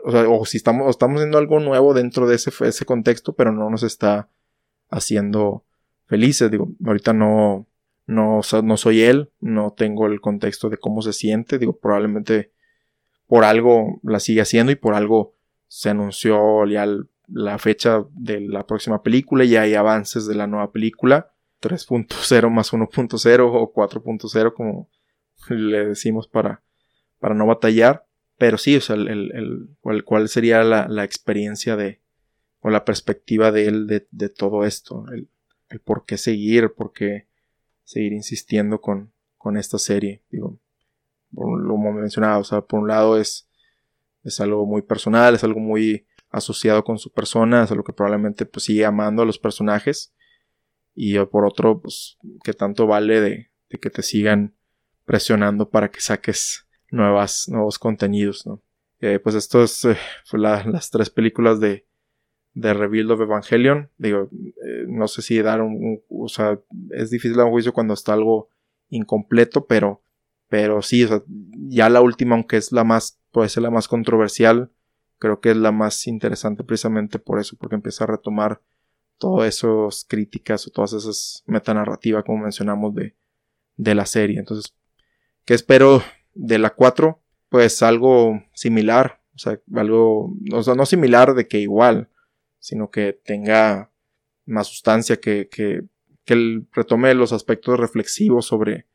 o, 0.04 0.10
sea, 0.10 0.28
o 0.28 0.44
si 0.44 0.56
estamos, 0.56 0.88
estamos 0.90 1.16
haciendo 1.16 1.38
algo 1.38 1.60
nuevo 1.60 1.94
dentro 1.94 2.26
de 2.26 2.36
ese, 2.36 2.50
ese 2.64 2.84
contexto, 2.84 3.34
pero 3.34 3.52
no 3.52 3.68
nos 3.70 3.82
está 3.82 4.28
haciendo 4.90 5.64
felices. 6.06 6.50
Digo, 6.50 6.68
ahorita 6.84 7.12
no, 7.12 7.66
no, 8.06 8.40
no 8.62 8.76
soy 8.76 9.02
él, 9.02 9.30
no 9.40 9.72
tengo 9.76 10.06
el 10.06 10.20
contexto 10.20 10.70
de 10.70 10.78
cómo 10.78 11.02
se 11.02 11.12
siente, 11.12 11.58
digo, 11.58 11.76
probablemente 11.76 12.52
por 13.26 13.44
algo 13.44 14.00
la 14.02 14.20
sigue 14.20 14.42
haciendo 14.42 14.72
y 14.72 14.76
por 14.76 14.94
algo 14.94 15.33
se 15.74 15.90
anunció 15.90 16.64
ya 16.66 16.86
la 17.26 17.58
fecha 17.58 18.04
de 18.12 18.40
la 18.40 18.64
próxima 18.64 19.02
película 19.02 19.44
y 19.44 19.56
hay 19.56 19.74
avances 19.74 20.24
de 20.26 20.36
la 20.36 20.46
nueva 20.46 20.70
película 20.70 21.32
3.0 21.60 22.48
más 22.48 22.72
1.0 22.72 23.50
o 23.52 23.72
4.0 23.72 24.54
como 24.54 24.88
le 25.48 25.86
decimos 25.86 26.28
para, 26.28 26.62
para 27.18 27.34
no 27.34 27.44
batallar 27.46 28.06
pero 28.38 28.56
sí, 28.56 28.76
o 28.76 28.80
sea, 28.80 28.94
el, 28.94 29.08
el, 29.32 30.04
cuál 30.04 30.28
sería 30.28 30.62
la, 30.62 30.86
la, 30.88 31.04
experiencia 31.04 31.76
de 31.76 32.00
o 32.60 32.70
la 32.70 32.84
perspectiva 32.84 33.52
de 33.52 33.66
él 33.66 33.86
de, 33.86 34.06
de 34.10 34.28
todo 34.28 34.64
esto, 34.64 35.06
el, 35.12 35.28
el 35.70 35.80
por 35.80 36.04
qué 36.04 36.16
seguir, 36.18 36.72
por 36.74 36.92
qué 36.92 37.26
seguir 37.84 38.12
insistiendo 38.12 38.80
con, 38.80 39.12
con 39.38 39.56
esta 39.56 39.78
serie. 39.78 40.22
Digo, 40.30 40.58
por 41.32 41.60
lo 41.60 41.76
mencionado, 41.76 42.40
o 42.40 42.44
sea, 42.44 42.62
por 42.62 42.80
un 42.80 42.88
lado 42.88 43.18
es, 43.18 43.48
es 44.24 44.40
algo 44.40 44.66
muy 44.66 44.82
personal, 44.82 45.34
es 45.34 45.44
algo 45.44 45.60
muy 45.60 46.06
asociado 46.30 46.82
con 46.82 46.98
su 46.98 47.12
persona, 47.12 47.62
es 47.62 47.70
algo 47.70 47.84
que 47.84 47.92
probablemente 47.92 48.46
pues 48.46 48.64
sigue 48.64 48.84
amando 48.84 49.22
a 49.22 49.26
los 49.26 49.38
personajes. 49.38 50.12
Y 50.94 51.18
por 51.26 51.44
otro, 51.44 51.80
pues, 51.80 52.18
que 52.42 52.52
tanto 52.52 52.86
vale 52.86 53.20
de, 53.20 53.50
que 53.80 53.90
te 53.90 54.02
sigan 54.02 54.54
presionando 55.04 55.68
para 55.70 55.90
que 55.90 56.00
saques 56.00 56.66
nuevas, 56.90 57.48
nuevos 57.48 57.78
contenidos, 57.78 58.46
¿no? 58.46 58.62
Eh, 59.00 59.18
pues 59.18 59.34
esto 59.34 59.62
es 59.62 59.84
eh, 59.84 59.96
las 60.32 60.90
tres 60.90 61.10
películas 61.10 61.60
de, 61.60 61.84
de 62.54 62.72
Rebuild 62.72 63.10
of 63.10 63.20
Evangelion. 63.20 63.90
Digo, 63.98 64.30
eh, 64.32 64.86
no 64.88 65.08
sé 65.08 65.20
si 65.20 65.42
dar 65.42 65.60
un, 65.60 66.02
O 66.08 66.28
sea, 66.28 66.58
es 66.90 67.10
difícil 67.10 67.36
dar 67.36 67.46
un 67.46 67.52
juicio 67.52 67.72
cuando 67.72 67.94
está 67.94 68.14
algo 68.14 68.48
incompleto, 68.88 69.66
pero 69.66 70.03
Pero 70.48 70.82
sí, 70.82 71.04
o 71.04 71.08
sea, 71.08 71.22
ya 71.68 71.88
la 71.88 72.00
última, 72.00 72.34
aunque 72.34 72.56
es 72.56 72.72
la 72.72 72.84
más, 72.84 73.18
puede 73.32 73.48
ser 73.48 73.62
la 73.62 73.70
más 73.70 73.88
controversial, 73.88 74.70
creo 75.18 75.40
que 75.40 75.50
es 75.50 75.56
la 75.56 75.72
más 75.72 76.06
interesante 76.06 76.64
precisamente 76.64 77.18
por 77.18 77.40
eso, 77.40 77.56
porque 77.58 77.76
empieza 77.76 78.04
a 78.04 78.08
retomar 78.08 78.60
todas 79.18 79.48
esas 79.48 80.04
críticas 80.06 80.66
o 80.66 80.70
todas 80.70 80.92
esas 80.92 81.42
metanarrativas, 81.46 82.24
como 82.24 82.42
mencionamos, 82.42 82.94
de, 82.94 83.14
de 83.76 83.94
la 83.94 84.06
serie. 84.06 84.38
Entonces, 84.38 84.74
¿qué 85.44 85.54
espero 85.54 86.02
de 86.34 86.58
la 86.58 86.70
4? 86.70 87.20
Pues 87.48 87.82
algo 87.82 88.42
similar, 88.52 89.20
o 89.34 89.38
sea, 89.38 89.60
algo, 89.74 90.34
o 90.52 90.62
sea, 90.62 90.74
no 90.74 90.86
similar 90.86 91.34
de 91.34 91.46
que 91.48 91.58
igual, 91.58 92.10
sino 92.58 92.90
que 92.90 93.12
tenga 93.12 93.90
más 94.46 94.66
sustancia, 94.68 95.16
que, 95.20 95.48
que, 95.48 95.84
que 96.24 96.62
retome 96.72 97.14
los 97.14 97.32
aspectos 97.32 97.78
reflexivos 97.78 98.46
sobre, 98.46 98.86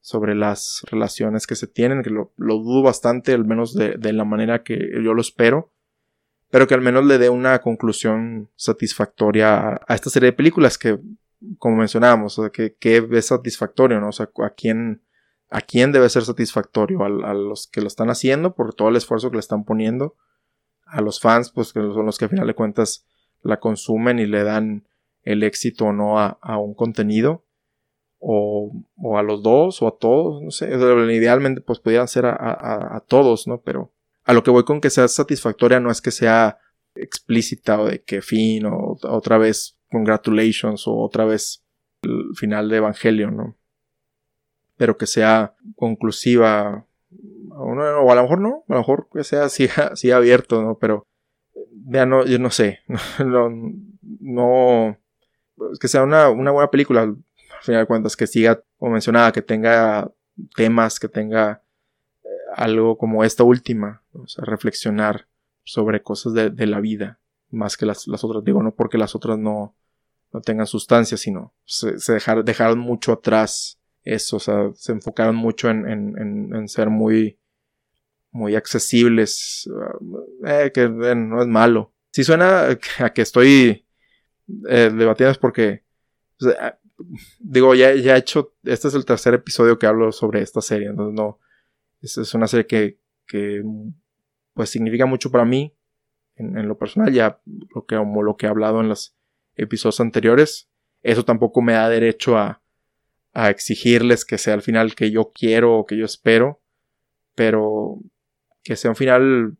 sobre 0.00 0.34
las 0.34 0.82
relaciones 0.90 1.46
que 1.46 1.54
se 1.54 1.66
tienen, 1.66 2.02
que 2.02 2.10
lo, 2.10 2.32
dudo 2.36 2.82
bastante, 2.82 3.32
al 3.32 3.44
menos 3.44 3.74
de, 3.74 4.12
la 4.12 4.24
manera 4.24 4.62
que 4.62 4.76
yo 5.04 5.14
lo 5.14 5.20
espero, 5.20 5.72
pero 6.50 6.66
que 6.66 6.74
al 6.74 6.80
menos 6.80 7.04
le 7.04 7.18
dé 7.18 7.28
una 7.28 7.60
conclusión 7.60 8.50
satisfactoria 8.56 9.80
a, 9.86 9.94
esta 9.94 10.10
serie 10.10 10.30
de 10.30 10.36
películas 10.36 10.78
que, 10.78 10.98
como 11.58 11.76
mencionábamos, 11.76 12.40
que, 12.52 12.76
es 13.10 13.26
satisfactorio, 13.26 14.00
¿no? 14.00 14.08
O 14.08 14.12
sea, 14.12 14.30
a 14.42 14.50
quién, 14.50 15.02
a 15.50 15.60
quién 15.60 15.92
debe 15.92 16.08
ser 16.08 16.24
satisfactorio, 16.24 17.04
a, 17.04 17.34
los 17.34 17.68
que 17.68 17.82
lo 17.82 17.86
están 17.86 18.08
haciendo 18.08 18.54
por 18.54 18.74
todo 18.74 18.88
el 18.88 18.96
esfuerzo 18.96 19.30
que 19.30 19.36
le 19.36 19.40
están 19.40 19.64
poniendo, 19.64 20.16
a 20.86 21.02
los 21.02 21.20
fans, 21.20 21.52
pues 21.52 21.72
que 21.72 21.80
son 21.80 22.06
los 22.06 22.18
que 22.18 22.24
al 22.24 22.30
final 22.30 22.46
de 22.48 22.54
cuentas 22.54 23.06
la 23.42 23.60
consumen 23.60 24.18
y 24.18 24.26
le 24.26 24.42
dan 24.42 24.88
el 25.22 25.44
éxito 25.44 25.84
o 25.84 25.92
no 25.92 26.18
a 26.18 26.58
un 26.58 26.74
contenido 26.74 27.44
o, 28.20 28.70
o, 28.96 29.18
a 29.18 29.22
los 29.22 29.42
dos 29.42 29.80
o 29.82 29.88
a 29.88 29.98
todos, 29.98 30.42
no 30.42 30.50
sé, 30.50 30.68
idealmente 30.68 31.62
pues 31.62 31.80
ser 32.06 32.26
a, 32.26 32.32
a, 32.32 32.96
a, 32.96 33.00
todos, 33.00 33.46
¿no? 33.48 33.60
Pero 33.62 33.92
a 34.24 34.34
lo 34.34 34.42
que 34.42 34.50
voy 34.50 34.64
con 34.64 34.80
que 34.80 34.90
sea 34.90 35.08
satisfactoria 35.08 35.80
no 35.80 35.90
es 35.90 36.00
que 36.02 36.10
sea 36.10 36.58
explícita 36.94 37.80
o 37.80 37.86
de 37.86 38.02
que 38.02 38.20
fin 38.20 38.66
o 38.66 38.98
otra 39.02 39.38
vez 39.38 39.78
congratulations 39.90 40.86
o 40.86 40.98
otra 40.98 41.24
vez 41.24 41.64
el 42.02 42.36
final 42.36 42.68
de 42.68 42.76
Evangelion, 42.76 43.36
¿no? 43.36 43.56
Pero 44.76 44.96
que 44.96 45.06
sea 45.06 45.54
conclusiva 45.76 46.86
o, 47.50 47.72
o 47.72 48.12
a 48.12 48.14
lo 48.14 48.22
mejor 48.22 48.40
no, 48.40 48.64
a 48.68 48.74
lo 48.74 48.78
mejor 48.80 49.08
que 49.12 49.24
sea 49.24 49.44
así, 49.44 49.66
así 49.76 50.10
abierto, 50.10 50.62
¿no? 50.62 50.78
Pero 50.78 51.06
ya 51.86 52.04
no, 52.04 52.26
yo 52.26 52.38
no 52.38 52.50
sé, 52.50 52.80
no, 53.24 53.50
no 54.20 54.98
que 55.80 55.88
sea 55.88 56.02
una, 56.02 56.30
una 56.30 56.50
buena 56.50 56.70
película, 56.70 57.14
al 57.60 57.64
final 57.64 57.82
de 57.82 57.86
cuentas, 57.86 58.16
que 58.16 58.26
siga, 58.26 58.62
como 58.78 58.92
mencionaba, 58.92 59.32
que 59.32 59.42
tenga 59.42 60.10
temas, 60.56 60.98
que 60.98 61.08
tenga 61.08 61.62
eh, 62.24 62.28
algo 62.56 62.96
como 62.96 63.22
esta 63.22 63.44
última, 63.44 64.02
o 64.14 64.26
sea, 64.26 64.46
reflexionar 64.46 65.28
sobre 65.62 66.02
cosas 66.02 66.32
de, 66.32 66.66
la 66.66 66.80
vida, 66.80 67.18
más 67.50 67.76
que 67.76 67.84
las, 67.84 68.08
otras. 68.08 68.42
Digo, 68.44 68.62
no 68.62 68.74
porque 68.74 68.96
las 68.96 69.14
otras 69.14 69.38
no, 69.38 69.74
no 70.32 70.40
tengan 70.40 70.66
sustancia, 70.66 71.18
sino 71.18 71.52
se, 71.66 71.96
dejaron 72.44 72.78
mucho 72.78 73.12
atrás 73.12 73.78
eso, 74.04 74.38
o 74.38 74.40
sea, 74.40 74.70
se 74.74 74.92
enfocaron 74.92 75.36
mucho 75.36 75.68
en, 75.68 75.86
en, 75.86 76.66
ser 76.68 76.88
muy, 76.88 77.38
muy 78.30 78.56
accesibles, 78.56 79.68
eh, 80.46 80.70
que 80.72 80.88
no 80.88 81.42
es 81.42 81.46
malo. 81.46 81.92
Si 82.10 82.24
suena 82.24 82.78
a 83.00 83.10
que 83.10 83.20
estoy 83.20 83.84
eh, 84.66 84.90
debatiendo 84.94 85.32
es 85.32 85.38
porque 85.38 85.84
digo, 87.38 87.74
ya, 87.74 87.94
ya 87.94 88.16
he 88.16 88.18
hecho, 88.18 88.54
este 88.64 88.88
es 88.88 88.94
el 88.94 89.04
tercer 89.04 89.34
episodio 89.34 89.78
que 89.78 89.86
hablo 89.86 90.12
sobre 90.12 90.42
esta 90.42 90.60
serie, 90.60 90.88
entonces 90.88 91.14
no, 91.14 91.38
es, 92.00 92.18
es 92.18 92.34
una 92.34 92.46
serie 92.46 92.66
que, 92.66 92.98
que, 93.26 93.62
pues 94.54 94.70
significa 94.70 95.06
mucho 95.06 95.30
para 95.30 95.44
mí, 95.44 95.74
en, 96.36 96.68
lo 96.68 96.78
personal, 96.78 97.12
ya 97.12 97.40
lo 97.74 97.84
que, 97.84 97.96
como 97.96 98.22
lo 98.22 98.36
que 98.36 98.46
he 98.46 98.48
hablado 98.48 98.80
en 98.80 98.88
los 98.88 99.14
episodios 99.56 100.00
anteriores, 100.00 100.70
eso 101.02 101.24
tampoco 101.24 101.60
me 101.60 101.74
da 101.74 101.88
derecho 101.88 102.38
a, 102.38 102.62
a 103.32 103.50
exigirles 103.50 104.24
que 104.24 104.38
sea 104.38 104.54
el 104.54 104.62
final 104.62 104.94
que 104.94 105.10
yo 105.10 105.32
quiero 105.34 105.78
o 105.78 105.86
que 105.86 105.96
yo 105.96 106.04
espero, 106.04 106.60
pero 107.34 107.98
que 108.62 108.76
sea 108.76 108.90
un 108.90 108.96
final 108.96 109.56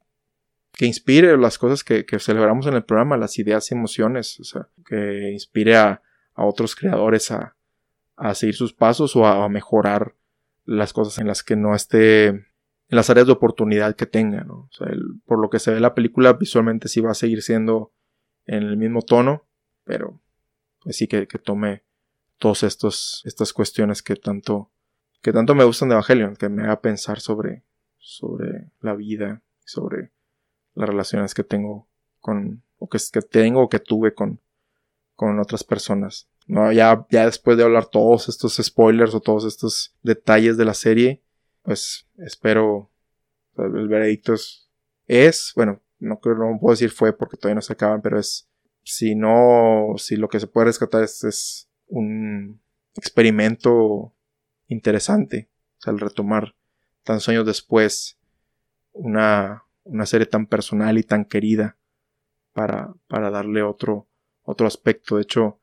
que 0.73 0.87
inspire 0.87 1.37
las 1.37 1.59
cosas 1.59 1.85
que, 1.85 2.07
que, 2.07 2.19
celebramos 2.19 2.67
en 2.67 2.75
el 2.75 2.85
programa, 2.85 3.17
las 3.17 3.39
ideas 3.39 3.71
y 3.71 3.75
emociones, 3.75 4.41
o 4.41 4.45
sea, 4.45 4.69
que 4.87 5.31
inspire 5.33 5.77
a, 5.77 6.03
a 6.35 6.45
otros 6.45 6.75
creadores 6.75 7.31
a, 7.31 7.57
a, 8.17 8.35
seguir 8.35 8.55
sus 8.55 8.73
pasos 8.73 9.17
o 9.17 9.27
a, 9.27 9.49
mejorar 9.49 10.15
las 10.65 10.93
cosas 10.93 11.19
en 11.19 11.27
las 11.27 11.43
que 11.43 11.57
no 11.57 11.75
esté, 11.75 12.29
en 12.29 12.47
las 12.89 13.11
áreas 13.11 13.27
de 13.27 13.33
oportunidad 13.33 13.97
que 13.97 14.07
tenga, 14.07 14.45
¿no? 14.45 14.55
O 14.55 14.71
sea, 14.73 14.89
por 15.25 15.41
lo 15.41 15.51
que 15.51 15.59
se 15.59 15.73
ve 15.73 15.81
la 15.81 15.95
película, 15.95 16.35
visualmente 16.35 16.89
sí 16.89 17.01
va 17.01 17.11
a 17.11 17.15
seguir 17.15 17.43
siendo 17.43 17.93
en 18.47 18.63
el 18.63 18.77
mismo 18.77 19.03
tono, 19.03 19.47
pero 19.85 20.21
pues 20.83 20.97
sí 20.97 21.07
que, 21.07 21.27
que 21.27 21.39
tome 21.39 21.85
todas 22.39 22.63
estas 22.63 23.53
cuestiones 23.53 24.03
que 24.03 24.17
tanto, 24.17 24.71
que 25.21 25.33
tanto 25.33 25.55
me 25.55 25.65
gustan 25.65 25.91
de 25.91 25.95
Evangelion, 25.95 26.37
que 26.37 26.49
me 26.49 26.63
haga 26.65 26.81
pensar 26.81 27.21
sobre, 27.21 27.63
sobre 27.99 28.71
la 28.81 28.95
vida, 28.95 29.43
sobre 29.65 30.11
las 30.75 30.89
relaciones 30.89 31.35
que 31.35 31.45
tengo 31.45 31.87
con, 32.21 32.63
o 32.79 32.89
que, 32.89 32.99
que 33.13 33.23
tengo 33.23 33.63
o 33.63 33.69
que 33.69 33.79
tuve 33.79 34.15
con, 34.15 34.41
con 35.21 35.39
otras 35.39 35.65
personas. 35.65 36.31
No, 36.47 36.73
ya, 36.73 37.07
ya 37.11 37.27
después 37.27 37.59
de 37.59 37.65
hablar 37.65 37.91
todos 37.91 38.31
estos 38.31 38.57
spoilers 38.57 39.15
o 39.15 39.21
todos 39.21 39.45
estos 39.45 39.95
detalles 40.03 40.57
de 40.57 40.65
la 40.65 40.73
serie, 40.73 41.23
pues 41.61 42.09
espero 42.17 42.91
el 43.59 43.87
veredicto 43.87 44.33
es, 45.07 45.53
bueno, 45.55 45.83
no 45.99 46.19
no 46.25 46.59
puedo 46.59 46.73
decir 46.73 46.89
fue 46.89 47.15
porque 47.15 47.37
todavía 47.37 47.57
no 47.57 47.61
se 47.61 47.75
acaban, 47.75 48.01
pero 48.01 48.19
es, 48.19 48.49
si 48.83 49.15
no, 49.15 49.93
si 49.99 50.17
lo 50.17 50.31
que 50.31 50.41
se 50.41 50.47
puede 50.47 50.69
rescatar 50.69 51.05
es, 51.05 51.23
es 51.25 51.69
un 51.87 52.63
experimento 52.95 54.15
interesante, 54.69 55.51
o 55.81 55.83
sea, 55.83 55.93
el 55.93 56.01
retomar 56.01 56.55
tantos 57.03 57.29
años 57.29 57.45
después 57.45 58.19
una, 58.93 59.65
una 59.85 60.07
serie 60.07 60.27
tan 60.27 60.47
personal 60.47 60.97
y 60.97 61.03
tan 61.03 61.27
querida 61.27 61.77
para, 62.55 62.95
para 63.07 63.31
darle 63.31 63.63
otro, 63.63 64.07
otro 64.51 64.67
aspecto. 64.67 65.17
De 65.17 65.23
hecho, 65.23 65.61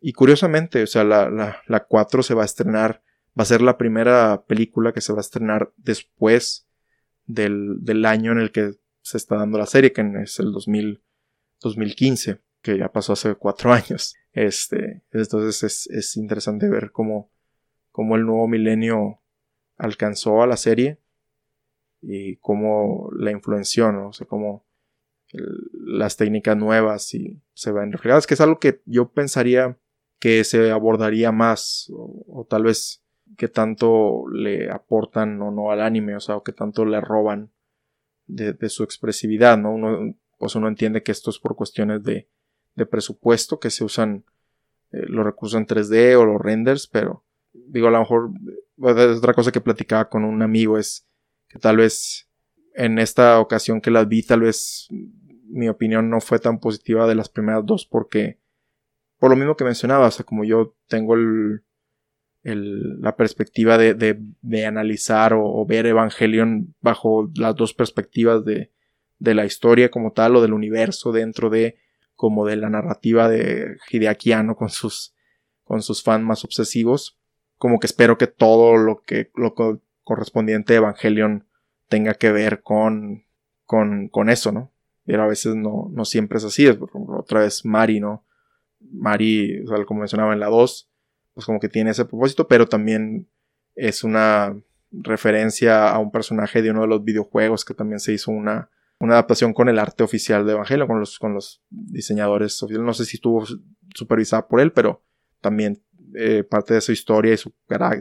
y 0.00 0.12
curiosamente, 0.12 0.82
o 0.82 0.86
sea, 0.86 1.04
la, 1.04 1.30
la, 1.30 1.62
la 1.66 1.80
4 1.84 2.22
se 2.22 2.34
va 2.34 2.42
a 2.42 2.46
estrenar, 2.46 3.02
va 3.38 3.42
a 3.42 3.46
ser 3.46 3.62
la 3.62 3.78
primera 3.78 4.44
película 4.46 4.92
que 4.92 5.00
se 5.00 5.12
va 5.12 5.18
a 5.18 5.22
estrenar 5.22 5.72
después 5.76 6.68
del, 7.26 7.84
del 7.84 8.04
año 8.04 8.32
en 8.32 8.38
el 8.38 8.52
que 8.52 8.74
se 9.02 9.16
está 9.16 9.36
dando 9.36 9.58
la 9.58 9.66
serie, 9.66 9.92
que 9.92 10.02
es 10.22 10.38
el 10.38 10.52
2000, 10.52 11.02
2015, 11.60 12.40
que 12.62 12.78
ya 12.78 12.90
pasó 12.92 13.12
hace 13.12 13.34
cuatro 13.34 13.72
años. 13.72 14.14
Este, 14.32 15.02
entonces 15.12 15.62
es, 15.62 15.86
es 15.88 16.16
interesante 16.16 16.68
ver 16.68 16.90
cómo, 16.92 17.30
cómo 17.90 18.16
el 18.16 18.26
nuevo 18.26 18.46
milenio 18.48 19.20
alcanzó 19.78 20.42
a 20.42 20.46
la 20.46 20.56
serie 20.56 20.98
y 22.02 22.36
cómo 22.36 23.10
la 23.16 23.30
influenció, 23.30 23.92
¿no? 23.92 24.08
O 24.08 24.12
sea, 24.12 24.26
cómo 24.26 24.66
las 25.32 26.16
técnicas 26.16 26.56
nuevas 26.56 27.12
y 27.14 27.40
se 27.54 27.72
ven 27.72 27.92
reflejadas, 27.92 28.26
que 28.26 28.34
es 28.34 28.40
algo 28.40 28.58
que 28.58 28.80
yo 28.86 29.10
pensaría 29.10 29.78
que 30.18 30.44
se 30.44 30.70
abordaría 30.70 31.32
más, 31.32 31.90
o, 31.92 32.46
tal 32.48 32.64
vez 32.64 33.02
que 33.36 33.48
tanto 33.48 34.28
le 34.28 34.70
aportan 34.70 35.40
o 35.42 35.50
no 35.50 35.70
al 35.70 35.82
anime, 35.82 36.16
o 36.16 36.20
sea, 36.20 36.36
o 36.36 36.42
que 36.42 36.52
tanto 36.52 36.84
le 36.84 37.00
roban 37.00 37.50
de, 38.26 38.56
su 38.68 38.82
expresividad, 38.82 39.58
¿no? 39.58 39.72
Uno, 39.72 40.14
pues 40.38 40.54
uno 40.54 40.68
entiende 40.68 41.02
que 41.02 41.12
esto 41.12 41.30
es 41.30 41.38
por 41.38 41.54
cuestiones 41.54 42.02
de, 42.02 42.28
de 42.74 42.86
presupuesto, 42.86 43.60
que 43.60 43.70
se 43.70 43.84
usan 43.84 44.24
eh, 44.92 45.04
los 45.08 45.24
recursos 45.24 45.58
en 45.58 45.66
3D 45.66 46.16
o 46.16 46.24
los 46.24 46.40
renders, 46.40 46.86
pero 46.86 47.24
digo, 47.52 47.88
a 47.88 47.90
lo 47.90 47.98
mejor 47.98 48.30
es 48.78 49.18
otra 49.18 49.34
cosa 49.34 49.52
que 49.52 49.60
platicaba 49.60 50.08
con 50.08 50.24
un 50.24 50.42
amigo 50.42 50.78
es 50.78 51.06
que 51.48 51.58
tal 51.58 51.78
vez 51.78 52.28
en 52.74 52.98
esta 52.98 53.40
ocasión 53.40 53.80
que 53.80 53.90
las 53.90 54.06
vi, 54.06 54.22
tal 54.22 54.40
vez 54.40 54.88
mi 55.48 55.68
opinión 55.68 56.10
no 56.10 56.20
fue 56.20 56.38
tan 56.38 56.58
positiva 56.58 57.06
de 57.06 57.14
las 57.14 57.28
primeras 57.28 57.64
dos 57.64 57.86
porque, 57.86 58.38
por 59.18 59.30
lo 59.30 59.36
mismo 59.36 59.56
que 59.56 59.64
mencionaba, 59.64 60.08
o 60.08 60.10
sea, 60.10 60.24
como 60.26 60.44
yo 60.44 60.76
tengo 60.88 61.14
el, 61.14 61.62
el, 62.42 63.00
la 63.00 63.16
perspectiva 63.16 63.78
de, 63.78 63.94
de, 63.94 64.20
de 64.42 64.66
analizar 64.66 65.32
o, 65.34 65.64
ver 65.66 65.86
Evangelion 65.86 66.74
bajo 66.80 67.30
las 67.36 67.54
dos 67.56 67.74
perspectivas 67.74 68.44
de, 68.44 68.72
de 69.18 69.34
la 69.34 69.44
historia 69.44 69.90
como 69.90 70.12
tal 70.12 70.36
o 70.36 70.42
del 70.42 70.52
universo 70.52 71.12
dentro 71.12 71.50
de 71.50 71.78
como 72.14 72.46
de 72.46 72.56
la 72.56 72.70
narrativa 72.70 73.28
de 73.28 73.76
Hideaki 73.90 74.32
con 74.56 74.70
sus 74.70 75.14
con 75.64 75.82
sus 75.82 76.02
fans 76.02 76.24
más 76.24 76.44
obsesivos 76.44 77.18
como 77.58 77.78
que 77.78 77.86
espero 77.86 78.18
que 78.18 78.26
todo 78.26 78.76
lo 78.76 79.02
que 79.02 79.30
lo 79.34 79.54
correspondiente 80.04 80.74
a 80.74 80.76
Evangelion 80.76 81.46
tenga 81.88 82.14
que 82.14 82.32
ver 82.32 82.62
con, 82.62 83.24
con, 83.64 84.08
con 84.08 84.30
eso, 84.30 84.52
¿no? 84.52 84.72
Pero 85.06 85.22
a 85.22 85.26
veces 85.26 85.54
no, 85.54 85.88
no 85.92 86.04
siempre 86.04 86.38
es 86.38 86.44
así. 86.44 86.66
Es, 86.66 86.76
por 86.76 86.90
ejemplo, 86.90 87.18
otra 87.18 87.40
vez 87.40 87.64
Mari, 87.64 88.00
¿no? 88.00 88.24
Mari, 88.80 89.64
como 89.86 90.00
mencionaba 90.00 90.32
en 90.32 90.40
la 90.40 90.46
2, 90.46 90.90
pues 91.34 91.46
como 91.46 91.60
que 91.60 91.68
tiene 91.68 91.90
ese 91.90 92.04
propósito, 92.04 92.46
pero 92.48 92.66
también 92.66 93.28
es 93.74 94.04
una, 94.04 94.56
referencia 95.02 95.90
a 95.90 95.98
un 95.98 96.10
personaje 96.10 96.62
de 96.62 96.70
uno 96.70 96.82
de 96.82 96.88
los 96.88 97.04
videojuegos 97.04 97.64
que 97.64 97.74
también 97.74 98.00
se 98.00 98.12
hizo 98.12 98.30
una, 98.30 98.70
una 98.98 99.14
adaptación 99.14 99.52
con 99.52 99.68
el 99.68 99.78
arte 99.78 100.04
oficial 100.04 100.46
de 100.46 100.52
Evangelio, 100.52 100.86
con 100.86 101.00
los, 101.00 101.18
con 101.18 101.34
los 101.34 101.62
diseñadores 101.70 102.62
oficiales. 102.62 102.86
No 102.86 102.94
sé 102.94 103.04
si 103.04 103.16
estuvo 103.16 103.44
supervisada 103.94 104.46
por 104.48 104.60
él, 104.60 104.72
pero 104.72 105.02
también 105.40 105.82
eh, 106.14 106.44
parte 106.44 106.74
de 106.74 106.80
su 106.80 106.92
historia 106.92 107.34
y 107.34 107.36
su, 107.36 107.52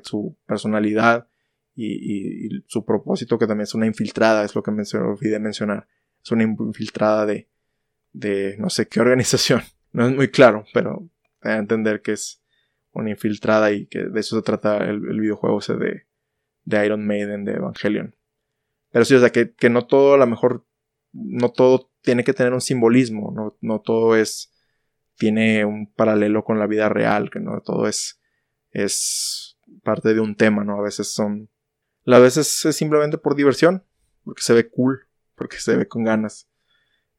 su 0.03 0.37
personalidad 0.45 1.27
y, 1.75 2.63
su 2.67 2.85
propósito, 2.85 3.37
que 3.37 3.47
también 3.47 3.63
es 3.63 3.73
una 3.73 3.85
infiltrada, 3.85 4.45
es 4.45 4.55
lo 4.55 4.63
que 4.63 4.71
me 4.71 4.83
olvidé 4.93 5.39
mencionar. 5.39 5.87
Es 6.25 6.31
una 6.31 6.43
infiltrada 6.43 7.27
de, 7.27 7.47
de 8.11 8.55
no 8.57 8.69
sé 8.71 8.87
qué 8.87 8.99
organización. 9.01 9.61
No 9.91 10.07
es 10.07 10.15
muy 10.15 10.29
claro, 10.29 10.65
pero 10.73 11.07
a 11.41 11.57
entender 11.57 12.01
que 12.01 12.13
es 12.13 12.41
una 12.91 13.11
infiltrada 13.11 13.71
y 13.71 13.85
que 13.85 14.05
de 14.05 14.19
eso 14.19 14.37
se 14.37 14.41
trata 14.41 14.77
el, 14.77 14.99
videojuego 14.99 15.59
ese 15.59 15.75
de, 15.75 16.07
de, 16.63 16.85
Iron 16.85 17.05
Maiden, 17.05 17.45
de 17.45 17.53
Evangelion. 17.53 18.15
Pero 18.91 19.05
sí, 19.05 19.13
o 19.13 19.19
sea, 19.19 19.31
que, 19.31 19.53
que, 19.53 19.69
no 19.69 19.85
todo, 19.85 20.15
a 20.15 20.17
lo 20.17 20.25
mejor, 20.25 20.65
no 21.11 21.51
todo 21.51 21.91
tiene 22.01 22.23
que 22.23 22.33
tener 22.33 22.53
un 22.53 22.61
simbolismo, 22.61 23.31
no, 23.35 23.57
no 23.61 23.81
todo 23.81 24.15
es, 24.15 24.53
tiene 25.17 25.65
un 25.65 25.91
paralelo 25.91 26.43
con 26.43 26.57
la 26.57 26.67
vida 26.67 26.89
real, 26.89 27.29
que 27.29 27.39
no 27.39 27.61
todo 27.61 27.87
es, 27.87 28.19
es 28.71 29.57
parte 29.83 30.13
de 30.13 30.21
un 30.21 30.35
tema, 30.35 30.63
¿no? 30.63 30.79
A 30.79 30.83
veces 30.83 31.07
son, 31.11 31.49
a 32.05 32.19
veces 32.19 32.65
es 32.65 32.75
simplemente 32.75 33.17
por 33.17 33.35
diversión, 33.35 33.83
porque 34.23 34.41
se 34.41 34.53
ve 34.53 34.69
cool, 34.69 35.04
porque 35.35 35.57
se 35.57 35.75
ve 35.75 35.87
con 35.87 36.03
ganas. 36.03 36.47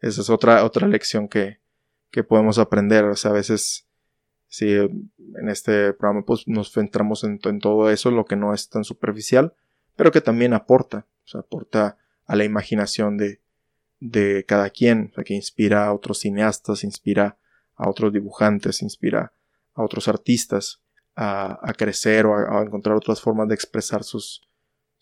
Esa 0.00 0.20
es 0.20 0.30
otra, 0.30 0.64
otra 0.64 0.86
lección 0.88 1.28
que, 1.28 1.60
que 2.10 2.24
podemos 2.24 2.58
aprender. 2.58 3.04
O 3.04 3.16
sea, 3.16 3.30
a 3.30 3.34
veces, 3.34 3.86
si 4.48 4.72
en 4.72 5.48
este 5.48 5.92
programa 5.92 6.24
pues, 6.24 6.46
nos 6.46 6.72
centramos 6.72 7.24
en, 7.24 7.38
todo 7.60 7.90
eso, 7.90 8.10
lo 8.10 8.24
que 8.24 8.36
no 8.36 8.54
es 8.54 8.68
tan 8.68 8.84
superficial, 8.84 9.54
pero 9.96 10.10
que 10.10 10.20
también 10.20 10.52
aporta, 10.52 11.06
o 11.24 11.28
sea, 11.28 11.40
aporta 11.40 11.98
a 12.26 12.36
la 12.36 12.44
imaginación 12.44 13.16
de, 13.16 13.40
de 14.00 14.44
cada 14.46 14.70
quien, 14.70 15.12
que 15.24 15.34
inspira 15.34 15.86
a 15.86 15.92
otros 15.92 16.20
cineastas, 16.20 16.84
inspira 16.84 17.38
a 17.76 17.88
otros 17.88 18.12
dibujantes, 18.12 18.82
inspira 18.82 19.32
a 19.74 19.82
otros 19.82 20.08
artistas 20.08 20.82
a, 21.14 21.58
a 21.62 21.72
crecer 21.72 22.26
o 22.26 22.34
a, 22.34 22.62
encontrar 22.62 22.96
otras 22.96 23.20
formas 23.20 23.48
de 23.48 23.54
expresar 23.54 24.04
sus, 24.04 24.45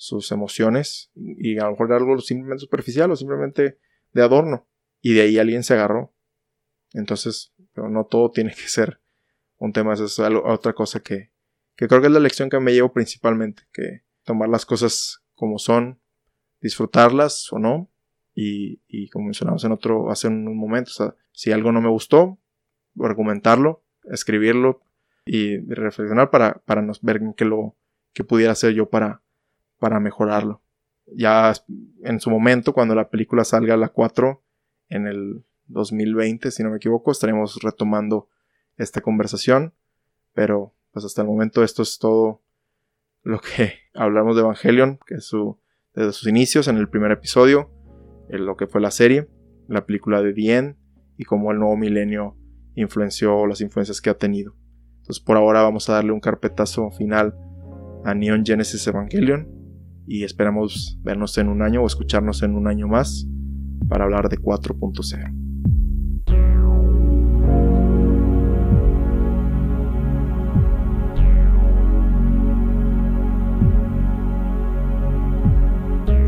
sus 0.05 0.31
emociones 0.33 1.11
y 1.15 1.59
a 1.59 1.65
lo 1.65 1.71
mejor 1.71 1.95
algo 1.95 2.19
simplemente 2.19 2.61
superficial 2.61 3.11
o 3.11 3.17
simplemente 3.17 3.79
de 4.13 4.23
adorno 4.23 4.69
y 5.01 5.15
de 5.15 5.23
ahí 5.23 5.39
alguien 5.39 5.63
se 5.63 5.73
agarró. 5.73 6.13
Entonces, 6.93 7.55
pero 7.73 7.89
no 7.89 8.05
todo 8.05 8.31
tiene 8.31 8.51
que 8.55 8.69
ser 8.69 9.01
un 9.57 9.73
tema, 9.73 9.95
eso 9.95 10.05
es 10.05 10.19
otra 10.19 10.75
cosa 10.75 11.01
que, 11.01 11.31
que 11.75 11.89
creo 11.89 12.03
que 12.03 12.09
es 12.09 12.13
la 12.13 12.21
lección 12.21 12.51
que 12.51 12.61
me 12.61 12.75
llevo 12.75 12.93
principalmente, 12.93 13.63
que 13.73 14.03
tomar 14.25 14.51
las 14.51 14.67
cosas 14.67 15.23
como 15.35 15.59
son, 15.59 16.01
disfrutarlas 16.61 17.51
o 17.51 17.59
no, 17.59 17.91
y, 18.35 18.83
y 18.87 19.09
como 19.09 19.25
mencionamos 19.25 19.65
en 19.65 19.73
otro, 19.73 20.11
hace 20.11 20.29
un 20.29 20.55
momento, 20.55 20.91
si 21.33 21.51
algo 21.51 21.73
no 21.73 21.81
me 21.81 21.89
gustó, 21.89 22.39
argumentarlo, 23.01 23.83
escribirlo 24.05 24.83
y 25.25 25.59
reflexionar 25.73 26.31
para, 26.31 26.63
para 26.67 26.83
nos 26.83 27.01
ver 27.01 27.17
en 27.17 27.33
qué 27.33 27.47
lo 27.47 27.75
que 28.13 28.23
pudiera 28.23 28.53
hacer 28.53 28.75
yo 28.75 28.91
para, 28.91 29.24
para 29.85 30.01
mejorarlo. 30.01 30.63
Ya 31.15 31.53
en 32.05 32.19
su 32.19 32.31
momento, 32.31 32.73
cuando 32.73 32.95
la 32.95 33.11
película 33.11 33.45
salga 33.45 33.75
a 33.75 33.77
la 33.77 33.91
4, 33.91 34.43
en 34.89 35.07
el 35.07 35.45
2020, 35.67 36.51
si 36.51 36.63
no 36.63 36.71
me 36.71 36.79
equivoco, 36.79 37.11
estaremos 37.11 37.59
retomando 37.63 38.31
esta 38.79 39.03
conversación. 39.03 39.75
Pero 40.33 40.75
pues 40.91 41.05
hasta 41.05 41.21
el 41.21 41.29
momento 41.29 41.63
esto 41.63 41.83
es 41.83 41.99
todo 41.99 42.41
lo 43.25 43.41
que 43.41 43.75
hablamos 43.95 44.37
de 44.37 44.41
Evangelion, 44.41 44.99
que 45.07 45.17
es 45.17 45.27
su, 45.27 45.61
desde 45.93 46.15
sus 46.15 46.29
inicios 46.29 46.67
en 46.67 46.79
el 46.79 46.89
primer 46.89 47.13
episodio, 47.13 47.71
en 48.31 48.47
lo 48.47 48.57
que 48.57 48.67
fue 48.67 48.81
la 48.81 48.91
serie, 48.91 49.29
la 49.69 49.85
película 49.85 50.23
de 50.23 50.33
Bien 50.33 50.79
y 51.19 51.25
cómo 51.25 51.53
el 51.53 51.59
nuevo 51.59 51.77
milenio 51.77 52.39
influenció 52.75 53.47
las 53.47 53.61
influencias 53.61 54.01
que 54.01 54.09
ha 54.09 54.17
tenido. 54.17 54.57
Entonces 55.01 55.23
por 55.23 55.37
ahora 55.37 55.61
vamos 55.61 55.91
a 55.91 55.93
darle 55.93 56.13
un 56.13 56.21
carpetazo 56.21 56.91
final 56.91 57.35
a 58.03 58.15
Neon 58.15 58.47
Genesis 58.47 58.87
Evangelion 58.87 59.54
y 60.07 60.25
esperamos 60.25 60.99
vernos 61.03 61.37
en 61.39 61.49
un 61.49 61.63
año 61.63 61.83
o 61.83 61.87
escucharnos 61.87 62.43
en 62.43 62.55
un 62.55 62.67
año 62.69 62.89
más 62.89 63.27
para 63.89 64.05
hablar 64.05 64.29
de 64.29 64.39
4.0. 64.39 65.45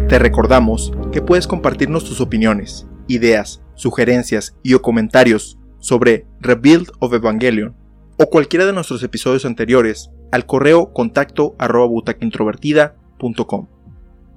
Te 0.08 0.20
recordamos 0.20 0.92
que 1.10 1.20
puedes 1.20 1.48
compartirnos 1.48 2.04
tus 2.04 2.20
opiniones, 2.20 2.86
ideas, 3.08 3.62
sugerencias 3.74 4.56
y 4.62 4.74
o 4.74 4.80
comentarios 4.80 5.58
sobre 5.80 6.26
Rebuild 6.40 6.90
of 7.00 7.12
Evangelion 7.12 7.74
o 8.16 8.26
cualquiera 8.30 8.66
de 8.66 8.72
nuestros 8.72 9.02
episodios 9.02 9.44
anteriores 9.44 10.10
al 10.32 10.46
correo 10.46 10.92
contacto 10.92 11.54
arroba 11.58 11.86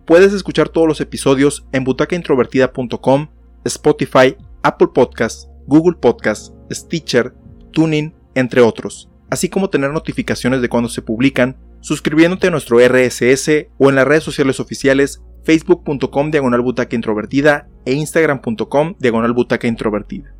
Puedes 0.05 0.33
escuchar 0.33 0.69
todos 0.69 0.87
los 0.87 1.01
episodios 1.01 1.67
en 1.71 1.83
butacaintrovertida.com, 1.83 3.27
Spotify, 3.63 4.35
Apple 4.63 4.89
Podcasts, 4.93 5.49
Google 5.67 5.97
Podcasts, 6.01 6.53
Stitcher, 6.71 7.33
Tuning, 7.71 8.13
entre 8.33 8.61
otros, 8.61 9.09
así 9.29 9.49
como 9.49 9.69
tener 9.69 9.91
notificaciones 9.91 10.61
de 10.61 10.69
cuando 10.69 10.89
se 10.89 11.01
publican, 11.01 11.57
suscribiéndote 11.81 12.47
a 12.47 12.51
nuestro 12.51 12.79
RSS 12.79 13.67
o 13.77 13.89
en 13.89 13.95
las 13.95 14.07
redes 14.07 14.23
sociales 14.23 14.59
oficiales 14.59 15.21
facebook.com 15.43 16.31
diagonal 16.31 16.63
introvertida 16.91 17.67
e 17.85 17.93
instagram.com 17.93 18.95
diagonal 18.99 19.35
introvertida. 19.63 20.33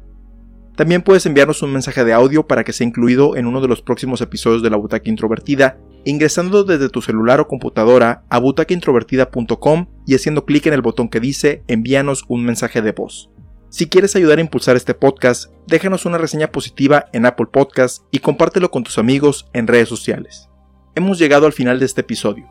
También 0.76 1.02
puedes 1.02 1.26
enviarnos 1.26 1.62
un 1.62 1.74
mensaje 1.74 2.06
de 2.06 2.14
audio 2.14 2.48
para 2.48 2.64
que 2.64 2.74
sea 2.74 2.88
incluido 2.88 3.36
en 3.36 3.48
uno 3.48 3.60
de 3.60 3.68
los 3.68 3.82
próximos 3.82 4.22
episodios 4.22 4.64
de 4.64 4.70
la 4.70 4.78
butaca 4.78 5.10
introvertida 5.10 5.78
ingresando 6.06 6.64
desde 6.64 6.90
tu 6.90 7.02
celular 7.02 7.40
o 7.40 7.48
computadora 7.48 8.24
a 8.30 8.40
butacaintrovertida.com 8.40 9.88
y 10.06 10.16
haciendo 10.16 10.46
clic 10.46 10.66
en 10.68 10.74
el 10.74 10.82
botón 10.82 11.10
que 11.10 11.20
dice 11.20 11.64
envíanos 11.68 12.26
un 12.28 12.44
mensaje 12.44 12.82
de 12.82 12.92
voz. 12.92 13.30
Si 13.70 13.88
quieres 13.88 14.16
ayudar 14.16 14.40
a 14.40 14.42
impulsar 14.42 14.76
este 14.76 14.96
podcast, 14.96 15.52
déjanos 15.68 16.06
una 16.06 16.18
reseña 16.18 16.52
positiva 16.52 17.06
en 17.14 17.28
Apple 17.28 17.48
Podcast 17.52 18.04
y 18.10 18.20
compártelo 18.20 18.72
con 18.72 18.84
tus 18.84 18.98
amigos 18.98 19.48
en 19.54 19.68
redes 19.68 19.88
sociales. 19.88 20.50
Hemos 20.96 21.20
llegado 21.20 21.46
al 21.46 21.54
final 21.54 21.80
de 21.80 21.86
este 21.86 22.02
episodio. 22.02 22.50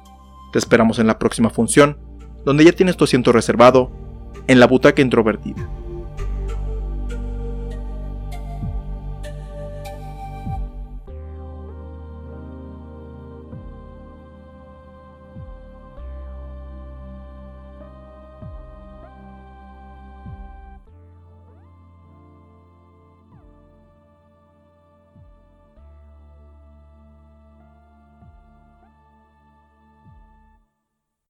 Te 0.53 0.61
esperamos 0.61 1.01
en 1.01 1.09
la 1.09 1.19
próxima 1.19 1.51
función, 1.51 1.99
donde 2.45 2.65
ya 2.65 2.73
tienes 2.73 2.97
tu 2.97 3.05
asiento 3.05 3.33
reservado 3.33 3.91
en 4.47 4.61
la 4.61 4.67
butaca 4.67 5.03
introvertida. 5.03 5.69